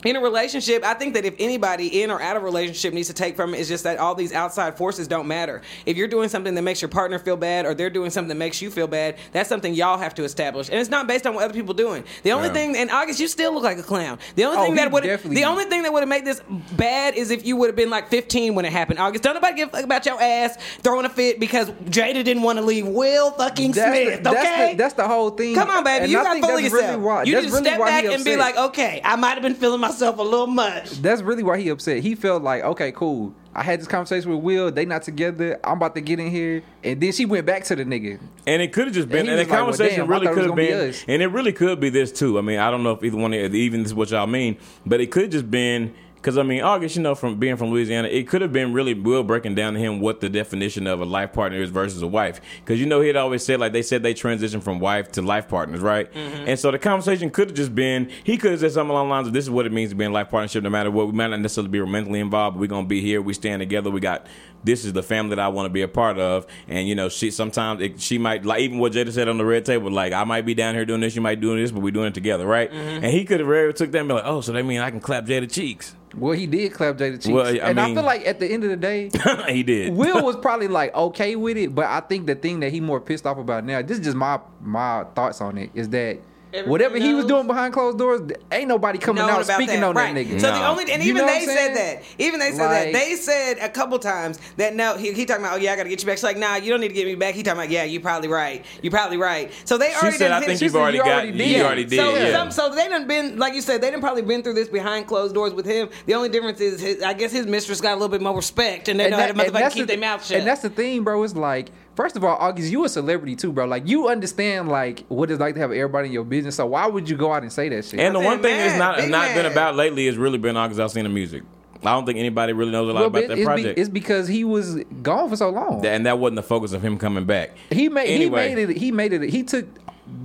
In 0.06 0.16
a 0.16 0.22
relationship, 0.22 0.84
I 0.86 0.94
think 0.94 1.16
that 1.16 1.26
if 1.26 1.34
anybody 1.40 2.04
in 2.04 2.12
or 2.12 2.22
out 2.22 2.38
of 2.38 2.44
a 2.44 2.46
relationship 2.46 2.94
needs 2.94 3.08
to 3.08 3.14
take 3.16 3.36
from 3.36 3.56
it 3.56 3.60
is 3.60 3.68
just 3.68 3.84
that 3.86 3.98
all 3.98 4.14
these 4.14 4.32
outside 4.34 4.78
forces 4.78 5.08
don't 5.08 5.28
matter. 5.28 5.64
If 5.88 5.98
you're 5.98 6.08
doing 6.08 6.30
something 6.30 6.54
that 6.54 6.62
makes 6.62 6.80
your 6.80 6.90
partner 6.90 7.18
feel 7.18 7.38
bad 7.38 7.66
or 7.66 7.74
they're 7.74 7.90
doing 7.90 8.12
something 8.12 8.30
that 8.30 8.36
makes 8.36 8.62
you 8.62 8.70
feel 8.70 8.86
bad, 8.86 9.18
that's 9.32 9.50
something 9.50 9.74
y'all 9.74 9.98
have 9.98 10.14
to 10.16 10.24
establish. 10.24 10.70
And 10.70 10.78
it's 10.80 10.92
not 10.92 11.08
based 11.08 11.26
on 11.26 11.34
what 11.34 11.44
other 11.44 11.56
people 11.56 11.74
doing. 11.74 12.04
The 12.22 12.34
only 12.34 12.50
Yeah. 12.50 12.54
thing 12.54 12.78
and 12.78 12.92
August, 12.92 13.20
you 13.20 13.28
still 13.28 13.52
look 13.52 13.64
like 13.64 13.80
a 13.80 13.84
clown. 13.84 14.20
The 14.36 14.46
only 14.46 14.58
Oh, 14.60 14.64
thing 14.66 14.76
that 14.76 14.92
would 14.92 15.04
the 15.04 15.44
only 15.46 15.66
thing 15.66 15.82
that 15.82 15.92
would 15.92 16.02
have 16.02 16.10
made 16.10 16.24
this 16.24 16.40
bad 16.74 17.16
is 17.16 17.32
if 17.32 17.44
you 17.44 17.56
would 17.58 17.70
have 17.70 17.76
been 17.76 17.90
like 17.90 18.10
15 18.10 18.54
when 18.54 18.64
it 18.66 18.72
happened. 18.72 19.00
August, 19.00 19.24
don't 19.24 19.34
nobody 19.34 19.56
give 19.56 19.70
a 19.70 19.72
fuck 19.72 19.84
about 19.86 20.06
your 20.06 20.22
ass 20.22 20.56
throwing 20.84 21.06
a 21.06 21.10
fit 21.10 21.40
because 21.40 21.72
Jada 21.90 22.24
didn't 22.24 22.44
want 22.44 22.60
to 22.60 22.64
leave 22.64 22.86
Will 22.88 23.32
fucking 23.32 23.72
that's, 23.72 23.90
Smith. 23.90 24.24
the, 24.24 24.30
that's, 24.30 24.38
okay, 24.46 24.72
the, 24.74 24.78
that's 24.78 24.94
the 24.94 25.08
whole 25.08 25.32
thing. 25.32 25.56
come 25.56 25.72
on, 25.72 25.84
baby, 25.84 26.04
And 26.04 26.12
you 26.12 26.22
got 26.22 26.36
to 26.36 26.42
fully 26.42 26.64
yourself. 26.66 26.84
Really 26.84 26.96
why, 26.98 27.24
you 27.24 27.34
that's 27.34 27.46
just 27.48 27.56
really 27.56 27.66
step 27.70 27.80
back 27.80 28.06
and 28.06 28.24
be 28.24 28.36
like, 28.36 28.56
okay, 28.56 29.02
I 29.04 29.16
might 29.16 29.32
have 29.34 29.42
been 29.42 29.56
feeling 29.56 29.80
myself 29.80 29.95
a 30.02 30.12
little 30.12 30.48
much. 30.48 30.92
That's 31.02 31.22
really 31.22 31.44
why 31.44 31.60
he 31.60 31.70
upset. 31.70 32.00
He 32.00 32.16
felt 32.16 32.44
like, 32.44 32.64
okay, 32.64 32.92
cool. 32.92 33.34
I 33.54 33.64
had 33.64 33.80
this 33.80 33.88
conversation 33.88 34.30
with 34.32 34.42
Will. 34.42 34.70
They 34.70 34.86
not 34.86 35.04
together. 35.04 35.60
I'm 35.64 35.78
about 35.78 35.96
to 35.96 36.02
get 36.02 36.20
in 36.20 36.30
here, 36.30 36.62
and 36.84 37.00
then 37.00 37.14
she 37.14 37.26
went 37.26 37.46
back 37.46 37.64
to 37.66 37.76
the 37.76 37.86
nigga. 37.86 38.20
And 38.46 38.62
it 38.62 38.74
could 38.74 38.86
have 38.86 38.94
just 38.94 39.08
been, 39.08 39.30
And 39.30 39.30
and, 39.30 39.40
the 39.40 39.44
was 39.44 39.50
like, 39.50 39.50
well, 39.50 39.66
conversation 39.66 40.00
damn, 40.02 40.10
really 40.10 40.28
could 40.28 40.38
have 40.40 40.48
gonna 40.48 40.62
be 40.62 40.68
been, 40.68 40.94
and 41.08 41.22
it 41.22 41.28
really 41.28 41.54
could 41.54 41.80
be 41.80 41.90
this 41.90 42.12
too. 42.12 42.38
I 42.38 42.42
mean, 42.42 42.60
I 42.60 42.70
don't 42.70 42.84
know 42.84 42.92
if 42.92 43.04
either 43.04 43.18
one, 43.18 43.34
of, 43.34 43.56
even 43.56 43.84
this 43.84 43.92
is 43.92 43.96
what 43.96 44.12
y'all 44.12 44.28
mean, 44.28 44.58
but 44.86 45.00
it 45.00 45.12
could 45.12 45.32
just 45.32 45.50
been 45.50 45.94
Because 46.26 46.40
I 46.40 46.42
mean, 46.42 46.64
August, 46.64 46.96
you 46.96 47.04
know, 47.04 47.14
from 47.14 47.36
being 47.36 47.56
from 47.56 47.70
Louisiana, 47.70 48.08
it 48.08 48.28
could 48.28 48.42
have 48.42 48.52
been 48.52 48.74
really 48.74 48.96
Will 48.96 49.22
breaking 49.22 49.54
down 49.54 49.76
to 49.76 49.80
him 49.80 50.00
what 50.00 50.22
the 50.22 50.28
definition 50.28 50.88
of 50.88 51.00
a 51.00 51.06
life 51.06 51.34
partner 51.34 51.62
is 51.62 51.70
versus 51.70 52.02
a 52.02 52.08
wife. 52.08 52.42
Because 52.62 52.80
you 52.80 52.88
know, 52.88 53.00
he 53.00 53.06
had 53.06 53.16
always 53.16 53.46
said 53.46 53.60
like 53.60 53.74
they 53.74 53.84
said 53.84 54.02
they 54.02 54.16
transitioned 54.16 54.64
from 54.64 54.80
wife 54.80 55.12
to 55.12 55.22
life 55.22 55.48
partners, 55.48 55.82
right? 55.82 56.12
Mm-hmm. 56.12 56.48
And 56.48 56.60
so 56.60 56.72
the 56.72 56.80
conversation 56.80 57.30
could 57.30 57.50
have 57.50 57.56
just 57.56 57.76
been 57.76 58.10
he 58.24 58.38
could 58.38 58.50
have 58.50 58.60
said 58.60 58.72
something 58.72 58.90
along 58.90 59.10
the 59.10 59.12
lines 59.12 59.28
of 59.28 59.34
this 59.34 59.46
is 59.46 59.52
what 59.52 59.68
it 59.68 59.72
means 59.72 59.92
to 59.92 59.96
be 59.96 60.04
in 60.04 60.14
life 60.14 60.32
partnership. 60.32 60.64
No 60.64 60.72
matter 60.72 60.90
what, 60.90 61.06
we 61.06 61.14
might 61.14 61.28
not 61.28 61.42
necessarily 61.42 61.70
be 61.70 61.80
romantically 61.80 62.22
involved, 62.22 62.56
but 62.56 62.62
we're 62.62 62.68
gonna 62.68 62.88
be 62.88 63.02
here. 63.02 63.22
We 63.22 63.36
stand 63.36 63.60
together. 63.60 63.92
We 63.92 64.00
got 64.00 64.26
this 64.66 64.84
is 64.84 64.94
the 64.94 65.04
family 65.04 65.36
that 65.36 65.40
I 65.42 65.48
want 65.48 65.68
to 65.68 65.70
be 65.70 65.82
a 65.82 65.88
part 65.88 66.18
of. 66.18 66.46
And 66.68 66.88
you 66.88 66.96
know, 66.96 67.10
she 67.10 67.32
sometimes 67.32 67.82
it, 67.82 68.02
she 68.02 68.18
might 68.18 68.44
like 68.44 68.62
even 68.62 68.80
what 68.80 68.94
Jada 68.94 69.12
said 69.12 69.30
on 69.30 69.38
the 69.38 69.46
red 69.46 69.66
table, 69.66 69.92
like 69.92 70.14
I 70.14 70.24
might 70.24 70.46
be 70.46 70.54
down 70.54 70.76
here 70.76 70.86
doing 70.86 71.02
this, 71.02 71.16
you 71.16 71.22
might 71.22 71.36
be 71.36 71.42
doing 71.42 71.62
this, 71.62 71.72
but 71.72 71.82
we're 71.82 71.92
doing 71.92 72.08
it 72.08 72.14
together, 72.14 72.46
right? 72.46 72.72
Mm-hmm. 72.72 73.04
And 73.04 73.06
he 73.06 73.26
could 73.26 73.40
have 73.40 73.48
very 73.48 73.74
took 73.74 73.92
that 73.92 74.00
and 74.00 74.08
be 74.08 74.16
like, 74.16 74.26
oh, 74.26 74.42
so 74.42 74.52
that 74.52 74.64
mean 74.64 74.82
I 74.82 74.90
can 74.90 75.00
clap 75.00 75.26
Jada 75.26 75.52
cheeks? 75.52 75.96
Well, 76.16 76.34
he 76.34 76.48
did 76.48 76.74
clap 76.74 76.96
Jada 76.96 77.14
cheeks, 77.14 77.28
Well, 77.28 77.46
I 77.46 77.70
and 77.70 77.80
I 77.80 77.94
feel 77.94 78.04
like 78.04 78.26
at 78.26 78.40
the 78.40 78.48
end 78.48 78.64
of 78.64 78.70
the 78.70 78.78
day, 78.78 79.12
he 79.50 79.64
did. 79.64 79.94
Will 79.94 80.24
was 80.26 80.36
probably 80.38 80.68
like 80.68 80.94
okay 80.96 81.36
with 81.36 81.58
it, 81.58 81.76
but 81.76 81.86
I 81.86 82.00
think 82.00 82.26
the 82.26 82.36
thing 82.36 82.60
that 82.62 82.72
he 82.72 82.80
more 82.80 83.00
pissed 83.00 83.26
off 83.26 83.38
about 83.38 83.66
now, 83.66 83.82
this 83.82 84.00
is 84.00 84.06
just 84.06 84.18
my 84.18 84.40
my 84.62 85.06
thoughts 85.16 85.42
on 85.42 85.58
it, 85.58 85.72
is 85.74 85.90
that 85.90 86.20
Everybody 86.56 86.70
whatever 86.72 86.98
he 86.98 87.14
was 87.14 87.26
doing 87.26 87.48
behind 87.48 87.74
closed 87.74 87.98
doors, 87.98 88.22
ain't 88.52 88.68
nobody 88.68 88.98
coming 88.98 89.26
Knowing 89.26 89.36
out 89.40 89.46
speaking 89.46 89.82
that. 89.82 89.84
on 89.88 89.96
right. 89.96 90.14
that 90.16 90.26
nigga. 90.28 90.40
So 90.42 90.52
the 90.52 90.66
only 90.68 90.92
and 90.92 91.04
You 91.04 91.10
even 91.10 91.26
know 91.26 91.34
they 91.34 91.46
said 91.46 91.76
that. 91.76 92.04
Even 92.18 92.40
they 92.40 92.52
said 92.52 92.66
Like- 92.66 92.92
that. 92.92 92.94
They 92.94 93.16
said 93.16 93.58
a 93.60 93.70
couple 93.70 94.00
times 94.00 94.40
that 94.58 94.76
no, 94.76 94.96
he, 94.98 95.12
he 95.14 95.26
talking 95.26 95.44
about 95.44 95.56
oh 95.56 95.62
yeah, 95.62 95.74
I 95.74 95.76
gotta 95.76 95.90
get 95.90 96.02
you 96.02 96.08
back. 96.08 96.18
She's 96.18 96.24
like, 96.24 96.38
nah, 96.38 96.56
you 96.56 96.72
don't 96.72 96.82
need 96.82 96.88
to 96.90 96.94
get 96.94 97.06
me 97.06 97.16
back. 97.16 97.36
He 97.36 97.44
talking 97.44 97.60
about 97.60 97.70
yeah, 97.70 97.84
you 97.84 98.00
probably 98.00 98.28
right. 98.30 98.66
You 98.82 98.90
probably 98.90 99.18
right. 99.18 99.52
So 99.66 99.78
they 99.78 99.90
She 99.90 99.96
already 99.98 100.18
said, 100.18 100.30
done 100.30 100.44
I 100.44 100.46
think 100.46 100.62
you've 100.62 100.76
already 100.76 100.98
got, 101.00 101.08
already 101.08 101.28
you 101.30 101.34
did. 101.38 101.62
already 101.66 101.84
did, 101.86 102.00
so, 102.00 102.16
yeah. 102.16 102.32
some, 102.32 102.52
so 102.52 102.74
they 102.74 102.88
done 102.88 103.08
been 103.08 103.38
like 103.38 103.54
you 103.54 103.62
said, 103.62 103.82
they 103.82 103.92
done 103.92 104.02
probably 104.02 104.22
been 104.22 104.44
through 104.44 104.54
this 104.54 104.70
behind 104.70 105.08
closed 105.08 105.34
doors 105.34 105.54
with 105.54 105.66
him. 105.66 105.90
The 106.06 106.14
only 106.14 106.30
difference 106.30 106.62
is, 106.62 106.80
his, 106.80 107.02
I 107.04 107.14
guess 107.14 107.32
his 107.32 107.46
mistress 107.46 107.82
got 107.82 107.92
a 107.92 107.96
little 107.96 108.10
bit 108.10 108.22
more 108.22 108.36
respect, 108.36 108.88
and 108.88 109.00
they 109.00 109.10
know 109.10 109.18
how 109.18 109.28
to 109.28 109.30
and 109.32 109.40
motherfucking 109.40 109.72
keep 109.72 109.82
the- 109.88 109.94
their 109.94 109.98
mouth 110.00 110.26
shut. 110.26 110.38
And 110.38 110.48
that's 110.48 110.62
the 110.62 110.70
thing, 110.70 111.04
bro. 111.04 111.22
It's 111.24 111.36
like, 111.36 111.70
first 111.96 112.16
of 112.16 112.24
all, 112.24 112.36
August, 112.38 112.72
you 112.72 112.84
a 112.86 112.90
celebrity 112.90 113.36
too, 113.36 113.52
bro. 113.52 113.66
Like 113.66 113.88
you 113.88 114.08
understand 114.08 114.70
like 114.70 115.06
what 115.08 115.32
it's 115.32 115.40
like 115.40 115.56
to 115.56 115.62
have 115.62 115.72
everybody 115.72 116.08
in 116.08 116.14
your 116.14 116.24
business. 116.24 116.56
So 116.56 116.66
why 116.68 116.88
would 116.88 117.10
you 117.10 117.16
go 117.18 117.34
out 117.34 117.44
and 117.44 117.52
say 117.52 117.70
that 117.70 117.86
shit? 117.86 118.00
And 118.00 118.14
the 118.16 118.20
one 118.20 118.42
thing 118.42 118.58
that's 118.58 118.72
man, 118.72 118.80
not 118.80 118.98
big 118.98 119.10
not 119.12 119.34
been 119.36 119.46
about 119.46 119.76
lately 119.76 120.06
has 120.08 120.18
really 120.18 120.38
been 120.38 120.58
August 120.58 120.80
Alsina 120.80 121.12
music. 121.12 121.44
I 121.84 121.92
don't 121.94 122.06
think 122.06 122.18
anybody 122.18 122.54
really 122.54 122.72
knows 122.72 122.90
a 122.90 122.94
lot 122.94 123.00
Well, 123.02 123.08
about 123.10 123.22
but 123.22 123.28
that 123.28 123.34
it's, 123.34 123.40
be- 123.42 123.46
project. 123.46 123.80
it's 123.80 123.90
because 123.90 124.28
he 124.28 124.44
was 124.44 124.76
gone 125.04 125.30
for 125.30 125.36
so 125.36 125.50
long. 125.52 125.86
And 125.86 126.06
that 126.08 126.18
wasn't 126.18 126.38
the 126.38 126.44
focus 126.44 126.72
of 126.74 126.82
him 126.84 126.98
coming 126.98 127.26
back. 127.26 127.52
he 127.70 127.90
made 127.90 128.08
Anyway. 128.08 128.50
he 128.50 128.56
made 128.56 128.70
it. 128.70 128.78
He 128.78 128.92
made 128.92 129.14
it. 129.14 129.30
He 129.30 129.44
took 129.44 129.68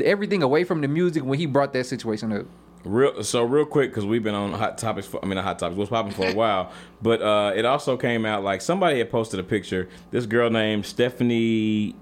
everything 0.03 0.43
away 0.43 0.65
from 0.65 0.81
the 0.81 0.89
music 0.89 1.23
when 1.25 1.39
he 1.39 1.45
brought 1.47 1.73
that 1.75 1.85
situation 1.85 2.33
up. 2.33 2.47
Real 2.85 3.23
so 3.23 3.45
real 3.45 3.67
quick 3.67 3.91
because 3.91 4.07
we've 4.07 4.23
been 4.23 4.35
on 4.35 4.53
hot 4.53 4.79
topics. 4.79 5.07
For, 5.07 5.23
I 5.23 5.29
mean, 5.29 5.37
hot 5.39 5.59
topics. 5.59 5.77
What's 5.77 5.91
popping 5.91 6.13
for 6.13 6.27
a 6.29 6.35
while, 6.43 6.73
but 7.03 7.21
uh, 7.21 7.53
it 7.55 7.67
also 7.67 7.97
came 7.97 8.25
out 8.25 8.43
like 8.43 8.63
somebody 8.63 8.99
had 8.99 9.11
posted 9.11 9.39
a 9.39 9.43
picture. 9.43 9.89
This 10.11 10.25
girl 10.25 10.49
named 10.49 10.87
Stephanie 10.87 11.95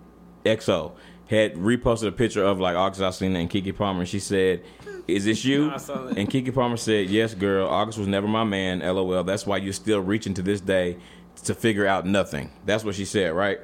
XO 0.44 0.92
had 1.28 1.54
reposted 1.54 2.06
a 2.06 2.12
picture 2.12 2.44
of 2.44 2.60
like 2.60 2.76
August 2.76 3.00
Alsina 3.00 3.40
and 3.40 3.50
Keke 3.50 3.76
Palmer. 3.76 4.00
And 4.00 4.08
she 4.08 4.20
said, 4.20 4.62
"Is 5.08 5.24
this 5.24 5.44
you?" 5.44 5.70
That. 5.70 6.14
And 6.16 6.30
Keke 6.30 6.54
Palmer 6.54 6.76
said, 6.76 7.10
"Yes, 7.10 7.34
girl. 7.34 7.68
August 7.68 7.98
was 7.98 8.06
never 8.06 8.28
my 8.28 8.44
man. 8.44 8.78
LOL. 8.78 9.24
That's 9.24 9.46
why 9.46 9.56
you're 9.56 9.72
still 9.72 10.00
reaching 10.00 10.34
to 10.34 10.42
this 10.42 10.60
day 10.60 10.96
to 11.44 11.54
figure 11.54 11.88
out 11.88 12.06
nothing." 12.06 12.50
That's 12.64 12.84
what 12.84 12.94
she 12.94 13.04
said, 13.04 13.32
right? 13.32 13.58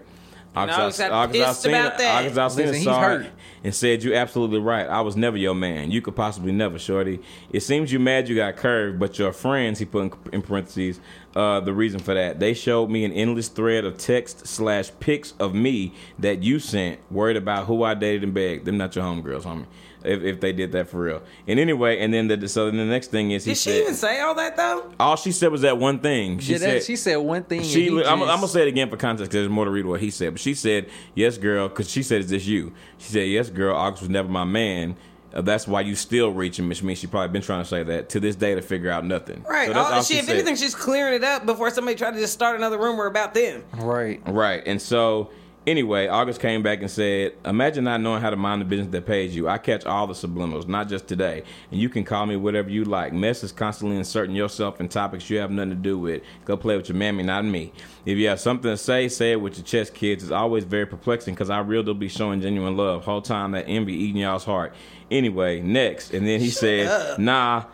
August 0.54 0.98
got 0.98 1.32
pissed 1.32 1.66
about 1.66 1.98
that. 1.98 2.24
August 2.24 2.36
Alsina 2.36 2.56
Listen, 2.56 2.74
he's 2.74 2.84
saw 2.84 3.00
hurt. 3.00 3.26
it 3.26 3.32
and 3.64 3.74
said, 3.74 4.02
"You 4.02 4.14
absolutely 4.14 4.60
right. 4.60 4.86
I 4.86 5.00
was 5.00 5.16
never 5.16 5.36
your 5.36 5.54
man. 5.54 5.90
You 5.90 6.00
could 6.00 6.14
possibly 6.14 6.52
never, 6.52 6.78
shorty. 6.78 7.20
It 7.50 7.60
seems 7.60 7.92
you 7.92 7.98
mad 7.98 8.28
you 8.28 8.36
got 8.36 8.56
curved, 8.56 8.98
but 8.98 9.18
your 9.18 9.32
friends," 9.32 9.78
he 9.78 9.84
put 9.84 10.02
in, 10.02 10.12
in 10.32 10.42
parentheses, 10.42 11.00
uh, 11.34 11.60
the 11.60 11.72
reason 11.72 11.98
for 11.98 12.14
that. 12.14 12.38
They 12.40 12.54
showed 12.54 12.90
me 12.90 13.04
an 13.04 13.12
endless 13.12 13.48
thread 13.48 13.84
of 13.84 13.98
text 13.98 14.46
slash 14.46 14.90
pics 15.00 15.34
of 15.40 15.54
me 15.54 15.92
that 16.18 16.42
you 16.42 16.58
sent, 16.58 17.00
worried 17.10 17.36
about 17.36 17.66
who 17.66 17.82
I 17.82 17.94
dated 17.94 18.22
and 18.22 18.34
begged. 18.34 18.64
Them 18.64 18.76
not 18.76 18.94
your 18.94 19.04
homegirls, 19.04 19.42
homie. 19.42 19.66
If, 20.04 20.22
if 20.22 20.40
they 20.40 20.52
did 20.52 20.72
that 20.72 20.88
for 20.88 21.00
real. 21.00 21.22
And 21.48 21.58
anyway, 21.58 21.98
and 22.00 22.12
then 22.12 22.28
the 22.28 22.46
so 22.48 22.66
then 22.66 22.76
the 22.76 22.84
next 22.84 23.08
thing 23.10 23.30
is 23.30 23.44
he 23.44 23.52
Did 23.52 23.58
she 23.58 23.70
said, 23.70 23.80
even 23.82 23.94
say 23.94 24.20
all 24.20 24.34
that 24.34 24.56
though? 24.56 24.92
all 25.00 25.16
she 25.16 25.32
said 25.32 25.50
was 25.50 25.62
that 25.62 25.78
one 25.78 25.98
thing. 26.00 26.38
She 26.40 26.52
Yeah, 26.52 26.58
that- 26.58 26.64
said 26.64 26.82
she 26.84 26.96
said 26.96 27.16
one 27.16 27.44
thing. 27.44 27.60
and 27.60 27.66
she, 27.68 27.88
he 27.88 28.04
I'm, 28.04 28.20
I'm 28.22 28.28
gonna 28.28 28.48
say 28.48 28.62
it 28.62 28.68
again 28.68 28.90
for 28.90 28.96
context 28.98 29.30
because 29.30 29.42
there's 29.44 29.48
more 29.48 29.64
to 29.64 29.70
read 29.70 29.86
what 29.86 30.00
he 30.00 30.10
said. 30.10 30.34
But 30.34 30.40
she 30.40 30.52
said, 30.54 30.90
"Yes, 31.14 31.38
girl," 31.38 31.68
because 31.68 31.90
she 31.90 32.02
said, 32.02 32.20
"Is 32.20 32.28
this 32.30 32.44
you?" 32.46 32.72
She 32.98 33.12
said, 33.12 33.28
"Yes, 33.28 33.48
girl. 33.50 33.74
August 33.76 34.02
was 34.02 34.10
never 34.10 34.28
my 34.28 34.44
man. 34.44 34.96
Uh, 35.32 35.40
that's 35.40 35.66
why 35.66 35.80
you 35.80 35.94
still 35.94 36.30
reaching." 36.32 36.68
Which 36.68 36.82
means 36.82 36.98
she 36.98 37.06
probably 37.06 37.32
been 37.32 37.42
trying 37.42 37.62
to 37.62 37.68
say 37.68 37.82
that 37.82 38.10
to 38.10 38.20
this 38.20 38.36
day 38.36 38.54
to 38.54 38.60
figure 38.62 38.90
out 38.90 39.04
nothing. 39.06 39.42
Right. 39.48 39.68
So 39.68 39.72
that's 39.72 39.88
all, 39.88 39.94
all 39.94 40.02
she, 40.02 40.18
if 40.18 40.26
said. 40.26 40.36
anything, 40.36 40.56
she's 40.56 40.74
clearing 40.74 41.14
it 41.14 41.24
up 41.24 41.46
before 41.46 41.70
somebody 41.70 41.96
tried 41.96 42.12
to 42.12 42.20
just 42.20 42.34
start 42.34 42.56
another 42.56 42.78
rumor 42.78 43.06
about 43.06 43.32
them. 43.34 43.64
right. 43.74 44.20
Right. 44.26 44.62
And 44.66 44.80
so 44.82 45.30
anyway, 45.66 46.08
August 46.08 46.40
came 46.40 46.62
back 46.62 46.80
and 46.80 46.90
said, 46.90 47.32
Imagine 47.44 47.84
not 47.84 48.00
knowing 48.00 48.20
how 48.20 48.30
to 48.30 48.36
mind 48.36 48.60
the 48.60 48.64
business 48.64 48.90
that 48.92 49.06
pays 49.06 49.34
you. 49.34 49.48
I 49.48 49.58
catch 49.58 49.84
all 49.84 50.06
the 50.06 50.14
subliminals, 50.14 50.68
not 50.68 50.88
just 50.88 51.06
today. 51.06 51.42
And 51.70 51.80
you 51.80 51.88
can 51.88 52.04
call 52.04 52.26
me 52.26 52.36
whatever 52.36 52.70
you 52.70 52.84
like. 52.84 53.12
Mess 53.12 53.42
is 53.42 53.52
constantly 53.52 53.96
inserting 53.96 54.34
yourself 54.34 54.80
in 54.80 54.88
topics 54.88 55.28
you 55.30 55.38
have 55.38 55.50
nothing 55.50 55.70
to 55.70 55.76
do 55.76 55.98
with. 55.98 56.22
Go 56.44 56.56
play 56.56 56.76
with 56.76 56.88
your 56.88 56.96
mammy, 56.96 57.22
not 57.22 57.44
me. 57.44 57.72
If 58.04 58.18
you 58.18 58.28
have 58.28 58.40
something 58.40 58.70
to 58.70 58.76
say, 58.76 59.08
say 59.08 59.32
it 59.32 59.40
with 59.40 59.56
your 59.56 59.64
chest, 59.64 59.94
kids. 59.94 60.22
It's 60.22 60.32
always 60.32 60.64
very 60.64 60.86
perplexing 60.86 61.34
because 61.34 61.50
I 61.50 61.60
really 61.60 61.84
will 61.84 61.94
be 61.94 62.08
showing 62.08 62.40
genuine 62.40 62.76
love. 62.76 63.04
Whole 63.04 63.22
time 63.22 63.52
that 63.52 63.66
envy 63.68 63.94
eating 63.94 64.22
y'all's 64.22 64.44
heart. 64.44 64.74
Anyway, 65.10 65.60
next. 65.60 66.12
And 66.12 66.26
then 66.26 66.40
he 66.40 66.50
said, 66.50 66.86
up. 66.86 67.18
Nah. 67.18 67.64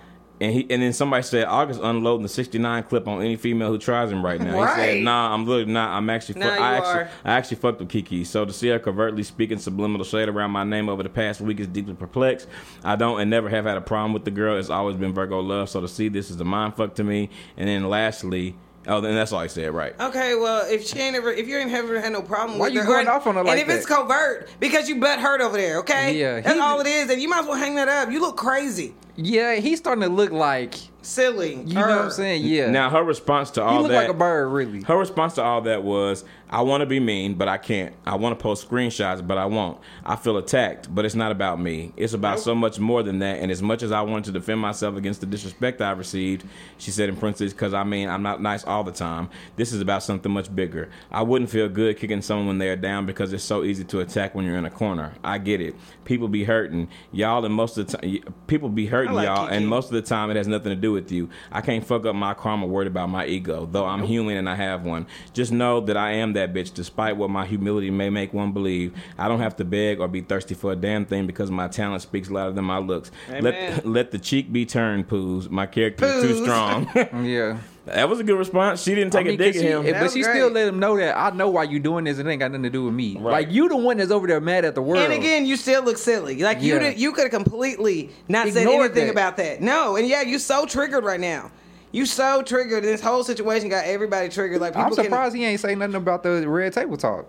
And 0.42 0.52
he 0.54 0.66
and 0.70 0.80
then 0.82 0.94
somebody 0.94 1.22
said 1.22 1.44
August 1.44 1.80
unloading 1.82 2.22
the 2.22 2.28
69 2.30 2.84
clip 2.84 3.06
on 3.06 3.20
any 3.20 3.36
female 3.36 3.68
who 3.68 3.76
tries 3.76 4.10
him 4.10 4.24
right 4.24 4.40
now. 4.40 4.54
He 4.54 4.62
Right. 4.62 4.74
said, 4.94 5.02
Nah, 5.02 5.34
I'm 5.34 5.46
literally 5.46 5.70
not. 5.70 5.90
I'm 5.90 6.08
actually. 6.08 6.40
Now 6.40 6.48
fu- 6.48 6.54
you 6.54 6.60
I 6.62 6.76
actually, 6.76 7.00
are. 7.00 7.08
I 7.26 7.32
actually 7.32 7.56
fucked 7.58 7.80
with 7.80 7.88
Keke. 7.90 8.26
So 8.26 8.46
to 8.46 8.52
see 8.52 8.68
her 8.68 8.78
covertly 8.78 9.22
speaking 9.22 9.58
subliminal 9.58 10.04
shade 10.04 10.30
around 10.30 10.50
my 10.52 10.64
name 10.64 10.88
over 10.88 11.02
the 11.02 11.10
past 11.10 11.42
week 11.42 11.60
is 11.60 11.66
deeply 11.66 11.92
perplexed. 11.92 12.48
I 12.82 12.96
don't 12.96 13.20
and 13.20 13.28
never 13.30 13.50
have 13.50 13.66
had 13.66 13.76
a 13.76 13.82
problem 13.82 14.14
with 14.14 14.24
the 14.24 14.30
girl. 14.30 14.56
It's 14.56 14.70
always 14.70 14.96
been 14.96 15.12
Virgo 15.12 15.40
love. 15.40 15.68
So 15.68 15.82
to 15.82 15.88
see 15.88 16.08
this 16.08 16.30
is 16.30 16.40
a 16.40 16.44
mind 16.44 16.74
fuck 16.74 16.94
to 16.94 17.04
me. 17.04 17.28
And 17.58 17.68
then 17.68 17.90
lastly, 17.90 18.54
oh, 18.86 19.02
then 19.02 19.14
that's 19.14 19.32
all 19.32 19.40
I 19.40 19.46
said, 19.46 19.72
right? 19.74 19.94
Okay, 20.00 20.36
well, 20.36 20.66
if 20.70 20.86
she 20.86 20.98
ain't 21.00 21.16
ever, 21.16 21.30
if 21.30 21.48
you 21.48 21.58
ain't 21.58 21.70
ever 21.70 22.00
had 22.00 22.12
no 22.14 22.22
problem 22.22 22.58
Why 22.58 22.68
with 22.68 22.74
you 22.74 22.80
her, 22.80 22.86
going 22.86 23.08
off 23.08 23.26
on 23.26 23.34
her 23.34 23.44
like 23.44 23.58
and 23.58 23.68
like 23.68 23.76
if 23.76 23.76
it's 23.76 23.86
covert, 23.86 24.48
because 24.58 24.88
you 24.88 24.96
butt 25.00 25.18
hurt 25.20 25.42
over 25.42 25.58
there, 25.58 25.80
okay? 25.80 26.18
Yeah, 26.18 26.40
that's 26.40 26.58
all 26.58 26.80
it 26.80 26.86
is, 26.86 27.10
and 27.10 27.20
you 27.20 27.28
might 27.28 27.40
as 27.40 27.46
well 27.46 27.58
hang 27.58 27.74
that 27.74 27.88
up. 27.88 28.10
You 28.10 28.20
look 28.20 28.38
crazy, 28.38 28.94
Yeah, 29.22 29.56
he's 29.56 29.78
starting 29.78 30.02
to 30.02 30.08
look 30.08 30.32
like 30.32 30.76
silly. 31.02 31.54
you 31.54 31.74
know 31.74 31.80
what 31.80 31.90
I'm 31.90 32.10
saying. 32.10 32.44
Yeah. 32.44 32.70
Now 32.70 32.90
her 32.90 33.02
response 33.02 33.50
to 33.52 33.60
he 33.60 33.66
all 33.66 33.82
look 33.82 33.90
that. 33.90 34.02
like 34.02 34.08
a 34.08 34.14
bird, 34.14 34.48
really. 34.48 34.82
Her 34.82 34.96
response 34.98 35.34
to 35.34 35.42
all 35.42 35.62
that 35.62 35.82
was, 35.82 36.24
I 36.48 36.62
want 36.62 36.80
to 36.80 36.86
be 36.86 36.98
mean, 36.98 37.34
but 37.34 37.46
I 37.46 37.58
can't. 37.58 37.94
I 38.04 38.16
want 38.16 38.36
to 38.36 38.42
post 38.42 38.68
screenshots, 38.68 39.24
but 39.24 39.38
I 39.38 39.46
won't. 39.46 39.78
I 40.04 40.16
feel 40.16 40.36
attacked, 40.36 40.92
but 40.92 41.04
it's 41.04 41.14
not 41.14 41.30
about 41.30 41.60
me. 41.60 41.92
It's 41.96 42.12
about 42.12 42.40
so 42.40 42.54
much 42.54 42.80
more 42.80 43.02
than 43.02 43.20
that. 43.20 43.38
And 43.38 43.52
as 43.52 43.62
much 43.62 43.82
as 43.82 43.92
I 43.92 44.00
wanted 44.00 44.24
to 44.24 44.32
defend 44.32 44.60
myself 44.60 44.96
against 44.96 45.20
the 45.20 45.26
disrespect 45.26 45.80
I 45.80 45.92
received, 45.92 46.44
she 46.78 46.90
said 46.90 47.08
in 47.08 47.16
parentheses, 47.16 47.52
because 47.52 47.72
I 47.72 47.84
mean, 47.84 48.08
I'm 48.08 48.22
not 48.22 48.42
nice 48.42 48.64
all 48.64 48.82
the 48.82 48.92
time. 48.92 49.30
This 49.56 49.72
is 49.72 49.80
about 49.80 50.02
something 50.02 50.30
much 50.32 50.54
bigger. 50.54 50.90
I 51.10 51.22
wouldn't 51.22 51.50
feel 51.50 51.68
good 51.68 51.96
kicking 51.98 52.20
someone 52.20 52.48
when 52.48 52.58
they're 52.58 52.76
down 52.76 53.06
because 53.06 53.32
it's 53.32 53.44
so 53.44 53.62
easy 53.62 53.84
to 53.84 54.00
attack 54.00 54.34
when 54.34 54.44
you're 54.44 54.56
in 54.56 54.64
a 54.64 54.70
corner. 54.70 55.14
I 55.22 55.38
get 55.38 55.60
it. 55.60 55.76
People 56.04 56.26
be 56.26 56.42
hurting. 56.44 56.88
Y'all, 57.12 57.44
and 57.44 57.54
most 57.54 57.78
of 57.78 57.86
the 57.86 57.96
time, 57.98 58.34
people 58.48 58.68
be 58.68 58.86
hurting 58.86 59.09
I 59.10 59.14
like 59.14 59.26
y'all, 59.26 59.48
Keke. 59.48 59.52
and 59.52 59.68
most 59.68 59.86
of 59.86 59.92
the 59.92 60.02
time 60.02 60.30
it 60.30 60.36
has 60.36 60.46
nothing 60.48 60.70
to 60.70 60.76
do 60.76 60.92
with 60.92 61.10
you. 61.12 61.28
I 61.52 61.60
can't 61.60 61.84
fuck 61.84 62.06
up 62.06 62.14
my 62.14 62.34
karma 62.34 62.66
worried 62.66 62.86
about 62.88 63.08
my 63.08 63.26
ego, 63.26 63.68
though 63.70 63.84
I'm 63.84 64.02
human 64.04 64.36
and 64.36 64.48
I 64.48 64.54
have 64.54 64.84
one. 64.84 65.06
Just 65.32 65.52
know 65.52 65.80
that 65.80 65.96
I 65.96 66.12
am 66.12 66.32
that 66.34 66.52
bitch, 66.52 66.72
despite 66.74 67.16
what 67.16 67.30
my 67.30 67.46
humility 67.46 67.90
may 67.90 68.10
make 68.10 68.32
one 68.32 68.52
believe. 68.52 68.94
I 69.18 69.28
don't 69.28 69.40
have 69.40 69.56
to 69.56 69.64
beg 69.64 70.00
or 70.00 70.08
be 70.08 70.20
thirsty 70.20 70.54
for 70.54 70.72
a 70.72 70.76
damn 70.76 71.04
thing 71.04 71.26
because 71.26 71.50
my 71.50 71.68
talent 71.68 72.02
speaks 72.02 72.30
louder 72.30 72.52
than 72.52 72.64
my 72.64 72.78
looks. 72.78 73.10
Amen. 73.28 73.42
Let 73.44 73.86
let 74.00 74.10
the 74.10 74.18
cheek 74.18 74.52
be 74.52 74.64
turned, 74.66 75.08
poos. 75.08 75.50
My 75.50 75.66
character 75.66 76.06
is 76.06 76.22
too 76.22 76.42
strong. 76.44 76.88
Yeah. 77.30 77.58
That 77.94 78.08
was 78.08 78.20
a 78.20 78.24
good 78.24 78.36
response. 78.38 78.82
She 78.82 78.94
didn't 78.94 79.12
take 79.12 79.20
I 79.20 79.30
mean, 79.30 79.34
a 79.34 79.36
dig 79.36 79.54
'cause 79.54 79.62
at 79.62 79.68
him. 79.68 79.86
Eh, 79.86 79.92
that 79.92 80.00
but 80.02 80.12
she 80.12 80.22
great. 80.22 80.34
still 80.34 80.48
let 80.50 80.68
him 80.68 80.78
know 80.78 80.96
that 80.96 81.16
I 81.18 81.30
know 81.30 81.48
why 81.50 81.64
you 81.64 81.78
doing 81.80 82.04
this 82.04 82.18
and 82.18 82.28
it 82.28 82.32
ain't 82.32 82.40
got 82.40 82.50
nothing 82.50 82.62
to 82.64 82.70
do 82.70 82.84
with 82.84 82.94
me. 82.94 83.16
Right. 83.18 83.32
Like 83.32 83.50
you 83.52 83.68
the 83.68 83.76
one 83.76 83.96
that's 83.98 84.10
over 84.10 84.26
there 84.26 84.40
mad 84.40 84.64
at 84.64 84.74
the 84.74 84.82
world. 84.82 85.02
And 85.02 85.12
again, 85.12 85.46
you 85.46 85.56
still 85.56 85.82
look 85.82 85.98
silly. 85.98 86.42
Like 86.42 86.60
you 86.62 86.78
did, 86.78 86.98
you 86.98 87.12
could 87.12 87.24
have 87.24 87.32
completely 87.32 88.10
not 88.28 88.48
said 88.48 88.66
anything 88.66 89.06
that. 89.06 89.10
about 89.12 89.36
that. 89.38 89.60
No, 89.60 89.96
and 89.96 90.06
yeah, 90.08 90.22
you 90.22 90.38
so 90.38 90.66
triggered 90.66 91.04
right 91.04 91.20
now. 91.20 91.50
You 91.92 92.06
so 92.06 92.42
triggered. 92.42 92.84
This 92.84 93.00
whole 93.00 93.24
situation 93.24 93.68
got 93.68 93.84
everybody 93.84 94.28
triggered. 94.28 94.60
Like 94.60 94.72
people 94.74 94.84
I'm 94.86 94.94
can- 94.94 95.04
surprised 95.04 95.34
he 95.34 95.44
ain't 95.44 95.60
say 95.60 95.74
nothing 95.74 95.96
about 95.96 96.22
the 96.22 96.46
red 96.48 96.72
table 96.72 96.96
talk. 96.96 97.26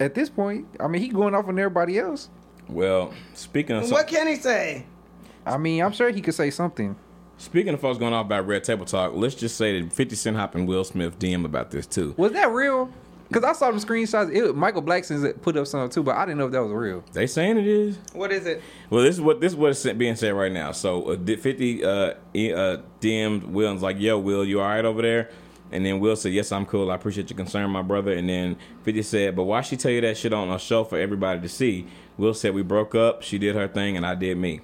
At 0.00 0.14
this 0.14 0.30
point, 0.30 0.66
I 0.80 0.86
mean, 0.88 1.02
he 1.02 1.08
going 1.08 1.34
off 1.34 1.48
on 1.48 1.58
everybody 1.58 1.98
else. 1.98 2.28
well, 2.68 3.12
speaking 3.34 3.76
of 3.76 3.90
What 3.90 4.06
can 4.06 4.26
he 4.28 4.36
say? 4.36 4.86
I 5.44 5.56
mean, 5.58 5.82
I'm 5.82 5.92
sure 5.92 6.10
he 6.10 6.20
could 6.20 6.34
say 6.34 6.50
something. 6.50 6.94
Speaking 7.38 7.72
of 7.74 7.80
folks 7.80 7.98
going 7.98 8.12
off 8.12 8.26
about 8.26 8.46
red 8.46 8.64
table 8.64 8.84
talk, 8.84 9.12
let's 9.14 9.34
just 9.34 9.56
say 9.56 9.80
that 9.80 9.92
50 9.92 10.16
Cent 10.16 10.36
Hop 10.36 10.54
and 10.54 10.68
Will 10.68 10.84
Smith 10.84 11.18
DM 11.18 11.44
about 11.44 11.70
this 11.70 11.86
too. 11.86 12.14
Was 12.16 12.32
that 12.32 12.50
real? 12.50 12.90
Cause 13.30 13.44
I 13.44 13.52
saw 13.52 13.70
them 13.70 13.78
screenshots. 13.78 14.34
It, 14.34 14.56
Michael 14.56 14.80
Blackson's 14.80 15.34
put 15.42 15.54
up 15.58 15.66
something 15.66 15.90
too, 15.90 16.02
but 16.02 16.16
I 16.16 16.24
didn't 16.24 16.38
know 16.38 16.46
if 16.46 16.52
that 16.52 16.62
was 16.62 16.72
real. 16.72 17.04
They 17.12 17.26
saying 17.26 17.58
it 17.58 17.66
is. 17.66 17.98
What 18.14 18.32
is 18.32 18.46
it? 18.46 18.62
Well, 18.88 19.02
this 19.04 19.16
is 19.16 19.20
what 19.20 19.40
this 19.40 19.52
is 19.52 19.56
what 19.56 19.70
is 19.70 19.84
being 19.98 20.16
said 20.16 20.30
right 20.32 20.50
now. 20.50 20.72
So, 20.72 21.10
uh, 21.10 21.16
Fifty 21.36 21.84
uh, 21.84 22.14
e- 22.32 22.54
uh, 22.54 22.78
DM'd 23.02 23.44
Will 23.44 23.66
and 23.66 23.74
was 23.76 23.82
like, 23.82 24.00
"Yo, 24.00 24.18
Will, 24.18 24.46
you 24.46 24.62
all 24.62 24.68
right 24.68 24.82
over 24.82 25.02
there?" 25.02 25.30
And 25.70 25.84
then 25.84 26.00
Will 26.00 26.16
said, 26.16 26.32
"Yes, 26.32 26.50
I'm 26.52 26.64
cool. 26.64 26.90
I 26.90 26.94
appreciate 26.94 27.28
your 27.28 27.36
concern, 27.36 27.68
my 27.68 27.82
brother." 27.82 28.14
And 28.14 28.26
then 28.30 28.56
Fifty 28.82 29.02
said, 29.02 29.36
"But 29.36 29.44
why 29.44 29.60
she 29.60 29.76
tell 29.76 29.90
you 29.90 30.00
that 30.00 30.16
shit 30.16 30.32
on 30.32 30.48
a 30.48 30.58
show 30.58 30.84
for 30.84 30.98
everybody 30.98 31.38
to 31.42 31.48
see?" 31.50 31.86
Will 32.16 32.32
said, 32.32 32.54
"We 32.54 32.62
broke 32.62 32.94
up. 32.94 33.22
She 33.22 33.36
did 33.36 33.56
her 33.56 33.68
thing, 33.68 33.98
and 33.98 34.06
I 34.06 34.14
did 34.14 34.38
me." 34.38 34.62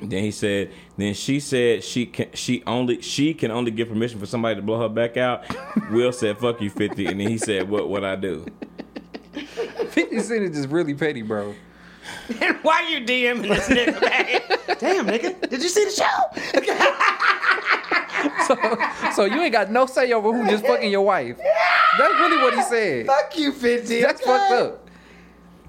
Then 0.00 0.22
he 0.22 0.30
said, 0.30 0.70
then 0.96 1.14
she 1.14 1.40
said 1.40 1.82
she 1.82 2.06
can 2.06 2.28
she 2.34 2.62
only 2.66 3.02
she 3.02 3.34
can 3.34 3.50
only 3.50 3.70
give 3.70 3.88
permission 3.88 4.20
for 4.20 4.26
somebody 4.26 4.54
to 4.56 4.62
blow 4.62 4.80
her 4.80 4.88
back 4.88 5.16
out. 5.16 5.44
Will 5.90 6.12
said, 6.12 6.38
"Fuck 6.38 6.60
you, 6.60 6.70
50. 6.70 7.06
And 7.06 7.20
then 7.20 7.28
he 7.28 7.38
said, 7.38 7.68
"What 7.68 7.88
what 7.88 8.04
I 8.04 8.14
do?" 8.14 8.46
50 9.90 10.20
Cent 10.20 10.42
is 10.44 10.56
just 10.56 10.68
really 10.68 10.94
petty, 10.94 11.22
bro. 11.22 11.54
And 12.40 12.56
why 12.62 12.88
you 12.88 13.00
DMing 13.00 13.48
this 13.48 13.68
nigga, 13.68 14.00
man? 14.00 14.78
Damn, 14.78 15.06
nigga. 15.06 15.48
Did 15.48 15.62
you 15.62 15.68
see 15.68 15.84
the 15.84 15.90
show? 15.90 16.04
So, 18.46 18.56
so 19.12 19.24
you 19.26 19.40
ain't 19.42 19.52
got 19.52 19.70
no 19.70 19.86
say 19.86 20.12
over 20.12 20.32
who 20.32 20.48
just 20.48 20.66
fucking 20.66 20.90
your 20.90 21.02
wife. 21.02 21.36
That's 21.98 22.14
really 22.14 22.42
what 22.42 22.54
he 22.54 22.62
said. 22.62 23.06
Fuck 23.06 23.36
you, 23.36 23.52
50. 23.52 24.00
That's 24.00 24.20
okay? 24.22 24.30
fucked 24.30 24.52
up. 24.52 24.88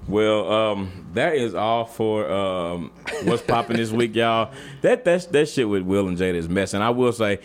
Well, 0.08 0.50
um, 0.50 0.99
that 1.14 1.34
is 1.34 1.54
all 1.54 1.84
for 1.84 2.30
um, 2.30 2.90
what's 3.24 3.42
popping 3.42 3.76
this 3.76 3.90
week, 3.90 4.14
y'all. 4.14 4.52
That 4.82 5.04
that's 5.04 5.26
that 5.26 5.48
shit 5.48 5.68
with 5.68 5.82
Will 5.82 6.08
and 6.08 6.16
Jada 6.16 6.34
is 6.34 6.48
mess, 6.48 6.74
and 6.74 6.82
I 6.82 6.90
will 6.90 7.12
say, 7.12 7.40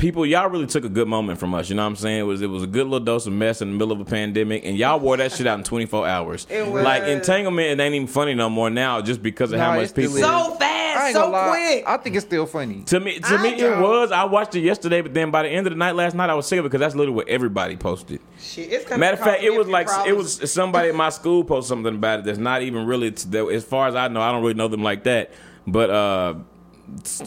people, 0.00 0.24
y'all 0.26 0.48
really 0.48 0.66
took 0.66 0.84
a 0.84 0.88
good 0.88 1.06
moment 1.06 1.38
from 1.38 1.54
us. 1.54 1.68
You 1.68 1.76
know 1.76 1.82
what 1.82 1.88
I'm 1.90 1.96
saying? 1.96 2.18
It 2.20 2.22
was 2.22 2.42
it 2.42 2.48
was 2.48 2.62
a 2.62 2.66
good 2.66 2.84
little 2.86 3.04
dose 3.04 3.26
of 3.26 3.32
mess 3.32 3.62
in 3.62 3.68
the 3.70 3.74
middle 3.76 3.92
of 3.92 4.00
a 4.00 4.04
pandemic, 4.04 4.64
and 4.64 4.76
y'all 4.76 4.98
wore 4.98 5.16
that 5.18 5.30
shit 5.32 5.46
out 5.46 5.58
in 5.58 5.64
24 5.64 6.06
hours. 6.08 6.46
It 6.50 6.66
was. 6.66 6.82
Like 6.82 7.04
entanglement, 7.04 7.68
it 7.68 7.82
ain't 7.82 7.94
even 7.94 8.06
funny 8.08 8.34
no 8.34 8.48
more 8.50 8.70
now, 8.70 9.00
just 9.02 9.22
because 9.22 9.52
of 9.52 9.58
Nah, 9.58 9.66
how 9.72 9.76
much 9.80 9.94
people. 9.94 10.14
So 10.14 10.54
fast, 10.56 11.12
so 11.12 11.30
quick. 11.30 11.84
I 11.86 11.96
think 11.98 12.16
it's 12.16 12.24
still 12.26 12.46
funny. 12.46 12.82
To 12.86 12.98
me, 13.00 13.18
to 13.20 13.26
I 13.26 13.42
me, 13.42 13.48
it 13.50 13.58
don't. 13.60 13.82
was. 13.82 14.10
I 14.10 14.24
watched 14.24 14.54
it 14.56 14.60
yesterday, 14.60 15.02
but 15.02 15.12
then 15.14 15.30
by 15.30 15.42
the 15.44 15.48
end 15.50 15.66
of 15.66 15.72
the 15.72 15.76
night 15.78 15.94
last 15.94 16.14
night, 16.16 16.30
I 16.30 16.34
was 16.34 16.46
sick 16.46 16.58
of 16.58 16.64
it 16.64 16.68
because 16.68 16.80
that's 16.80 16.94
literally 16.94 17.16
what 17.16 17.28
everybody 17.28 17.76
posted. 17.76 18.20
Shit, 18.40 18.72
it's 18.72 18.84
kinda 18.84 18.98
Matter 18.98 19.18
of 19.18 19.20
fact, 19.20 19.42
it 19.42 19.50
was 19.54 19.66
few 19.66 19.72
like 19.72 19.88
it 20.06 20.16
was 20.16 20.50
somebody 20.50 20.88
at 20.88 20.94
my 20.94 21.10
school 21.10 21.44
posted 21.44 21.68
something 21.68 21.94
about 21.94 22.20
it 22.20 22.24
that's 22.24 22.38
not 22.38 22.62
even 22.62 22.86
really. 22.86 23.10
t- 23.12 23.28
that- 23.30 23.46
As 23.48 23.64
far 23.64 23.86
as 23.88 23.94
I 23.94 24.08
know, 24.08 24.20
I 24.22 24.32
don't 24.32 24.40
really 24.42 24.54
know 24.54 24.68
them 24.68 24.82
like 24.82 25.04
that. 25.04 25.30
But 25.66 25.90
uh, 25.90 26.34
s- 26.34 26.44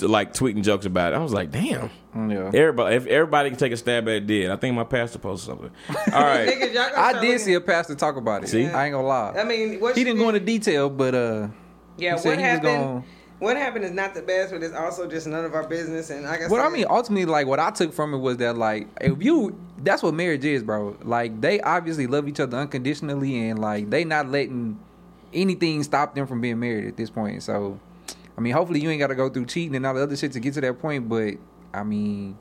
like 0.02 0.34
tweeting 0.34 0.64
jokes 0.64 0.86
about 0.86 1.14
it, 1.14 1.16
I 1.16 1.20
was 1.20 1.34
like, 1.34 1.52
damn. 1.52 1.90
Yeah. 2.16 2.52
Everybody, 2.54 2.96
if 2.96 3.06
everybody 3.08 3.50
can 3.50 3.58
take 3.58 3.72
a 3.72 3.78
stab 3.78 4.08
at 4.08 4.14
it, 4.16 4.28
did 4.28 4.52
I 4.52 4.56
think 4.56 4.76
my 4.76 4.84
pastor 4.84 5.20
posted 5.20 5.48
something? 5.48 5.72
All 5.90 5.96
right, 6.22 6.48
Niggas, 6.48 6.76
I 6.96 7.14
did 7.14 7.22
looking- 7.22 7.40
see 7.40 7.54
a 7.56 7.62
pastor 7.62 7.96
talk 7.96 8.16
about 8.18 8.44
it. 8.44 8.48
See? 8.50 8.66
I 8.68 8.86
ain't 8.86 8.94
gonna 8.94 9.08
lie. 9.08 9.34
I 9.38 9.44
mean, 9.44 9.80
what 9.80 9.96
he 9.98 10.04
didn't 10.04 10.20
go 10.20 10.30
into 10.30 10.40
detail, 10.40 10.90
but 10.90 11.16
uh, 11.16 11.48
Yeah, 11.98 12.14
he 12.14 12.20
said 12.20 12.30
what 12.30 12.38
he 12.38 12.44
was 12.44 12.52
happened? 12.52 12.64
gonna- 12.64 13.04
What 13.40 13.58
happened 13.58 13.86
is 13.86 13.92
not 13.92 14.14
the 14.14 14.22
best, 14.22 14.52
but 14.54 14.62
it's 14.64 14.76
also 14.76 15.08
just 15.10 15.26
none 15.28 15.44
of 15.44 15.54
our 15.56 15.68
business. 15.68 16.10
And 16.12 16.24
like 16.26 16.42
I 16.44 16.48
What 16.48 16.62
I 16.62 16.70
mean, 16.70 16.86
ultimately, 16.90 17.26
like 17.26 17.48
what 17.48 17.60
I 17.60 17.72
took 17.72 17.94
from 17.94 18.14
it 18.14 18.18
was 18.20 18.38
that, 18.38 18.58
like, 18.58 18.88
if 19.02 19.22
you, 19.24 19.58
that's 19.80 20.04
what 20.04 20.14
marriage 20.14 20.46
is, 20.46 20.62
bro. 20.64 20.96
Like, 21.04 21.42
they 21.42 21.60
obviously 21.62 22.06
love 22.08 22.28
each 22.28 22.40
other 22.40 22.58
unconditionally, 22.58 23.50
and 23.50 23.60
like 23.60 23.90
they 23.90 24.04
not 24.06 24.30
letting 24.30 24.78
anything 25.34 25.82
stop 25.84 26.14
them 26.14 26.28
from 26.28 26.42
being 26.42 26.60
married 26.60 26.86
at 26.86 26.96
this 26.96 27.10
point. 27.10 27.42
So, 27.42 27.80
I 28.38 28.42
mean, 28.42 28.54
hopefully, 28.54 28.82
you 28.82 28.90
ain't 28.90 29.00
got 29.00 29.08
to 29.08 29.16
go 29.16 29.30
through 29.30 29.46
cheating 29.46 29.76
and 29.76 29.86
all 29.86 29.94
the 29.94 30.04
other 30.04 30.16
shit 30.16 30.32
to 30.34 30.40
get 30.40 30.54
to 30.56 30.62
that 30.62 30.80
point. 30.80 31.08
But 31.08 31.36
I 31.74 31.84
mean, 31.84 32.38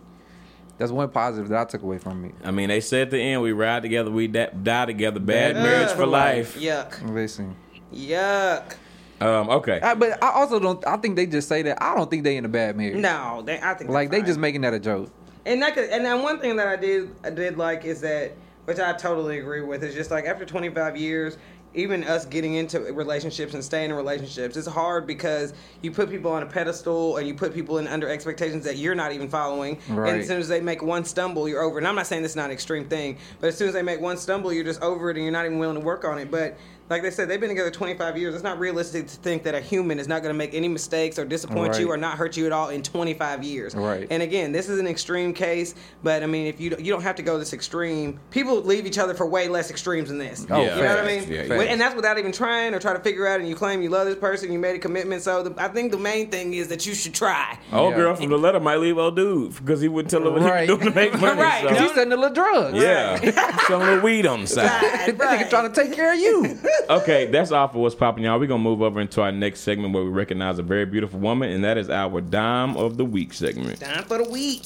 that's 0.78 0.90
one 0.90 1.08
positive 1.10 1.48
that 1.50 1.60
I 1.60 1.64
took 1.64 1.82
away 1.82 1.98
from 1.98 2.24
it. 2.24 2.34
I 2.44 2.50
mean, 2.50 2.68
they 2.68 2.80
said 2.80 3.02
at 3.02 3.10
the 3.10 3.20
end, 3.20 3.42
we 3.42 3.52
ride 3.52 3.82
together, 3.82 4.10
we 4.10 4.26
da- 4.26 4.50
die 4.50 4.86
together, 4.86 5.20
bad 5.20 5.56
Ugh. 5.56 5.62
marriage 5.62 5.90
for 5.90 6.06
life. 6.06 6.58
Yuck, 6.58 7.12
Listen, 7.12 7.56
yuck. 7.92 8.76
Um, 9.20 9.50
okay, 9.50 9.80
I, 9.80 9.94
but 9.94 10.22
I 10.22 10.30
also 10.30 10.58
don't. 10.58 10.84
I 10.86 10.96
think 10.96 11.14
they 11.16 11.26
just 11.26 11.48
say 11.48 11.62
that. 11.62 11.80
I 11.80 11.94
don't 11.94 12.10
think 12.10 12.24
they 12.24 12.36
in 12.36 12.44
a 12.44 12.48
bad 12.48 12.76
marriage. 12.76 12.96
No, 12.96 13.42
they, 13.44 13.60
I 13.60 13.74
think 13.74 13.90
like 13.90 14.10
they're 14.10 14.22
just 14.22 14.38
making 14.38 14.62
that 14.62 14.74
a 14.74 14.80
joke. 14.80 15.10
And 15.44 15.60
that 15.62 15.74
could, 15.74 15.90
and 15.90 16.04
then 16.04 16.22
one 16.22 16.40
thing 16.40 16.56
that 16.56 16.66
I 16.66 16.76
did 16.76 17.14
I 17.22 17.30
did 17.30 17.58
like 17.58 17.84
is 17.84 18.00
that 18.00 18.32
which 18.64 18.78
I 18.78 18.92
totally 18.92 19.38
agree 19.38 19.60
with 19.60 19.82
is 19.82 19.94
just 19.94 20.10
like 20.10 20.24
after 20.24 20.44
25 20.44 20.96
years 20.96 21.36
even 21.74 22.04
us 22.04 22.26
getting 22.26 22.54
into 22.54 22.80
relationships 22.92 23.54
and 23.54 23.64
staying 23.64 23.90
in 23.90 23.96
relationships 23.96 24.56
it's 24.56 24.66
hard 24.66 25.06
because 25.06 25.54
you 25.80 25.90
put 25.90 26.10
people 26.10 26.30
on 26.30 26.42
a 26.42 26.46
pedestal 26.46 27.16
and 27.16 27.26
you 27.26 27.34
put 27.34 27.54
people 27.54 27.78
in 27.78 27.86
under 27.86 28.08
expectations 28.08 28.64
that 28.64 28.76
you're 28.76 28.94
not 28.94 29.12
even 29.12 29.28
following. 29.28 29.78
Right. 29.88 30.10
and 30.10 30.20
as 30.20 30.26
soon 30.26 30.38
as 30.38 30.48
they 30.48 30.60
make 30.60 30.82
one 30.82 31.04
stumble 31.04 31.48
you're 31.48 31.62
over 31.62 31.78
and 31.78 31.86
I'm 31.86 31.94
not 31.94 32.06
saying 32.06 32.22
this 32.22 32.32
is 32.32 32.36
not 32.36 32.46
an 32.46 32.52
extreme 32.52 32.88
thing 32.88 33.18
but 33.40 33.46
as 33.48 33.56
soon 33.56 33.68
as 33.68 33.74
they 33.74 33.82
make 33.82 34.00
one 34.00 34.16
stumble 34.16 34.52
you're 34.52 34.64
just 34.64 34.82
over 34.82 35.10
it 35.10 35.16
and 35.16 35.24
you're 35.24 35.32
not 35.32 35.46
even 35.46 35.58
willing 35.58 35.76
to 35.76 35.84
work 35.84 36.04
on 36.04 36.18
it. 36.18 36.30
But 36.30 36.56
like 36.90 37.02
they 37.02 37.10
said 37.10 37.28
they've 37.28 37.40
been 37.40 37.48
together 37.48 37.70
25 37.70 38.18
years 38.18 38.34
it's 38.34 38.44
not 38.44 38.58
realistic 38.58 39.06
to 39.06 39.16
think 39.16 39.42
that 39.44 39.54
a 39.54 39.60
human 39.60 39.98
is 39.98 40.08
not 40.08 40.22
going 40.22 40.32
to 40.34 40.36
make 40.38 40.52
any 40.54 40.68
mistakes 40.68 41.18
or 41.18 41.24
disappoint 41.24 41.78
you 41.78 41.90
or 41.90 41.96
not 41.96 42.18
hurt 42.18 42.36
you 42.36 42.44
at 42.46 42.52
all 42.52 42.68
in 42.68 42.82
25 42.82 43.42
years 43.44 43.74
Right. 43.74 44.06
and 44.10 44.22
again, 44.22 44.52
this 44.52 44.68
is 44.68 44.78
an 44.78 44.86
extreme 44.86 45.32
case, 45.32 45.74
but 46.02 46.22
I 46.22 46.26
mean, 46.26 46.46
if 46.46 46.60
you 46.60 46.70
don't- 46.70 46.84
you 46.84 46.92
don't 46.92 47.02
have 47.02 47.16
to 47.16 47.22
go 47.22 47.38
this 47.38 47.52
extreme, 47.52 48.18
people 48.30 48.60
leave 48.62 48.86
each 48.86 48.98
other 48.98 49.14
for 49.14 49.26
way 49.26 49.48
less 49.48 49.70
extremes 49.70 50.08
than 50.08 50.18
this. 50.18 50.46
Oh, 50.50 50.60
yeah. 50.60 50.76
you 50.76 50.82
know 50.82 50.88
what 50.96 51.04
I 51.04 51.06
mean? 51.06 51.24
Yeah, 51.30 51.42
yeah. 51.44 51.60
And 51.62 51.80
that's 51.80 51.94
without 51.94 52.18
even 52.18 52.32
trying 52.32 52.74
or 52.74 52.78
try 52.80 52.92
to 52.92 52.98
figure 53.00 53.26
out. 53.26 53.40
And 53.40 53.48
you 53.48 53.54
claim 53.54 53.80
you 53.82 53.88
love 53.88 54.06
this 54.06 54.16
person, 54.16 54.52
you 54.52 54.58
made 54.58 54.76
a 54.76 54.78
commitment. 54.78 55.22
So 55.22 55.42
the, 55.44 55.54
I 55.62 55.68
think 55.68 55.92
the 55.92 55.98
main 55.98 56.30
thing 56.30 56.52
is 56.54 56.68
that 56.68 56.84
you 56.86 56.94
should 56.94 57.14
try. 57.14 57.58
Oh, 57.72 57.78
old 57.84 57.90
Yeah. 57.92 57.96
girl 57.98 58.14
from 58.16 58.28
the 58.30 58.36
letter 58.38 58.60
might 58.60 58.76
leave 58.76 58.98
old 58.98 59.16
dude 59.16 59.54
because 59.56 59.80
he 59.80 59.88
wouldn't 59.88 60.10
tell 60.10 60.22
her 60.22 60.30
what 60.30 60.42
Right. 60.42 60.64
he 60.68 60.70
was 60.72 60.80
doing 60.80 60.92
to 60.92 61.00
make 61.00 61.18
money. 61.20 61.40
Right. 61.42 61.62
so- 61.62 61.68
Cause 61.70 61.78
he's 61.78 61.92
selling 61.92 62.08
the 62.10 62.16
little 62.16 62.34
drugs. 62.34 62.76
Yeah, 62.76 63.60
some 63.68 63.80
little 63.80 64.00
weed 64.00 64.26
on 64.26 64.42
the 64.42 64.46
side. 64.48 64.66
Right, 64.82 65.18
that 65.18 65.40
nigga 65.40 65.50
trying 65.50 65.72
to 65.72 65.80
take 65.80 65.92
care 65.92 66.12
of 66.12 66.18
you. 66.18 66.58
Okay, 66.90 67.26
that's 67.26 67.52
all 67.52 67.68
for 67.68 67.78
what's 67.78 67.94
popping, 67.94 68.24
y'all. 68.24 68.38
We're 68.38 68.46
gonna 68.46 68.62
move 68.62 68.82
over 68.82 69.00
into 69.00 69.22
our 69.22 69.32
next 69.32 69.60
segment 69.60 69.94
where 69.94 70.02
we 70.04 70.10
recognize 70.10 70.58
a 70.58 70.62
very 70.62 70.84
beautiful 70.84 71.20
woman, 71.20 71.50
and 71.50 71.64
that 71.64 71.78
is 71.78 71.88
our 71.88 72.20
dime 72.20 72.76
of 72.76 72.96
the 72.96 73.04
week 73.04 73.32
segment. 73.32 73.80
Time 73.80 74.04
for 74.04 74.18
the 74.18 74.28
week. 74.28 74.62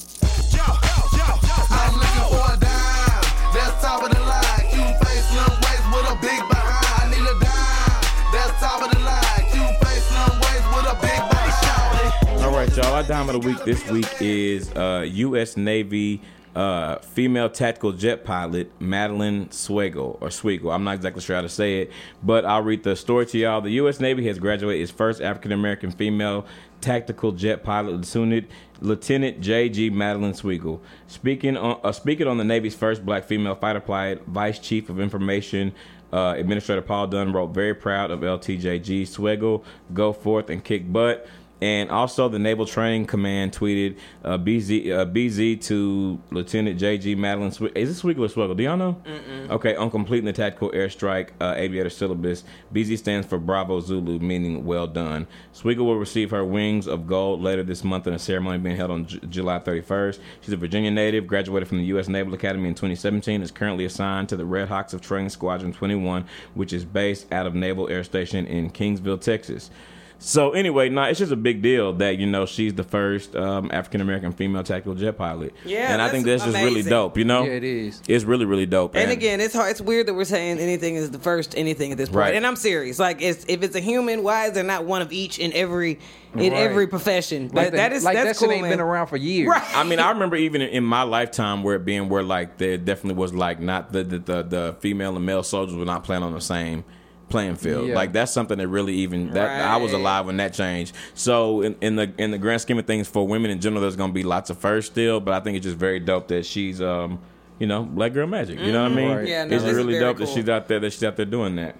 Yo, 0.51 0.57
yo, 0.57 1.17
yo, 1.17 1.25
I'm 1.69 1.93
looking 1.93 2.27
for 2.29 2.53
a 2.53 2.57
dime. 2.59 3.23
That's 3.53 3.81
top 3.81 4.03
of 4.03 4.09
the 4.11 4.19
line. 4.19 4.43
Cute 4.69 5.07
face, 5.07 5.27
slim 5.29 5.51
waist 5.61 5.85
with 5.93 6.11
a 6.11 6.17
big 6.21 6.41
behind. 6.49 6.85
I 6.97 7.09
need 7.09 7.25
a 7.25 7.35
dime. 7.39 8.01
That's 8.33 8.59
top 8.59 8.81
of 8.81 8.91
the 8.91 8.99
line. 8.99 9.43
Cute 9.51 9.87
face, 9.87 10.03
slim 10.07 10.39
waist 10.41 10.67
with 10.75 10.87
a 10.91 10.97
big 11.01 11.19
body. 11.31 12.43
All 12.43 12.51
right, 12.51 12.75
y'all. 12.75 12.93
Our 12.93 13.03
dime 13.03 13.29
of 13.29 13.41
the 13.41 13.47
week 13.47 13.63
this 13.63 13.89
week 13.89 14.21
is 14.21 14.71
uh, 14.75 15.05
U.S. 15.07 15.55
Navy 15.57 16.21
uh, 16.57 16.97
female 17.01 17.51
tactical 17.51 17.91
jet 17.91 18.25
pilot 18.25 18.71
Madeline 18.81 19.45
Swagel 19.49 20.17
or 20.19 20.29
Swigel. 20.29 20.73
I'm 20.73 20.83
not 20.83 20.95
exactly 20.95 21.21
sure 21.21 21.35
how 21.35 21.43
to 21.43 21.49
say 21.49 21.81
it, 21.81 21.91
but 22.23 22.45
I'll 22.45 22.63
read 22.63 22.81
the 22.81 22.95
story 22.95 23.27
to 23.27 23.37
y'all. 23.37 23.61
The 23.61 23.69
U.S. 23.73 23.99
Navy 23.99 24.25
has 24.25 24.39
graduated 24.39 24.81
its 24.81 24.91
first 24.91 25.21
African 25.21 25.51
American 25.51 25.91
female 25.91 26.47
tactical 26.81 27.31
jet 27.31 27.63
pilot, 27.63 27.91
Lieutenant 27.91 28.49
Lieutenant 28.79 29.39
J.G. 29.39 29.91
Madeline 29.91 30.33
Swigel. 30.33 30.79
Speaking 31.05 31.57
on 31.57 31.79
uh, 31.83 31.91
speaking 31.91 32.25
on 32.25 32.39
the 32.39 32.43
Navy's 32.43 32.73
first 32.73 33.05
black 33.05 33.25
female 33.25 33.53
fighter 33.53 33.79
pilot, 33.79 34.25
Vice 34.25 34.57
Chief 34.57 34.89
of 34.89 34.99
Information. 34.99 35.73
Uh, 36.11 36.33
Administrator 36.37 36.81
Paul 36.81 37.05
Dunn 37.05 37.33
wrote, 37.33 37.53
"Very 37.53 37.75
proud 37.75 38.09
of 38.09 38.21
LTJG 38.21 39.03
Swigel. 39.03 39.63
Go 39.93 40.11
forth 40.11 40.49
and 40.49 40.63
kick 40.63 40.91
butt." 40.91 41.27
And 41.59 41.89
also, 41.89 42.29
the 42.29 42.37
Naval 42.37 42.67
Training 42.67 43.05
Command 43.07 43.51
tweeted 43.51 43.97
uh, 44.23 44.37
BZ 44.37 44.91
uh, 44.91 45.05
BZ 45.07 45.59
to 45.63 46.19
Lieutenant 46.29 46.79
JG 46.79 47.17
Madeline. 47.17 47.49
Swi- 47.49 47.75
Is 47.75 47.89
this 47.89 48.03
Swiggle 48.03 48.19
or 48.25 48.27
Swiggle? 48.27 48.55
Do 48.55 48.61
y'all 48.63 48.77
know? 48.77 49.01
Okay, 49.49 49.75
on 49.75 49.89
completing 49.89 50.25
the 50.25 50.33
tactical 50.33 50.69
airstrike 50.71 51.29
uh, 51.41 51.55
aviator 51.57 51.89
syllabus, 51.89 52.43
BZ 52.73 52.97
stands 52.99 53.25
for 53.25 53.39
Bravo 53.39 53.79
Zulu, 53.79 54.19
meaning 54.19 54.65
well 54.65 54.85
done. 54.85 55.25
Swiggle 55.55 55.79
will 55.85 55.97
receive 55.97 56.29
her 56.29 56.45
wings 56.45 56.85
of 56.87 57.07
gold 57.07 57.41
later 57.41 57.63
this 57.63 57.83
month 57.83 58.05
in 58.05 58.13
a 58.13 58.19
ceremony 58.19 58.59
being 58.59 58.75
held 58.75 58.91
on 58.91 59.07
J- 59.07 59.19
July 59.27 59.57
31st. 59.57 60.19
She's 60.41 60.53
a 60.53 60.57
Virginia 60.57 60.91
native, 60.91 61.25
graduated 61.25 61.67
from 61.67 61.79
the 61.79 61.85
U.S. 61.85 62.07
Naval 62.07 62.35
Academy 62.35 62.67
in 62.69 62.75
2017, 62.75 63.41
is 63.41 63.49
currently 63.49 63.85
assigned 63.85 64.29
to 64.29 64.35
the 64.37 64.45
Red 64.45 64.67
Hawks 64.67 64.93
of 64.93 65.01
Training 65.01 65.29
Squadron 65.29 65.73
21, 65.73 66.23
which 66.53 66.71
is 66.71 66.85
based 66.85 67.31
out 67.33 67.47
of 67.47 67.55
Naval 67.55 67.89
Air 67.89 68.03
Station 68.03 68.45
in 68.45 68.69
Kingsville, 68.69 69.19
Texas. 69.19 69.71
So 70.19 70.51
anyway, 70.51 70.89
nah, 70.89 71.05
it's 71.05 71.19
just 71.19 71.31
a 71.31 71.35
big 71.35 71.61
deal 71.61 71.93
that 71.93 72.17
you 72.17 72.25
know 72.25 72.45
she's 72.47 72.73
the 72.73 72.83
first 72.83 73.35
um, 73.35 73.69
African 73.71 74.01
American 74.01 74.31
female 74.31 74.63
tactical 74.63 74.95
jet 74.95 75.17
pilot. 75.17 75.53
Yeah, 75.63 75.93
and 75.93 76.01
I 76.01 76.09
think 76.09 76.25
that's 76.25 76.43
just 76.43 76.57
really 76.57 76.81
dope. 76.81 77.17
You 77.17 77.23
know, 77.25 77.43
Yeah, 77.43 77.51
it 77.51 77.63
is. 77.63 78.01
It's 78.07 78.23
really 78.25 78.45
really 78.45 78.65
dope. 78.65 78.95
And 78.95 79.11
again, 79.11 79.39
it's 79.39 79.53
hard. 79.53 79.71
It's 79.71 79.81
weird 79.81 80.07
that 80.07 80.15
we're 80.15 80.23
saying 80.25 80.57
anything 80.59 80.95
is 80.95 81.11
the 81.11 81.19
first 81.19 81.55
anything 81.55 81.91
at 81.91 81.97
this 81.99 82.09
point. 82.09 82.17
Right. 82.17 82.35
And 82.35 82.47
I'm 82.47 82.55
serious. 82.55 82.97
Like, 82.97 83.21
it's, 83.21 83.45
if 83.47 83.61
it's 83.61 83.75
a 83.75 83.79
human, 83.79 84.23
why 84.23 84.47
is 84.47 84.53
there 84.53 84.63
not 84.63 84.85
one 84.85 85.01
of 85.03 85.11
each 85.11 85.37
in 85.39 85.53
every 85.53 85.99
in 86.33 86.51
Right. 86.51 86.53
every 86.53 86.87
profession? 86.87 87.49
Like 87.53 87.67
That- 87.67 87.71
the- 87.71 87.77
that 87.77 87.93
is 87.93 88.03
like 88.03 88.15
that's 88.15 88.39
that 88.39 88.43
cool, 88.45 88.51
ain't 88.53 88.63
man. 88.63 88.71
been 88.71 88.79
around 88.79 89.07
for 89.07 89.17
years. 89.17 89.49
Right. 89.49 89.63
I 89.77 89.83
mean, 89.83 89.99
I 89.99 90.09
remember 90.13 90.35
even 90.35 90.61
in 90.63 90.83
my 90.83 91.03
lifetime 91.03 91.61
where 91.63 91.75
it 91.75 91.85
being 91.85 92.09
where 92.09 92.23
like 92.23 92.57
there 92.57 92.77
definitely 92.77 93.19
was 93.19 93.33
like 93.35 93.59
not 93.59 93.91
the 93.93 94.03
the, 94.03 94.17
the, 94.19 94.43
the 94.43 94.75
female 94.79 95.15
and 95.15 95.25
male 95.25 95.43
soldiers 95.43 95.75
were 95.75 95.85
not 95.85 96.03
playing 96.03 96.23
on 96.23 96.33
the 96.33 96.41
same 96.41 96.83
playing 97.29 97.55
field. 97.55 97.87
Yeah. 97.87 97.95
Like 97.95 98.13
that's 98.13 98.31
something 98.31 98.57
that 98.57 98.67
really 98.67 98.93
even 98.95 99.31
that 99.33 99.61
I 99.69 99.77
was 99.77 99.93
alive 99.93 100.25
when 100.25 100.37
that 100.37 100.53
changed. 100.53 100.95
So 101.13 101.61
in, 101.61 101.75
in 101.81 101.95
the 101.95 102.11
in 102.17 102.31
the 102.31 102.37
grand 102.37 102.61
scheme 102.61 102.77
of 102.79 102.85
things 102.85 103.07
for 103.07 103.27
women 103.27 103.51
in 103.51 103.59
general, 103.59 103.81
there's 103.81 103.95
gonna 103.95 104.13
be 104.13 104.23
lots 104.23 104.49
of 104.49 104.57
first 104.57 104.91
still, 104.91 105.19
but 105.19 105.33
I 105.33 105.39
think 105.41 105.57
it's 105.57 105.65
just 105.65 105.77
very 105.77 105.99
dope 105.99 106.27
that 106.29 106.45
she's 106.45 106.81
um 106.81 107.19
you 107.59 107.65
know, 107.65 107.81
black 107.83 108.13
girl 108.13 108.27
magic. 108.27 108.59
You 108.59 108.71
know 108.71 108.83
what 108.83 108.91
I 108.91 108.95
mean? 108.95 109.11
Right. 109.17 109.27
Yeah, 109.27 109.43
no, 109.45 109.55
it's 109.55 109.65
really 109.65 109.99
dope 109.99 110.17
that 110.17 110.29
she's 110.29 110.47
out 110.47 110.67
there. 110.67 110.79
That 110.79 110.93
she's 110.93 111.03
out 111.03 111.15
there 111.15 111.25
doing 111.25 111.55
that, 111.55 111.75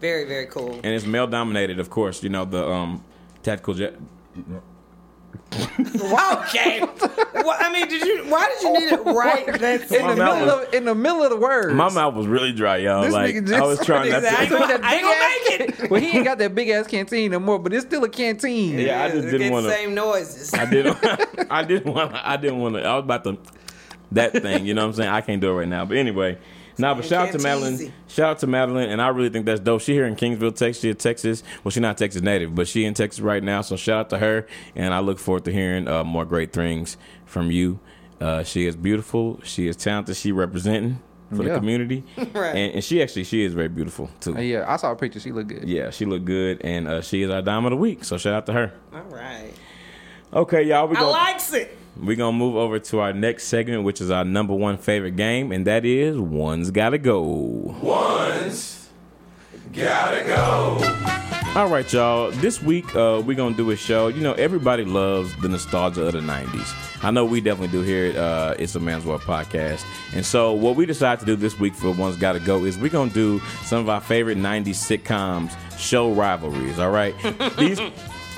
Very, 0.00 0.24
very 0.24 0.46
cool. 0.46 0.74
and 0.74 0.86
it's 0.86 1.06
male 1.06 1.26
dominated, 1.26 1.78
of 1.80 1.88
course. 1.88 2.22
You 2.22 2.28
know 2.28 2.44
the 2.44 2.68
um 2.68 3.02
tactical 3.42 3.74
jet. 3.74 3.94
Okay. 5.54 6.80
well, 6.80 7.56
I 7.58 7.72
mean, 7.72 7.88
did 7.88 8.02
you? 8.02 8.24
Why 8.30 8.46
did 8.48 8.62
you 8.62 8.72
need 8.72 8.92
it 8.92 9.00
oh, 9.04 9.14
right? 9.14 9.46
That's 9.58 9.90
In 9.90 10.06
the, 10.06 10.08
My 10.08 10.14
mouth 10.14 10.38
middle 10.38 10.60
of, 10.60 10.74
in 10.74 10.84
the 10.84 10.94
middle 10.94 11.22
of 11.22 11.30
the 11.30 11.36
words. 11.36 11.74
My 11.74 11.90
mouth 11.90 12.14
was 12.14 12.26
really 12.26 12.52
dry, 12.52 12.78
y'all. 12.78 13.02
This 13.02 13.12
like 13.12 13.34
nigga 13.34 13.48
just- 13.48 13.62
I 13.62 13.66
was 13.66 13.84
trying 13.84 14.10
not 14.10 14.20
to. 14.20 14.48
gonna, 14.48 14.80
I 14.82 14.94
ain't 14.94 15.02
gonna 15.02 15.68
make 15.68 15.80
it. 15.80 15.90
well, 15.90 16.00
he 16.00 16.16
ain't 16.16 16.24
got 16.24 16.38
that 16.38 16.54
big 16.54 16.68
ass 16.68 16.86
canteen 16.86 17.30
no 17.30 17.38
more, 17.38 17.58
but 17.58 17.72
it's 17.72 17.86
still 17.86 18.04
a 18.04 18.08
canteen. 18.08 18.78
Yeah, 18.78 19.04
I 19.04 19.10
just 19.10 19.26
didn't 19.26 19.40
get 19.40 19.52
want 19.52 19.64
the 19.64 19.70
to. 19.70 19.76
same 19.76 19.94
noises. 19.94 20.54
I 20.54 20.64
didn't. 20.64 20.98
I 21.50 21.62
didn't 21.62 21.92
want. 21.92 22.14
I 22.14 22.36
didn't 22.36 22.58
want 22.58 22.76
to. 22.76 22.82
I 22.84 22.94
was 22.96 23.04
about 23.04 23.24
to. 23.24 23.38
That 24.12 24.32
thing, 24.32 24.64
you 24.64 24.74
know 24.74 24.82
what 24.82 24.88
I'm 24.88 24.94
saying? 24.94 25.08
I 25.10 25.20
can't 25.22 25.40
do 25.40 25.50
it 25.50 25.54
right 25.54 25.68
now. 25.68 25.84
But 25.86 25.96
anyway, 25.96 26.38
nah. 26.78 26.94
But 26.94 27.04
shout 27.04 27.22
out 27.22 27.26
to 27.26 27.38
can't 27.38 27.42
Madeline. 27.42 27.78
tease. 27.78 27.90
Shout 28.08 28.30
out 28.30 28.38
to 28.40 28.46
Madeline, 28.46 28.88
and 28.90 29.00
I 29.02 29.08
really 29.08 29.30
think 29.30 29.46
that's 29.46 29.60
dope. 29.60 29.80
She 29.80 29.92
here 29.92 30.06
in 30.06 30.16
Kingsville, 30.16 30.54
Texas. 30.54 30.80
She 30.82 30.94
Texas. 30.94 31.42
Well, 31.62 31.70
she's 31.70 31.80
not 31.80 31.98
Texas 31.98 32.22
native, 32.22 32.54
but 32.54 32.68
she 32.68 32.84
in 32.84 32.94
Texas 32.94 33.20
right 33.20 33.42
now. 33.42 33.60
So 33.62 33.76
shout 33.76 33.98
out 34.00 34.10
to 34.10 34.18
her, 34.18 34.46
and 34.76 34.92
I 34.94 35.00
look 35.00 35.18
forward 35.18 35.44
to 35.46 35.52
hearing 35.52 35.88
uh, 35.88 36.04
more 36.04 36.24
great 36.24 36.52
things 36.52 36.96
from 37.26 37.50
you. 37.50 37.80
Uh, 38.20 38.42
she 38.42 38.66
is 38.66 38.76
beautiful. 38.76 39.40
She 39.42 39.66
is 39.66 39.76
talented. 39.76 40.16
She 40.16 40.32
representing 40.32 41.00
for 41.30 41.42
the 41.42 41.54
community, 41.56 42.04
Right. 42.32 42.54
and, 42.54 42.74
and 42.74 42.84
she 42.84 43.02
actually 43.02 43.24
she 43.24 43.42
is 43.42 43.54
very 43.54 43.68
beautiful 43.68 44.08
too. 44.20 44.36
Uh, 44.36 44.40
yeah, 44.40 44.64
I 44.68 44.76
saw 44.76 44.92
a 44.92 44.96
picture. 44.96 45.18
She 45.18 45.32
looked 45.32 45.48
good. 45.48 45.64
Yeah, 45.68 45.90
she 45.90 46.04
looked 46.04 46.26
good, 46.26 46.60
and 46.62 46.86
uh, 46.86 47.00
she 47.02 47.22
is 47.22 47.30
our 47.30 47.42
dime 47.42 47.64
of 47.64 47.70
the 47.70 47.76
week. 47.76 48.04
So 48.04 48.18
shout 48.18 48.34
out 48.34 48.46
to 48.46 48.52
her. 48.52 48.72
All 48.94 49.00
right. 49.04 49.52
Okay, 50.32 50.62
y'all. 50.62 50.86
We 50.86 50.96
I 50.96 51.00
gonna 51.00 51.10
likes 51.12 51.52
it. 51.52 51.76
We 52.00 52.16
gonna 52.16 52.36
move 52.36 52.56
over 52.56 52.78
to 52.78 53.00
our 53.00 53.12
next 53.12 53.44
segment, 53.44 53.84
which 53.84 54.00
is 54.00 54.10
our 54.10 54.24
number 54.24 54.54
one 54.54 54.78
favorite 54.78 55.16
game, 55.16 55.52
and 55.52 55.66
that 55.66 55.84
is 55.84 56.18
one's 56.18 56.70
gotta 56.70 56.98
go. 56.98 57.22
One's 57.82 58.88
gotta 59.72 60.24
go. 60.24 60.80
All 61.56 61.68
right, 61.68 61.90
y'all. 61.92 62.32
This 62.32 62.60
week 62.60 62.96
uh, 62.96 63.22
we're 63.24 63.36
gonna 63.36 63.54
do 63.54 63.70
a 63.70 63.76
show. 63.76 64.08
You 64.08 64.22
know, 64.22 64.32
everybody 64.32 64.84
loves 64.84 65.32
the 65.40 65.48
nostalgia 65.48 66.02
of 66.02 66.12
the 66.14 66.20
'90s. 66.20 67.04
I 67.04 67.12
know 67.12 67.24
we 67.24 67.40
definitely 67.40 67.68
do 67.68 67.82
here 67.82 68.06
at 68.06 68.16
uh, 68.16 68.54
It's 68.58 68.74
a 68.74 68.80
Man's 68.80 69.04
World 69.04 69.20
podcast. 69.20 69.84
And 70.14 70.26
so, 70.26 70.52
what 70.52 70.74
we 70.74 70.86
decided 70.86 71.20
to 71.20 71.26
do 71.26 71.36
this 71.36 71.58
week 71.60 71.74
for 71.74 71.92
One's 71.92 72.16
Gotta 72.16 72.40
Go 72.40 72.64
is 72.64 72.76
we're 72.76 72.88
gonna 72.88 73.12
do 73.12 73.38
some 73.62 73.78
of 73.78 73.88
our 73.88 74.00
favorite 74.00 74.36
'90s 74.36 74.70
sitcoms 74.70 75.52
show 75.78 76.10
rivalries. 76.12 76.80
All 76.80 76.90
right, 76.90 77.14
these 77.56 77.78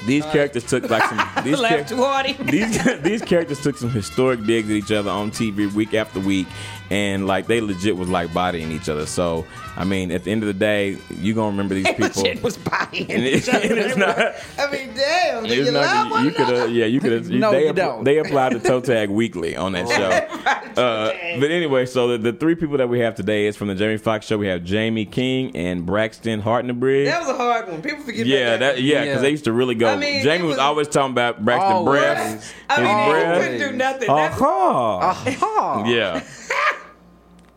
these 0.07 0.25
uh, 0.25 0.33
characters 0.33 0.65
took 0.65 0.89
like 0.89 1.03
some 1.05 1.19
these 1.45 1.59
Laugh 1.59 1.73
charac- 1.73 1.89
too 1.89 1.97
hardy. 1.97 2.33
these 2.35 3.01
these 3.03 3.23
characters 3.23 3.61
took 3.63 3.77
some 3.77 3.91
historic 3.91 4.43
digs 4.45 4.69
at 4.71 4.77
each 4.77 4.93
other 4.93 5.11
on 5.11 5.31
TV 5.31 5.73
week 5.73 5.95
after 5.95 6.21
week, 6.21 6.47
and 6.91 7.27
like 7.27 7.47
they 7.47 7.61
legit 7.61 7.97
was 7.97 8.09
like 8.09 8.33
bodying 8.33 8.71
each 8.73 8.89
other. 8.89 9.07
So 9.07 9.47
I 9.77 9.85
mean, 9.85 10.11
at 10.11 10.25
the 10.25 10.31
end 10.33 10.43
of 10.43 10.47
the 10.47 10.55
day, 10.55 10.97
you 11.21 11.35
gonna 11.35 11.51
remember 11.51 11.75
these 11.75 11.87
people. 11.95 12.09
Shit 12.23 12.43
was 12.43 12.57
bodying 12.57 13.11
And 13.11 13.25
it- 13.25 13.47
and 13.49 13.65
it's 13.79 13.97
not. 13.97 14.19
I 14.59 14.71
mean, 14.71 14.95
damn. 14.95 15.45
Do 15.45 15.51
It's 15.53 15.67
you 15.67 15.71
love 15.73 15.85
not. 15.85 16.11
one 16.11 16.25
You 16.25 16.31
could 16.31 16.49
have. 16.49 16.71
Yeah, 16.71 16.87
you 16.87 17.01
could 17.01 17.13
have. 17.13 17.29
No, 17.37 17.51
they 17.53 17.65
you 17.65 17.69
app- 17.71 17.77
don't. 17.77 18.05
They 18.05 18.19
applied 18.19 18.53
the 18.55 18.61
toe 18.61 18.81
tag 18.81 19.11
weekly 19.11 19.55
on 19.57 19.73
that 19.73 19.89
show. 20.77 20.81
Uh, 20.81 21.13
but 21.41 21.51
anyway, 21.51 21.87
so 21.87 22.09
the, 22.09 22.19
the 22.19 22.33
three 22.33 22.55
people 22.55 22.79
that 22.79 22.89
we 22.89 23.01
have 23.01 23.15
today 23.15 23.47
is 23.47 23.57
from 23.57 23.69
the 23.69 23.75
Jamie 23.75 23.97
Foxx 23.99 24.27
show. 24.27 24.39
We 24.39 24.47
have 24.47 24.65
Jamie 24.65 25.05
King 25.07 25.55
and 25.57 25.85
Braxton 25.87 26.41
Hartnebridge. 26.43 27.07
That 27.07 27.21
was 27.21 27.29
a 27.31 27.37
hard 27.37 27.69
one. 27.69 27.83
People 27.83 28.05
forget 28.05 28.27
Yeah, 28.27 28.55
about 28.55 28.59
that 28.77 28.83
yeah, 28.83 29.01
because 29.01 29.17
Yeah. 29.17 29.21
they 29.23 29.31
used 29.31 29.45
to 29.45 29.53
really 29.53 29.75
go. 29.75 29.89
I 29.89 29.97
mean, 29.97 30.23
Jamie 30.23 30.45
was, 30.45 30.53
was- 30.53 30.59
always 30.59 30.89
talking 30.89 31.13
about 31.13 31.45
Braxton 31.45 31.73
Always. 31.73 32.01
breath. 32.01 32.55
I 32.71 32.83
mean, 32.83 32.87
his 32.97 33.05
he 33.07 33.11
breath. 33.11 33.43
couldn't 33.43 33.71
do 33.71 33.77
nothing. 33.77 34.09
That's, 34.09 34.41
Aha. 34.41 34.99
Aha. 35.27 35.85
Yeah, 35.87 36.21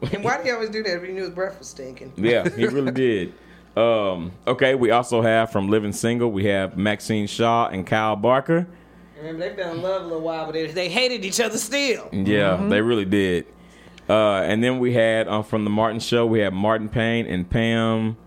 and 0.02 0.24
why 0.24 0.38
did 0.38 0.46
he 0.46 0.52
always 0.52 0.70
do 0.70 0.84
that 0.84 0.98
if 0.98 1.04
he 1.04 1.12
knew 1.12 1.22
his 1.22 1.32
breath 1.32 1.60
was 1.60 1.68
stinking? 1.68 2.14
yeah, 2.16 2.48
he 2.50 2.66
really 2.68 2.92
did. 2.92 3.34
Um, 3.76 4.32
okay, 4.48 4.76
we 4.76 4.92
also 4.92 5.22
have 5.22 5.52
from 5.52 5.70
Living 5.70 5.94
Single, 5.94 6.32
we 6.32 6.46
have 6.46 6.78
Maxine 6.78 7.28
Shaw 7.28 7.68
and 7.68 7.86
Kyle 7.86 8.16
Barker. 8.16 8.68
Remember, 9.18 9.50
they 9.50 9.56
fell 9.56 9.74
in 9.74 9.82
love 9.82 10.04
a 10.04 10.06
little 10.06 10.22
while, 10.22 10.46
but 10.46 10.54
they, 10.54 10.68
they 10.68 10.90
hated 10.90 11.26
each 11.26 11.40
other 11.40 11.58
still. 11.58 12.10
Yeah, 12.12 12.56
they 12.70 12.82
really 12.82 13.06
did. 13.06 13.46
Uh, 14.10 14.42
and 14.42 14.64
then 14.64 14.80
we 14.80 14.94
had 14.94 15.28
um, 15.28 15.44
from 15.44 15.66
the 15.66 15.70
Martin 15.70 16.00
Show, 16.00 16.26
we 16.26 16.40
had 16.40 16.54
Martin 16.54 16.90
Payne 16.90 17.28
and 17.28 17.48
Pam. 17.50 18.18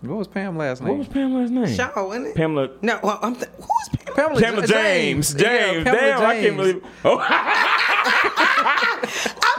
What 0.00 0.16
was 0.18 0.28
Pam 0.28 0.56
last 0.56 0.80
name? 0.82 0.90
What 0.90 0.98
was 0.98 1.08
Pam 1.08 1.34
last 1.34 1.50
name? 1.50 1.66
Shaw, 1.74 2.10
isn't 2.12 2.26
it? 2.26 2.34
Pamela. 2.34 2.70
No, 2.82 3.00
well, 3.02 3.18
I'm 3.22 3.34
th- 3.34 3.48
who's 3.56 3.88
Pam? 4.04 4.14
Pamela, 4.14 4.40
Pamela 4.40 4.66
James. 4.66 5.34
James. 5.34 5.42
Yeah, 5.42 5.84
Pamela 5.84 6.00
Damn, 6.00 6.22
I 6.22 6.40
can't 6.40 6.56
believe. 6.56 6.84
Oh, 7.04 7.18
I'm 7.18 7.26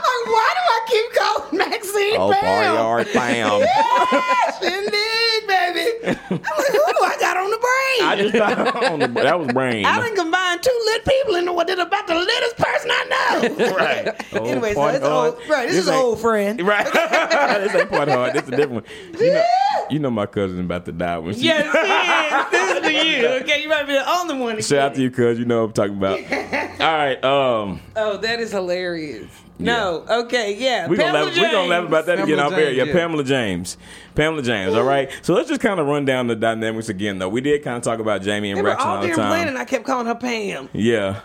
like, 0.02 0.26
why 0.26 0.50
do 0.54 0.62
I 0.74 0.75
keep 0.86 1.12
calling 1.14 1.58
Maxine 1.58 2.16
oh, 2.16 2.32
Pam? 2.32 2.74
Yard 2.74 3.06
Pam. 3.12 3.60
Yes, 3.60 4.62
indeed, 4.62 5.46
baby. 5.46 5.90
I'm 6.06 6.38
like, 6.38 6.72
who 6.72 6.92
do 6.92 7.04
I 7.04 7.16
got 7.20 7.36
on 7.36 7.50
the 7.50 7.58
brain? 7.58 8.08
I 8.08 8.16
just 8.18 8.34
thought 8.36 8.84
on 8.92 8.98
the, 9.00 9.08
that 9.08 9.38
was 9.38 9.48
brain. 9.48 9.84
I 9.84 9.98
done 10.00 10.14
combined 10.16 10.62
two 10.62 10.82
lit 10.86 11.04
people 11.04 11.34
into 11.36 11.52
what 11.52 11.68
is 11.70 11.78
about 11.78 12.06
the 12.06 12.14
littest 12.14 12.56
person 12.56 12.90
I 12.92 13.04
know. 13.10 13.76
right. 13.76 14.22
Oh, 14.36 14.44
anyway, 14.44 14.74
so 14.74 14.86
it's 14.88 15.04
hard. 15.06 15.34
old. 15.34 15.48
Right, 15.48 15.68
this, 15.68 15.78
is 15.78 15.88
ain't- 15.88 15.96
old 16.02 16.20
friend. 16.20 16.60
Right. 16.66 16.84
this 16.92 17.74
ain't 17.74 17.88
part 17.90 18.08
hard. 18.08 18.34
This 18.34 18.42
is 18.42 18.48
a 18.48 18.56
different 18.56 18.84
one. 18.84 19.20
You 19.20 19.32
know, 19.32 19.44
you 19.90 19.98
know 19.98 20.10
my 20.10 20.26
cousin 20.26 20.60
about 20.60 20.84
to 20.86 20.92
die 20.92 21.18
when 21.18 21.34
she. 21.34 21.42
Yes, 21.42 21.64
it 21.74 21.78
is. 21.86 22.50
This 22.50 22.70
is 22.76 22.84
for 22.84 23.06
you. 23.06 23.26
Okay, 23.42 23.62
you 23.62 23.68
might 23.68 23.86
be 23.86 23.92
the 23.94 24.10
only 24.18 24.38
one. 24.38 24.56
to 24.56 24.62
Shout 24.62 24.78
out 24.90 24.94
to 24.96 25.02
you, 25.02 25.10
cuz 25.10 25.38
you 25.38 25.44
know 25.46 25.62
what 25.64 25.68
I'm 25.68 25.72
talking 25.72 25.96
about. 25.96 26.80
All 26.80 26.98
right. 26.98 27.24
Um, 27.24 27.80
Oh, 27.94 28.16
that 28.18 28.40
is 28.40 28.50
hilarious. 28.52 29.30
No, 29.58 30.04
okay, 30.08 30.54
yeah. 30.58 30.86
We're 30.86 30.96
gonna, 30.96 31.12
Pamela 31.12 31.24
laugh, 31.26 31.34
we 31.34 31.40
gonna 31.40 31.68
laugh 31.68 31.84
about 31.88 32.06
that 32.06 32.20
again 32.20 32.36
Pamela 32.36 32.46
off 32.46 32.52
air. 32.52 32.64
James, 32.66 32.76
Yeah, 32.76 32.84
yeah. 32.84 32.92
Pamela 32.92 33.24
James. 33.24 33.76
Pamela 34.14 34.42
James, 34.42 34.74
all 34.74 34.84
right? 34.84 35.10
So 35.22 35.32
let's 35.34 35.48
just 35.48 35.60
kind 35.62 35.80
of 35.80 35.86
run 35.86 36.04
down 36.04 36.26
the 36.26 36.36
dynamics 36.36 36.88
again, 36.90 37.18
though. 37.18 37.28
We 37.30 37.40
did 37.40 37.62
kind 37.64 37.76
of 37.78 37.82
talk 37.82 37.98
about 37.98 38.20
Jamie 38.22 38.50
and 38.50 38.58
Remember, 38.58 38.76
Braxton 38.76 38.88
all 38.90 38.96
all 38.96 39.00
the 39.02 39.06
during 39.08 39.18
time. 39.18 39.28
planning, 39.30 39.56
I 39.56 39.64
kept 39.64 39.84
calling 39.86 40.06
her 40.06 40.14
Pam. 40.14 40.68
Yeah. 40.74 41.20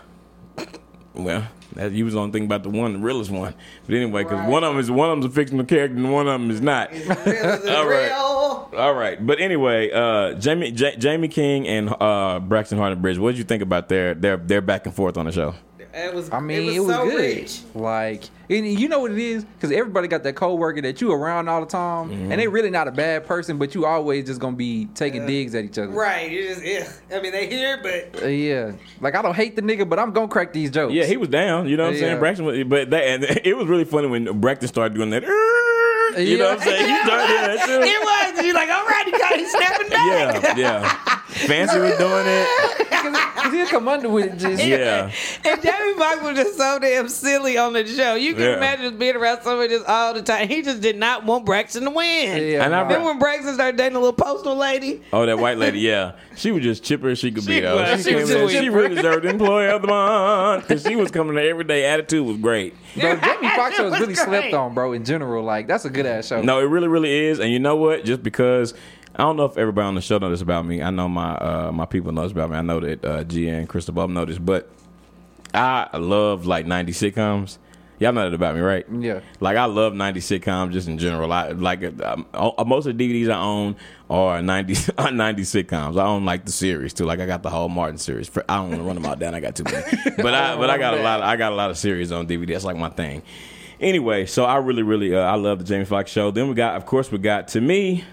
Well, 1.14 1.46
that, 1.74 1.92
you 1.92 2.06
was 2.06 2.16
on 2.16 2.32
thing 2.32 2.46
about 2.46 2.62
the 2.62 2.70
one, 2.70 2.94
the 2.94 2.98
realest 2.98 3.30
one. 3.30 3.54
But 3.86 3.94
anyway, 3.94 4.22
because 4.22 4.38
Right. 4.40 4.48
one 4.48 4.64
of 4.64 4.72
them 4.72 4.80
is 4.80 4.90
one 4.90 5.10
of 5.10 5.16
them's 5.20 5.26
a 5.26 5.34
fictional 5.34 5.66
character 5.66 5.96
and 5.96 6.10
one 6.10 6.26
of 6.26 6.32
them 6.40 6.50
is 6.50 6.62
not. 6.62 6.90
Really, 6.90 7.08
All 7.70 7.86
right. 7.86 8.06
real. 8.06 8.70
All 8.78 8.94
right, 8.94 9.24
but 9.26 9.38
anyway, 9.38 9.90
uh, 9.90 10.32
Jamie 10.34 10.70
J- 10.72 10.96
Jamie 10.96 11.28
King 11.28 11.68
and 11.68 11.94
uh, 12.00 12.40
Braxton 12.40 12.78
Hardenbridge. 12.78 13.18
What 13.18 13.32
did 13.32 13.38
you 13.38 13.44
think 13.44 13.62
about 13.62 13.90
their 13.90 14.14
their 14.14 14.38
their 14.38 14.62
back 14.62 14.86
and 14.86 14.94
forth 14.94 15.18
on 15.18 15.26
the 15.26 15.32
show? 15.32 15.54
It 15.94 16.14
was. 16.14 16.30
I 16.32 16.40
mean, 16.40 16.72
it 16.72 16.78
was, 16.80 16.94
so 16.94 17.04
good. 17.04 17.16
rich. 17.20 17.60
Like, 17.74 18.24
and 18.48 18.66
you 18.66 18.88
know 18.88 19.00
what 19.00 19.12
it 19.12 19.18
is? 19.18 19.44
Because 19.44 19.70
everybody 19.72 20.08
got 20.08 20.22
that 20.22 20.34
coworker 20.34 20.80
that 20.82 21.00
you 21.00 21.12
around 21.12 21.48
all 21.48 21.60
the 21.60 21.66
time, 21.66 22.08
Mm-hmm. 22.10 22.32
and 22.32 22.40
they 22.40 22.48
really 22.48 22.70
not 22.70 22.88
a 22.88 22.92
bad 22.92 23.26
person, 23.26 23.58
but 23.58 23.74
you 23.74 23.84
always 23.84 24.24
just 24.26 24.40
gonna 24.40 24.56
be 24.56 24.86
taking 24.94 25.26
digs 25.26 25.54
at 25.54 25.64
each 25.64 25.78
other. 25.78 25.88
Right. 25.92 26.32
It 26.32 26.48
just. 26.54 26.64
Yeah. 26.64 27.16
I 27.18 27.20
mean, 27.20 27.32
they 27.32 27.46
hear, 27.46 27.78
but 27.82 28.22
Uh, 28.22 28.26
yeah. 28.28 28.72
Like 29.00 29.14
I 29.14 29.22
don't 29.22 29.34
hate 29.36 29.54
the 29.56 29.62
nigga, 29.62 29.88
but 29.88 29.98
I'm 29.98 30.12
gonna 30.12 30.28
crack 30.28 30.52
these 30.52 30.70
jokes. 30.70 30.94
Yeah, 30.94 31.04
he 31.04 31.16
was 31.16 31.28
down. 31.28 31.68
You 31.68 31.76
know 31.76 31.84
what 31.84 31.94
I'm 31.94 31.98
saying? 31.98 32.18
Braxton, 32.18 32.46
was, 32.46 32.64
but 32.64 32.90
that 32.90 33.02
and 33.04 33.24
it 33.44 33.56
was 33.56 33.66
really 33.66 33.84
funny 33.84 34.08
when 34.08 34.40
Braxton 34.40 34.68
started 34.68 34.94
doing 34.94 35.10
that. 35.10 35.22
You 35.22 36.36
know 36.38 36.44
what 36.50 36.58
I'm 36.58 36.60
saying? 36.60 36.88
He 36.90 36.96
started 37.04 37.26
doing 37.26 37.42
that 37.42 37.64
too. 37.66 37.80
it 37.82 38.36
was. 38.36 38.44
You're 38.44 38.54
like, 38.54 38.68
all 38.70 38.84
right, 38.86 39.04
he 39.06 39.10
got. 39.12 39.34
He's 39.34 39.50
snapping 39.50 39.88
back. 39.88 40.56
Yeah, 40.56 40.56
yeah. 40.56 41.18
Fancy 41.32 41.78
was 41.78 41.96
doing 41.98 42.24
it. 42.26 42.88
Cause 43.42 43.52
he'll 43.52 43.66
come 43.66 43.88
under 43.88 44.08
with 44.08 44.26
it 44.26 44.36
just 44.38 44.64
Yeah. 44.64 45.10
And 45.44 45.60
Jamie 45.62 45.94
Foxx 45.98 46.22
was 46.22 46.36
just 46.36 46.56
so 46.56 46.78
damn 46.78 47.08
silly 47.08 47.58
on 47.58 47.72
the 47.72 47.84
show. 47.86 48.14
You 48.14 48.34
can 48.34 48.42
Yeah. 48.42 48.56
imagine 48.56 48.84
just 48.84 48.98
being 48.98 49.16
around 49.16 49.42
somebody 49.42 49.70
just 49.70 49.86
all 49.86 50.14
the 50.14 50.22
time. 50.22 50.46
He 50.48 50.62
just 50.62 50.80
did 50.80 50.96
not 50.96 51.24
want 51.24 51.44
Braxton 51.44 51.82
to 51.84 51.90
win. 51.90 52.42
Yeah, 52.52 52.64
And 52.64 52.74
I 52.74 52.82
nah. 52.82 52.88
Then 52.88 53.02
when 53.04 53.18
Braxton 53.18 53.54
started 53.54 53.76
dating 53.76 53.96
a 53.96 53.98
little 53.98 54.12
postal 54.12 54.54
lady, 54.54 55.02
Oh, 55.12 55.26
that 55.26 55.38
white 55.38 55.58
lady, 55.58 55.80
yeah. 55.80 56.12
She 56.36 56.52
was 56.52 56.62
just 56.62 56.84
chipper 56.84 57.08
as 57.08 57.18
she 57.18 57.32
could 57.32 57.44
be, 57.44 57.54
She 57.54 57.60
though. 57.60 57.76
was. 57.76 57.98
She, 57.98 58.02
She 58.04 58.10
came 58.10 58.20
was 58.20 58.30
in, 58.30 58.48
chipper. 58.48 58.62
she 58.62 58.68
really 58.68 58.94
deserved 58.94 59.24
Employee 59.24 59.68
of 59.70 59.82
the 59.82 59.88
Month 59.88 60.68
because 60.68 60.82
she 60.84 60.94
was 60.94 61.10
coming 61.10 61.34
to 61.34 61.42
every 61.42 61.64
day. 61.64 61.84
Attitude 61.84 62.24
was 62.24 62.36
great. 62.36 62.74
Bro, 62.94 63.16
Jamie 63.16 63.48
Foxx 63.56 63.76
show 63.76 63.86
is 63.86 63.90
was 63.90 64.00
really 64.00 64.14
great. 64.14 64.26
slept 64.26 64.54
on, 64.54 64.74
bro. 64.74 64.92
In 64.92 65.04
general, 65.04 65.42
like 65.42 65.66
that's 65.66 65.84
a 65.84 65.90
good 65.90 66.06
ass 66.06 66.28
show. 66.28 66.40
No, 66.42 66.60
it 66.60 66.64
really, 66.64 66.88
really 66.88 67.26
is. 67.26 67.40
And 67.40 67.50
you 67.50 67.58
know 67.58 67.74
what? 67.76 68.04
Just 68.04 68.22
because 68.22 68.74
I 69.14 69.24
don't 69.24 69.36
know 69.36 69.44
if 69.44 69.58
everybody 69.58 69.86
on 69.86 69.94
the 69.94 70.00
show 70.00 70.18
knows 70.18 70.32
this 70.32 70.40
about 70.40 70.64
me. 70.64 70.82
I 70.82 70.90
know 70.90 71.08
my 71.08 71.34
uh, 71.34 71.72
my 71.72 71.86
people 71.86 72.12
know 72.12 72.22
this 72.22 72.32
about 72.32 72.50
me. 72.50 72.56
I 72.56 72.62
know 72.62 72.80
that 72.80 73.04
uh, 73.04 73.24
Gia 73.24 73.50
and 73.50 73.68
Crystal 73.68 73.92
Bob 73.92 74.10
know 74.10 74.24
this, 74.24 74.38
but 74.38 74.70
I 75.52 75.96
love 75.96 76.46
like 76.46 76.66
'90s 76.66 77.12
sitcoms. 77.12 77.58
Y'all 77.98 78.12
know 78.12 78.24
that 78.24 78.34
about 78.34 78.54
me, 78.54 78.62
right? 78.62 78.84
Yeah. 78.90 79.20
Like 79.38 79.56
I 79.56 79.66
love 79.66 79.92
'90s 79.92 80.40
sitcoms 80.40 80.72
just 80.72 80.88
in 80.88 80.98
general. 80.98 81.30
I 81.30 81.50
like 81.50 81.84
um, 82.02 82.26
uh, 82.32 82.64
most 82.66 82.86
of 82.86 82.96
the 82.96 83.24
DVDs 83.24 83.30
I 83.30 83.38
own 83.38 83.76
are 84.08 84.40
'90s 84.40 84.90
are 84.98 85.10
'90s 85.10 85.64
sitcoms. 85.64 86.00
I 86.00 86.06
own 86.06 86.24
like 86.24 86.46
the 86.46 86.52
series 86.52 86.94
too. 86.94 87.04
Like 87.04 87.20
I 87.20 87.26
got 87.26 87.42
the 87.42 87.50
whole 87.50 87.68
Martin 87.68 87.98
series. 87.98 88.28
For, 88.28 88.44
I 88.48 88.56
don't 88.56 88.70
want 88.70 88.80
to 88.80 88.86
run 88.86 88.94
them 88.96 89.06
all 89.06 89.16
down. 89.16 89.34
I 89.34 89.40
got 89.40 89.54
too 89.54 89.64
many, 89.64 89.84
but 90.16 90.34
I 90.34 90.56
but 90.56 90.70
I 90.70 90.78
got 90.78 90.94
a 90.94 91.02
lot. 91.02 91.20
Of, 91.20 91.26
I 91.26 91.36
got 91.36 91.52
a 91.52 91.54
lot 91.54 91.70
of 91.70 91.76
series 91.76 92.12
on 92.12 92.26
DVD. 92.26 92.48
That's 92.48 92.64
like 92.64 92.76
my 92.76 92.88
thing. 92.88 93.22
Anyway, 93.78 94.26
so 94.26 94.44
I 94.44 94.58
really, 94.58 94.84
really, 94.84 95.12
uh, 95.12 95.18
I 95.18 95.34
love 95.34 95.58
the 95.58 95.64
James 95.64 95.88
Foxx 95.88 96.08
show. 96.08 96.30
Then 96.30 96.48
we 96.48 96.54
got, 96.54 96.76
of 96.76 96.86
course, 96.86 97.10
we 97.10 97.18
got 97.18 97.48
to 97.48 97.60
me. 97.60 98.04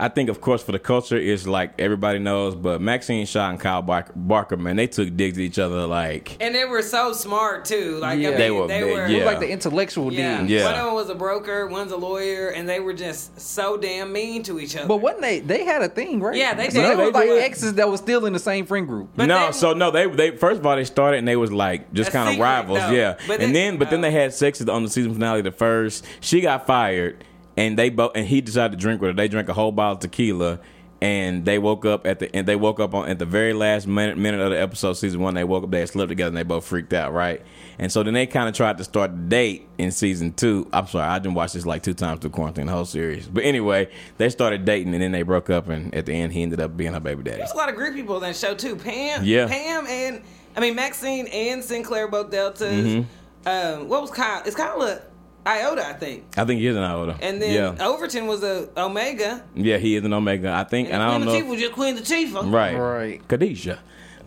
I 0.00 0.08
think, 0.08 0.30
of 0.30 0.40
course, 0.40 0.62
for 0.62 0.72
the 0.72 0.78
culture, 0.78 1.16
it's 1.16 1.46
like 1.46 1.72
everybody 1.78 2.18
knows. 2.18 2.54
But 2.54 2.80
Maxine 2.80 3.26
Shaw 3.26 3.50
and 3.50 3.60
Kyle 3.60 3.82
Barker, 3.82 4.12
Barker, 4.16 4.56
man, 4.56 4.76
they 4.76 4.86
took 4.86 5.14
digs 5.16 5.36
at 5.38 5.42
each 5.42 5.58
other 5.58 5.86
like. 5.86 6.36
And 6.40 6.54
they 6.54 6.64
were 6.64 6.82
so 6.82 7.12
smart 7.12 7.64
too. 7.66 7.98
Like 7.98 8.18
Yeah. 8.18 8.28
I 8.28 8.30
mean, 8.30 8.38
They 8.38 8.44
they 8.44 8.50
were 8.50 8.60
were, 8.62 8.66
big, 8.68 8.82
It 9.16 9.18
yeah. 9.18 9.24
like 9.24 9.40
the 9.40 9.50
intellectual 9.50 10.12
Yeah. 10.12 10.40
dig. 10.40 10.50
Yeah. 10.50 10.64
One 10.64 10.74
of 10.74 10.84
them 10.86 10.94
was 10.94 11.10
a 11.10 11.14
broker, 11.14 11.66
one's 11.66 11.92
a 11.92 11.96
lawyer, 11.96 12.48
and 12.48 12.68
they 12.68 12.80
were 12.80 12.94
just 12.94 13.38
so 13.40 13.76
damn 13.76 14.12
mean 14.12 14.42
to 14.44 14.58
each 14.58 14.74
other. 14.76 14.88
But 14.88 14.96
wasn't 14.98 15.22
they? 15.22 15.40
They 15.40 15.64
had 15.64 15.82
a 15.82 15.88
thing, 15.88 16.20
right? 16.20 16.34
Yeah, 16.36 16.54
they 16.54 16.70
So 16.70 16.80
did. 16.80 16.90
they 16.98 17.04
was 17.04 17.12
They 17.12 17.18
like 17.20 17.28
did. 17.28 17.42
exes 17.42 17.74
that 17.74 17.88
was 17.90 18.00
still 18.00 18.24
in 18.26 18.32
the 18.32 18.38
same 18.38 18.64
friend 18.66 18.86
group. 18.88 19.10
But 19.14 19.26
no, 19.26 19.46
they- 19.46 19.52
so 19.52 19.74
no, 19.74 19.90
they 19.90 20.06
they 20.08 20.30
first 20.36 20.60
of 20.60 20.66
all 20.66 20.76
they 20.76 20.84
started 20.84 21.18
and 21.18 21.28
they 21.28 21.36
was 21.36 21.52
like 21.52 21.92
just 21.92 22.10
kind 22.10 22.28
of 22.34 22.40
rivals, 22.40 22.78
though. 22.78 22.90
yeah. 22.90 23.16
But 23.28 23.40
and 23.40 23.54
they- 23.54 23.60
then 23.60 23.76
but 23.76 23.90
then 23.90 23.98
oh. 23.98 24.02
they 24.02 24.12
had 24.12 24.32
sex 24.32 24.60
on 24.66 24.82
the 24.84 24.88
season 24.90 25.12
finale. 25.12 25.42
The 25.42 25.52
first, 25.52 26.06
she 26.20 26.40
got 26.40 26.66
fired, 26.66 27.22
and 27.60 27.78
they 27.78 27.90
both 27.90 28.12
and 28.14 28.26
he 28.26 28.40
decided 28.40 28.72
to 28.72 28.78
drink 28.78 29.00
with 29.02 29.10
her. 29.10 29.14
They 29.14 29.28
drank 29.28 29.48
a 29.48 29.52
whole 29.52 29.70
bottle 29.70 29.94
of 29.94 30.00
tequila, 30.00 30.60
and 31.02 31.44
they 31.44 31.58
woke 31.58 31.84
up 31.84 32.06
at 32.06 32.18
the 32.18 32.34
and 32.34 32.46
they 32.46 32.56
woke 32.56 32.80
up 32.80 32.94
on 32.94 33.08
at 33.08 33.18
the 33.18 33.26
very 33.26 33.52
last 33.52 33.86
minute 33.86 34.16
minute 34.16 34.40
of 34.40 34.50
the 34.50 34.60
episode, 34.60 34.94
season 34.94 35.20
one. 35.20 35.34
They 35.34 35.44
woke 35.44 35.64
up, 35.64 35.70
they 35.70 35.80
had 35.80 35.90
slept 35.90 36.08
together, 36.08 36.28
and 36.28 36.36
they 36.36 36.42
both 36.42 36.64
freaked 36.66 36.94
out, 36.94 37.12
right? 37.12 37.42
And 37.78 37.92
so 37.92 38.02
then 38.02 38.14
they 38.14 38.26
kind 38.26 38.48
of 38.48 38.54
tried 38.54 38.78
to 38.78 38.84
start 38.84 39.12
the 39.12 39.22
date 39.22 39.68
in 39.78 39.90
season 39.90 40.32
two. 40.32 40.68
I'm 40.72 40.86
sorry, 40.86 41.06
I 41.06 41.18
didn't 41.18 41.34
watch 41.34 41.52
this 41.52 41.66
like 41.66 41.82
two 41.82 41.94
times 41.94 42.20
through 42.20 42.30
quarantine, 42.30 42.66
the 42.66 42.72
whole 42.72 42.84
series. 42.86 43.26
But 43.28 43.44
anyway, 43.44 43.90
they 44.16 44.30
started 44.30 44.64
dating, 44.64 44.94
and 44.94 45.02
then 45.02 45.12
they 45.12 45.22
broke 45.22 45.50
up, 45.50 45.68
and 45.68 45.94
at 45.94 46.06
the 46.06 46.14
end, 46.14 46.32
he 46.32 46.42
ended 46.42 46.60
up 46.60 46.76
being 46.76 46.94
her 46.94 47.00
baby 47.00 47.22
daddy. 47.22 47.38
There's 47.38 47.52
a 47.52 47.56
lot 47.56 47.68
of 47.68 47.74
great 47.76 47.94
people 47.94 48.16
in 48.16 48.22
that 48.22 48.36
show 48.36 48.54
too. 48.54 48.76
Pam, 48.76 49.22
Yeah. 49.24 49.48
Pam, 49.48 49.86
and 49.86 50.22
I 50.56 50.60
mean 50.60 50.74
Maxine 50.74 51.26
and 51.26 51.62
Synclaire 51.62 52.10
both 52.10 52.30
deltas. 52.30 52.86
Mm-hmm. 52.86 53.48
Um, 53.48 53.88
what 53.88 54.02
was 54.02 54.10
Kyle? 54.10 54.42
It's 54.44 54.56
Kyle 54.56 54.82
a 54.82 55.00
iota, 55.46 55.86
I 55.86 55.92
think. 55.94 56.24
I 56.36 56.44
think 56.44 56.60
he 56.60 56.66
is 56.66 56.76
an 56.76 56.82
iota. 56.82 57.16
And 57.22 57.40
then 57.40 57.76
yeah. 57.78 57.86
Overton 57.86 58.26
was 58.26 58.42
a 58.42 58.68
omega. 58.76 59.42
Yeah, 59.54 59.78
he 59.78 59.96
is 59.96 60.04
an 60.04 60.12
Omega. 60.12 60.50
I 60.52 60.64
think, 60.64 60.88
and 60.90 61.02
I 61.02 61.10
don't 61.10 61.22
Queen 61.22 61.26
know. 61.26 61.32
Latifah 61.32 61.44
if- 61.44 61.50
was 61.50 61.60
just 61.60 61.72
Queen 61.72 61.96
Latifah. 61.96 62.52
right, 62.52 62.76
Right. 62.76 63.28
Khadijah. 63.28 63.78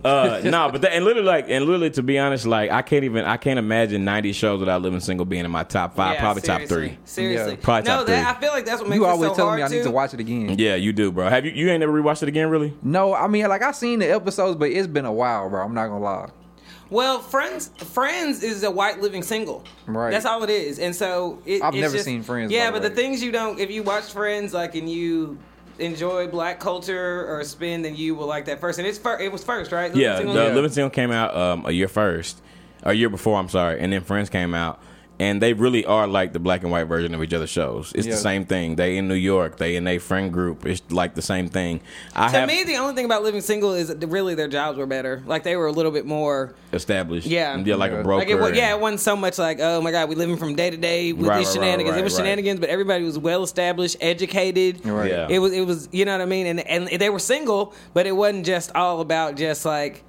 Uh, 0.04 0.42
no, 0.46 0.70
but 0.70 0.82
that, 0.82 0.92
and 0.92 1.06
literally, 1.06 1.26
like, 1.26 1.46
and 1.48 1.64
literally, 1.64 1.90
to 1.92 2.04
be 2.04 2.20
honest, 2.20 2.46
like, 2.46 2.70
I 2.72 2.82
can't 2.82 3.06
even, 3.06 3.24
I 3.24 3.38
can't 3.38 3.58
imagine 3.58 4.04
ninety 4.04 4.34
shows 4.34 4.60
without 4.60 4.82
Living 4.82 5.00
Single 5.00 5.26
being 5.26 5.46
in 5.46 5.52
my 5.52 5.64
top 5.64 5.96
five, 5.96 6.16
Yeah, 6.16 6.20
probably 6.20 6.42
top 6.42 6.64
three. 6.64 6.98
Seriously, 7.06 7.52
Yeah. 7.54 7.58
Probably 7.62 7.90
no, 7.90 7.98
top 8.00 8.08
that, 8.08 8.22
three. 8.22 8.30
I 8.30 8.42
feel 8.42 8.52
like 8.52 8.66
that's 8.66 8.82
what 8.82 8.90
makes 8.90 9.00
You 9.00 9.06
it 9.06 9.10
always 9.10 9.30
so 9.30 9.36
tell 9.36 9.46
hard 9.48 9.60
me 9.60 9.64
I 9.64 9.68
too. 9.70 9.76
need 9.76 9.84
to 9.84 9.92
watch 9.92 10.14
it 10.14 10.20
again. 10.20 10.60
Yeah, 10.60 10.76
you 10.76 10.92
do, 10.92 11.10
bro. 11.10 11.30
Have 11.30 11.46
you, 11.46 11.52
you 11.54 11.70
ain't 11.70 11.80
never 11.80 11.94
rewatched 11.94 12.22
it 12.22 12.28
again, 12.28 12.50
really? 12.50 12.74
No, 12.84 13.14
I 13.16 13.28
mean 13.30 13.48
like 13.48 13.62
I 13.62 13.72
seen 13.72 14.00
the 14.00 14.12
episodes, 14.14 14.58
but 14.58 14.72
it's 14.72 14.88
been 14.88 15.06
a 15.06 15.14
while, 15.14 15.50
bro. 15.50 15.64
I'm 15.64 15.74
not 15.74 15.88
gonna 15.88 16.04
lie. 16.04 16.30
Well, 16.90 17.20
Friends, 17.20 17.70
Friends 17.78 18.44
is 18.44 18.64
a 18.64 18.70
white 18.72 19.02
living 19.02 19.24
single. 19.24 19.64
Right. 19.88 20.12
That's 20.12 20.26
all 20.26 20.44
it 20.44 20.50
is, 20.50 20.80
and 20.80 20.96
so 20.96 21.40
it, 21.46 21.62
I've 21.64 21.74
it's 21.74 21.82
never 21.82 21.94
just- 21.94 22.06
seen 22.06 22.22
Friends, 22.24 22.52
Yeah, 22.52 22.70
by 22.72 22.80
the 22.80 22.90
but 22.90 22.96
the 22.96 23.02
things 23.02 23.24
you 23.24 23.32
don't, 23.32 23.60
if 23.60 23.72
you 23.72 23.84
watch 23.84 24.12
Friends, 24.12 24.54
like, 24.54 24.76
and 24.76 24.88
you 24.90 25.38
enjoy 25.80 26.28
black 26.28 26.60
culture 26.60 27.26
or 27.28 27.44
spin, 27.44 27.82
then 27.82 27.96
you 27.96 28.14
will 28.14 28.28
like 28.28 28.46
that 28.46 28.60
first. 28.60 28.78
And 28.78 28.88
it's 28.88 29.00
fir- 29.00 29.20
it 29.20 29.32
was 29.32 29.44
first, 29.44 29.72
right? 29.72 29.88
Living 29.88 30.02
Yeah, 30.02 30.18
Single? 30.18 30.36
the 30.36 30.54
Living 30.54 30.72
Single 30.72 30.90
came 30.92 31.12
out 31.12 31.36
um, 31.36 31.66
a 31.66 31.72
year 31.72 31.88
first, 31.88 32.42
a 32.84 32.94
year 32.94 33.10
before. 33.10 33.40
I'm 33.40 33.50
sorry, 33.50 33.80
and 33.80 33.92
then 33.92 34.02
Friends 34.02 34.30
came 34.30 34.54
out, 34.54 34.80
and 35.24 35.42
they 35.44 35.54
really 35.66 35.84
are 35.86 36.08
like 36.20 36.30
the 36.38 36.40
black 36.48 36.62
and 36.64 36.72
white 36.76 36.88
version 36.94 37.14
of 37.16 37.22
each 37.26 37.34
other's 37.38 37.50
shows. 37.60 37.86
It's 37.96 38.06
Yeah. 38.08 38.16
the 38.16 38.20
same 38.30 38.44
thing. 38.54 38.76
They 38.82 38.92
in 39.00 39.08
New 39.08 39.22
York, 39.34 39.52
they 39.58 39.72
in 39.80 39.86
a 39.88 39.98
friend 40.10 40.28
group. 40.38 40.58
It's 40.66 40.82
like 41.02 41.12
the 41.16 41.22
same 41.34 41.48
thing. 41.58 41.74
I 42.16 42.28
To 42.32 42.38
have 42.40 42.48
me, 42.54 42.64
the 42.64 42.78
only 42.84 42.94
thing 42.96 43.06
about 43.06 43.22
Living 43.24 43.42
Single 43.42 43.74
is 43.82 43.88
really 44.18 44.34
their 44.36 44.48
jobs 44.60 44.78
were 44.78 44.86
better. 44.98 45.16
Like 45.26 45.44
they 45.44 45.56
were 45.56 45.68
a 45.68 45.72
little 45.80 45.92
bit 46.00 46.06
more. 46.06 46.54
established. 46.74 47.28
Yeah. 47.28 47.56
yeah, 47.58 47.76
like 47.76 47.92
Yeah. 47.92 48.00
a 48.00 48.04
broker. 48.04 48.20
Like 48.26 48.30
it, 48.36 48.40
wa- 48.42 48.48
yeah, 48.48 48.74
it 48.76 48.80
wasn't 48.80 49.00
so 49.02 49.16
much 49.16 49.38
like, 49.38 49.60
oh 49.62 49.80
my 49.86 49.92
god, 49.92 50.10
we 50.10 50.16
living 50.16 50.38
from 50.38 50.56
day 50.56 50.70
to 50.72 50.78
day 50.78 51.14
with 51.14 51.28
Right, 51.28 51.38
these 51.38 51.48
right, 51.50 51.58
right, 51.60 51.66
shenanigans. 51.66 51.92
right, 51.94 52.00
it 52.02 52.04
was 52.04 52.14
right. 52.16 52.24
shenanigans, 52.26 52.60
but 52.60 52.70
everybody 52.70 53.04
was 53.04 53.18
well 53.20 53.44
established, 53.44 53.98
educated. 54.02 54.84
Right. 54.84 55.12
Yeah. 55.12 55.28
It 55.30 55.38
was, 55.40 55.54
it 55.54 55.66
was, 55.68 55.88
you 55.92 56.04
know 56.06 56.14
what 56.14 56.22
I 56.22 56.26
mean, 56.36 56.48
and 56.48 56.60
and 56.74 56.88
they 57.04 57.12
were 57.12 57.20
single, 57.20 57.74
but 57.94 58.08
it 58.08 58.16
wasn't 58.24 58.46
just 58.48 58.72
all 58.76 59.02
about 59.02 59.36
just 59.36 59.66
like. 59.66 60.04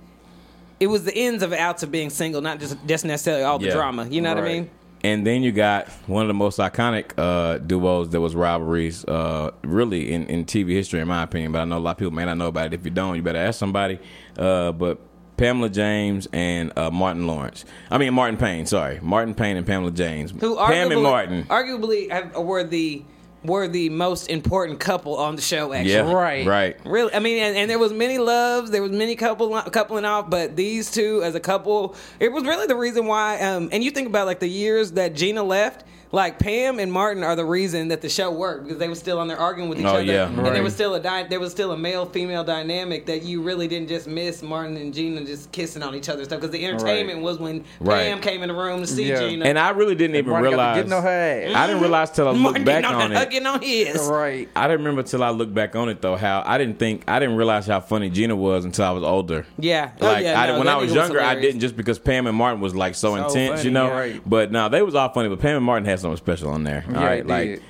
It 0.80 0.88
was 0.88 1.04
the 1.04 1.16
ins 1.16 1.42
of 1.42 1.52
outs 1.52 1.82
of 1.84 1.90
being 1.92 2.10
single, 2.10 2.40
not 2.40 2.58
just 2.60 2.76
just 2.86 3.04
necessarily 3.04 3.44
all 3.44 3.58
the 3.58 3.66
Yeah. 3.66 3.74
drama. 3.74 4.06
You 4.10 4.20
know 4.22 4.34
what 4.34 4.42
I 4.44 4.48
mean? 4.48 4.70
And 5.05 5.26
then 5.26 5.42
you 5.42 5.52
got 5.52 5.88
one 6.07 6.22
of 6.22 6.28
the 6.28 6.34
most 6.34 6.59
iconic 6.59 7.12
uh, 7.18 7.59
duos 7.59 8.09
that 8.09 8.20
was 8.22 8.34
rivalries, 8.34 9.05
uh, 9.05 9.50
really 9.62 10.11
in, 10.11 10.26
in 10.28 10.46
TV 10.46 10.70
history, 10.70 11.00
in 11.00 11.09
my 11.09 11.22
opinion. 11.22 11.52
But 11.52 11.61
I 11.61 11.64
know 11.66 11.76
a 11.76 11.78
lot 11.78 11.90
of 11.92 11.98
people 11.98 12.12
may 12.12 12.24
not 12.24 12.38
know 12.38 12.48
about 12.48 12.68
it. 12.68 12.72
If 12.72 12.86
you 12.86 12.90
don't, 12.90 13.14
you 13.14 13.22
better 13.22 13.38
ask 13.38 13.59
somebody. 13.59 13.98
Uh, 14.38 14.72
but 14.72 14.98
Pamela 15.36 15.68
James 15.68 16.26
and 16.32 16.72
uh, 16.78 16.90
Martin 16.90 17.26
Lawrence. 17.26 17.66
I 17.90 17.98
mean 17.98 18.14
Martin 18.14 18.38
Payne. 18.38 18.64
Sorry, 18.64 18.98
Martin 19.02 19.34
Payne 19.34 19.59
and 19.59 19.66
Pamela 19.66 19.90
James. 19.90 20.30
Who 20.40 20.57
Pam 20.57 20.88
arguably, 20.88 20.92
and 20.92 21.02
Martin. 21.02 21.44
arguably 21.44 22.11
have, 22.11 22.36
were 22.36 22.64
the 22.64 23.05
were 23.45 23.68
the 23.68 23.88
most 23.90 24.28
important 24.28 24.80
couple 24.80 25.16
on 25.16 25.36
the 25.36 25.42
show. 25.42 25.72
Actually, 25.72 25.92
yeah, 25.92 26.12
Right. 26.12 26.47
right. 26.47 26.76
Really, 26.84 27.12
I 27.14 27.18
mean, 27.18 27.38
and, 27.42 27.57
and 27.57 27.70
there 27.70 27.78
was 27.78 27.92
many 27.92 28.18
loves, 28.18 28.70
there 28.70 28.82
was 28.82 28.92
many 28.92 29.16
couple 29.16 29.61
coupling 29.70 30.05
off, 30.05 30.30
but 30.30 30.57
these 30.57 30.90
two 30.90 31.22
as 31.22 31.34
a 31.34 31.40
couple, 31.40 31.95
it 32.20 32.32
was 32.32 32.45
really 32.45 32.66
the 32.66 32.76
reason 32.76 33.07
why. 33.07 33.40
Um, 33.40 33.68
and 33.72 33.84
you 33.84 33.90
think 33.90 34.09
about 34.09 34.26
like 34.26 34.40
the 34.40 34.49
years 34.49 34.92
that 34.92 35.14
Gina 35.14 35.42
left, 35.42 35.84
like 36.14 36.38
Pam 36.38 36.78
and 36.78 36.90
Martin 36.90 37.22
are 37.22 37.36
the 37.36 37.44
reason 37.44 37.88
that 37.88 38.00
the 38.00 38.08
show 38.08 38.30
worked 38.30 38.64
because 38.64 38.78
they 38.78 38.88
were 38.88 38.94
still 38.94 39.18
on 39.18 39.28
there 39.28 39.38
arguing 39.38 39.68
with 39.68 39.78
each 39.80 39.84
Oh, 39.86 39.94
other, 39.96 40.02
yeah. 40.02 40.28
and 40.28 40.46
there 40.46 40.62
was 40.62 40.72
still 40.74 40.94
a 40.94 41.00
dy- 41.00 41.24
there 41.28 41.40
was 41.40 41.50
still 41.52 41.72
a 41.72 41.76
male 41.76 42.06
female 42.06 42.44
dynamic 42.44 43.06
that 43.06 43.22
you 43.22 43.42
really 43.42 43.68
didn't 43.68 43.88
just 43.88 44.06
miss 44.06 44.42
Martin 44.42 44.76
and 44.76 44.94
Gina 44.94 45.24
just 45.24 45.50
kissing 45.52 45.82
on 45.82 45.94
each 45.94 46.08
other 46.08 46.24
stuff 46.24 46.40
because 46.40 46.52
the 46.52 46.64
entertainment 46.64 47.20
was 47.20 47.38
when 47.38 47.64
Right. 47.80 48.04
Pam 48.04 48.20
came 48.20 48.42
in 48.42 48.48
the 48.48 48.54
room 48.54 48.80
to 48.80 48.86
see 48.86 49.08
Yeah. 49.08 49.20
Gina. 49.28 49.44
And 49.44 49.58
I 49.58 49.70
really 49.70 49.94
didn't 49.94 50.16
even 50.16 50.30
Martin 50.30 50.50
realize. 50.50 50.76
getting 50.76 50.92
on 50.92 51.02
her. 51.02 51.52
I 51.54 51.66
didn't 51.66 51.82
realize 51.82 52.10
till 52.10 52.28
I 52.28 52.32
mm-hmm. 52.32 52.42
looked 52.42 52.58
Martin 52.60 52.64
back 52.64 52.82
getting 52.82 52.96
on, 52.96 53.02
on 53.02 53.10
her, 53.12 53.22
it. 53.22 53.30
getting 53.30 53.46
on 53.46 53.60
his. 53.62 54.08
Right. 54.08 54.48
I 54.54 54.66
didn't 54.68 54.80
remember 54.80 55.02
till 55.02 55.22
I 55.22 55.30
looked 55.30 55.54
back 55.54 55.74
on 55.76 55.88
it 55.88 56.00
though. 56.00 56.16
How 56.16 56.42
I 56.46 56.58
didn't 56.58 56.78
think 56.78 57.02
I 57.08 57.18
didn't 57.18 57.36
realize 57.36 57.66
how 57.66 57.80
funny 57.80 58.08
Gina 58.10 58.36
was 58.36 58.64
until 58.64 58.84
I 58.84 58.90
was 58.92 59.02
older. 59.02 59.46
Yeah. 59.58 59.90
Oh, 60.00 60.06
Like 60.06 60.24
yeah, 60.24 60.40
I, 60.40 60.46
no, 60.46 60.58
when 60.58 60.68
I 60.68 60.76
was 60.76 60.92
nigga 60.92 60.94
younger, 60.94 61.20
I 61.20 61.34
didn't 61.34 61.60
just 61.60 61.76
because 61.76 61.98
Pam 61.98 62.26
and 62.26 62.36
Martin 62.36 62.60
was 62.60 62.74
like 62.74 62.94
so, 62.94 63.16
So 63.16 63.26
intense, 63.26 63.50
funny, 63.60 63.64
you 63.64 63.70
know. 63.72 63.86
yeah. 63.88 63.98
Right. 63.98 64.22
But 64.24 64.52
no, 64.52 64.68
they 64.68 64.82
was 64.82 64.94
all 64.94 65.08
funny. 65.12 65.28
But 65.28 65.40
Pam 65.40 65.56
and 65.56 65.64
Martin 65.64 65.84
had 65.84 66.00
something 66.05 66.16
special 66.18 66.50
on 66.50 66.62
there. 66.64 66.84
Yeah, 66.88 66.98
all 66.98 67.05
right, 67.05 67.26
they 67.26 67.50
like 67.50 67.62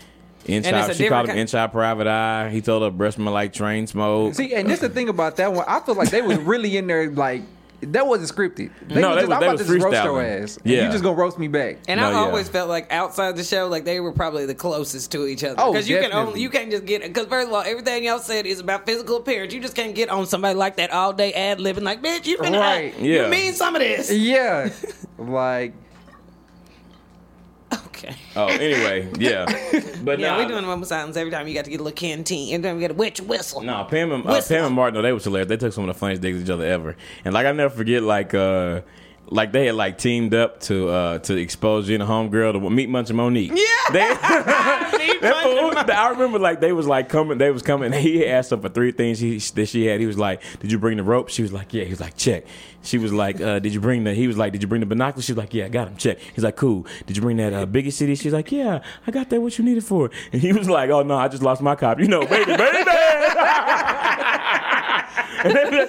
And 0.47 0.57
inside. 0.66 0.91
it's 0.91 0.99
a 0.99 1.03
She 1.03 1.09
called 1.09 1.28
him 1.28 1.35
ki- 1.37 1.41
inside 1.41 1.72
private 1.72 2.07
eye. 2.07 2.51
He 2.51 2.61
told 2.61 2.82
her 2.82 2.91
breast 2.91 3.16
smell 3.16 3.32
like 3.32 3.53
train 3.53 3.87
smoke. 3.87 4.35
See, 4.35 4.53
and 4.55 4.68
this 4.68 4.80
the 4.80 4.89
thing 4.91 5.09
about 5.09 5.37
that 5.37 5.53
one. 5.53 5.64
I 5.66 5.80
feel 5.80 5.95
like 5.95 6.11
they 6.11 6.20
was 6.22 6.39
really 6.39 6.76
in 6.76 6.87
there 6.87 7.11
like 7.11 7.43
that 7.80 8.07
wasn't 8.07 8.30
scripted. 8.30 8.70
They 8.89 9.01
No, 9.03 9.11
was 9.11 9.16
they 9.16 9.20
just, 9.22 9.28
was- 9.28 9.37
I'm 9.37 9.43
about 9.43 9.53
was 9.59 9.66
to 9.66 9.72
just 9.74 9.85
roast 9.85 10.05
your 10.05 10.22
ass. 10.22 10.59
Yeah. 10.64 10.87
You 10.87 10.91
just 10.93 11.03
gonna 11.05 11.16
roast 11.16 11.39
me 11.39 11.49
back. 11.49 11.78
And 11.87 12.01
No, 12.01 12.07
I 12.07 12.11
yeah. 12.12 12.16
always 12.18 12.49
felt 12.49 12.68
like 12.70 12.91
outside 12.91 13.37
the 13.37 13.45
show, 13.45 13.66
like 13.68 13.85
they 13.85 14.01
were 14.01 14.12
probably 14.12 14.47
the 14.47 14.55
closest 14.55 15.12
to 15.12 15.26
each 15.26 15.45
other. 15.45 15.57
Oh, 15.59 15.72
because 15.72 15.87
you 15.89 15.99
can 15.99 16.12
only 16.12 16.41
you 16.41 16.49
can't 16.49 16.70
just 16.70 16.87
get 16.87 17.03
because 17.03 17.26
first 17.26 17.49
of 17.49 17.53
all, 17.55 17.61
everything 17.62 18.05
y'all 18.05 18.18
said 18.20 18.47
is 18.47 18.61
about 18.61 18.87
physical 18.87 19.16
appearance. 19.18 19.53
You 19.53 19.61
just 19.61 19.74
can't 19.76 19.95
get 19.95 20.09
on 20.09 20.24
somebody 20.26 20.55
like 20.55 20.76
that 20.76 20.93
all 20.93 21.12
day 21.12 21.32
ad 21.35 21.59
libbing 21.59 21.82
like, 21.82 22.03
bitch, 22.03 22.26
you 22.26 22.39
been 22.39 22.55
Right, 22.55 22.99
yeah. 23.01 23.24
You 23.24 23.30
mean 23.30 23.53
some 23.53 23.74
of 23.76 23.80
this? 23.82 24.11
yeah. 24.11 24.70
like 25.18 25.74
Okay. 27.87 28.14
Oh, 28.37 28.47
anyway, 28.47 29.11
yeah. 29.18 29.45
But 30.03 30.18
Yeah, 30.18 30.33
nah, 30.33 30.39
we 30.39 30.47
doing 30.47 30.64
moment 30.64 30.87
silence 30.89 31.16
every 31.16 31.31
time 31.31 31.49
you 31.49 31.55
got 31.55 31.64
to 31.64 31.70
get 31.70 31.81
a 31.81 31.83
little 31.83 31.97
canteen. 31.97 32.55
Every 32.55 32.62
time 32.68 32.77
you 32.77 32.83
got 32.83 32.95
to 32.95 32.99
wet 32.99 33.18
your 33.18 33.27
whistle. 33.29 33.62
No, 33.62 33.85
Pam 33.85 34.12
and, 34.12 34.27
uh, 34.27 34.43
Pam 34.43 34.64
and 34.66 34.75
Martin, 34.75 34.95
no, 34.95 35.03
they 35.03 35.12
was 35.12 35.25
hilarious. 35.25 35.49
They 35.49 35.57
took 35.57 35.72
some 35.72 35.85
of 35.89 35.95
the 35.95 35.99
funniest 35.99 36.22
digs 36.22 36.43
each 36.43 36.51
other 36.51 36.64
ever. 36.64 36.97
And 37.25 37.35
like 37.35 37.47
I 37.47 37.53
never 37.53 37.75
forget, 37.75 38.03
like 38.03 38.35
uh, 38.35 38.83
like 39.35 39.53
they 39.53 39.66
had 39.66 39.74
like 39.74 39.99
teamed 39.99 40.32
up 40.32 40.61
to 40.61 40.89
uh 40.89 41.18
to 41.18 41.37
expose 41.37 41.87
Gina 41.89 42.07
Homegirl 42.07 42.53
to 42.55 42.70
meet 42.70 42.89
Munch 42.89 43.11
and 43.11 43.16
Monique. 43.16 43.53
Yeah. 43.55 43.61
They, 43.93 43.99
that 45.24 45.91
I 45.91 46.11
remember 46.11 46.39
like 46.39 46.61
they 46.61 46.72
was 46.72 46.87
like 46.87 47.09
coming, 47.09 47.37
they 47.39 47.51
was 47.51 47.62
coming. 47.62 47.93
He 47.93 48.26
asked 48.26 48.51
her 48.51 48.57
for 48.57 48.68
three 48.68 48.93
things 48.93 49.18
she, 49.18 49.39
that 49.39 49.66
she 49.66 49.87
had. 49.87 50.01
He 50.01 50.07
was 50.07 50.16
like, 50.18 50.41
"Did 50.61 50.72
you 50.72 50.78
bring 50.78 50.97
the 50.97 51.03
rope?" 51.03 51.28
She 51.28 51.43
was 51.43 51.53
like, 51.53 51.72
"Yeah." 51.74 51.85
He 51.85 51.91
was 51.91 52.01
like, 52.01 52.16
"Check." 52.16 52.45
She 52.82 52.97
was 52.99 53.12
like, 53.12 53.41
uh, 53.41 53.59
"Did 53.59 53.74
you 53.74 53.80
bring 53.80 54.05
the?" 54.05 54.14
He 54.14 54.26
was 54.26 54.37
like, 54.39 54.53
"Did 54.53 54.62
you 54.62 54.68
bring 54.68 54.80
the 54.80 54.87
binoculars?" 54.87 55.24
She 55.26 55.32
was 55.32 55.39
like, 55.39 55.53
"Yeah, 55.53 55.66
I 55.66 55.68
got 55.68 55.87
them. 55.87 55.97
Check." 55.97 56.18
He's 56.35 56.45
like, 56.45 56.57
"Cool." 56.57 56.87
Did 57.07 57.16
you 57.16 57.22
bring 57.22 57.37
that 57.39 57.53
uh, 57.53 57.66
biggest 57.66 57.99
city? 57.99 58.14
She's 58.14 58.32
like, 58.32 58.51
"Yeah, 58.53 58.80
I 59.07 59.11
got 59.11 59.28
that. 59.30 59.41
What 59.41 59.59
you 59.59 59.64
needed 59.64 59.85
for?" 59.85 60.11
And 60.32 60.41
he 60.41 60.53
was 60.53 60.68
like, 60.68 60.91
"Oh 60.91 61.03
no, 61.03 61.16
I 61.16 61.28
just 61.28 61.43
lost 61.43 61.61
my 61.62 61.74
cop. 61.74 62.01
You 62.01 62.09
know, 62.09 62.24
baby, 62.26 62.57
baby." 62.57 62.85
No, 65.45 65.51
and 65.51 65.57
then- 65.72 65.89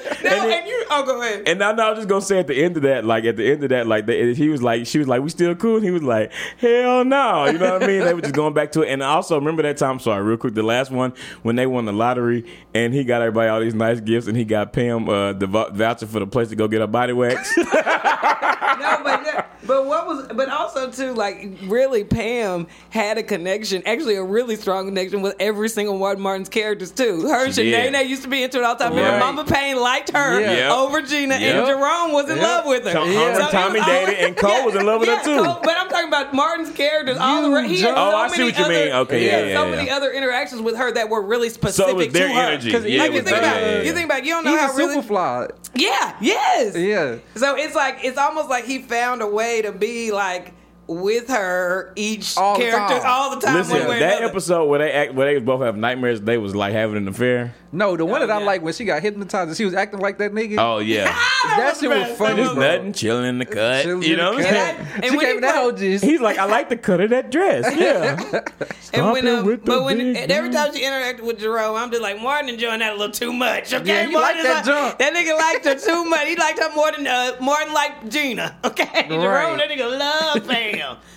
and 0.51 0.67
you. 0.67 0.84
Oh, 0.91 1.03
go 1.05 1.21
ahead. 1.21 1.43
and 1.47 1.59
now, 1.59 1.71
now 1.71 1.87
I 1.87 1.89
was 1.91 1.97
just 1.99 2.07
gonna 2.09 2.21
say 2.21 2.39
at 2.39 2.47
the 2.47 2.55
end 2.63 2.77
of 2.77 2.83
that, 2.83 3.03
like 3.05 3.25
at 3.25 3.35
the 3.37 3.51
end 3.51 3.63
of 3.63 3.69
that, 3.69 3.87
like 3.87 4.05
they, 4.05 4.33
he 4.33 4.49
was 4.49 4.61
like, 4.61 4.85
she 4.85 4.97
was 4.99 5.07
like, 5.07 5.21
"We 5.21 5.29
still 5.29 5.55
cool?" 5.55 5.77
And 5.77 5.83
he 5.85 5.91
was 5.91 6.03
like, 6.03 6.31
"Hell 6.57 7.03
no!" 7.03 7.45
You 7.45 7.57
know 7.57 7.73
what 7.73 7.83
I 7.83 7.87
mean? 7.87 7.99
They 8.01 8.13
were 8.13 8.21
just 8.21 8.33
going 8.35 8.53
back 8.53 8.71
to 8.73 8.81
it. 8.83 8.89
And 8.89 9.03
I 9.03 9.07
also 9.09 9.35
remember 9.35 9.63
that 9.63 9.77
time. 9.77 9.99
Sorry, 9.99 10.23
real 10.23 10.37
quick, 10.37 10.53
the 10.53 10.63
last 10.63 10.91
one 10.91 11.13
when 11.43 11.55
they 11.55 11.65
won 11.65 11.85
the 11.85 11.93
lottery 11.93 12.45
and 12.73 12.93
he 12.93 13.03
got 13.03 13.21
everybody 13.21 13.49
all 13.49 13.59
these 13.59 13.73
nice 13.75 13.99
gifts, 13.99 14.27
and 14.27 14.37
he 14.37 14.45
got 14.45 14.73
Pam 14.73 15.09
uh, 15.09 15.33
the 15.33 15.47
vou- 15.47 15.69
voucher 15.71 16.05
for 16.07 16.19
the 16.19 16.27
place 16.27 16.49
to 16.49 16.55
go 16.55 16.67
get 16.67 16.81
a 16.81 16.87
body 16.87 17.13
wax. 17.13 17.55
no, 17.57 19.01
but 19.03 19.49
but 19.65 19.85
what 19.87 20.05
was 20.05 20.27
but 20.35 20.49
also 20.49 20.91
too 20.91 21.13
like 21.13 21.49
really 21.63 22.03
Pam 22.03 22.67
had 22.89 23.17
a 23.17 23.23
connection, 23.23 23.81
actually 23.85 24.15
a 24.15 24.23
really 24.23 24.55
strong 24.55 24.85
connection 24.85 25.21
with 25.21 25.35
every 25.39 25.69
single 25.69 25.97
one 25.97 26.13
of 26.13 26.19
Martin's 26.19 26.49
characters 26.49 26.91
too. 26.91 27.21
Her 27.27 27.45
and 27.45 27.55
She 27.55 27.63
did. 27.71 27.93
Shanae 27.93 28.07
used 28.07 28.23
to 28.23 28.27
be 28.29 28.43
into 28.43 28.59
it 28.59 28.63
all 28.63 28.75
the 28.75 28.83
time. 28.83 28.93
Remember, 28.93 29.11
Right. 29.11 29.19
Mama 29.19 29.45
Payne 29.45 29.77
liked 29.79 30.11
her 30.11 30.39
Yeah. 30.39 30.69
Over 30.75 31.01
Gina, 31.01 31.37
Yep. 31.37 31.55
and 31.55 31.67
Jerome 31.67 32.11
was 32.11 32.29
in 32.29 32.37
Yep. 32.37 32.43
love 32.47 32.65
with 32.65 32.83
her. 32.85 32.93
Tom- 32.93 33.11
So 33.35 33.47
Tommy 33.51 33.79
was 33.79 33.87
dated, 33.87 34.15
and 34.19 34.35
Cole 34.37 34.65
was 34.65 34.75
in 34.75 34.85
love 34.85 34.99
with 34.99 35.09
her, 35.09 35.23
too. 35.23 35.43
Cole- 35.43 35.59
but 35.63 35.75
I'm 35.79 35.89
talking 35.89 36.07
about 36.07 36.33
Martin's 36.33 36.69
characters. 36.71 37.17
All 37.19 37.41
the 37.43 37.49
re- 37.49 37.67
he 37.67 37.79
had 37.81 37.89
You 37.89 37.95
so 37.95 37.95
Oh, 37.95 38.15
I 38.15 38.27
see 38.27 38.37
many 38.39 38.51
what 38.51 38.59
you 38.59 38.65
other, 38.65 38.73
mean. 38.73 38.91
Okay, 38.93 39.19
he 39.19 39.25
yeah, 39.25 39.31
had 39.37 39.47
yeah, 39.49 39.55
so 39.57 39.65
yeah. 39.65 39.75
many 39.75 39.89
other 39.89 40.11
interactions 40.11 40.61
with 40.61 40.75
her 40.77 40.91
that 40.91 41.09
were 41.09 41.21
really 41.21 41.49
specific 41.49 41.85
So 41.85 41.89
it 41.91 41.95
was 41.95 42.13
their 42.13 42.27
to 42.27 42.33
her. 42.33 42.41
energy. 42.41 42.71
'Cause 42.71 42.85
Yeah, 42.85 43.01
like 43.01 43.11
it 43.11 43.13
you 43.15 43.21
think 43.21 43.37
about, 43.37 43.55
yeah, 43.55 43.69
yeah, 43.77 43.81
you 43.81 43.93
think 43.93 44.05
about, 44.05 44.25
you 44.25 44.33
don't 44.33 44.43
know 44.45 44.51
Even 44.53 44.63
how 44.65 44.73
really. 44.73 44.95
Superfly. 44.97 45.49
Yeah. 45.75 46.11
Yes. 46.21 46.75
Yeah. 46.75 47.15
So 47.35 47.55
it's 47.55 47.75
like 47.75 47.99
it's 48.03 48.17
almost 48.17 48.49
like 48.49 48.65
he 48.65 48.79
found 48.79 49.21
a 49.21 49.27
way 49.27 49.61
to 49.61 49.71
be 49.71 50.11
like 50.11 50.51
with 50.87 51.27
her 51.29 51.91
each 51.95 52.37
All 52.37 52.55
character 52.55 52.99
time. 52.99 53.01
all 53.05 53.35
the 53.35 53.41
time. 53.45 53.55
Listen, 53.55 53.79
one 53.79 53.87
way 53.87 53.99
that 53.99 54.17
another. 54.19 54.25
episode 54.31 54.65
where 54.65 54.79
they 54.79 54.91
act, 54.91 55.13
where 55.13 55.33
they 55.33 55.39
both 55.39 55.61
have 55.61 55.75
nightmares, 55.77 56.21
they 56.21 56.37
was 56.37 56.55
like 56.55 56.73
having 56.73 56.97
an 56.97 57.07
affair. 57.07 57.55
No, 57.71 57.97
the 57.97 58.05
one 58.05 58.21
Oh, 58.21 58.27
that 58.27 58.33
I 58.33 58.39
yeah. 58.39 58.45
like 58.45 58.61
when 58.61 58.73
she 58.73 58.85
got 58.85 59.01
hypnotized 59.01 59.49
and 59.49 59.57
she 59.57 59.65
was 59.65 59.73
acting 59.73 59.99
like 59.99 60.17
that 60.19 60.31
nigga. 60.31 60.57
Oh 60.59 60.77
yeah, 60.77 61.05
that 61.45 61.71
was 61.71 61.79
shit 61.81 61.89
was 61.89 61.97
bad. 61.99 62.17
funny. 62.17 62.35
That 62.35 62.37
just 62.43 62.55
was- 62.55 62.63
bro. 62.65 62.75
nothing, 62.77 62.93
chilling 62.93 63.25
in 63.25 63.37
the 63.39 63.45
cut. 63.45 63.83
Chilling 63.83 64.03
you 64.03 64.15
know 64.15 64.31
what 64.33 64.45
I'm 64.45 64.53
saying? 64.53 64.87
And 64.95 65.03
she 65.05 65.09
when 65.11 65.19
gave 65.19 65.27
he 65.29 65.33
me 65.35 65.39
that 65.41 65.55
whole 65.55 65.71
gist. 65.73 66.03
He's 66.05 66.21
like, 66.21 66.37
I 66.37 66.45
like 66.45 66.69
the 66.69 66.77
cut 66.77 67.01
of 67.01 67.09
that 67.09 67.31
dress. 67.31 67.65
Yeah. 67.75 68.41
And 68.93 69.11
when, 69.11 69.23
Stomping 69.23 69.27
um, 69.27 69.45
the 69.45 69.57
but 69.57 69.83
when 69.83 69.99
and 69.99 70.31
every 70.31 70.51
time 70.51 70.73
she 70.73 70.83
interacted 70.83 71.21
with 71.21 71.39
Jerome, 71.39 71.75
I'm 71.75 71.89
just 71.91 72.01
like 72.01 72.21
Martin 72.21 72.49
enjoying 72.49 72.79
that 72.79 72.93
a 72.93 72.95
little 72.95 73.11
too 73.11 73.33
much. 73.33 73.73
Okay, 73.73 73.85
Yeah, 73.85 74.05
he 74.05 74.13
Martin 74.13 74.37
liked 74.37 74.43
that 74.43 74.55
like- 74.55 74.65
junk. 74.65 74.99
That 74.99 75.13
nigga 75.13 75.37
liked 75.37 75.65
her 75.65 75.75
too 75.75 76.05
much. 76.05 76.27
He 76.27 76.35
liked 76.37 76.59
her 76.59 76.73
more 76.73 76.91
than 76.93 77.05
uh, 77.07 77.35
Martin 77.41 77.73
liked 77.73 78.09
Gina. 78.09 78.55
Okay, 78.63 79.05
Jerome, 79.09 79.57
that 79.57 79.69
nigga 79.69 79.99
love 79.99 80.45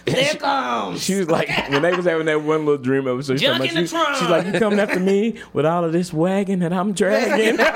There 0.05 0.35
comes. 0.35 1.03
She 1.09 1.15
was 1.17 1.29
like, 1.31 1.49
when 1.71 1.83
they 1.83 1.95
was 1.95 2.05
having 2.07 2.27
that 2.27 2.43
one 2.43 2.65
little 2.67 2.83
dream 2.83 3.07
episode, 3.09 3.39
she 3.41 3.47
Junk 3.47 3.59
talking 3.63 3.77
in 3.77 3.85
about- 3.85 3.91
the 3.91 3.97
trunk. 3.97 4.15
she- 4.17 4.21
she's 4.21 4.31
like, 4.31 4.47
you 4.47 4.53
coming 4.59 4.79
after 4.81 5.01
me 5.01 5.39
with 5.53 5.67
all 5.67 5.85
of 5.85 5.93
this 5.93 6.13
wagon 6.13 6.59
that 6.61 6.73
I'm 6.73 6.93
dragging? 6.93 7.59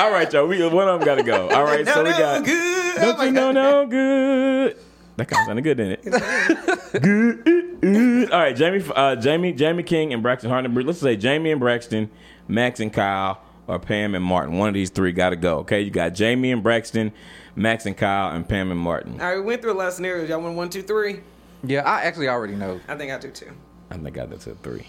all 0.00 0.10
right, 0.10 0.32
y'all. 0.32 0.46
We 0.46 0.66
one 0.66 0.88
of 0.88 0.98
them 1.00 1.06
got 1.06 1.16
to 1.16 1.22
go. 1.22 1.48
All 1.50 1.64
right, 1.64 1.86
so 1.86 2.02
we 2.02 2.10
No, 2.10 2.16
no, 2.16 2.18
got. 2.18 2.44
good. 2.44 2.96
Oh 2.98 3.00
Don't 3.02 3.18
my 3.18 3.24
you 3.26 3.30
know 3.32 3.52
no 3.52 3.86
good? 3.86 4.76
That 5.16 5.28
kind 5.28 5.40
of 5.42 5.46
sounded 5.46 5.62
good, 5.62 5.76
didn't 5.76 6.00
it? 6.06 7.02
good. 7.82 8.30
All 8.32 8.38
right, 8.40 8.56
Jamie, 8.56 8.82
uh, 8.94 9.16
Jamie, 9.16 9.52
Jamie 9.52 9.82
King 9.82 10.12
and 10.12 10.22
Braxton 10.22 10.50
Hartnell. 10.50 10.84
Let's 10.84 11.00
say 11.00 11.16
Jamie 11.16 11.50
and 11.50 11.60
Braxton, 11.60 12.10
Max 12.48 12.80
and 12.80 12.92
Kyle, 12.92 13.40
or 13.66 13.78
Pam 13.78 14.14
and 14.14 14.24
Martin. 14.24 14.56
One 14.58 14.68
of 14.68 14.74
these 14.74 14.90
three 14.90 15.12
got 15.12 15.30
to 15.30 15.36
go. 15.36 15.58
Okay, 15.58 15.80
you 15.82 15.90
got 15.90 16.14
Jamie 16.14 16.52
and 16.52 16.62
Braxton, 16.62 17.12
Max 17.56 17.86
and 17.86 17.96
Kyle, 17.96 18.34
and 18.34 18.48
Pam 18.48 18.70
and 18.70 18.80
Martin. 18.80 19.20
All 19.20 19.26
right, 19.28 19.36
we 19.36 19.42
went 19.42 19.62
through 19.62 19.72
a 19.72 19.74
lot 19.74 19.88
of 19.88 19.94
scenarios. 19.94 20.28
Y'all 20.28 20.40
want 20.40 20.56
one, 20.56 20.70
two, 20.70 20.82
three? 20.82 21.20
Yeah, 21.64 21.82
I 21.82 22.02
actually 22.02 22.28
already 22.28 22.54
know. 22.54 22.80
I 22.88 22.96
think 22.96 23.12
I 23.12 23.18
do 23.18 23.30
too. 23.30 23.50
I 23.90 23.94
think 23.94 24.06
I 24.06 24.10
got 24.10 24.30
that 24.30 24.40
to 24.42 24.54
three. 24.56 24.86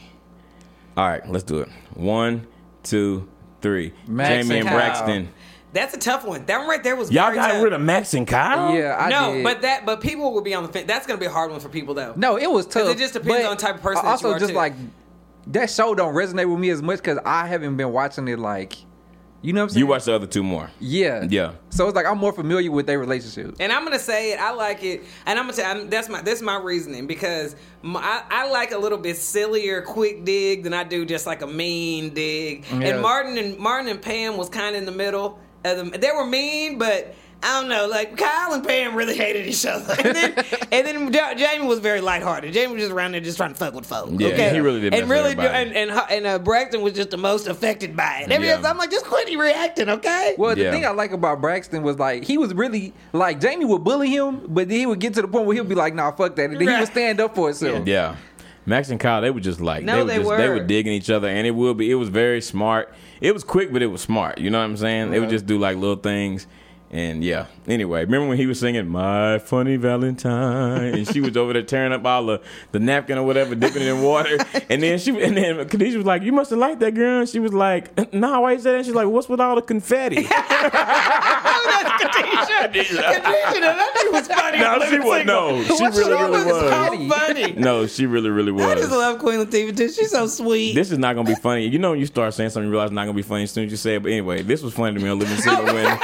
All 0.95 1.07
right, 1.07 1.28
let's 1.30 1.43
do 1.43 1.59
it. 1.59 1.70
One, 1.95 2.47
two, 2.84 3.28
three. 3.62 3.93
Max 4.07 4.30
Jamie 4.30 4.59
and 4.59 4.68
and 4.68 4.68
Kyle. 4.70 4.78
Braxton. 4.78 5.30
That's 5.74 5.93
a 5.93 5.99
tough 5.99 6.26
one. 6.26 6.45
That 6.47 6.57
one 6.59 6.68
right 6.68 6.84
there 6.84 6.97
was 6.97 7.12
Y'all 7.12 7.26
very 7.28 7.36
got 7.38 7.51
tough. 7.53 7.64
rid 7.64 7.72
of 7.74 7.80
Max 7.82 8.14
and 8.14 8.28
Kyle? 8.28 8.76
Yeah, 8.76 8.97
I 8.99 9.09
no, 9.09 9.34
did. 9.36 9.43
but 9.43 9.62
that 9.62 9.86
but 9.86 10.01
people 10.01 10.34
will 10.34 10.41
be 10.41 10.53
on 10.53 10.64
the 10.64 10.70
fence. 10.70 10.86
That's 10.86 11.07
gonna 11.07 11.20
be 11.20 11.28
a 11.28 11.32
hard 11.32 11.49
one 11.49 11.62
for 11.62 11.70
people 11.70 11.93
though. 11.93 12.14
no, 12.18 12.38
it 12.38 12.49
was 12.51 12.66
tough. 12.68 12.89
it 12.89 12.97
just 12.97 13.14
depends 13.14 13.43
but 13.43 13.49
on 13.49 13.55
the 13.55 13.62
type 13.62 13.76
of 13.76 13.82
person 13.82 14.03
that 14.03 14.12
Also, 14.12 14.30
you 14.30 14.36
are, 14.36 14.39
just 14.39 14.51
too. 14.51 14.57
like 14.57 14.74
that 15.47 15.70
show 15.70 15.95
don't 15.95 16.14
resonate 16.14 16.49
with 16.49 16.59
me 16.59 16.70
as 16.72 16.82
much 16.82 16.99
because 16.99 17.18
I 17.26 17.47
haven't 17.47 17.78
been 17.78 17.91
watching 17.93 18.28
it. 18.28 18.38
Like, 18.38 18.76
you 19.42 19.54
know 19.54 19.62
what 19.62 19.64
I'm 19.64 19.70
saying? 19.70 19.80
You 19.80 19.88
watch 19.88 20.06
the 20.06 20.14
other 20.14 20.28
two 20.28 20.44
more. 20.44 20.70
Yeah, 20.80 21.26
Yeah. 21.30 21.54
So 21.70 21.88
it's 21.88 21.96
like 21.96 22.06
I'm 22.06 22.18
more 22.18 22.34
familiar 22.34 22.72
with 22.72 22.86
their 22.86 23.00
relationship. 23.00 23.56
And 23.60 23.72
I'm 23.72 23.84
gonna 23.84 24.00
say 24.00 24.34
it. 24.34 24.39
I 24.39 24.52
like 24.52 24.84
it, 24.84 25.04
and 25.26 25.39
I'm 25.39 25.46
gonna 25.46 25.58
tell. 25.58 25.78
I'm, 25.78 25.89
that's 25.89 26.10
my 26.10 26.22
that's 26.22 26.42
my 26.42 26.58
reasoning 26.58 27.08
because 27.08 27.56
my, 27.82 28.00
I, 28.00 28.24
I 28.30 28.50
like 28.52 28.72
a 28.72 28.78
little 28.78 28.98
bit 28.98 29.18
sillier, 29.18 29.82
quick 29.82 30.26
dig 30.26 30.64
than 30.64 30.74
I 30.74 30.84
do 30.84 31.06
just 31.06 31.26
like 31.26 31.42
a 31.42 31.48
mean 31.48 32.14
dig. 32.14 32.66
Yeah. 32.72 32.80
And 32.80 33.02
Martin 33.02 33.38
and 33.38 33.58
Martin 33.58 33.89
and 33.89 34.02
Pam 34.02 34.38
was 34.38 34.50
kind 34.50 34.76
of 34.76 34.82
in 34.82 34.86
the 34.86 34.92
middle. 34.92 35.39
Of 35.64 35.78
them. 35.78 35.92
They 35.92 36.10
were 36.10 36.26
mean, 36.26 36.80
but 36.80 37.14
I 37.44 37.60
don't 37.60 37.70
know. 37.70 37.88
Like 37.88 38.16
Kyle 38.18 38.54
and 38.54 38.64
Pam 38.66 38.94
really 38.96 39.16
hated 39.18 39.48
each 39.48 39.66
other, 39.66 39.96
and 40.04 40.16
then 40.16 40.34
and 40.72 41.12
then 41.12 41.38
Jamie 41.38 41.66
was 41.66 41.80
very 41.80 42.00
lighthearted. 42.02 42.54
Jamie 42.54 42.74
was 42.74 42.84
just 42.84 42.92
around 42.94 43.14
there 43.14 43.22
just 43.22 43.38
trying 43.38 43.52
to 43.52 43.56
fuck 43.58 43.74
with 43.74 43.86
folk. 43.86 44.10
Yeah, 44.20 44.28
okay? 44.30 44.54
he 44.54 44.60
really 44.60 44.80
did 44.82 44.94
And 44.94 45.08
mess 45.10 45.24
with 45.24 45.38
really, 45.38 45.48
and 45.50 45.74
and, 45.76 45.92
and 45.92 46.28
uh, 46.28 46.38
Braxton 46.39 46.82
was 46.82 46.94
just 46.94 47.10
the 47.10 47.18
most 47.18 47.48
affected 47.48 47.96
by 47.98 48.24
it. 48.26 48.32
Every 48.32 48.48
Yeah. 48.48 48.56
other- 48.56 48.68
I'm 48.70 48.78
like, 48.78 48.92
just 48.92 49.06
quit 49.06 49.28
reacting, 49.38 49.89
okay? 49.89 50.36
Well, 50.38 50.56
the 50.56 50.62
Yeah. 50.64 50.72
thing 50.72 50.86
I 50.86 50.92
like 50.92 51.12
about 51.14 51.42
Braxton 51.42 51.82
was 51.84 51.98
like 51.98 52.24
he 52.26 52.38
was 52.38 52.54
really 52.54 52.94
like 53.14 53.39
Jamie 53.42 53.66
would 53.66 53.84
bully 53.84 54.10
him, 54.10 54.42
but 54.48 54.70
then 54.70 54.78
he 54.80 54.86
would 54.86 55.00
get 55.00 55.14
to 55.16 55.22
the 55.24 55.28
point 55.28 55.46
where 55.48 55.58
he'd 55.58 55.68
be 55.68 55.76
like, 55.76 55.96
"Nah, 55.96 56.12
fuck 56.12 56.36
that," 56.36 56.52
and 56.52 56.60
then 56.60 56.68
he 56.68 56.80
would 56.80 56.88
stand 56.88 57.20
up 57.20 57.34
for 57.36 57.48
himself. 57.48 57.88
Yeah. 57.88 58.16
Max 58.68 58.89
and 58.92 59.00
Kyle, 59.00 59.22
they 59.22 59.32
were 59.32 59.39
just 59.39 59.60
like 59.60 59.84
No, 59.84 59.96
they 59.96 60.02
were 60.04 60.06
they 60.06 60.18
just 60.18 60.38
they 60.38 60.48
were. 60.50 60.56
were 60.58 60.64
digging 60.64 60.94
each 60.94 61.10
other, 61.10 61.28
and 61.28 61.48
it 61.48 61.52
would 61.52 61.78
be. 61.78 61.89
It 61.89 61.96
was 61.96 62.10
very 62.10 62.42
smart. 62.42 62.94
It 63.20 63.34
was 63.34 63.44
quick, 63.44 63.74
but 63.74 63.82
it 63.82 63.88
was 63.88 64.02
smart. 64.02 64.38
You 64.38 64.52
know 64.52 64.60
what 64.60 64.66
I'm 64.66 64.78
saying? 64.78 65.10
They 65.10 65.20
would 65.20 65.32
just 65.32 65.48
do 65.48 65.58
like 65.58 65.78
little 65.78 65.96
things, 65.96 66.46
and 66.92 67.24
yeah. 67.24 67.46
Anyway, 67.68 68.04
remember 68.04 68.28
when 68.28 68.38
he 68.38 68.46
was 68.46 68.60
singing 68.60 68.86
"My 68.88 69.39
Funny 69.39 69.78
Valentine" 69.78 70.94
and 70.94 71.08
she 71.08 71.22
was 71.22 71.38
over 71.38 71.54
there 71.54 71.62
tearing 71.64 71.94
up 71.94 72.06
all 72.06 72.26
the, 72.26 72.42
the 72.74 72.80
napkin 72.80 73.18
or 73.18 73.26
whatever, 73.26 73.56
dipping 73.56 73.82
it 73.82 73.88
in 73.88 74.02
water, 74.02 74.38
and 74.70 74.84
then 74.84 75.00
she 75.00 75.12
and 75.22 75.38
then 75.38 75.70
Khadijah 75.70 75.98
was 75.98 76.06
like, 76.06 76.22
"You 76.22 76.34
must 76.34 76.50
have 76.50 76.60
liked 76.60 76.82
that 76.82 76.94
girl," 76.94 77.22
and 77.22 77.30
she 77.30 77.39
was 77.39 77.54
like, 77.54 78.14
"Nah, 78.14 78.42
why 78.42 78.54
you 78.54 78.60
say 78.60 78.74
that?" 78.74 78.86
She's 78.86 78.94
like, 78.94 79.08
"What's 79.08 79.30
with 79.30 79.39
all 79.39 79.56
the 79.56 79.62
confetti?" 79.62 80.28
Khadijah, 82.72 82.72
that 82.72 83.92
shit 84.02 84.12
was 84.12 84.28
funny. 84.28 84.60
no, 84.60 84.80
she 84.89 85.00
was 85.00 85.26
no, 85.26 85.64
she 85.64 85.84
What's 85.84 85.98
really, 85.98 86.14
really 86.14 86.46
was. 86.46 86.60
So 86.60 87.10
funny. 87.10 87.54
No, 87.54 87.88
she 87.88 88.06
really, 88.06 88.30
really 88.30 88.52
was. 88.52 88.66
I 88.66 88.76
just 88.76 88.89
was. 88.89 88.98
love 89.00 89.20
Queen 89.20 89.39
Latifah 89.39 89.78
too. 89.78 89.89
She's 89.89 90.12
so 90.12 90.28
sweet. 90.28 90.74
This 90.74 90.92
is 90.92 90.98
not 90.98 91.16
gonna 91.16 91.28
be 91.28 91.36
funny. 91.36 91.68
You 91.68 91.80
know, 91.80 91.92
when 91.92 92.00
you 92.00 92.06
start 92.06 92.34
saying 92.34 92.50
something, 92.50 92.68
you 92.68 92.72
realize 92.72 92.88
it's 92.88 92.96
not 92.96 93.06
gonna 93.06 93.16
be 93.16 93.22
funny 93.22 93.44
as 93.44 93.52
soon 93.52 93.66
as 93.66 93.72
you 93.72 93.78
say 93.78 93.96
it. 93.96 94.04
But 94.04 94.12
anyway, 94.12 94.42
this 94.42 94.62
was 94.62 94.74
funny 94.74 94.98
to 94.98 95.04
me 95.04 95.10
on 95.10 95.20
Living 95.20 95.38
Single 95.38 95.66
when. 95.74 96.00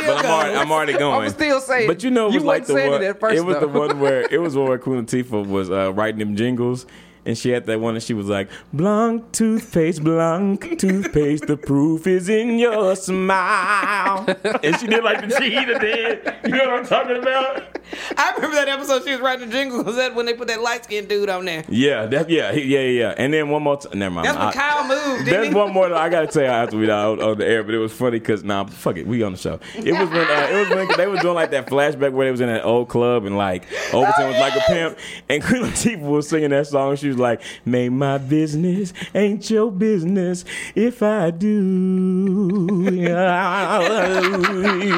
It 0.00 0.04
still 0.04 0.16
But 0.16 0.24
I'm 0.24 0.30
already. 0.32 0.56
I'm 0.56 0.72
already 0.72 0.92
going. 0.94 1.20
I'ma 1.22 1.28
still 1.30 1.60
say 1.60 1.84
it. 1.84 1.88
But 1.88 2.02
you 2.02 2.10
know, 2.10 2.28
it 2.28 2.32
You 2.32 2.36
was 2.38 2.44
like 2.44 2.66
the 2.66 2.72
wasn't 2.74 2.78
saying 2.78 2.92
one. 2.92 3.02
it 3.02 3.06
at 3.06 3.20
first, 3.20 3.44
was 3.44 3.58
the 3.58 3.68
one 3.68 4.00
where 4.00 4.26
it 4.30 4.40
was 4.40 4.56
one 4.56 4.68
where 4.68 4.78
Queen 4.78 5.04
Latifah 5.06 5.46
was 5.46 5.70
uh, 5.70 5.92
writing 5.92 6.18
them 6.18 6.36
jingles, 6.36 6.86
and 7.26 7.36
she 7.36 7.50
had 7.50 7.66
that 7.66 7.80
one, 7.80 7.94
and 7.94 8.02
she 8.02 8.14
was 8.14 8.26
like, 8.28 8.48
"Blanc 8.72 9.30
toothpaste, 9.32 10.02
blanc 10.02 10.78
toothpaste, 10.78 11.46
the 11.46 11.56
proof 11.56 12.06
is 12.06 12.28
in 12.28 12.58
your 12.58 12.96
smile." 12.96 14.26
and 14.62 14.78
she 14.78 14.86
did 14.86 15.04
like 15.04 15.28
the 15.28 15.34
cheetah 15.38 15.78
did. 15.78 16.34
You 16.44 16.50
know 16.58 16.70
what 16.70 16.80
I'm 16.80 16.86
talking 16.86 17.16
about? 17.16 17.78
I 18.16 18.32
remember 18.34 18.56
that 18.56 18.68
episode 18.68 19.04
she 19.04 19.10
was 19.12 19.20
writing 19.20 19.48
the 19.48 19.52
jingle. 19.52 19.82
Was 19.82 19.96
that 19.96 20.14
when 20.14 20.26
they 20.26 20.34
put 20.34 20.48
that 20.48 20.60
light 20.62 20.84
skinned 20.84 21.08
dude 21.08 21.28
on 21.28 21.44
there? 21.44 21.64
Yeah, 21.68 22.06
that, 22.06 22.30
yeah, 22.30 22.52
yeah, 22.52 22.80
yeah, 22.80 22.80
yeah. 22.80 23.14
And 23.16 23.32
then 23.32 23.48
one 23.48 23.62
more. 23.62 23.76
T- 23.76 23.88
never 23.96 24.14
mind. 24.14 24.26
That's 24.26 24.38
when 24.38 24.46
I- 24.48 24.52
Kyle 24.52 24.86
moved. 24.86 25.26
There's 25.26 25.48
he? 25.48 25.54
one 25.54 25.72
more 25.72 25.88
that 25.88 25.98
I 25.98 26.08
gotta 26.08 26.26
tell 26.26 26.42
you 26.42 26.48
after 26.48 26.76
we 26.76 26.90
out 26.90 27.20
on 27.20 27.38
the 27.38 27.46
air, 27.46 27.62
but 27.62 27.74
it 27.74 27.78
was 27.78 27.92
funny 27.92 28.18
because 28.18 28.44
nah, 28.44 28.64
fuck 28.64 28.96
it, 28.96 29.06
we 29.06 29.22
on 29.22 29.32
the 29.32 29.38
show. 29.38 29.60
It 29.74 29.92
was 29.92 30.08
when 30.08 30.26
uh, 30.26 30.48
it 30.50 30.60
was 30.60 30.76
when 30.76 30.96
they 30.96 31.06
was 31.06 31.20
doing 31.20 31.34
like 31.34 31.50
that 31.50 31.66
flashback 31.66 32.12
where 32.12 32.26
they 32.26 32.30
was 32.30 32.40
in 32.40 32.48
that 32.48 32.64
old 32.64 32.88
club 32.88 33.24
and 33.24 33.36
like 33.36 33.64
Overton 33.92 34.28
was 34.28 34.38
like 34.38 34.54
a 34.56 34.60
pimp, 34.66 34.98
and 35.28 35.42
Queen 35.42 35.62
Latifah 35.62 36.00
was 36.00 36.28
singing 36.28 36.50
that 36.50 36.66
song. 36.66 36.96
She 36.96 37.08
was 37.10 37.18
like, 37.18 37.42
"Make 37.64 37.92
my 37.92 38.18
business 38.18 38.92
ain't 39.14 39.48
your 39.50 39.70
business 39.70 40.44
if 40.74 41.02
I 41.02 41.30
do." 41.30 42.88
Yeah, 42.92 44.20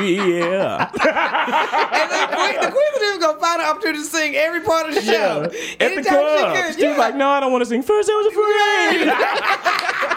yeah. 0.03 0.91
And 1.93 2.11
then 2.11 2.29
Queen, 2.29 2.55
the 2.61 2.71
Queen 2.71 2.93
was 3.13 3.19
gonna 3.21 3.39
find 3.41 3.61
an 3.63 3.69
opportunity 3.69 3.99
to 4.01 4.05
sing 4.05 4.35
every 4.37 4.61
part 4.61 4.89
of 4.89 4.95
the 4.95 5.03
show. 5.03 5.51
Yeah. 5.53 5.87
At 5.87 5.95
the 5.97 6.03
club, 6.03 6.57
She, 6.57 6.63
could, 6.63 6.81
she 6.81 6.89
was 6.89 6.99
like, 6.99 7.15
"No, 7.17 7.29
I 7.29 7.41
don't 7.41 7.53
want 7.53 7.63
to 7.63 7.67
sing." 7.67 7.83
First, 7.83 8.11
I 8.11 8.15
was 8.15 8.27
afraid. 8.33 10.09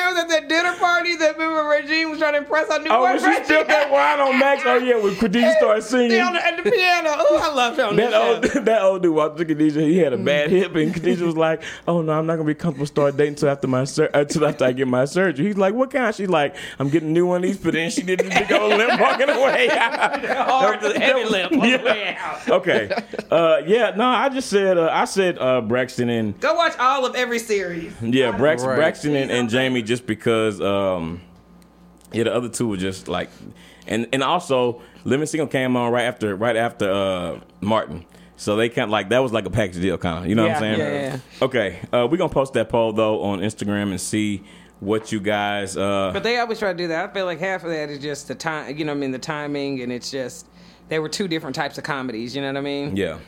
And 0.00 0.16
there 0.16 0.24
was 0.24 0.32
at 0.32 0.40
that 0.40 0.48
dinner 0.48 0.74
party 0.76 1.16
that 1.16 1.36
remember 1.38 1.68
Regine 1.68 2.10
was 2.10 2.18
trying 2.18 2.32
to 2.32 2.38
impress 2.38 2.68
her 2.72 2.78
new 2.82 2.88
Oh, 2.90 3.02
when 3.02 3.16
boyfriend. 3.16 3.38
she 3.38 3.44
spilled 3.44 3.68
that 3.68 3.90
wine 3.90 4.20
on 4.20 4.38
Max. 4.38 4.62
Oh 4.64 4.76
yeah, 4.78 4.96
when 4.96 5.14
Khadijah 5.16 5.54
started 5.58 5.82
singing. 5.82 6.10
She 6.12 6.20
on 6.20 6.32
the, 6.32 6.46
at 6.46 6.62
the 6.62 6.70
piano. 6.70 7.10
Oh, 7.16 7.38
I 7.42 7.54
love 7.54 7.76
her 7.76 7.84
on 7.84 7.96
That 7.96 8.10
that 8.10 8.34
old, 8.44 8.50
show. 8.52 8.60
that 8.64 8.82
old 8.82 9.02
dude 9.02 9.14
walked 9.14 9.38
to 9.38 9.44
Khadijah. 9.44 9.80
He 9.82 9.98
had 9.98 10.12
a 10.12 10.16
bad 10.18 10.50
hip, 10.50 10.74
and 10.74 10.92
Khadijah 10.94 11.24
was 11.24 11.36
like, 11.36 11.62
"Oh 11.86 12.00
no, 12.02 12.12
I'm 12.12 12.26
not 12.26 12.36
gonna 12.36 12.46
be 12.46 12.54
comfortable 12.54 12.86
start 12.86 13.16
dating 13.16 13.34
until 13.34 13.48
after 13.50 13.66
my 13.68 13.84
sur- 13.84 14.10
until 14.14 14.46
after 14.46 14.64
I 14.64 14.72
get 14.72 14.88
my 14.88 15.04
surgery." 15.04 15.46
He's 15.46 15.56
like, 15.56 15.74
"What 15.74 15.90
kind?" 15.90 16.14
She's 16.14 16.28
like, 16.28 16.56
"I'm 16.78 16.88
getting 16.88 17.10
a 17.10 17.12
new 17.12 17.26
one 17.26 17.38
of 17.38 17.42
these." 17.42 17.58
But 17.58 17.74
then 17.74 17.90
she 17.90 18.02
did 18.02 18.20
this 18.20 18.28
big 18.38 18.52
old 18.52 18.70
limp 18.76 19.00
walking 19.00 19.28
away. 19.28 19.68
Hard 19.68 20.80
to 20.80 20.98
heavy 20.98 21.24
lip 21.28 21.52
on 21.52 21.58
the 21.60 21.76
way 21.78 22.16
out. 22.18 22.48
okay, 22.48 22.90
uh, 23.30 23.60
yeah, 23.66 23.92
no, 23.96 24.06
I 24.06 24.28
just 24.28 24.48
said 24.48 24.78
uh, 24.78 24.88
I 24.92 25.04
said 25.04 25.38
uh, 25.38 25.60
Braxton 25.60 26.08
and 26.08 26.38
Go 26.40 26.54
watch 26.54 26.74
all 26.78 27.04
of 27.04 27.14
every 27.14 27.38
series. 27.38 27.92
yeah, 28.00 28.32
Brax- 28.32 28.60
Right. 28.64 28.76
Braxton 28.76 29.14
and, 29.16 29.30
and 29.30 29.48
Jamie 29.48 29.82
just 29.90 30.06
because 30.06 30.60
um, 30.60 31.20
yeah, 32.12 32.24
the 32.24 32.32
other 32.34 32.48
two 32.48 32.68
were 32.68 32.76
just 32.76 33.08
like, 33.08 33.28
and 33.88 34.06
and 34.12 34.22
also 34.22 34.80
Living 35.04 35.26
Single 35.26 35.48
came 35.48 35.76
on 35.76 35.92
right 35.92 36.04
after 36.04 36.34
right 36.36 36.56
after 36.56 36.90
uh, 36.90 37.40
Martin. 37.60 38.06
So 38.36 38.56
they 38.56 38.68
kind 38.70 38.84
of 38.84 38.90
like 38.90 39.10
that 39.10 39.18
was 39.18 39.32
like 39.32 39.44
a 39.46 39.50
package 39.50 39.82
deal, 39.82 39.98
kind 39.98 40.24
of. 40.24 40.26
You 40.28 40.34
know 40.36 40.44
what 40.46 40.52
I'm 40.56 40.60
saying? 40.60 40.78
yeah, 40.78 40.92
yeah. 41.14 41.18
Okay, 41.46 41.80
uh, 41.92 42.06
we're 42.10 42.16
gonna 42.16 42.32
post 42.32 42.52
that 42.54 42.68
poll 42.70 42.92
though 42.92 43.22
on 43.22 43.40
Instagram 43.40 43.90
and 43.90 44.00
see 44.00 44.44
what 44.78 45.12
you 45.12 45.20
guys. 45.20 45.76
Uh, 45.76 46.10
But 46.12 46.22
they 46.22 46.38
always 46.38 46.58
try 46.58 46.72
to 46.72 46.78
do 46.78 46.88
that. 46.88 47.10
I 47.10 47.12
feel 47.12 47.26
like 47.26 47.38
half 47.40 47.64
of 47.64 47.70
that 47.70 47.90
is 47.90 47.98
just 47.98 48.28
the 48.28 48.34
time, 48.34 48.78
you 48.78 48.84
know 48.86 48.92
what 48.92 48.96
I 48.96 49.00
mean, 49.00 49.10
the 49.10 49.18
timing, 49.18 49.82
and 49.82 49.92
it's 49.92 50.10
just, 50.10 50.46
they 50.88 50.98
were 50.98 51.10
two 51.10 51.28
different 51.28 51.54
types 51.54 51.76
of 51.76 51.84
comedies, 51.84 52.34
you 52.34 52.40
know 52.40 52.48
what 52.48 52.56
I 52.56 52.62
mean? 52.62 52.96
yeah, 52.96 53.18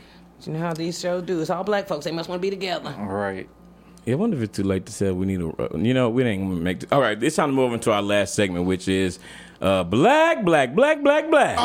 You 0.46 0.52
know 0.54 0.60
how 0.60 0.72
these 0.72 0.98
shows 0.98 1.24
do. 1.24 1.40
It's 1.42 1.50
all 1.50 1.62
black 1.62 1.86
folks. 1.88 2.06
They 2.06 2.10
must 2.10 2.26
want 2.30 2.40
to 2.40 2.42
be 2.42 2.48
together. 2.48 2.94
Right. 2.98 3.50
I 4.04 4.14
wonder 4.14 4.36
if 4.36 4.42
it's 4.42 4.56
too 4.56 4.64
late 4.64 4.84
to 4.86 4.92
say 4.92 5.12
we 5.12 5.26
need 5.26 5.40
a. 5.40 5.48
Uh, 5.48 5.76
you 5.76 5.94
know, 5.94 6.10
we 6.10 6.24
gonna 6.24 6.38
make. 6.38 6.92
All 6.92 7.00
right, 7.00 7.20
it's 7.22 7.36
time 7.36 7.50
to 7.50 7.52
move 7.52 7.72
into 7.72 7.92
our 7.92 8.02
last 8.02 8.34
segment, 8.34 8.66
which 8.66 8.88
is 8.88 9.20
uh, 9.60 9.84
black, 9.84 10.44
black, 10.44 10.74
black, 10.74 11.02
black, 11.02 11.30
black. 11.30 11.56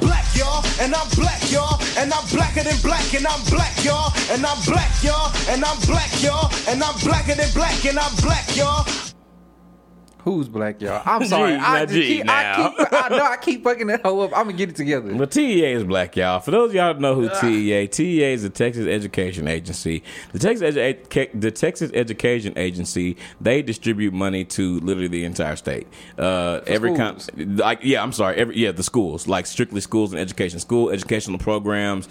Black, 0.00 0.24
y'all, 0.34 0.64
and 0.80 0.94
I'm 0.94 1.08
black, 1.16 1.52
y'all, 1.52 1.78
and 1.98 2.10
I'm 2.12 2.24
blacker 2.32 2.62
than 2.62 2.80
black, 2.82 3.12
and 3.12 3.26
I'm 3.26 3.44
black, 3.50 3.84
y'all, 3.84 4.10
and 4.30 4.44
I'm 4.46 4.56
black, 4.64 4.90
y'all, 5.04 5.30
and 5.50 5.62
I'm 5.62 5.78
black, 5.80 6.10
y'all, 6.22 6.50
and 6.66 6.82
I'm 6.82 6.98
blacker 7.00 7.34
than 7.34 7.50
black, 7.52 7.84
and 7.84 7.98
I'm 7.98 8.16
black, 8.16 8.56
y'all. 8.56 9.09
Who's 10.24 10.48
black, 10.48 10.80
y'all? 10.80 11.02
I'm 11.06 11.24
sorry. 11.26 11.52
Gee, 11.52 11.58
I, 11.58 11.80
just 11.86 11.94
gee, 11.94 12.16
keep. 12.18 12.28
I 12.28 12.74
keep. 12.78 12.92
I 12.92 13.08
know 13.08 13.24
I 13.24 13.36
keep 13.36 13.64
fucking 13.64 13.86
that 13.86 14.02
hoe 14.02 14.20
up. 14.20 14.36
I'm 14.36 14.46
gonna 14.46 14.56
get 14.56 14.68
it 14.68 14.76
together. 14.76 15.14
But 15.14 15.30
TEA 15.30 15.72
is 15.72 15.84
black, 15.84 16.16
y'all. 16.16 16.40
For 16.40 16.50
those 16.50 16.70
of 16.70 16.74
y'all 16.74 16.92
that 16.92 17.00
know 17.00 17.14
who 17.14 17.28
TEA, 17.40 17.88
TEA 17.88 18.32
is 18.32 18.42
the 18.42 18.50
Texas 18.50 18.86
Education 18.86 19.48
Agency. 19.48 20.02
The 20.32 20.38
Texas 20.38 20.74
Edu- 20.74 21.40
the 21.40 21.50
Texas 21.50 21.90
Education 21.94 22.52
Agency 22.56 23.16
they 23.40 23.62
distribute 23.62 24.12
money 24.12 24.44
to 24.44 24.80
literally 24.80 25.08
the 25.08 25.24
entire 25.24 25.56
state. 25.56 25.86
Uh, 26.18 26.60
every 26.66 26.94
kind, 26.94 27.58
like 27.58 27.80
yeah, 27.82 28.02
I'm 28.02 28.12
sorry, 28.12 28.36
every 28.36 28.56
yeah, 28.58 28.72
the 28.72 28.82
schools 28.82 29.26
like 29.26 29.46
strictly 29.46 29.80
schools 29.80 30.12
and 30.12 30.20
education, 30.20 30.58
school 30.60 30.90
educational 30.90 31.38
programs, 31.38 32.08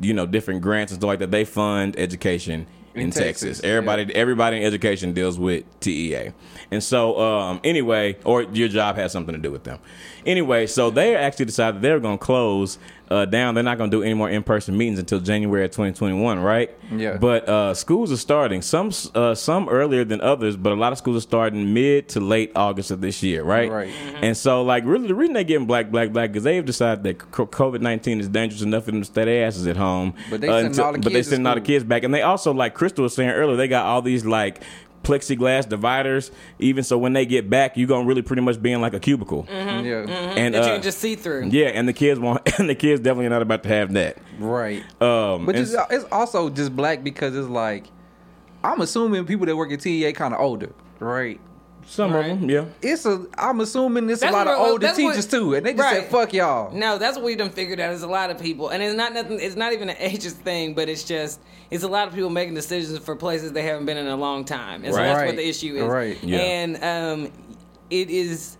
you 0.00 0.14
know, 0.14 0.26
different 0.26 0.62
grants 0.62 0.92
and 0.92 1.00
stuff 1.00 1.08
like 1.08 1.18
that. 1.18 1.30
They 1.30 1.44
fund 1.44 1.98
education 1.98 2.66
in, 2.94 3.02
In 3.02 3.10
Texas. 3.10 3.58
Texas, 3.58 3.64
Everybody, 3.64 4.14
everybody 4.14 4.56
in 4.58 4.62
education 4.64 5.12
deals 5.12 5.38
with 5.38 5.64
TEA, 5.80 6.32
and 6.70 6.82
so 6.82 7.20
um, 7.20 7.60
anyway, 7.62 8.16
or 8.24 8.42
your 8.42 8.68
job 8.68 8.96
has 8.96 9.12
something 9.12 9.34
to 9.34 9.40
do 9.40 9.50
with 9.50 9.64
them. 9.64 9.78
Anyway, 10.26 10.66
so 10.66 10.90
they 10.90 11.14
actually 11.14 11.44
decided 11.44 11.82
they're 11.82 12.00
going 12.00 12.18
to 12.18 12.24
close 12.24 12.78
uh, 13.10 13.24
down. 13.24 13.54
They're 13.54 13.64
not 13.64 13.78
going 13.78 13.90
to 13.90 13.96
do 13.96 14.02
any 14.02 14.14
more 14.14 14.30
in 14.30 14.42
person 14.42 14.76
meetings 14.76 14.98
until 14.98 15.20
January 15.20 15.64
of 15.64 15.70
2021, 15.72 16.38
right? 16.38 16.70
Yeah. 16.92 17.16
But 17.16 17.48
uh, 17.48 17.74
schools 17.74 18.12
are 18.12 18.16
starting 18.16 18.62
some 18.62 18.92
uh, 19.14 19.34
some 19.34 19.68
earlier 19.68 20.04
than 20.04 20.20
others, 20.20 20.56
but 20.56 20.72
a 20.72 20.76
lot 20.76 20.92
of 20.92 20.98
schools 20.98 21.16
are 21.16 21.20
starting 21.20 21.74
mid 21.74 22.08
to 22.10 22.20
late 22.20 22.52
August 22.54 22.90
of 22.90 23.00
this 23.00 23.22
year, 23.22 23.42
right? 23.42 23.70
Right. 23.70 23.92
And 24.22 24.36
so, 24.36 24.62
like, 24.62 24.84
really, 24.84 25.08
the 25.08 25.14
reason 25.14 25.34
they're 25.34 25.44
getting 25.44 25.66
black, 25.66 25.90
black, 25.90 26.12
black, 26.12 26.30
because 26.30 26.44
they've 26.44 26.64
decided 26.64 27.04
that 27.04 27.18
COVID 27.18 27.80
nineteen 27.80 28.20
is 28.20 28.28
dangerous 28.28 28.62
enough 28.62 28.84
for 28.84 28.92
them 28.92 29.00
to 29.00 29.06
stay 29.06 29.24
their 29.24 29.46
asses 29.46 29.66
at 29.66 29.76
home. 29.76 30.14
But 30.30 30.40
they 30.40 30.48
uh, 30.48 30.52
sending 30.52 30.66
until- 30.66 30.84
all 30.84 30.92
the 30.92 30.98
but 30.98 31.12
they 31.12 31.22
kids 31.22 31.46
all 31.46 31.54
the 31.54 31.60
kids 31.60 31.84
back, 31.84 32.04
and 32.04 32.14
they 32.14 32.22
also, 32.22 32.52
like 32.52 32.74
Crystal 32.74 33.02
was 33.02 33.14
saying 33.14 33.30
earlier, 33.30 33.56
they 33.56 33.68
got 33.68 33.86
all 33.86 34.02
these 34.02 34.24
like 34.24 34.62
plexiglass 35.02 35.68
dividers. 35.68 36.30
Even 36.58 36.84
so, 36.84 36.98
when 36.98 37.12
they 37.12 37.26
get 37.26 37.48
back, 37.50 37.76
you're 37.76 37.88
gonna 37.88 38.06
really 38.06 38.22
pretty 38.22 38.42
much 38.42 38.60
be 38.60 38.72
in 38.72 38.80
like 38.80 38.94
a 38.94 39.00
cubicle. 39.00 39.46
Yeah. 39.48 39.56
And 39.60 39.86
Mm-hmm. 40.10 40.52
that 40.52 40.54
you 40.54 40.58
uh, 40.60 40.72
can 40.74 40.82
just 40.82 40.98
see 40.98 41.14
through. 41.16 41.46
yeah, 41.48 41.68
and 41.68 41.88
the 41.88 41.92
kids 41.92 42.20
won't, 42.20 42.40
and 42.58 42.68
the 42.68 42.74
kids 42.74 43.00
definitely 43.00 43.28
not 43.28 43.42
about 43.42 43.62
to 43.64 43.68
have 43.68 43.92
that. 43.94 44.18
Right. 44.38 44.82
Um, 45.00 45.46
But 45.46 45.56
and 45.56 45.64
it's, 45.66 45.74
it's 45.90 46.04
also 46.12 46.50
just 46.50 46.74
black 46.76 47.02
because 47.04 47.34
it's 47.36 47.48
like 47.48 47.86
I'm 48.62 48.80
assuming 48.80 49.24
people 49.24 49.46
that 49.46 49.56
work 49.56 49.72
at 49.72 49.80
TEA 49.80 50.12
kind 50.12 50.34
of 50.34 50.40
older, 50.40 50.72
right? 50.98 51.40
Some 51.90 52.12
Right. 52.12 52.30
of 52.30 52.40
them, 52.40 52.48
yeah. 52.48 52.64
It's 52.82 53.04
a 53.04 53.26
I'm 53.36 53.60
assuming 53.60 54.08
it's 54.08 54.20
That's 54.20 54.32
a 54.32 54.36
lot 54.36 54.46
of 54.46 54.58
older 54.58 54.86
that's 54.86 54.98
what- 54.98 55.10
teachers 55.10 55.26
too, 55.26 55.54
and 55.54 55.66
they 55.66 55.72
just 55.72 55.82
Right. 55.82 56.02
said 56.02 56.10
fuck 56.10 56.32
y'all. 56.32 56.72
No, 56.72 56.98
that's 56.98 57.16
what 57.16 57.24
we 57.24 57.34
done 57.34 57.50
figured 57.50 57.80
out 57.80 57.92
is 57.92 58.02
a 58.02 58.06
lot 58.06 58.30
of 58.30 58.38
people, 58.38 58.68
and 58.68 58.80
it's 58.82 58.94
not 58.94 59.12
nothing. 59.12 59.40
It's 59.40 59.56
not 59.56 59.72
even 59.72 59.90
an 59.90 59.96
ageist 60.00 60.36
thing, 60.44 60.74
but 60.74 60.88
it's 60.88 61.02
just 61.02 61.40
it's 61.70 61.82
a 61.84 61.88
lot 61.88 62.06
of 62.08 62.14
people 62.14 62.30
making 62.30 62.54
decisions 62.54 62.98
for 63.00 63.16
places 63.16 63.52
they 63.52 63.62
haven't 63.62 63.86
been 63.86 63.96
in 63.96 64.06
a 64.06 64.16
long 64.16 64.44
time, 64.44 64.84
and 64.84 64.94
so 64.94 65.00
Right. 65.00 65.06
that's 65.08 65.18
Right. 65.18 65.26
what 65.26 65.36
the 65.36 65.48
issue 65.48 65.76
is. 65.76 65.82
Right. 65.82 66.16
Yeah. 66.22 66.38
And 66.38 66.84
um, 66.84 67.32
it 67.90 68.08
is 68.08 68.56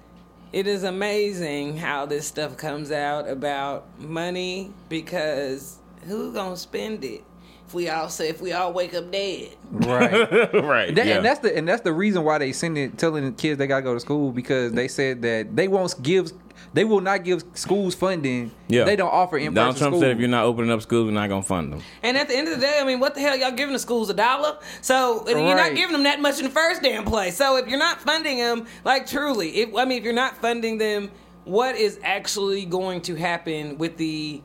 it 0.53 0.67
is 0.67 0.83
amazing 0.83 1.77
how 1.77 2.07
this 2.07 2.27
stuff 2.27 2.57
comes 2.57 2.91
out 2.91 3.29
about 3.29 3.85
money 4.01 4.73
because 4.89 5.77
who 6.09 6.33
gonna 6.33 6.57
spend 6.57 7.05
it? 7.05 7.23
If 7.71 7.75
we 7.75 7.89
all 7.89 8.09
say 8.09 8.29
if 8.29 8.41
we 8.41 8.51
all 8.53 8.73
wake 8.73 8.95
up 8.95 9.13
dead, 9.13 9.51
Right. 9.71 10.13
right. 10.55 10.93
That- 10.93 11.07
yeah. 11.07 11.17
And 11.19 11.25
that's 11.25 11.39
the 11.39 11.57
and 11.57 11.69
that's 11.69 11.83
the 11.83 11.93
reason 11.93 12.25
why 12.25 12.39
they 12.39 12.51
send 12.51 12.77
it 12.77 12.99
telling 12.99 13.25
the 13.25 13.31
kids 13.31 13.59
they 13.59 13.69
gotta 13.69 13.83
go 13.83 13.95
to 13.95 14.01
school 14.01 14.33
because 14.33 14.73
they 14.73 14.89
said 14.89 15.23
that 15.23 15.55
they 15.55 15.69
won't 15.69 15.95
give 16.03 16.33
they 16.75 16.83
will 16.85 17.01
not 17.01 17.23
give 17.23 17.45
schools 17.55 17.95
funding. 17.95 18.51
yeah. 18.67 18.83
They 18.83 18.97
don't 18.97 19.13
offer 19.13 19.39
in 19.39 19.55
Donald 19.55 19.77
Trump 19.77 19.93
school. 19.93 20.01
said 20.01 20.11
if 20.11 20.19
you're 20.19 20.27
not 20.29 20.47
opening 20.47 20.73
up 20.73 20.83
schools, 20.83 21.05
we're 21.07 21.13
not 21.13 21.29
gonna 21.29 21.45
fund 21.45 21.73
them. 21.73 21.83
And 22.03 22.17
at 22.17 22.27
the 22.27 22.37
end 22.37 22.49
of 22.49 22.57
the 22.57 22.61
day, 22.61 22.81
I 22.81 22.85
mean, 22.85 22.99
what 22.99 23.15
the 23.15 23.21
hell 23.21 23.37
y'all 23.37 23.53
giving 23.53 23.73
the 23.73 23.79
schools 23.79 24.11
a 24.11 24.15
dollar? 24.15 24.59
So 24.81 25.25
and 25.29 25.47
you're 25.47 25.57
not 25.57 25.77
giving 25.77 25.93
them 25.93 26.03
that 26.03 26.21
much 26.21 26.39
in 26.39 26.45
the 26.47 26.51
first 26.51 26.83
damn 26.83 27.05
place. 27.05 27.37
So 27.37 27.57
if 27.57 27.69
you're 27.69 27.79
not 27.79 28.01
funding 28.01 28.39
them, 28.39 28.67
like 28.85 29.07
truly, 29.07 29.51
if 29.59 29.77
I 29.77 29.85
mean, 29.85 29.99
if 29.99 30.03
you're 30.03 30.13
not 30.13 30.37
funding 30.39 30.79
them, 30.79 31.09
what 31.45 31.77
is 31.77 32.01
actually 32.03 32.65
going 32.65 33.01
to 33.03 33.15
happen 33.15 33.79
with 33.79 33.97
the 33.97 34.43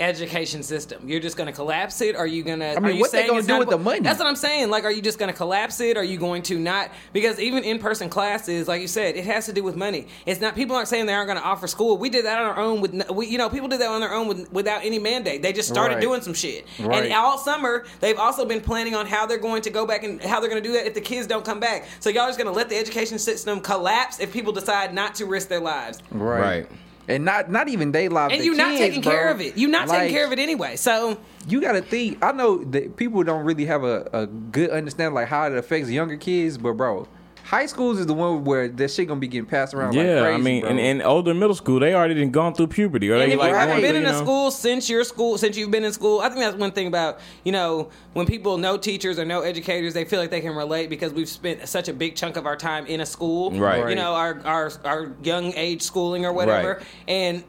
education 0.00 0.62
system? 0.62 1.08
You're 1.08 1.20
just 1.20 1.36
going 1.36 1.46
to 1.46 1.52
collapse 1.52 2.00
it? 2.00 2.16
Are 2.16 2.26
you 2.26 2.42
going 2.42 2.58
to? 2.60 2.72
I 2.72 2.74
mean, 2.80 2.84
are 2.84 2.90
you 2.90 3.00
what 3.00 3.12
they 3.12 3.18
saying 3.26 3.30
gonna 3.30 3.42
do 3.42 3.58
with 3.58 3.70
the 3.70 3.78
money? 3.78 4.00
That's 4.00 4.18
what 4.18 4.26
I'm 4.28 4.36
saying. 4.36 4.70
Like, 4.70 4.84
are 4.84 4.90
you 4.90 5.00
just 5.02 5.18
going 5.18 5.30
to 5.30 5.36
collapse 5.36 5.80
it? 5.80 5.96
Are 5.96 6.04
you 6.04 6.18
going 6.18 6.42
to 6.44 6.58
not? 6.58 6.90
Because 7.12 7.38
even 7.38 7.64
in-person 7.64 8.08
classes, 8.10 8.66
like 8.68 8.80
you 8.80 8.88
said, 8.88 9.16
it 9.16 9.24
has 9.24 9.46
to 9.46 9.52
do 9.52 9.62
with 9.62 9.76
money. 9.76 10.08
It's 10.26 10.40
not. 10.40 10.54
People 10.54 10.74
aren't 10.76 10.88
saying 10.88 11.06
they 11.06 11.14
aren't 11.14 11.28
going 11.28 11.38
to 11.38 11.44
offer 11.44 11.66
school. 11.66 11.96
We 11.96 12.10
did 12.10 12.24
that 12.24 12.38
on 12.38 12.46
our 12.46 12.58
own 12.58 12.80
with. 12.80 13.10
We, 13.10 13.26
you 13.26 13.38
know, 13.38 13.48
people 13.48 13.68
did 13.68 13.80
that 13.80 13.88
on 13.88 14.00
their 14.00 14.12
own 14.12 14.26
with, 14.28 14.52
without 14.52 14.84
any 14.84 14.98
mandate. 14.98 15.42
They 15.42 15.52
just 15.52 15.68
started 15.68 15.94
Right. 15.94 16.00
doing 16.02 16.20
some 16.22 16.34
shit. 16.34 16.66
Right. 16.80 17.04
And 17.04 17.12
all 17.12 17.38
summer, 17.38 17.84
they've 18.00 18.18
also 18.18 18.44
been 18.44 18.60
planning 18.60 18.94
on 18.94 19.06
how 19.06 19.26
they're 19.26 19.38
going 19.38 19.62
to 19.62 19.70
go 19.70 19.86
back 19.86 20.02
and 20.02 20.20
how 20.22 20.40
they're 20.40 20.50
going 20.50 20.62
to 20.62 20.68
do 20.68 20.74
that 20.74 20.86
if 20.86 20.94
the 20.94 21.00
kids 21.00 21.26
don't 21.26 21.44
come 21.44 21.60
back. 21.60 21.86
So 22.00 22.10
y'all 22.10 22.26
just 22.26 22.38
going 22.38 22.50
to 22.50 22.56
let 22.56 22.68
the 22.68 22.76
education 22.76 23.18
system 23.18 23.60
collapse 23.60 24.18
if 24.20 24.32
people 24.32 24.52
decide 24.52 24.92
not 24.94 25.14
to 25.16 25.26
risk 25.26 25.48
their 25.48 25.60
lives. 25.60 26.00
right. 26.10 26.40
Right. 26.40 26.66
And 27.08 27.24
not 27.24 27.50
not 27.50 27.68
even 27.68 27.92
they 27.92 28.08
live. 28.08 28.32
And 28.32 28.44
you're 28.44 28.56
not 28.56 28.70
kids, 28.70 28.80
taking 28.80 29.02
care 29.02 29.30
of 29.30 29.40
it. 29.40 29.58
You're 29.58 29.70
not 29.70 29.88
Like, 29.88 30.00
taking 30.00 30.14
care 30.16 30.26
of 30.26 30.32
it 30.32 30.38
anyway. 30.38 30.76
So 30.76 31.18
You 31.46 31.60
gotta 31.60 31.82
think. 31.82 32.24
I 32.24 32.32
know 32.32 32.64
that 32.64 32.96
people 32.96 33.22
don't 33.22 33.44
really 33.44 33.66
have 33.66 33.84
a, 33.84 34.08
a 34.12 34.26
good 34.26 34.70
understanding 34.70 35.14
like 35.14 35.28
how 35.28 35.46
it 35.46 35.52
affects 35.56 35.90
younger 35.90 36.16
kids, 36.16 36.56
but 36.56 36.72
bro, 36.74 37.06
high 37.44 37.66
schools 37.66 37.98
is 37.98 38.06
the 38.06 38.14
one 38.14 38.42
where 38.44 38.68
that 38.68 38.90
shit 38.90 39.06
gonna 39.06 39.20
be 39.20 39.28
getting 39.28 39.44
passed 39.46 39.74
around. 39.74 39.94
like 39.94 40.04
Yeah, 40.06 40.22
crazy, 40.22 40.34
I 40.34 40.38
mean, 40.38 40.60
bro. 40.62 40.70
and, 40.70 40.80
and 40.80 41.02
older 41.02 41.34
middle 41.34 41.54
school, 41.54 41.78
they 41.78 41.94
already 41.94 42.14
done 42.14 42.30
gone 42.30 42.54
through 42.54 42.68
puberty, 42.68 43.10
or 43.10 43.14
And 43.16 43.30
they 43.30 43.34
if 43.34 43.38
like 43.38 43.50
you 43.50 43.54
haven't 43.54 43.82
been 43.82 43.90
through, 43.92 44.00
in 44.00 44.06
a 44.06 44.12
know- 44.12 44.22
school 44.22 44.50
since 44.50 44.88
your 44.88 45.04
school, 45.04 45.36
since 45.38 45.56
you've 45.56 45.70
been 45.70 45.84
in 45.84 45.92
school, 45.92 46.20
I 46.20 46.28
think 46.30 46.40
that's 46.40 46.56
one 46.56 46.72
thing 46.72 46.86
about 46.86 47.20
you 47.44 47.52
know 47.52 47.90
when 48.14 48.26
people 48.26 48.56
know 48.58 48.76
teachers 48.78 49.18
or 49.18 49.24
know 49.24 49.42
educators, 49.42 49.92
they 49.94 50.04
feel 50.04 50.18
like 50.20 50.30
they 50.30 50.40
can 50.40 50.54
relate 50.56 50.88
because 50.90 51.12
we've 51.12 51.28
spent 51.28 51.68
such 51.68 51.88
a 51.88 51.92
big 51.92 52.16
chunk 52.16 52.36
of 52.36 52.46
our 52.46 52.56
time 52.56 52.86
in 52.86 53.00
a 53.00 53.06
school, 53.06 53.50
Right. 53.52 53.88
You 53.90 53.94
know, 53.96 54.14
our 54.14 54.40
our 54.44 54.72
our 54.84 55.12
young 55.22 55.52
age 55.54 55.82
schooling 55.82 56.24
or 56.24 56.32
whatever, 56.32 56.74
Right. 56.78 56.86
and. 57.08 57.44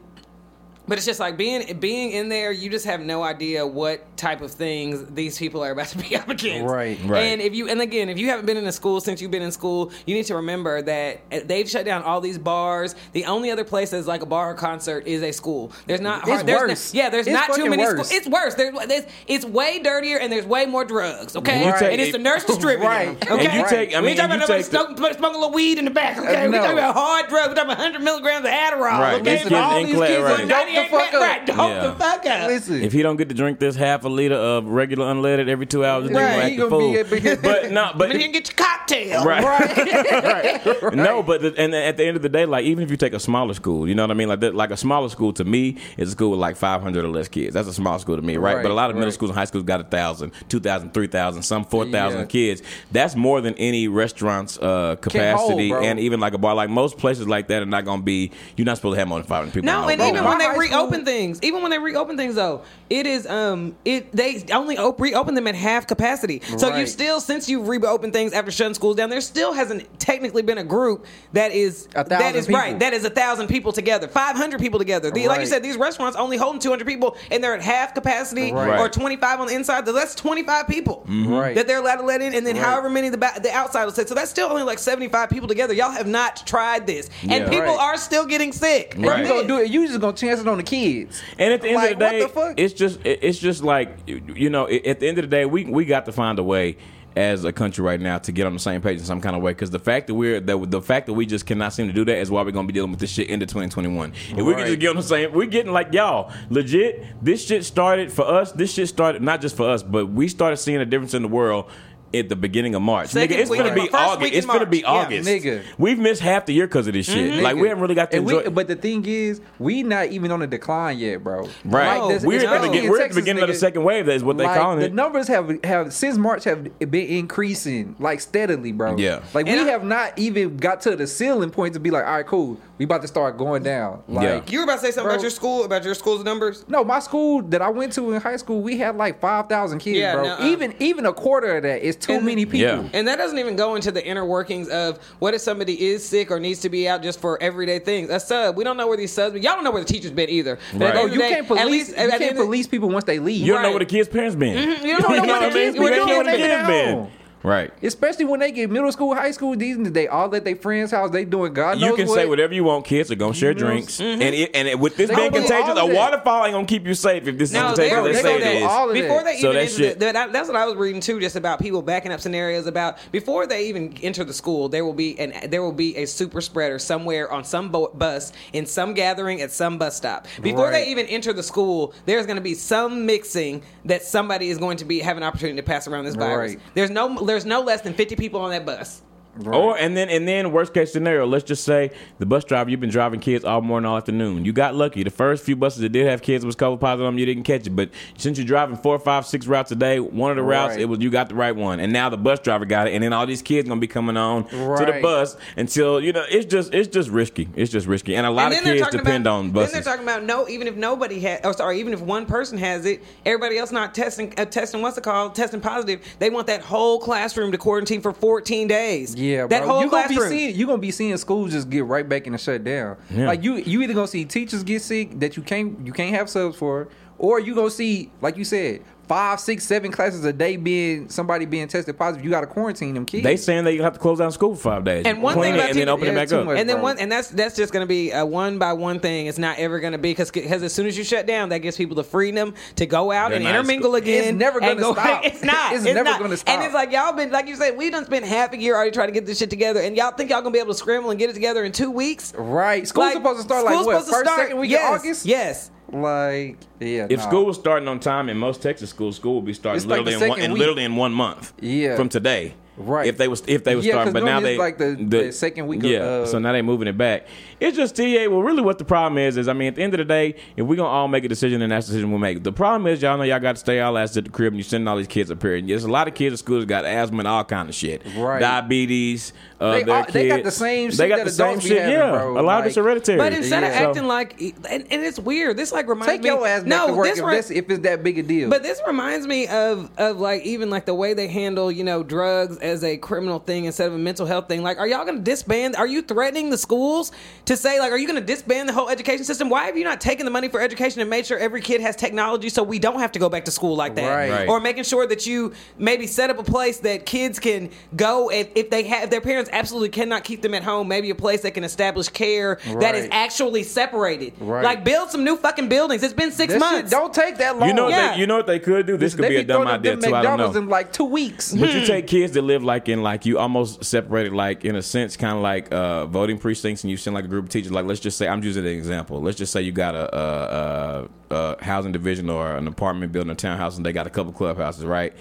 But 0.88 0.98
it's 0.98 1.06
just 1.06 1.18
like 1.20 1.36
being 1.36 1.78
being 1.80 2.12
in 2.12 2.28
there, 2.28 2.52
you 2.52 2.70
just 2.70 2.84
have 2.86 3.00
no 3.00 3.22
idea 3.22 3.66
what 3.66 4.16
type 4.16 4.40
of 4.40 4.52
things 4.52 5.04
these 5.14 5.36
people 5.38 5.62
are 5.64 5.72
about 5.72 5.88
to 5.88 5.98
be 6.08 6.14
up 6.16 6.28
against. 6.28 6.64
Right. 6.70 6.98
Right. 7.04 7.22
And 7.24 7.40
if 7.42 7.54
you 7.54 7.68
and 7.68 7.80
again, 7.80 8.08
if 8.08 8.18
you 8.18 8.28
haven't 8.28 8.46
been 8.46 8.56
in 8.56 8.66
a 8.66 8.72
school 8.72 9.00
since 9.00 9.20
you've 9.20 9.30
been 9.32 9.42
in 9.42 9.50
school, 9.52 9.90
you 10.06 10.14
need 10.14 10.26
to 10.26 10.36
remember 10.36 10.82
that 10.82 11.48
they've 11.48 11.68
shut 11.68 11.84
down 11.84 12.02
all 12.02 12.20
these 12.20 12.38
bars. 12.38 12.94
The 13.12 13.24
only 13.24 13.50
other 13.50 13.64
place 13.64 13.90
that's 13.90 14.06
like 14.06 14.22
a 14.22 14.26
bar 14.26 14.50
or 14.50 14.54
concert 14.54 15.06
is 15.06 15.22
a 15.22 15.32
school. 15.32 15.72
There's 15.86 16.00
not. 16.00 16.20
It's 16.20 16.28
hard, 16.30 16.46
there's 16.46 16.60
worse. 16.60 16.94
No, 16.94 17.00
yeah, 17.02 17.10
there's 17.10 17.26
It's 17.26 17.34
not 17.34 17.54
too 17.54 17.68
many. 17.68 17.82
worse. 17.82 17.92
Schools. 18.08 18.12
It's 18.12 18.28
worse. 18.28 18.54
There's, 18.54 18.86
there's 18.86 19.04
it's 19.26 19.44
way 19.44 19.80
dirtier 19.80 20.18
and 20.18 20.32
there's 20.32 20.46
way 20.46 20.66
more 20.66 20.84
drugs. 20.84 21.34
Okay, 21.36 21.66
You 21.66 21.72
take- 21.78 21.92
and 21.92 22.00
it's 22.00 22.12
the 22.12 22.18
nurse 22.18 22.44
distributing. 22.44 22.86
Right. 22.86 23.30
Okay, 23.30 23.46
And 23.46 23.54
you 23.54 23.68
take- 23.68 23.94
I 23.94 24.00
we 24.00 24.06
mean, 24.06 24.10
ain't 24.10 24.18
talking 24.20 24.36
about 24.36 24.48
nobody 24.48 24.62
smoking, 24.62 24.96
smoking 24.96 25.22
a 25.36 25.38
little 25.38 25.52
weed 25.52 25.78
in 25.78 25.84
the 25.84 25.90
back. 25.90 26.18
Okay, 26.18 26.44
uh, 26.44 26.46
we 26.46 26.52
No. 26.52 26.58
talking 26.58 26.78
about 26.78 26.94
hard 26.94 27.28
drugs. 27.28 27.48
We 27.48 27.54
talking 27.56 27.70
about 27.72 27.78
100 27.78 28.02
milligrams 28.02 28.44
of 28.44 28.50
Adderall. 28.52 29.00
Right. 29.00 29.20
Okay, 29.20 29.42
These 29.42 29.52
all 29.52 29.82
these 29.84 29.96
kids 29.96 30.22
right. 30.22 30.75
On 30.78 30.82
Dope 30.84 30.90
the 30.90 30.98
fuck 30.98 31.14
up. 31.14 31.20
Right, 31.20 31.46
dope 31.46 31.56
Yeah. 31.56 31.86
the 31.86 31.92
fuck 31.94 32.26
up. 32.26 32.46
Listen, 32.48 32.82
If 32.82 32.92
he 32.92 33.02
don't 33.02 33.16
get 33.16 33.28
to 33.28 33.34
drink 33.34 33.58
this 33.58 33.76
half 33.76 34.04
a 34.04 34.08
liter 34.08 34.34
of 34.34 34.66
regular 34.66 35.06
unleaded 35.06 35.48
every 35.48 35.66
two 35.66 35.84
hours, 35.84 36.06
then 36.06 36.14
Right, 36.16 36.38
right, 36.38 36.44
he 36.44 36.50
he 36.52 36.56
gonna 36.56 36.70
be 36.70 36.76
fool. 36.76 36.96
a 37.00 37.04
big- 37.04 37.42
But 37.42 37.70
no, 37.72 37.90
but 37.96 38.08
But 38.08 38.12
you 38.14 38.20
can 38.20 38.32
get 38.32 38.48
your 38.48 38.56
cocktail. 38.56 39.24
right. 39.24 39.44
right, 39.44 40.82
right. 40.82 40.94
No, 40.94 41.22
but 41.22 41.42
the, 41.42 41.54
and 41.58 41.74
at 41.74 41.96
the 41.96 42.04
end 42.06 42.16
of 42.16 42.22
the 42.22 42.28
day, 42.28 42.46
like 42.46 42.64
even 42.64 42.82
if 42.84 42.90
you 42.90 42.96
take 42.96 43.12
a 43.12 43.20
smaller 43.20 43.54
school, 43.54 43.88
you 43.88 43.94
know 43.94 44.02
what 44.02 44.10
I 44.10 44.14
mean. 44.14 44.28
Like 44.28 44.40
that, 44.40 44.54
like 44.54 44.70
a 44.70 44.76
smaller 44.76 45.08
school 45.08 45.32
to 45.34 45.44
me 45.44 45.76
is 45.96 46.08
a 46.08 46.12
school 46.12 46.30
with 46.30 46.40
like 46.40 46.56
500 46.56 47.04
or 47.04 47.08
less 47.08 47.28
kids. 47.28 47.54
That's 47.54 47.68
a 47.68 47.72
small 47.72 47.98
school 47.98 48.16
to 48.16 48.22
me, 48.22 48.36
right? 48.36 48.56
Right, 48.56 48.62
but 48.62 48.70
a 48.70 48.74
lot 48.74 48.90
of 48.90 48.96
middle 48.96 49.08
right. 49.08 49.14
schools 49.14 49.30
and 49.30 49.38
high 49.38 49.44
schools 49.44 49.64
got 49.64 49.80
a 49.80 49.84
thousand, 49.84 50.32
two 50.48 50.60
thousand, 50.60 50.94
three 50.94 51.06
thousand, 51.08 51.42
some 51.42 51.64
four 51.64 51.84
thousand 51.86 52.20
Yeah. 52.20 52.26
kids. 52.26 52.62
That's 52.92 53.16
more 53.16 53.40
than 53.40 53.54
any 53.54 53.88
restaurant's 53.88 54.58
uh, 54.58 54.96
capacity, 55.00 55.70
bro. 55.70 55.82
and 55.82 55.98
even 56.00 56.20
like 56.20 56.34
a 56.34 56.38
bar. 56.38 56.54
Like 56.54 56.70
most 56.70 56.98
places 56.98 57.26
like 57.28 57.48
that 57.48 57.62
are 57.62 57.66
not 57.66 57.84
going 57.84 58.00
to 58.00 58.04
be. 58.04 58.30
You're 58.56 58.66
not 58.66 58.76
supposed 58.76 58.94
to 58.94 58.98
have 59.00 59.08
more 59.08 59.18
than 59.18 59.26
500 59.26 59.52
people. 59.52 59.66
No, 59.66 59.88
in 59.88 59.92
and 59.92 60.00
the 60.00 60.04
whole 60.04 60.12
even 60.14 60.24
when 60.24 60.38
they 60.38 60.44
high 60.44 60.56
reopen 60.68 61.04
things, 61.04 61.38
even 61.42 61.62
when 61.62 61.70
they 61.70 61.78
reopen 61.78 62.16
things 62.16 62.34
though, 62.34 62.62
it 62.90 63.06
is 63.06 63.26
um 63.26 63.74
it 63.84 64.12
they 64.12 64.44
only 64.52 64.76
op- 64.78 65.00
reopen 65.00 65.34
them 65.34 65.46
at 65.46 65.54
half 65.54 65.86
capacity. 65.86 66.40
So 66.56 66.74
you 66.76 66.86
still 66.86 67.20
since 67.20 67.48
you've 67.48 67.68
reopened 67.68 68.12
things 68.12 68.32
after 68.32 68.50
shutting 68.50 68.74
schools 68.74 68.96
down, 68.96 69.10
there 69.10 69.20
still 69.20 69.52
hasn't 69.52 69.98
technically 69.98 70.42
been 70.42 70.58
a 70.58 70.64
group 70.64 71.06
that 71.32 71.52
is 71.52 71.86
A 71.94 72.04
that 72.04 72.08
thousand 72.34 72.54
right 72.54 72.78
that 72.78 72.92
is 72.92 73.04
a 73.04 73.10
thousand 73.10 73.48
people 73.48 73.72
together, 73.72 74.08
five 74.08 74.36
hundred 74.36 74.60
people 74.60 74.78
together. 74.78 75.10
The- 75.10 75.28
Like 75.28 75.40
you 75.40 75.46
said, 75.46 75.62
these 75.62 75.76
restaurants 75.76 76.16
only 76.16 76.36
holding 76.36 76.60
two 76.60 76.70
hundred 76.70 76.86
people 76.86 77.16
and 77.30 77.42
they're 77.42 77.54
at 77.54 77.62
half 77.62 77.94
capacity 77.94 78.52
Right. 78.52 78.78
or 78.80 78.88
twenty 78.88 79.16
five 79.16 79.40
on 79.40 79.46
the 79.48 79.54
inside. 79.54 79.86
That's 79.86 80.14
twenty 80.14 80.42
five 80.42 80.66
people 80.68 81.04
Right. 81.08 81.54
that 81.54 81.66
they're 81.66 81.78
allowed 81.78 81.96
to 81.96 82.02
let 82.04 82.22
in, 82.22 82.34
and 82.34 82.46
then 82.46 82.56
Right. 82.56 82.64
however 82.64 82.88
many 82.90 83.08
the 83.08 83.18
ba- 83.18 83.40
the 83.42 83.50
outside 83.52 83.84
will 83.84 83.92
say. 83.92 84.04
So 84.06 84.14
that's 84.14 84.30
still 84.30 84.48
only 84.48 84.62
like 84.62 84.78
seventy 84.78 85.08
five 85.08 85.30
people 85.30 85.48
together. 85.48 85.74
Y'all 85.74 85.90
have 85.90 86.06
not 86.06 86.46
tried 86.46 86.86
this, 86.86 87.08
and 87.28 87.44
people 87.50 87.66
Right. 87.74 87.80
are 87.80 87.96
still 87.96 88.24
getting 88.26 88.52
sick. 88.52 88.94
Right. 88.96 89.20
you 89.22 89.28
gonna 89.28 89.46
do 89.48 89.58
it. 89.58 89.70
You 89.70 89.86
just 89.86 90.00
gonna 90.00 90.12
chance 90.16 90.40
it 90.40 90.48
on 90.48 90.55
the 90.58 90.62
kids. 90.64 91.22
And 91.38 91.52
at 91.52 91.62
the 91.62 91.68
end 91.68 91.76
Like, 91.76 91.92
of 91.92 91.98
the 91.98 92.04
day, 92.04 92.20
the 92.26 92.54
it's 92.56 92.74
just 92.74 93.00
it's 93.04 93.38
just 93.38 93.62
like 93.62 93.96
you 94.06 94.50
know. 94.50 94.66
At 94.68 95.00
the 95.00 95.08
end 95.08 95.18
of 95.18 95.22
the 95.24 95.28
day, 95.36 95.44
we 95.46 95.64
we 95.64 95.84
got 95.84 96.06
to 96.06 96.12
find 96.12 96.38
a 96.38 96.42
way 96.42 96.76
as 97.16 97.44
a 97.44 97.52
country 97.52 97.82
right 97.82 97.98
now 97.98 98.18
to 98.18 98.30
get 98.30 98.46
on 98.46 98.52
the 98.52 98.58
same 98.58 98.82
page 98.82 98.98
in 98.98 99.04
some 99.04 99.22
kind 99.22 99.34
of 99.34 99.40
way. 99.40 99.50
Because 99.52 99.70
the 99.70 99.78
fact 99.78 100.06
that 100.08 100.14
we're 100.14 100.38
that 100.40 100.70
the 100.70 100.82
fact 100.82 101.06
that 101.06 101.14
we 101.14 101.24
just 101.24 101.46
cannot 101.46 101.72
seem 101.72 101.86
to 101.86 101.92
do 101.92 102.04
that 102.04 102.18
is 102.18 102.30
why 102.30 102.42
we're 102.42 102.50
gonna 102.50 102.66
be 102.66 102.74
dealing 102.74 102.90
with 102.90 103.00
this 103.00 103.10
shit 103.10 103.28
into 103.30 103.46
2021. 103.46 104.12
If 104.12 104.32
we 104.36 104.36
can 104.36 104.46
Right. 104.52 104.66
just 104.66 104.78
get 104.80 104.90
on 104.90 104.96
the 104.96 105.02
same, 105.02 105.32
we're 105.32 105.46
getting 105.46 105.72
like 105.72 105.92
y'all 105.94 106.30
legit. 106.50 107.04
This 107.22 107.46
shit 107.46 107.64
started 107.64 108.12
for 108.12 108.26
us. 108.26 108.52
This 108.52 108.72
shit 108.74 108.88
started 108.88 109.22
not 109.22 109.40
just 109.40 109.56
for 109.56 109.68
us, 109.68 109.82
but 109.82 110.10
we 110.10 110.28
started 110.28 110.58
seeing 110.58 110.78
a 110.78 110.84
difference 110.84 111.14
in 111.14 111.22
the 111.22 111.28
world. 111.28 111.70
At 112.14 112.28
the 112.28 112.36
beginning 112.36 112.74
of 112.76 112.82
March, 112.82 113.08
Second 113.08 113.36
nigga, 113.36 113.40
it's 113.40 113.50
week 113.50 113.58
gonna 113.58 113.70
in 113.70 113.74
be 113.74 113.80
Mar- 113.80 113.88
first 113.90 114.02
August. 114.16 114.32
in 114.32 114.38
It's 114.38 114.46
gonna 114.46 114.66
be 114.66 114.82
March. 114.82 115.10
Yeah. 115.10 115.16
August, 115.18 115.28
Nigga. 115.28 115.62
We've 115.76 115.98
missed 115.98 116.22
half 116.22 116.46
the 116.46 116.54
year 116.54 116.66
because 116.66 116.86
of 116.86 116.92
this 116.94 117.04
shit. 117.06 117.32
Mm-hmm. 117.32 117.42
Like 117.42 117.56
we 117.56 117.68
haven't 117.68 117.82
really 117.82 117.94
got 117.96 118.10
to 118.12 118.18
And 118.18 118.30
enjoy. 118.30 118.44
we, 118.44 118.48
but 118.50 118.68
the 118.68 118.76
thing 118.76 119.04
is, 119.04 119.40
we 119.58 119.82
not 119.82 120.06
even 120.08 120.30
on 120.30 120.38
the 120.40 120.46
decline 120.46 120.98
yet, 120.98 121.22
bro. 121.24 121.48
right, 121.64 121.98
No, 121.98 122.08
this- 122.08 122.22
we're, 122.24 122.36
at 122.36 122.40
the, 122.40 122.46
especially 122.46 122.68
begin- 122.68 122.84
in 122.84 122.90
we're 122.90 122.96
at 122.96 122.98
the 122.98 123.04
Texas, 123.06 123.22
beginning 123.22 123.42
of 123.42 123.48
the 123.48 123.54
nigga, 123.54 123.58
second 123.58 123.84
wave. 123.84 124.06
That 124.06 124.14
is 124.14 124.24
what 124.24 124.38
they 124.38 124.44
like, 124.44 124.58
calling 124.58 124.78
the 124.78 124.86
it. 124.86 124.94
numbers 124.94 125.26
have 125.28 125.64
have 125.64 125.92
since 125.92 126.16
March 126.16 126.44
have 126.44 126.62
been 126.78 127.06
increasing 127.08 127.96
like 127.98 128.20
steadily, 128.20 128.72
bro. 128.72 128.96
Yeah. 128.96 129.20
like 129.34 129.46
And 129.48 129.56
we 129.60 129.68
I- 129.68 129.72
have 129.72 129.84
not 129.84 130.16
even 130.18 130.56
got 130.56 130.80
to 130.82 130.94
the 130.96 131.06
ceiling 131.08 131.50
point 131.50 131.74
to 131.74 131.80
be 131.80 131.90
like, 131.90 132.04
all 132.06 132.12
right, 132.12 132.26
cool, 132.26 132.58
we 132.78 132.84
about 132.84 133.02
to 133.02 133.08
start 133.08 133.38
going 133.38 133.62
down. 133.62 134.02
Like, 134.08 134.24
Yeah. 134.24 134.40
You 134.52 134.58
were 134.58 134.64
about 134.64 134.74
to 134.74 134.80
say 134.80 134.90
something 134.90 135.04
Bro. 135.04 135.14
about 135.14 135.22
your 135.22 135.30
school, 135.30 135.64
about 135.64 135.84
your 135.84 135.94
school's 135.94 136.24
numbers? 136.24 136.64
No, 136.68 136.84
my 136.84 136.98
school 137.00 137.42
that 137.42 137.62
I 137.62 137.68
went 137.70 137.92
to 137.94 138.12
in 138.12 138.20
high 138.20 138.36
school, 138.36 138.60
we 138.60 138.76
had 138.78 138.96
like 138.96 139.20
five 139.20 139.48
thousand 139.48 139.78
kids, 139.78 139.98
Yeah, 139.98 140.14
bro. 140.14 140.24
no, 140.24 140.34
uh, 140.34 140.46
even 140.46 140.74
even 140.80 141.06
a 141.06 141.12
quarter 141.12 141.56
of 141.56 141.62
that 141.62 141.82
is 141.82 141.96
too 141.96 142.14
And- 142.14 142.26
many 142.26 142.44
people. 142.44 142.60
Yeah. 142.60 142.88
And 142.92 143.08
that 143.08 143.16
doesn't 143.16 143.38
even 143.38 143.56
go 143.56 143.74
into 143.76 143.90
the 143.90 144.04
inner 144.06 144.24
workings 144.24 144.68
of 144.68 144.98
what 145.18 145.32
if 145.34 145.40
somebody 145.40 145.88
is 145.90 146.04
sick 146.06 146.30
or 146.30 146.38
needs 146.38 146.60
to 146.60 146.68
be 146.68 146.88
out 146.88 147.02
just 147.02 147.20
for 147.20 147.42
everyday 147.42 147.78
things. 147.78 148.10
A 148.10 148.20
sub, 148.20 148.56
we 148.56 148.64
don't 148.64 148.76
know 148.76 148.86
where 148.86 148.96
these 148.96 149.12
subs. 149.12 149.34
Y'all 149.36 149.54
don't 149.54 149.64
know 149.64 149.70
where 149.70 149.82
the 149.82 149.92
teachers 149.92 150.10
been 150.10 150.28
either. 150.30 150.58
But 150.72 150.80
Right. 150.80 150.96
Oh, 150.96 151.06
you 151.06 151.18
day, 151.18 151.30
can't 151.30 151.46
police. 151.46 151.60
At 151.62 151.70
least, 151.70 151.90
you 151.90 151.96
at 151.96 152.04
the 152.06 152.10
can't 152.12 152.22
end 152.22 152.36
police 152.36 152.66
people 152.66 152.88
once 152.90 153.04
they 153.04 153.18
leave. 153.18 153.46
You 153.46 153.52
don't 153.54 153.62
know 153.62 153.70
where 153.70 153.78
the 153.78 153.86
kids' 153.86 154.08
parents 154.08 154.36
been. 154.36 154.56
You 154.56 154.66
don't 154.66 154.82
know 154.82 154.84
You 154.84 154.92
where 154.92 154.98
know 155.06 155.26
the 155.26 155.32
what 155.32 155.42
I 155.42 155.50
kids- 155.50 155.74
mean? 155.74 155.82
where 155.82 155.90
the 155.92 155.96
don't 155.96 156.08
know 156.08 156.14
where 156.16 156.24
the 156.24 156.30
kids 156.32 156.42
kids 156.56 156.66
been. 156.68 157.08
Been. 157.42 157.50
Right. 157.50 157.72
Especially 157.82 158.24
when 158.24 158.40
they 158.40 158.50
get 158.50 158.70
middle 158.70 158.90
school, 158.90 159.14
high 159.14 159.30
school, 159.30 159.54
these 159.56 159.76
they 159.92 160.08
all 160.08 160.34
at 160.34 160.44
their 160.44 160.56
friends' 160.56 160.90
house. 160.90 161.10
They 161.10 161.24
doing 161.24 161.52
God 161.54 161.78
knows 161.80 161.90
You 161.90 161.96
can 161.96 162.08
what. 162.08 162.14
say 162.16 162.26
whatever 162.26 162.54
you 162.54 162.64
want. 162.64 162.84
Kids 162.84 163.10
are 163.10 163.14
gonna 163.14 163.34
share 163.34 163.50
You 163.52 163.60
know, 163.60 163.66
drinks, 163.66 164.00
and 164.00 164.20
it, 164.22 164.50
and 164.54 164.66
it, 164.66 164.78
with 164.80 164.96
this 164.96 165.08
They 165.10 165.14
being 165.16 165.30
gonna 165.30 165.42
do 165.46 165.48
contagious, 165.48 165.78
a 165.78 165.82
of 165.82 165.88
that. 165.90 165.94
waterfall 165.96 166.44
ain't 166.44 166.54
gonna 166.54 166.66
keep 166.66 166.86
you 166.86 166.94
safe 166.94 167.26
if 167.28 167.38
this 167.38 167.52
No, 167.52 167.70
is 167.70 167.76
they, 167.76 167.88
contagious. 167.90 168.22
they 168.22 168.22
They, 168.22 168.38
say 168.38 168.38
say 168.38 168.44
that 168.44 168.54
it 168.54 168.62
is. 168.62 168.62
all 168.64 168.88
of 168.90 168.94
before 168.94 169.22
they 169.24 169.36
So 169.36 169.50
even 169.50 169.54
that 169.54 169.60
enter 169.62 169.72
shit- 169.76 169.98
the, 170.00 170.12
that, 170.12 170.32
that's 170.32 170.48
what 170.48 170.56
I 170.56 170.64
was 170.66 170.74
reading 170.74 171.00
too, 171.00 171.20
just 171.20 171.36
about 171.36 171.60
people 171.60 171.82
backing 171.82 172.10
up 172.12 172.20
scenarios 172.20 172.66
about 172.66 172.98
before 173.12 173.46
they 173.46 173.68
even 173.68 173.96
enter 174.02 174.24
the 174.24 174.34
school, 174.34 174.68
there 174.68 174.84
will 174.84 174.92
be 174.92 175.18
an 175.20 175.32
there 175.50 175.62
will 175.62 175.72
be 175.72 175.96
a 175.98 176.06
super 176.06 176.40
spreader 176.40 176.78
somewhere 176.78 177.30
on 177.30 177.44
some 177.44 177.68
bo- 177.70 177.90
bus 177.94 178.32
in 178.54 178.66
some 178.66 178.92
gathering 178.94 179.40
at 179.40 179.52
some 179.52 179.78
bus 179.78 179.96
stop. 179.96 180.26
Before 180.42 180.64
Right. 180.66 180.84
they 180.84 180.90
even 180.90 181.06
enter 181.06 181.32
the 181.32 181.42
school, 181.42 181.94
there's 182.06 182.26
going 182.26 182.36
to 182.36 182.42
be 182.42 182.54
some 182.54 183.06
mixing 183.06 183.62
that 183.84 184.02
somebody 184.02 184.48
is 184.48 184.58
going 184.58 184.78
to 184.78 184.84
be 184.84 184.98
have 185.00 185.16
an 185.16 185.22
opportunity 185.22 185.56
to 185.56 185.62
pass 185.62 185.86
around 185.86 186.06
this 186.06 186.14
virus. 186.16 186.52
Right. 186.54 186.60
There's 186.74 186.90
no 186.90 187.24
there's 187.26 187.35
no 187.44 187.60
less 187.60 187.82
than 187.82 187.94
50 187.94 188.16
people 188.16 188.40
on 188.40 188.50
that 188.50 188.64
bus. 188.64 189.02
Or 189.44 189.76
and 189.76 189.96
then 189.96 190.08
and 190.08 190.26
then 190.26 190.52
worst 190.52 190.72
case 190.72 190.92
scenario, 190.92 191.26
let's 191.26 191.44
just 191.44 191.64
say 191.64 191.90
the 192.18 192.26
bus 192.26 192.44
driver 192.44 192.70
you've 192.70 192.80
been 192.80 192.90
driving 192.90 193.20
kids 193.20 193.44
all 193.44 193.60
morning, 193.60 193.86
all 193.88 193.96
afternoon. 193.96 194.44
You 194.44 194.52
got 194.52 194.74
lucky. 194.74 195.02
The 195.02 195.10
first 195.10 195.44
few 195.44 195.56
buses 195.56 195.80
that 195.82 195.90
did 195.90 196.06
have 196.06 196.22
kids 196.22 196.44
was 196.44 196.56
COVID 196.56 196.80
positive 196.80 197.06
on 197.06 197.14
them, 197.14 197.18
you 197.18 197.26
didn't 197.26 197.42
catch 197.44 197.66
it. 197.66 197.70
But 197.70 197.90
since 198.16 198.38
you're 198.38 198.46
driving 198.46 198.76
four, 198.76 198.98
five, 198.98 199.26
six 199.26 199.46
routes 199.46 199.70
a 199.72 199.76
day, 199.76 200.00
one 200.00 200.30
of 200.30 200.36
the 200.36 200.42
routes 200.42 200.72
Right. 200.74 200.80
it 200.80 200.84
was 200.86 201.00
you 201.00 201.10
got 201.10 201.28
the 201.28 201.34
right 201.34 201.54
one, 201.54 201.80
and 201.80 201.92
now 201.92 202.08
the 202.08 202.16
bus 202.16 202.40
driver 202.40 202.64
got 202.64 202.88
it, 202.88 202.94
and 202.94 203.04
then 203.04 203.12
all 203.12 203.26
these 203.26 203.42
kids 203.42 203.68
gonna 203.68 203.80
be 203.80 203.86
coming 203.86 204.16
on 204.16 204.44
to 204.48 204.56
the 204.86 204.98
bus 205.02 205.36
until 205.56 206.00
you 206.00 206.12
know 206.12 206.24
it's 206.30 206.46
just 206.46 206.72
it's 206.72 206.88
just 206.88 207.10
risky. 207.10 207.48
It's 207.56 207.70
just 207.70 207.86
risky, 207.86 208.16
and 208.16 208.26
a 208.26 208.30
lot 208.30 208.52
and 208.52 208.58
of 208.60 208.64
kids 208.64 208.88
depend 208.90 209.26
about, 209.26 209.36
on 209.38 209.44
Then 209.46 209.52
buses. 209.52 209.72
they're 209.74 209.82
talking 209.82 210.02
about 210.04 210.24
no, 210.24 210.48
even 210.48 210.66
if 210.66 210.76
nobody 210.76 211.20
has, 211.20 211.40
oh 211.44 211.52
sorry, 211.52 211.78
even 211.80 211.92
if 211.92 212.00
one 212.00 212.24
person 212.26 212.56
has 212.58 212.86
it, 212.86 213.02
everybody 213.24 213.58
else 213.58 213.70
not 213.72 213.94
testing, 213.94 214.32
uh, 214.38 214.44
testing 214.46 214.80
what's 214.82 214.96
it 214.96 215.04
called, 215.04 215.34
testing 215.34 215.60
positive. 215.60 216.00
They 216.18 216.30
want 216.30 216.46
that 216.46 216.62
whole 216.62 216.98
classroom 216.98 217.52
to 217.52 217.58
quarantine 217.58 218.00
for 218.00 218.12
14 218.12 218.66
days. 218.68 219.14
Yeah, 219.14 219.25
that 219.48 219.62
bro. 219.62 219.66
whole 219.66 219.82
you 219.82 219.90
gonna 219.90 220.08
be 220.08 220.20
seeing 220.20 220.54
you 220.56 220.66
gonna 220.66 220.78
be 220.78 220.90
seeing 220.90 221.16
schools 221.16 221.52
just 221.52 221.70
get 221.70 221.84
right 221.84 222.08
back 222.08 222.26
in 222.26 222.32
the 222.32 222.38
shutdown. 222.38 222.96
Yeah. 223.10 223.26
Like 223.26 223.42
you 223.42 223.56
you 223.56 223.82
either 223.82 223.94
gonna 223.94 224.06
see 224.06 224.24
teachers 224.24 224.62
get 224.62 224.82
sick 224.82 225.18
that 225.20 225.36
you 225.36 225.42
can't 225.42 225.86
you 225.86 225.92
can't 225.92 226.14
have 226.14 226.28
subs 226.30 226.56
for, 226.56 226.88
or 227.18 227.40
you 227.40 227.54
gonna 227.54 227.70
see 227.70 228.10
like 228.20 228.36
you 228.36 228.44
said 228.44 228.82
five, 229.08 229.38
six, 229.40 229.64
seven 229.64 229.92
classes 229.92 230.24
a 230.24 230.32
day 230.32 230.56
being 230.56 231.08
somebody 231.08 231.44
being 231.46 231.68
tested 231.68 231.96
positive. 231.96 232.24
You 232.24 232.30
gotta 232.30 232.46
quarantine 232.46 232.94
them 232.94 233.06
kids. 233.06 233.22
They 233.24 233.36
saying 233.36 233.64
they 233.64 233.76
have 233.78 233.92
to 233.94 233.98
close 233.98 234.18
down 234.18 234.32
school 234.32 234.54
for 234.54 234.60
five 234.62 234.84
days. 234.84 235.06
And 235.06 235.22
one 235.22 235.34
Clean 235.34 235.52
thing 235.52 235.54
it 235.54 235.56
about 235.58 235.68
and 235.70 235.78
then 235.78 235.86
teachers- 235.86 235.92
open 235.92 236.04
it 236.08 236.10
yeah, 236.12 236.14
back 236.18 236.28
too 236.28 236.38
up. 236.38 236.46
much. 236.46 236.58
and 236.58 236.68
then 236.68 236.76
bro. 236.76 236.82
one, 236.84 236.98
and 236.98 237.12
that's 237.12 237.28
that's 237.28 237.54
just 237.56 237.72
going 237.72 237.82
to 237.82 237.88
be 237.88 238.10
a 238.12 238.24
one 238.26 238.58
by 238.58 238.72
one 238.72 238.98
thing. 239.00 239.26
It's 239.26 239.38
not 239.38 239.58
ever 239.58 239.78
going 239.80 239.92
to 239.92 239.98
be 239.98 240.10
because 240.10 240.30
because 240.30 240.62
as 240.62 240.72
soon 240.72 240.86
as 240.86 240.98
you 240.98 241.04
shut 241.04 241.26
down, 241.26 241.48
that 241.50 241.58
gives 241.58 241.76
people 241.76 241.94
the 241.96 242.04
freedom 242.04 242.54
to 242.76 242.86
go 242.86 243.12
out 243.12 243.28
They're 243.28 243.36
and 243.36 243.44
not 243.44 243.50
intermingle 243.54 243.92
sc- 243.92 243.98
again. 244.02 244.24
It's 244.24 244.32
never 244.38 244.58
and 244.62 244.78
gonna 244.78 244.94
go- 244.94 245.00
stop. 245.00 245.24
It's 245.24 245.42
not. 245.44 245.72
It's 245.72 245.84
It's, 245.84 245.94
never 245.94 246.04
not. 246.10 246.20
gonna 246.20 246.36
stop. 246.36 246.54
And 246.54 246.64
it's 246.64 246.74
like 246.74 246.90
y'all 246.92 247.12
been 247.12 247.30
like 247.30 247.46
you 247.48 247.56
said, 247.56 247.76
we 247.76 247.90
done 247.90 248.04
spent 248.06 248.24
half 248.24 248.52
a 248.52 248.58
year 248.58 248.74
already 248.74 248.90
trying 248.90 249.08
to 249.08 249.12
get 249.12 249.26
this 249.26 249.38
shit 249.38 249.50
together, 249.50 249.80
and 249.80 249.96
y'all 249.96 250.10
think 250.12 250.30
y'all 250.30 250.40
gonna 250.42 250.52
be 250.52 250.58
able 250.58 250.72
to 250.72 250.78
scramble 250.78 251.10
and 251.10 251.18
get 251.18 251.30
it 251.30 251.34
together 251.34 251.64
in 251.64 251.72
two 251.72 251.90
weeks? 251.90 252.32
right. 252.36 252.86
School's 252.86 253.06
Like, 253.06 253.14
supposed 253.14 253.38
to 253.38 253.42
start 253.44 253.64
like 253.64 253.74
school's 253.74 253.86
what 253.86 253.92
supposed 254.04 254.06
to 254.08 254.12
first, 254.14 254.26
start- 254.26 254.40
second 254.40 254.58
week 254.58 254.70
yes, 254.70 254.88
of 254.94 255.00
August. 255.00 255.26
Yes. 255.26 255.70
Like 255.92 256.58
yeah. 256.80 257.06
If 257.08 257.20
nah. 257.20 257.28
school 257.28 257.46
was 257.46 257.56
starting 257.56 257.88
on 257.88 258.00
time 258.00 258.28
in 258.28 258.36
most 258.36 258.62
Texas 258.62 258.90
schools, 258.90 259.16
school 259.16 259.36
would 259.36 259.44
be 259.44 259.54
starting 259.54 259.76
It's 259.76 259.86
like 259.86 260.04
literally 260.04 260.18
the 260.18 260.24
in 260.24 260.28
one, 260.28 260.38
second 260.38 260.44
in 260.44 260.52
week. 260.52 260.58
literally 260.58 260.84
in 260.84 260.96
one 260.96 261.12
month. 261.12 261.52
Yeah. 261.60 261.96
from 261.96 262.08
today. 262.08 262.54
Right. 262.78 263.06
If 263.06 263.16
they 263.16 263.28
was 263.28 263.42
if 263.46 263.64
they 263.64 263.74
was 263.74 263.86
Yeah, 263.86 263.92
starting, 263.94 264.12
'cause 264.12 264.20
but 264.22 264.26
now 264.26 264.40
they 264.40 264.52
it's 264.54 264.58
like 264.58 264.76
the- 264.78 264.96
the 265.00 265.32
second 265.32 265.66
week 265.66 265.82
of, 265.82 265.90
Yeah, 265.90 265.98
uh, 266.00 266.26
so 266.26 266.38
now 266.38 266.52
they 266.52 266.60
moving 266.62 266.88
it 266.88 266.98
back. 266.98 267.26
It's 267.58 267.74
just 267.76 267.96
TA. 267.96 268.28
Well, 268.28 268.42
really, 268.42 268.60
what 268.62 268.76
the 268.78 268.84
problem 268.84 269.16
is 269.16 269.36
is 269.38 269.48
I 269.48 269.54
mean, 269.54 269.68
at 269.68 269.76
the 269.76 269.82
end 269.82 269.94
of 269.94 269.98
the 269.98 270.04
day, 270.04 270.34
if 270.58 270.66
we 270.66 270.76
gonna 270.76 270.88
all 270.88 271.08
make 271.08 271.24
a 271.24 271.28
decision, 271.28 271.60
then 271.60 271.70
that's 271.70 271.86
the 271.86 271.92
decision 271.92 272.10
we'll 272.10 272.18
make. 272.18 272.42
The 272.42 272.52
problem 272.52 272.86
is 272.86 273.00
y'all 273.00 273.16
know 273.16 273.22
y'all 273.24 273.40
got 273.40 273.56
to 273.56 273.60
stay 273.60 273.80
all 273.80 273.96
ass 273.96 274.14
at 274.16 274.24
the 274.24 274.30
crib, 274.30 274.52
and 274.52 274.58
you 274.58 274.62
sending 274.62 274.86
all 274.88 274.96
these 274.98 275.06
kids 275.06 275.30
up 275.30 275.40
here. 275.42 275.54
And 275.56 275.68
there's 275.68 275.84
a 275.84 275.90
lot 275.90 276.06
of 276.06 276.14
kids 276.14 276.34
at 276.34 276.38
school 276.40 276.60
that 276.60 276.66
got 276.66 276.84
asthma 276.84 277.20
and 277.20 277.28
all 277.28 277.44
kind 277.44 277.68
of 277.68 277.74
shit. 277.74 278.02
Right. 278.16 278.40
Diabetes. 278.40 279.32
Uh, 279.58 279.72
They 279.72 279.82
their 279.84 279.94
all- 279.96 280.04
they 280.12 280.28
got 280.28 280.44
the 280.44 280.50
same 280.50 280.90
They 280.90 281.08
got 281.08 281.16
that 281.16 281.24
the 281.24 281.30
same 281.30 281.60
shit. 281.60 281.78
having, 281.78 281.94
yeah, 281.94 282.10
bro. 282.10 282.38
a 282.38 282.42
lot 282.42 282.60
of 282.60 282.66
it's 282.66 282.76
hereditary. 282.76 283.16
But 283.16 283.32
instead 283.32 283.62
Yeah. 283.62 283.68
of 283.70 283.74
So- 283.74 283.88
acting 283.88 284.06
like, 284.06 284.38
and, 284.70 284.84
and 284.90 285.02
it's 285.02 285.18
weird. 285.18 285.56
This 285.56 285.72
like 285.72 285.88
reminds 285.88 286.12
Take 286.12 286.22
me. 286.22 286.28
your 286.28 286.46
ass 286.46 286.60
back 286.60 286.68
no, 286.68 286.88
to 286.88 286.92
work 286.92 287.06
this 287.08 287.18
if, 287.20 287.24
re- 287.24 287.34
that's, 287.36 287.50
if 287.50 287.70
it's 287.70 287.80
that 287.84 288.02
big 288.02 288.18
a 288.18 288.22
deal. 288.22 288.50
But 288.50 288.62
this 288.62 288.82
reminds 288.86 289.26
me 289.26 289.46
of 289.46 289.88
of 289.96 290.20
like 290.20 290.42
even 290.42 290.68
like 290.68 290.84
the 290.84 290.94
way 290.94 291.14
they 291.14 291.28
handle 291.28 291.72
you 291.72 291.84
know 291.84 292.02
drugs 292.02 292.58
as 292.66 292.84
a 292.84 292.96
criminal 292.96 293.38
thing 293.38 293.64
instead 293.64 293.88
of 293.88 293.94
a 293.94 293.98
mental 293.98 294.26
health 294.26 294.48
thing. 294.48 294.62
Like, 294.62 294.78
are 294.78 294.86
y'all 294.86 295.04
going 295.04 295.16
to 295.16 295.22
disband? 295.22 295.76
Are 295.76 295.86
you 295.86 296.02
threatening 296.02 296.50
the 296.50 296.58
schools 296.58 297.12
to 297.46 297.56
say 297.56 297.78
like, 297.80 297.92
are 297.92 297.98
you 297.98 298.06
going 298.06 298.20
to 298.20 298.26
disband 298.26 298.68
the 298.68 298.72
whole 298.72 298.88
education 298.88 299.24
system? 299.24 299.48
Why 299.48 299.64
have 299.64 299.76
you 299.78 299.84
not 299.84 300.00
taken 300.00 300.24
the 300.24 300.30
money 300.30 300.48
for 300.48 300.60
education 300.60 301.00
and 301.00 301.08
made 301.08 301.26
sure 301.26 301.38
every 301.38 301.60
kid 301.60 301.80
has 301.80 301.96
technology 301.96 302.48
so 302.48 302.62
we 302.62 302.78
don't 302.78 302.98
have 302.98 303.12
to 303.12 303.18
go 303.18 303.28
back 303.28 303.44
to 303.46 303.50
school 303.50 303.76
like 303.76 303.94
that? 303.94 304.14
Right. 304.14 304.30
Right. 304.30 304.48
Or 304.48 304.60
making 304.60 304.84
sure 304.84 305.06
that 305.06 305.26
you 305.26 305.54
maybe 305.78 306.06
set 306.06 306.30
up 306.30 306.38
a 306.38 306.44
place 306.44 306.78
that 306.80 307.06
kids 307.06 307.38
can 307.38 307.70
go 307.94 308.30
if, 308.30 308.48
if 308.54 308.70
they 308.70 308.82
have 308.84 309.04
if 309.04 309.10
their 309.10 309.20
parents 309.20 309.50
absolutely 309.52 309.90
cannot 309.90 310.24
keep 310.24 310.42
them 310.42 310.54
at 310.54 310.62
home. 310.62 310.88
Maybe 310.88 311.10
a 311.10 311.14
place 311.14 311.42
that 311.42 311.52
can 311.52 311.64
establish 311.64 312.08
care 312.08 312.58
that 312.80 312.94
is 312.94 313.08
actually 313.10 313.62
separated. 313.62 314.34
Right. 314.40 314.64
Like 314.64 314.84
build 314.84 315.10
some 315.10 315.24
new 315.24 315.36
fucking 315.36 315.68
buildings. 315.68 316.02
It's 316.02 316.14
been 316.14 316.32
six 316.32 316.52
That 316.52 316.60
shit 316.60 316.72
months. 316.72 316.90
don't 316.90 317.14
take 317.14 317.38
that 317.38 317.58
long. 317.58 317.68
You 317.68 317.74
know, 317.74 317.84
what 317.84 317.90
Yeah. 317.90 318.14
they, 318.14 318.20
you 318.20 318.26
know 318.26 318.36
what 318.36 318.46
they 318.46 318.58
could 318.58 318.86
do. 318.86 318.96
This 318.96 319.14
could 319.14 319.28
be 319.28 319.36
a 319.36 319.44
dumb 319.44 319.66
idea 319.66 319.96
too. 319.96 320.14
I 320.14 320.22
don't 320.22 320.38
know. 320.38 320.48
McDonald's 320.48 320.56
in 320.56 320.68
like 320.68 320.92
two 320.92 321.04
weeks. 321.04 321.52
But 321.52 321.72
you 321.72 321.80
hmm. 321.80 321.86
take 321.86 322.06
kids 322.06 322.32
that 322.34 322.42
live 322.42 322.55
like 322.62 322.88
in 322.88 323.02
like 323.02 323.26
you 323.26 323.38
almost 323.38 323.84
separated 323.84 324.32
like 324.32 324.64
in 324.64 324.76
a 324.76 324.82
sense 324.82 325.16
kind 325.16 325.36
of 325.36 325.42
like 325.42 325.72
uh, 325.72 326.06
voting 326.06 326.38
precincts 326.38 326.84
and 326.84 326.90
you 326.90 326.96
send 326.96 327.14
like 327.14 327.24
a 327.24 327.28
group 327.28 327.44
of 327.44 327.50
teachers. 327.50 327.72
Like 327.72 327.86
let's 327.86 328.00
just 328.00 328.18
say 328.18 328.28
I'm 328.28 328.42
using 328.42 328.64
an 328.64 328.72
example. 328.72 329.20
Let's 329.20 329.38
just 329.38 329.52
say 329.52 329.62
you 329.62 329.72
got 329.72 329.94
a, 329.94 330.16
a, 330.16 331.08
a, 331.30 331.34
a 331.34 331.64
housing 331.64 331.92
division 331.92 332.30
or 332.30 332.56
an 332.56 332.66
apartment 332.66 333.12
building 333.12 333.30
a 333.30 333.34
townhouse 333.34 333.76
and 333.76 333.84
they 333.84 333.92
got 333.92 334.06
a 334.06 334.10
couple 334.10 334.32
clubhouses 334.32 334.84
right 334.84 335.14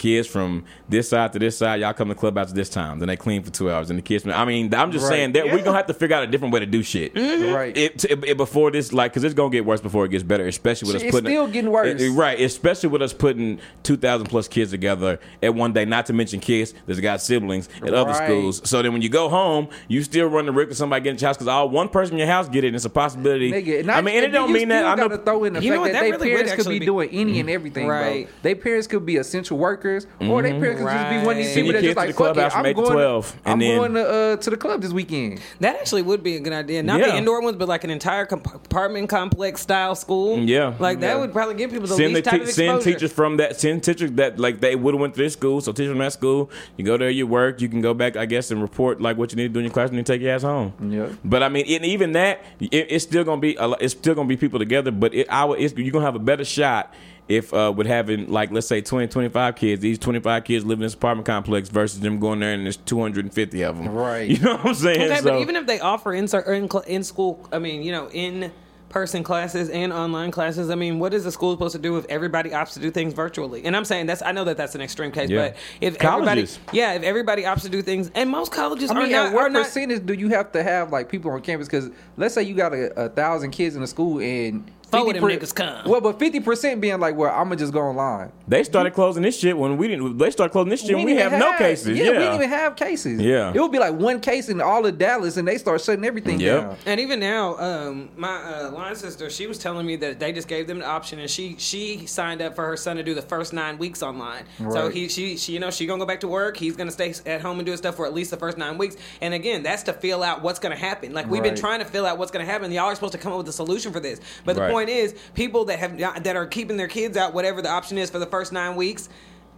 kids 0.00 0.26
from 0.26 0.64
this 0.88 1.08
side 1.10 1.32
to 1.32 1.38
this 1.38 1.56
side 1.58 1.80
y'all 1.80 1.92
come 1.92 2.08
to 2.08 2.14
the 2.14 2.18
club 2.18 2.36
after 2.38 2.54
this 2.54 2.68
time 2.68 2.98
then 2.98 3.06
they 3.06 3.16
clean 3.16 3.42
for 3.42 3.50
two 3.50 3.70
hours 3.70 3.90
and 3.90 3.98
the 3.98 4.02
kids 4.02 4.22
from, 4.24 4.32
I 4.32 4.44
mean 4.44 4.74
I'm 4.74 4.90
just 4.90 5.04
Right. 5.04 5.10
saying 5.10 5.32
that 5.32 5.44
we're 5.46 5.62
gonna 5.62 5.76
have 5.76 5.86
to 5.86 5.94
figure 5.94 6.16
out 6.16 6.24
a 6.24 6.26
different 6.26 6.52
way 6.54 6.60
to 6.60 6.66
do 6.66 6.82
shit 6.82 7.14
mm-hmm. 7.14 7.52
Right. 7.54 7.76
it, 7.76 8.04
it, 8.06 8.24
it- 8.24 8.36
before 8.36 8.70
this 8.70 8.92
like 8.92 9.12
because 9.12 9.22
it's 9.24 9.34
gonna 9.34 9.50
get 9.50 9.64
worse 9.64 9.80
before 9.80 10.04
it 10.06 10.08
gets 10.08 10.24
better 10.24 10.46
especially 10.46 10.86
with 10.92 10.96
Shit, 11.00 11.02
us 11.02 11.06
it's 11.08 11.16
putting 11.16 11.30
still 11.30 11.46
getting 11.46 11.70
worse. 11.70 11.88
it- 11.88 12.00
it- 12.00 12.10
right 12.12 12.40
especially 12.40 12.88
with 12.88 13.02
us 13.02 13.12
putting 13.12 13.60
2,000 13.82 14.26
plus 14.26 14.48
kids 14.48 14.70
together 14.70 15.20
at 15.42 15.54
one 15.54 15.72
day, 15.72 15.84
not 15.84 16.06
to 16.06 16.12
mention 16.12 16.40
kids 16.40 16.72
that's 16.86 17.00
got 17.00 17.20
siblings 17.20 17.68
at 17.82 17.92
other 17.92 18.14
schools. 18.14 18.60
So 18.68 18.80
then 18.82 18.92
when 18.92 19.02
you 19.02 19.08
go 19.08 19.28
home, 19.28 19.68
you 19.88 20.02
still 20.02 20.26
run 20.28 20.46
the 20.46 20.52
risk 20.52 20.70
of 20.72 20.76
somebody 20.76 21.02
getting 21.04 21.22
a 21.22 21.26
house 21.26 21.36
because 21.36 21.48
all 21.48 21.68
one 21.68 21.88
person 21.88 22.14
in 22.14 22.18
your 22.18 22.26
house 22.28 22.48
get 22.48 22.64
it, 22.64 22.68
and 22.68 22.76
it's 22.76 22.84
a 22.84 22.90
possibility. 22.90 23.50
Nigga, 23.52 23.88
I 23.88 24.00
mean, 24.00 24.16
and 24.16 24.24
it 24.26 24.28
don't 24.30 24.52
mean 24.52 24.68
that. 24.68 24.84
I 24.84 24.92
I 24.92 24.94
know. 24.94 25.08
to 25.08 25.18
throw 25.18 25.44
in 25.44 25.54
the 25.54 25.62
You 25.62 25.70
know 25.70 25.76
fact 25.76 25.80
what, 25.80 25.92
that 25.92 26.00
that 26.10 26.18
their 26.20 26.28
really 26.28 26.44
parents 26.44 26.54
could 26.64 26.70
be 26.70 26.78
be- 26.78 26.86
doing 26.86 27.08
any 27.10 27.20
and 27.40 27.48
mm-hmm. 27.48 27.48
everything, 27.54 27.86
Right. 27.88 28.24
bro. 28.26 28.32
Their 28.42 28.56
parents 28.56 28.86
could 28.86 29.04
be 29.04 29.16
essential 29.16 29.58
workers, 29.58 29.89
or 30.20 30.42
their 30.42 30.58
parents 30.60 30.80
could 30.80 30.90
just 30.90 31.10
be 31.10 31.16
one 31.18 31.30
of 31.30 31.36
these 31.36 31.52
Send 31.54 31.66
people 31.66 31.72
that 31.80 31.82
just 31.82 31.96
like 31.96 32.08
the 32.08 32.12
fuck 32.14 32.30
it. 32.30 32.34
clubhouse 32.34 32.52
from 32.52 32.60
I'm 32.60 32.66
eight 32.66 32.76
to 32.76 32.82
going. 32.82 32.92
12, 32.92 33.36
I'm 33.46 33.58
then- 33.58 33.76
going 33.78 33.94
to 33.94 34.08
uh, 34.08 34.36
to 34.36 34.50
the 34.50 34.56
club 34.56 34.82
this 34.82 34.92
weekend. 34.92 35.40
That 35.60 35.76
actually 35.76 36.02
would 36.02 36.22
be 36.22 36.36
a 36.36 36.40
good 36.40 36.52
idea. 36.52 36.82
Not 36.82 37.00
Yeah. 37.00 37.06
the 37.12 37.16
indoor 37.16 37.40
ones, 37.42 37.56
but 37.56 37.68
like 37.68 37.84
an 37.84 37.90
entire 37.90 38.22
apartment 38.30 39.08
complex 39.08 39.60
style 39.60 39.94
school. 39.94 40.38
Yeah. 40.38 40.74
like 40.78 41.00
that 41.00 41.14
Yeah. 41.14 41.20
would 41.20 41.32
probably 41.32 41.54
give 41.54 41.70
people 41.70 41.86
the 41.86 41.94
Send 41.96 42.10
the 42.14 42.18
least 42.20 42.24
type 42.30 42.40
te- 42.42 42.48
of 42.48 42.50
send 42.50 42.82
teachers 42.82 43.12
from 43.12 43.36
that 43.38 43.58
send 43.60 43.82
teachers 43.82 44.10
that 44.12 44.38
like 44.38 44.60
they 44.60 44.76
would 44.76 44.94
have 44.94 45.00
went 45.00 45.14
to 45.14 45.22
this 45.22 45.32
school. 45.34 45.60
So 45.60 45.72
teachers 45.72 45.90
from 45.90 45.98
that 45.98 46.12
school, 46.12 46.50
you 46.76 46.84
go 46.84 46.96
there, 46.96 47.10
you 47.10 47.26
work, 47.26 47.60
you 47.60 47.68
can 47.68 47.80
go 47.80 47.94
back, 47.94 48.16
I 48.16 48.26
guess, 48.26 48.50
and 48.50 48.60
report 48.62 49.00
like 49.00 49.16
what 49.16 49.32
you 49.32 49.36
need 49.36 49.48
to 49.48 49.48
do 49.50 49.58
in 49.60 49.64
your 49.66 49.72
class, 49.72 49.88
and 49.88 49.96
you 49.98 50.02
take 50.04 50.20
your 50.20 50.32
ass 50.32 50.42
home. 50.42 50.72
Yeah. 50.90 51.08
But 51.24 51.42
I 51.42 51.48
mean, 51.48 51.64
and 51.68 51.84
even 51.84 52.12
that, 52.12 52.42
it, 52.60 52.68
it's 52.90 53.04
still 53.04 53.24
gonna 53.24 53.40
be 53.40 53.54
a, 53.56 53.66
lo- 53.68 53.76
it's 53.80 53.92
still 53.94 54.14
gonna 54.14 54.28
be 54.28 54.36
people 54.36 54.58
together. 54.58 54.90
But 54.90 55.14
it, 55.14 55.26
our, 55.30 55.56
it's, 55.56 55.74
you're 55.76 55.90
gonna 55.92 56.04
have 56.04 56.14
a 56.16 56.18
better 56.20 56.44
shot 56.44 56.92
if 57.30 57.54
uh, 57.54 57.72
with 57.74 57.86
having 57.86 58.30
like 58.30 58.50
let's 58.50 58.66
say 58.66 58.80
20, 58.80 59.06
25 59.08 59.56
kids, 59.56 59.80
these 59.80 59.98
twenty 59.98 60.20
five 60.20 60.44
kids 60.44 60.64
live 60.64 60.78
in 60.78 60.82
this 60.82 60.94
apartment 60.94 61.26
complex 61.26 61.68
versus 61.68 62.00
them 62.00 62.18
going 62.18 62.40
there 62.40 62.52
and 62.52 62.64
there's 62.64 62.76
two 62.76 63.00
hundred 63.00 63.24
and 63.24 63.32
fifty 63.32 63.62
of 63.62 63.78
them. 63.78 63.88
Right. 63.88 64.28
You 64.30 64.38
know 64.40 64.56
what 64.56 64.66
I'm 64.66 64.74
saying? 64.74 65.00
Okay, 65.12 65.16
So- 65.20 65.30
but 65.30 65.40
even 65.40 65.56
if 65.56 65.66
they 65.66 65.80
offer 65.80 66.12
in 66.12 66.24
in, 66.26 66.68
in 66.86 67.04
school, 67.04 67.48
I 67.52 67.58
mean, 67.58 67.82
you 67.82 67.92
know, 67.92 68.10
in 68.10 68.52
person 68.88 69.22
classes 69.22 69.68
and 69.70 69.92
online 69.92 70.32
classes, 70.32 70.68
I 70.68 70.74
mean, 70.74 70.98
what 70.98 71.14
is 71.14 71.22
the 71.22 71.30
school 71.30 71.52
supposed 71.52 71.76
to 71.76 71.80
do 71.80 71.96
if 71.96 72.04
everybody 72.06 72.50
opts 72.50 72.72
to 72.72 72.80
do 72.80 72.90
things 72.90 73.12
virtually? 73.14 73.64
And 73.64 73.76
I'm 73.76 73.84
saying 73.84 74.06
that's 74.06 74.20
I 74.22 74.32
know 74.32 74.42
that 74.44 74.56
that's 74.56 74.74
an 74.74 74.80
extreme 74.80 75.12
case, 75.12 75.30
Yeah. 75.30 75.50
but 75.50 75.56
if 75.80 75.96
Colleges. 75.98 76.56
everybody, 76.58 76.76
yeah, 76.78 76.94
if 76.94 77.02
everybody 77.04 77.42
opts 77.44 77.62
to 77.62 77.68
do 77.68 77.82
things, 77.82 78.10
and 78.16 78.28
most 78.28 78.50
colleges 78.50 78.90
I 78.90 78.94
are 78.96 79.02
mean, 79.02 79.12
not, 79.12 79.26
at 79.28 79.32
what 79.32 79.44
are 79.44 79.48
not 79.50 79.64
percentage 79.64 80.04
do 80.06 80.14
you 80.14 80.30
have 80.30 80.50
to 80.52 80.62
have 80.64 80.90
like 80.90 81.08
people 81.08 81.30
on 81.30 81.40
campus? 81.42 81.68
Because 81.68 81.90
let's 82.16 82.34
say 82.34 82.42
you 82.42 82.54
got 82.54 82.74
a, 82.74 83.04
a 83.04 83.08
thousand 83.08 83.52
kids 83.52 83.76
in 83.76 83.82
a 83.82 83.86
school 83.86 84.18
and 84.20 84.68
Four 84.90 85.08
of 85.08 85.14
them 85.14 85.22
niggas 85.24 85.54
come. 85.54 85.88
Well, 85.88 86.00
but 86.00 86.18
fifty 86.18 86.40
percent 86.40 86.80
being 86.80 86.98
like, 87.00 87.16
well, 87.16 87.30
I'm 87.32 87.44
gonna 87.44 87.56
just 87.56 87.72
go 87.72 87.80
online. 87.80 88.32
they 88.48 88.64
started 88.64 88.92
closing 88.92 89.22
this 89.22 89.38
shit 89.38 89.56
when 89.56 89.76
we 89.76 89.88
didn't. 89.88 90.18
They 90.18 90.30
started 90.30 90.50
closing 90.52 90.70
this 90.70 90.80
shit. 90.84 90.96
when 90.96 91.04
we 91.04 91.14
didn't 91.14 91.30
have 91.32 91.40
no 91.40 91.56
cases. 91.58 91.96
Yeah, 91.98 92.04
Yeah, 92.04 92.10
we 92.12 92.18
didn't 92.18 92.34
even 92.36 92.48
have 92.50 92.76
cases. 92.76 93.20
Yeah. 93.20 93.52
it 93.54 93.60
would 93.60 93.72
be 93.72 93.78
like 93.78 93.94
one 93.94 94.20
case 94.20 94.48
in 94.48 94.60
all 94.60 94.84
of 94.84 94.98
Dallas, 94.98 95.36
and 95.36 95.46
they 95.46 95.58
start 95.58 95.80
shutting 95.80 96.04
everything 96.04 96.40
Yep. 96.40 96.60
down. 96.62 96.76
And 96.86 97.00
even 97.00 97.20
now, 97.20 97.56
um, 97.58 98.08
my 98.16 98.36
uh, 98.36 98.70
line 98.72 98.96
sister, 98.96 99.30
she 99.30 99.46
was 99.46 99.58
telling 99.58 99.86
me 99.86 99.96
that 99.96 100.18
they 100.18 100.32
just 100.32 100.48
gave 100.48 100.66
them 100.66 100.80
the 100.80 100.86
option, 100.86 101.18
and 101.18 101.30
she 101.30 101.54
she 101.58 102.06
signed 102.06 102.42
up 102.42 102.54
for 102.56 102.66
her 102.66 102.76
son 102.76 102.96
to 102.96 103.02
do 103.02 103.14
the 103.14 103.22
first 103.22 103.52
nine 103.52 103.78
weeks 103.78 104.02
online. 104.02 104.44
So 104.58 104.64
Right. 104.86 104.92
he 104.94 105.08
she, 105.08 105.36
she 105.36 105.52
you 105.52 105.60
know 105.60 105.70
she 105.70 105.86
gonna 105.86 106.00
go 106.00 106.06
back 106.06 106.20
to 106.20 106.28
work. 106.28 106.56
He's 106.56 106.76
gonna 106.76 106.90
stay 106.90 107.14
at 107.26 107.40
home 107.40 107.58
and 107.58 107.66
do 107.66 107.70
his 107.72 107.78
stuff 107.80 107.96
for 107.96 108.06
at 108.06 108.14
least 108.14 108.30
the 108.30 108.36
first 108.36 108.58
nine 108.58 108.78
weeks. 108.78 108.96
And 109.20 109.34
again, 109.34 109.62
that's 109.62 109.82
to 109.84 109.92
feel 109.92 110.22
out 110.22 110.42
what's 110.42 110.58
gonna 110.58 110.76
happen. 110.76 111.12
Like 111.12 111.30
we've 111.30 111.42
been 111.42 111.56
trying 111.56 111.78
to 111.80 111.84
fill 111.84 112.06
out 112.06 112.18
what's 112.18 112.30
gonna 112.30 112.44
happen. 112.44 112.70
Y'all 112.72 112.86
are 112.86 112.94
supposed 112.94 113.12
to 113.12 113.18
come 113.18 113.32
up 113.32 113.38
with 113.38 113.48
a 113.48 113.52
solution 113.52 113.92
for 113.92 114.00
this. 114.00 114.20
But 114.44 114.56
the 114.56 114.62
Right. 114.62 114.70
Point 114.80 114.90
is, 114.90 115.14
people 115.34 115.64
that 115.66 115.78
have 115.78 115.98
not- 115.98 116.24
that 116.24 116.36
are 116.36 116.46
keeping 116.46 116.76
their 116.76 116.88
kids 116.88 117.16
out, 117.16 117.34
whatever 117.34 117.60
the 117.62 117.68
option 117.68 117.98
is 117.98 118.10
for 118.10 118.18
the 118.18 118.26
first 118.26 118.52
nine 118.52 118.76
weeks. 118.76 119.08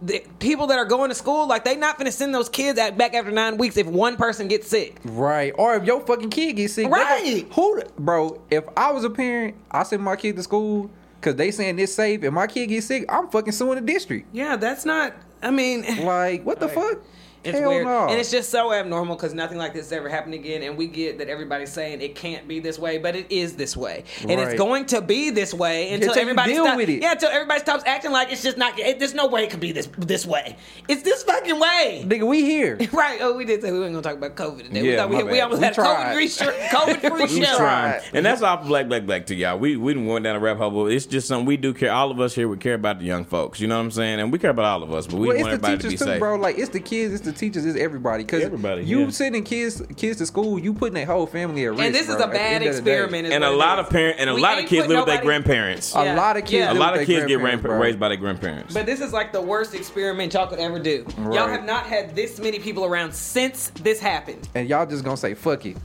The 0.01 0.21
people 0.39 0.67
that 0.67 0.77
are 0.77 0.85
going 0.85 1.09
to 1.09 1.15
school, 1.15 1.47
like 1.47 1.63
they 1.63 1.77
not 1.77 1.97
gonna 1.97 2.11
send 2.11 2.35
those 2.35 2.49
kids 2.49 2.77
out 2.77 2.97
back 2.97 3.13
after 3.13 3.31
nine 3.31 3.57
weeks 3.57 3.77
if 3.77 3.87
one 3.87 4.17
person 4.17 4.49
gets 4.49 4.67
sick. 4.67 4.97
Right. 5.05 5.53
Or 5.57 5.75
if 5.75 5.85
your 5.85 6.01
fucking 6.01 6.29
kid 6.29 6.53
gets 6.57 6.73
sick, 6.73 6.89
Right. 6.89 7.47
who, 7.53 7.81
bro? 7.97 8.41
If 8.51 8.65
I 8.75 8.91
was 8.91 9.05
a 9.05 9.09
parent, 9.09 9.55
I 9.71 9.83
send 9.83 10.01
my 10.03 10.17
kid 10.17 10.35
to 10.35 10.43
school 10.43 10.89
because 11.21 11.35
they 11.37 11.51
saying 11.51 11.79
it's 11.79 11.93
safe. 11.93 12.21
If 12.23 12.33
my 12.33 12.47
kid 12.47 12.67
gets 12.67 12.87
sick, 12.87 13.05
I'm 13.07 13.29
fucking 13.29 13.53
suing 13.53 13.75
the 13.75 13.93
district. 13.93 14.27
Yeah, 14.33 14.57
that's 14.57 14.83
not. 14.83 15.13
I 15.41 15.51
mean, 15.51 15.85
Like, 16.03 16.43
what 16.45 16.59
the 16.59 16.65
Like, 16.75 16.75
fuck? 16.75 16.97
It's 17.43 17.59
Hell 17.59 17.69
weird, 17.69 17.85
no. 17.85 18.07
and 18.07 18.19
it's 18.19 18.31
just 18.31 18.49
so 18.49 18.71
abnormal 18.73 19.15
because 19.15 19.33
nothing 19.33 19.57
like 19.57 19.73
this 19.73 19.85
has 19.89 19.91
ever 19.91 20.07
happened 20.07 20.33
again. 20.33 20.63
And 20.63 20.77
we 20.77 20.87
get 20.87 21.17
that 21.17 21.27
everybody's 21.27 21.71
saying 21.71 22.01
it 22.01 22.15
can't 22.15 22.47
be 22.47 22.59
this 22.61 22.79
way, 22.79 22.97
but 22.99 23.15
it 23.15 23.29
is 23.29 23.55
this 23.57 23.75
way, 23.75 24.05
and 24.21 24.39
it's 24.39 24.53
going 24.55 24.85
to 24.87 25.01
be 25.01 25.29
this 25.29 25.53
way 25.53 25.93
until 25.93 26.09
Until 26.09 26.21
everybody 26.21 26.53
deal 26.53 26.63
stop- 26.65 26.77
with 26.77 26.89
it. 26.89 27.01
Yeah, 27.01 27.11
until 27.11 27.29
everybody 27.29 27.59
stops 27.59 27.83
acting 27.85 28.11
like 28.11 28.31
it's 28.31 28.43
just 28.43 28.57
not. 28.57 28.79
It, 28.79 28.97
there's 28.99 29.13
no 29.13 29.27
way 29.27 29.43
it 29.43 29.49
could 29.49 29.59
be 29.59 29.71
this 29.73 29.87
this 29.97 30.25
way. 30.25 30.55
It's 30.87 31.01
this 31.01 31.23
fucking 31.23 31.59
way. 31.59 32.05
Nigga, 32.07 32.27
we 32.27 32.43
here. 32.43 32.77
Right. 32.93 33.19
Oh, 33.21 33.35
we 33.35 33.43
did 33.43 33.61
say 33.61 33.71
we 33.71 33.79
weren't 33.79 33.91
gonna 33.93 34.03
talk 34.03 34.15
about 34.17 34.35
COVID 34.35 34.63
today. 34.67 34.81
we 34.81 34.91
Yeah, 34.91 34.97
thought 34.97 35.09
we, 35.09 35.23
my 35.23 35.31
we 35.31 35.39
almost 35.41 35.59
We 35.59 35.65
had 35.65 35.73
a 35.73 35.75
tried. 35.75 36.05
COVID 36.05 36.13
free 36.13 36.27
show. 36.27 36.51
COVID 36.51 36.99
free 37.27 37.39
We 37.39 37.43
show. 37.45 37.57
tried. 37.57 38.03
And 38.13 38.25
that's 38.25 38.41
all 38.41 38.57
for 38.59 38.67
black, 38.67 38.87
black, 38.87 39.05
black 39.05 39.25
to 39.27 39.35
y'all. 39.35 39.57
We 39.59 39.75
we 39.77 39.93
didn't 39.93 40.07
want 40.07 40.23
down 40.23 40.35
a 40.35 40.39
rap 40.39 40.57
hole. 40.57 40.87
It's 40.87 41.05
just 41.05 41.27
something 41.27 41.45
we 41.45 41.57
do 41.57 41.73
care. 41.73 41.91
All 41.91 42.09
of 42.11 42.19
us 42.21 42.35
here 42.35 42.47
we 42.47 42.57
care 42.57 42.75
about 42.75 42.99
the 42.99 43.05
young 43.05 43.25
folks. 43.25 43.59
You 43.59 43.67
know 43.67 43.75
what 43.77 43.83
I'm 43.83 43.91
saying? 43.91 44.19
And 44.21 44.31
we 44.31 44.39
care 44.39 44.51
about 44.51 44.65
all 44.65 44.83
of 44.83 44.93
us, 44.93 45.07
but 45.07 45.15
we 45.17 45.27
Well, 45.27 45.37
want 45.37 45.39
it's 45.39 45.61
the 45.61 45.67
everybody 45.67 45.77
to 45.81 45.89
be 45.89 45.97
too, 45.97 46.05
safe. 46.05 46.19
bro. 46.19 46.35
Like 46.35 46.57
it's 46.57 46.69
the 46.69 46.79
kids, 46.79 47.13
it's 47.15 47.25
the 47.25 47.32
teachers, 47.33 47.65
it's 47.65 47.77
everybody. 47.77 48.23
Because 48.23 48.43
Everybody, 48.43 48.83
you 48.83 49.01
yeah. 49.01 49.09
sending 49.09 49.43
kids 49.43 49.81
kids 49.97 50.17
to 50.19 50.25
school, 50.25 50.57
you 50.59 50.73
putting 50.73 50.93
their 50.93 51.05
whole 51.05 51.25
family 51.27 51.65
at 51.65 51.71
risk. 51.71 51.83
And 51.83 51.93
this 51.95 52.09
is 52.09 52.15
bro, 52.15 52.25
a 52.25 52.27
bad 52.29 52.61
end 52.61 52.65
of 52.65 52.75
the 52.75 52.81
day. 52.81 52.91
experiment. 53.01 53.33
and 53.33 53.43
a 53.43 53.49
lot 53.51 53.79
is. 53.79 53.85
of 53.85 53.91
parents 53.91 54.19
and 54.19 54.29
a 54.29 54.35
We 54.35 54.41
lot 54.41 54.59
of 54.59 54.65
kids 54.65 54.87
put 54.87 54.89
live 54.89 54.99
with 54.99 55.05
their 55.07 55.15
nobody- 55.15 55.25
grandparents. 55.25 55.95
A 55.95 56.15
lot 56.15 56.37
of 56.37 56.45
kids. 56.45 56.65
Yeah. 56.65 56.73
A 56.73 56.75
lot 56.75 56.97
of 56.99 57.05
kids 57.05 57.25
get 57.25 57.39
grandparents, 57.39 57.65
ran- 57.69 57.79
raised 57.81 57.99
by 57.99 58.07
their 58.09 58.17
grandparents. 58.17 58.73
But 58.73 58.85
this 58.85 59.01
is 59.01 59.11
like 59.13 59.31
the 59.33 59.41
worst 59.41 59.73
experiment 59.75 60.33
y'all 60.33 60.47
could 60.47 60.59
ever 60.59 60.79
do. 60.79 61.05
Y'all 61.17 61.47
have 61.47 61.65
not 61.65 61.85
had 61.85 62.15
this 62.15 62.39
many 62.39 62.59
people 62.59 62.85
around 62.85 63.13
since 63.13 63.69
this 63.81 63.99
happened. 63.99 64.47
and 64.55 64.67
y'all 64.69 64.85
just 64.85 65.03
gonna 65.03 65.17
say 65.17 65.33
fuck 65.33 65.65
it. 65.65 65.77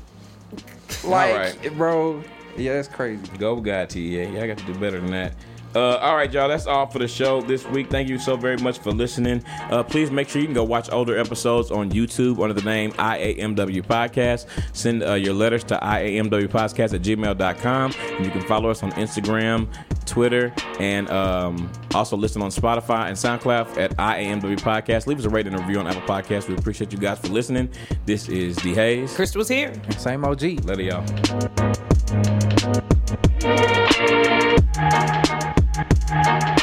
Like, 1.05 1.35
right. 1.63 1.77
bro, 1.77 2.23
yeah, 2.57 2.75
that's 2.75 2.89
crazy. 2.89 3.23
Go 3.39 3.57
God, 3.61 3.91
TEA. 3.91 4.25
Y'all 4.31 4.47
got 4.47 4.59
to 4.59 4.65
do 4.65 4.75
better 4.75 5.01
than 5.01 5.11
that. 5.13 5.33
Uh, 5.79 5.97
all 5.99 6.17
right, 6.17 6.33
y'all. 6.33 6.49
That's 6.49 6.67
all 6.67 6.87
for 6.87 6.99
the 6.99 7.07
show 7.07 7.41
this 7.41 7.65
week. 7.67 7.89
Thank 7.89 8.09
you 8.09 8.19
so 8.19 8.37
very 8.37 8.57
much 8.57 8.81
for 8.81 8.91
listening. 8.91 9.45
Uh, 9.71 9.85
please 9.85 10.11
make 10.11 10.29
sure 10.29 10.41
you 10.41 10.49
can 10.49 10.55
go 10.55 10.65
watch 10.65 10.91
older 10.91 11.17
episodes 11.17 11.71
on 11.71 11.93
YouTube 11.93 12.43
under 12.43 12.53
the 12.53 12.63
name 12.63 12.91
IAMW 12.95 13.87
Podcast. 13.87 14.47
Send 14.73 15.05
uh, 15.05 15.15
your 15.15 15.35
letters 15.35 15.63
to 15.65 15.77
IAMWPodcast 15.77 16.95
at 16.95 17.03
gmail.com. 17.03 17.93
And 18.17 18.25
you 18.25 18.33
can 18.33 18.43
follow 18.43 18.71
us 18.71 18.83
on 18.83 18.91
Instagram, 18.93 19.69
Twitter, 20.05 20.53
and 20.81 21.09
um, 21.11 21.71
also 21.95 22.17
listen 22.17 22.43
on 22.43 22.51
Spotify 22.51 23.07
and 23.07 23.17
SoundCloud 23.17 23.79
at 23.79 23.97
IAMW 23.99 24.59
Podcast. 24.59 25.07
Leave 25.07 25.21
us 25.21 25.27
a 25.27 25.31
rating 25.31 25.55
and 25.55 25.63
review 25.63 25.79
on 25.79 25.87
Apple 25.87 26.03
Podcasts. 26.03 26.49
We 26.49 26.57
appreciate 26.57 26.91
you 26.91 26.99
guys 26.99 27.21
for 27.21 27.29
listening. 27.29 27.71
This 28.05 28.29
is 28.29 28.57
D 28.57 28.75
Hayes. 28.75 29.15
Chris 29.15 29.37
was 29.37 29.47
here. 29.47 29.73
Same 29.97 30.25
OG. 30.25 30.43
Later, 30.65 30.83
y'all. 30.83 31.05
Thank 35.79 36.49
you. 36.49 36.58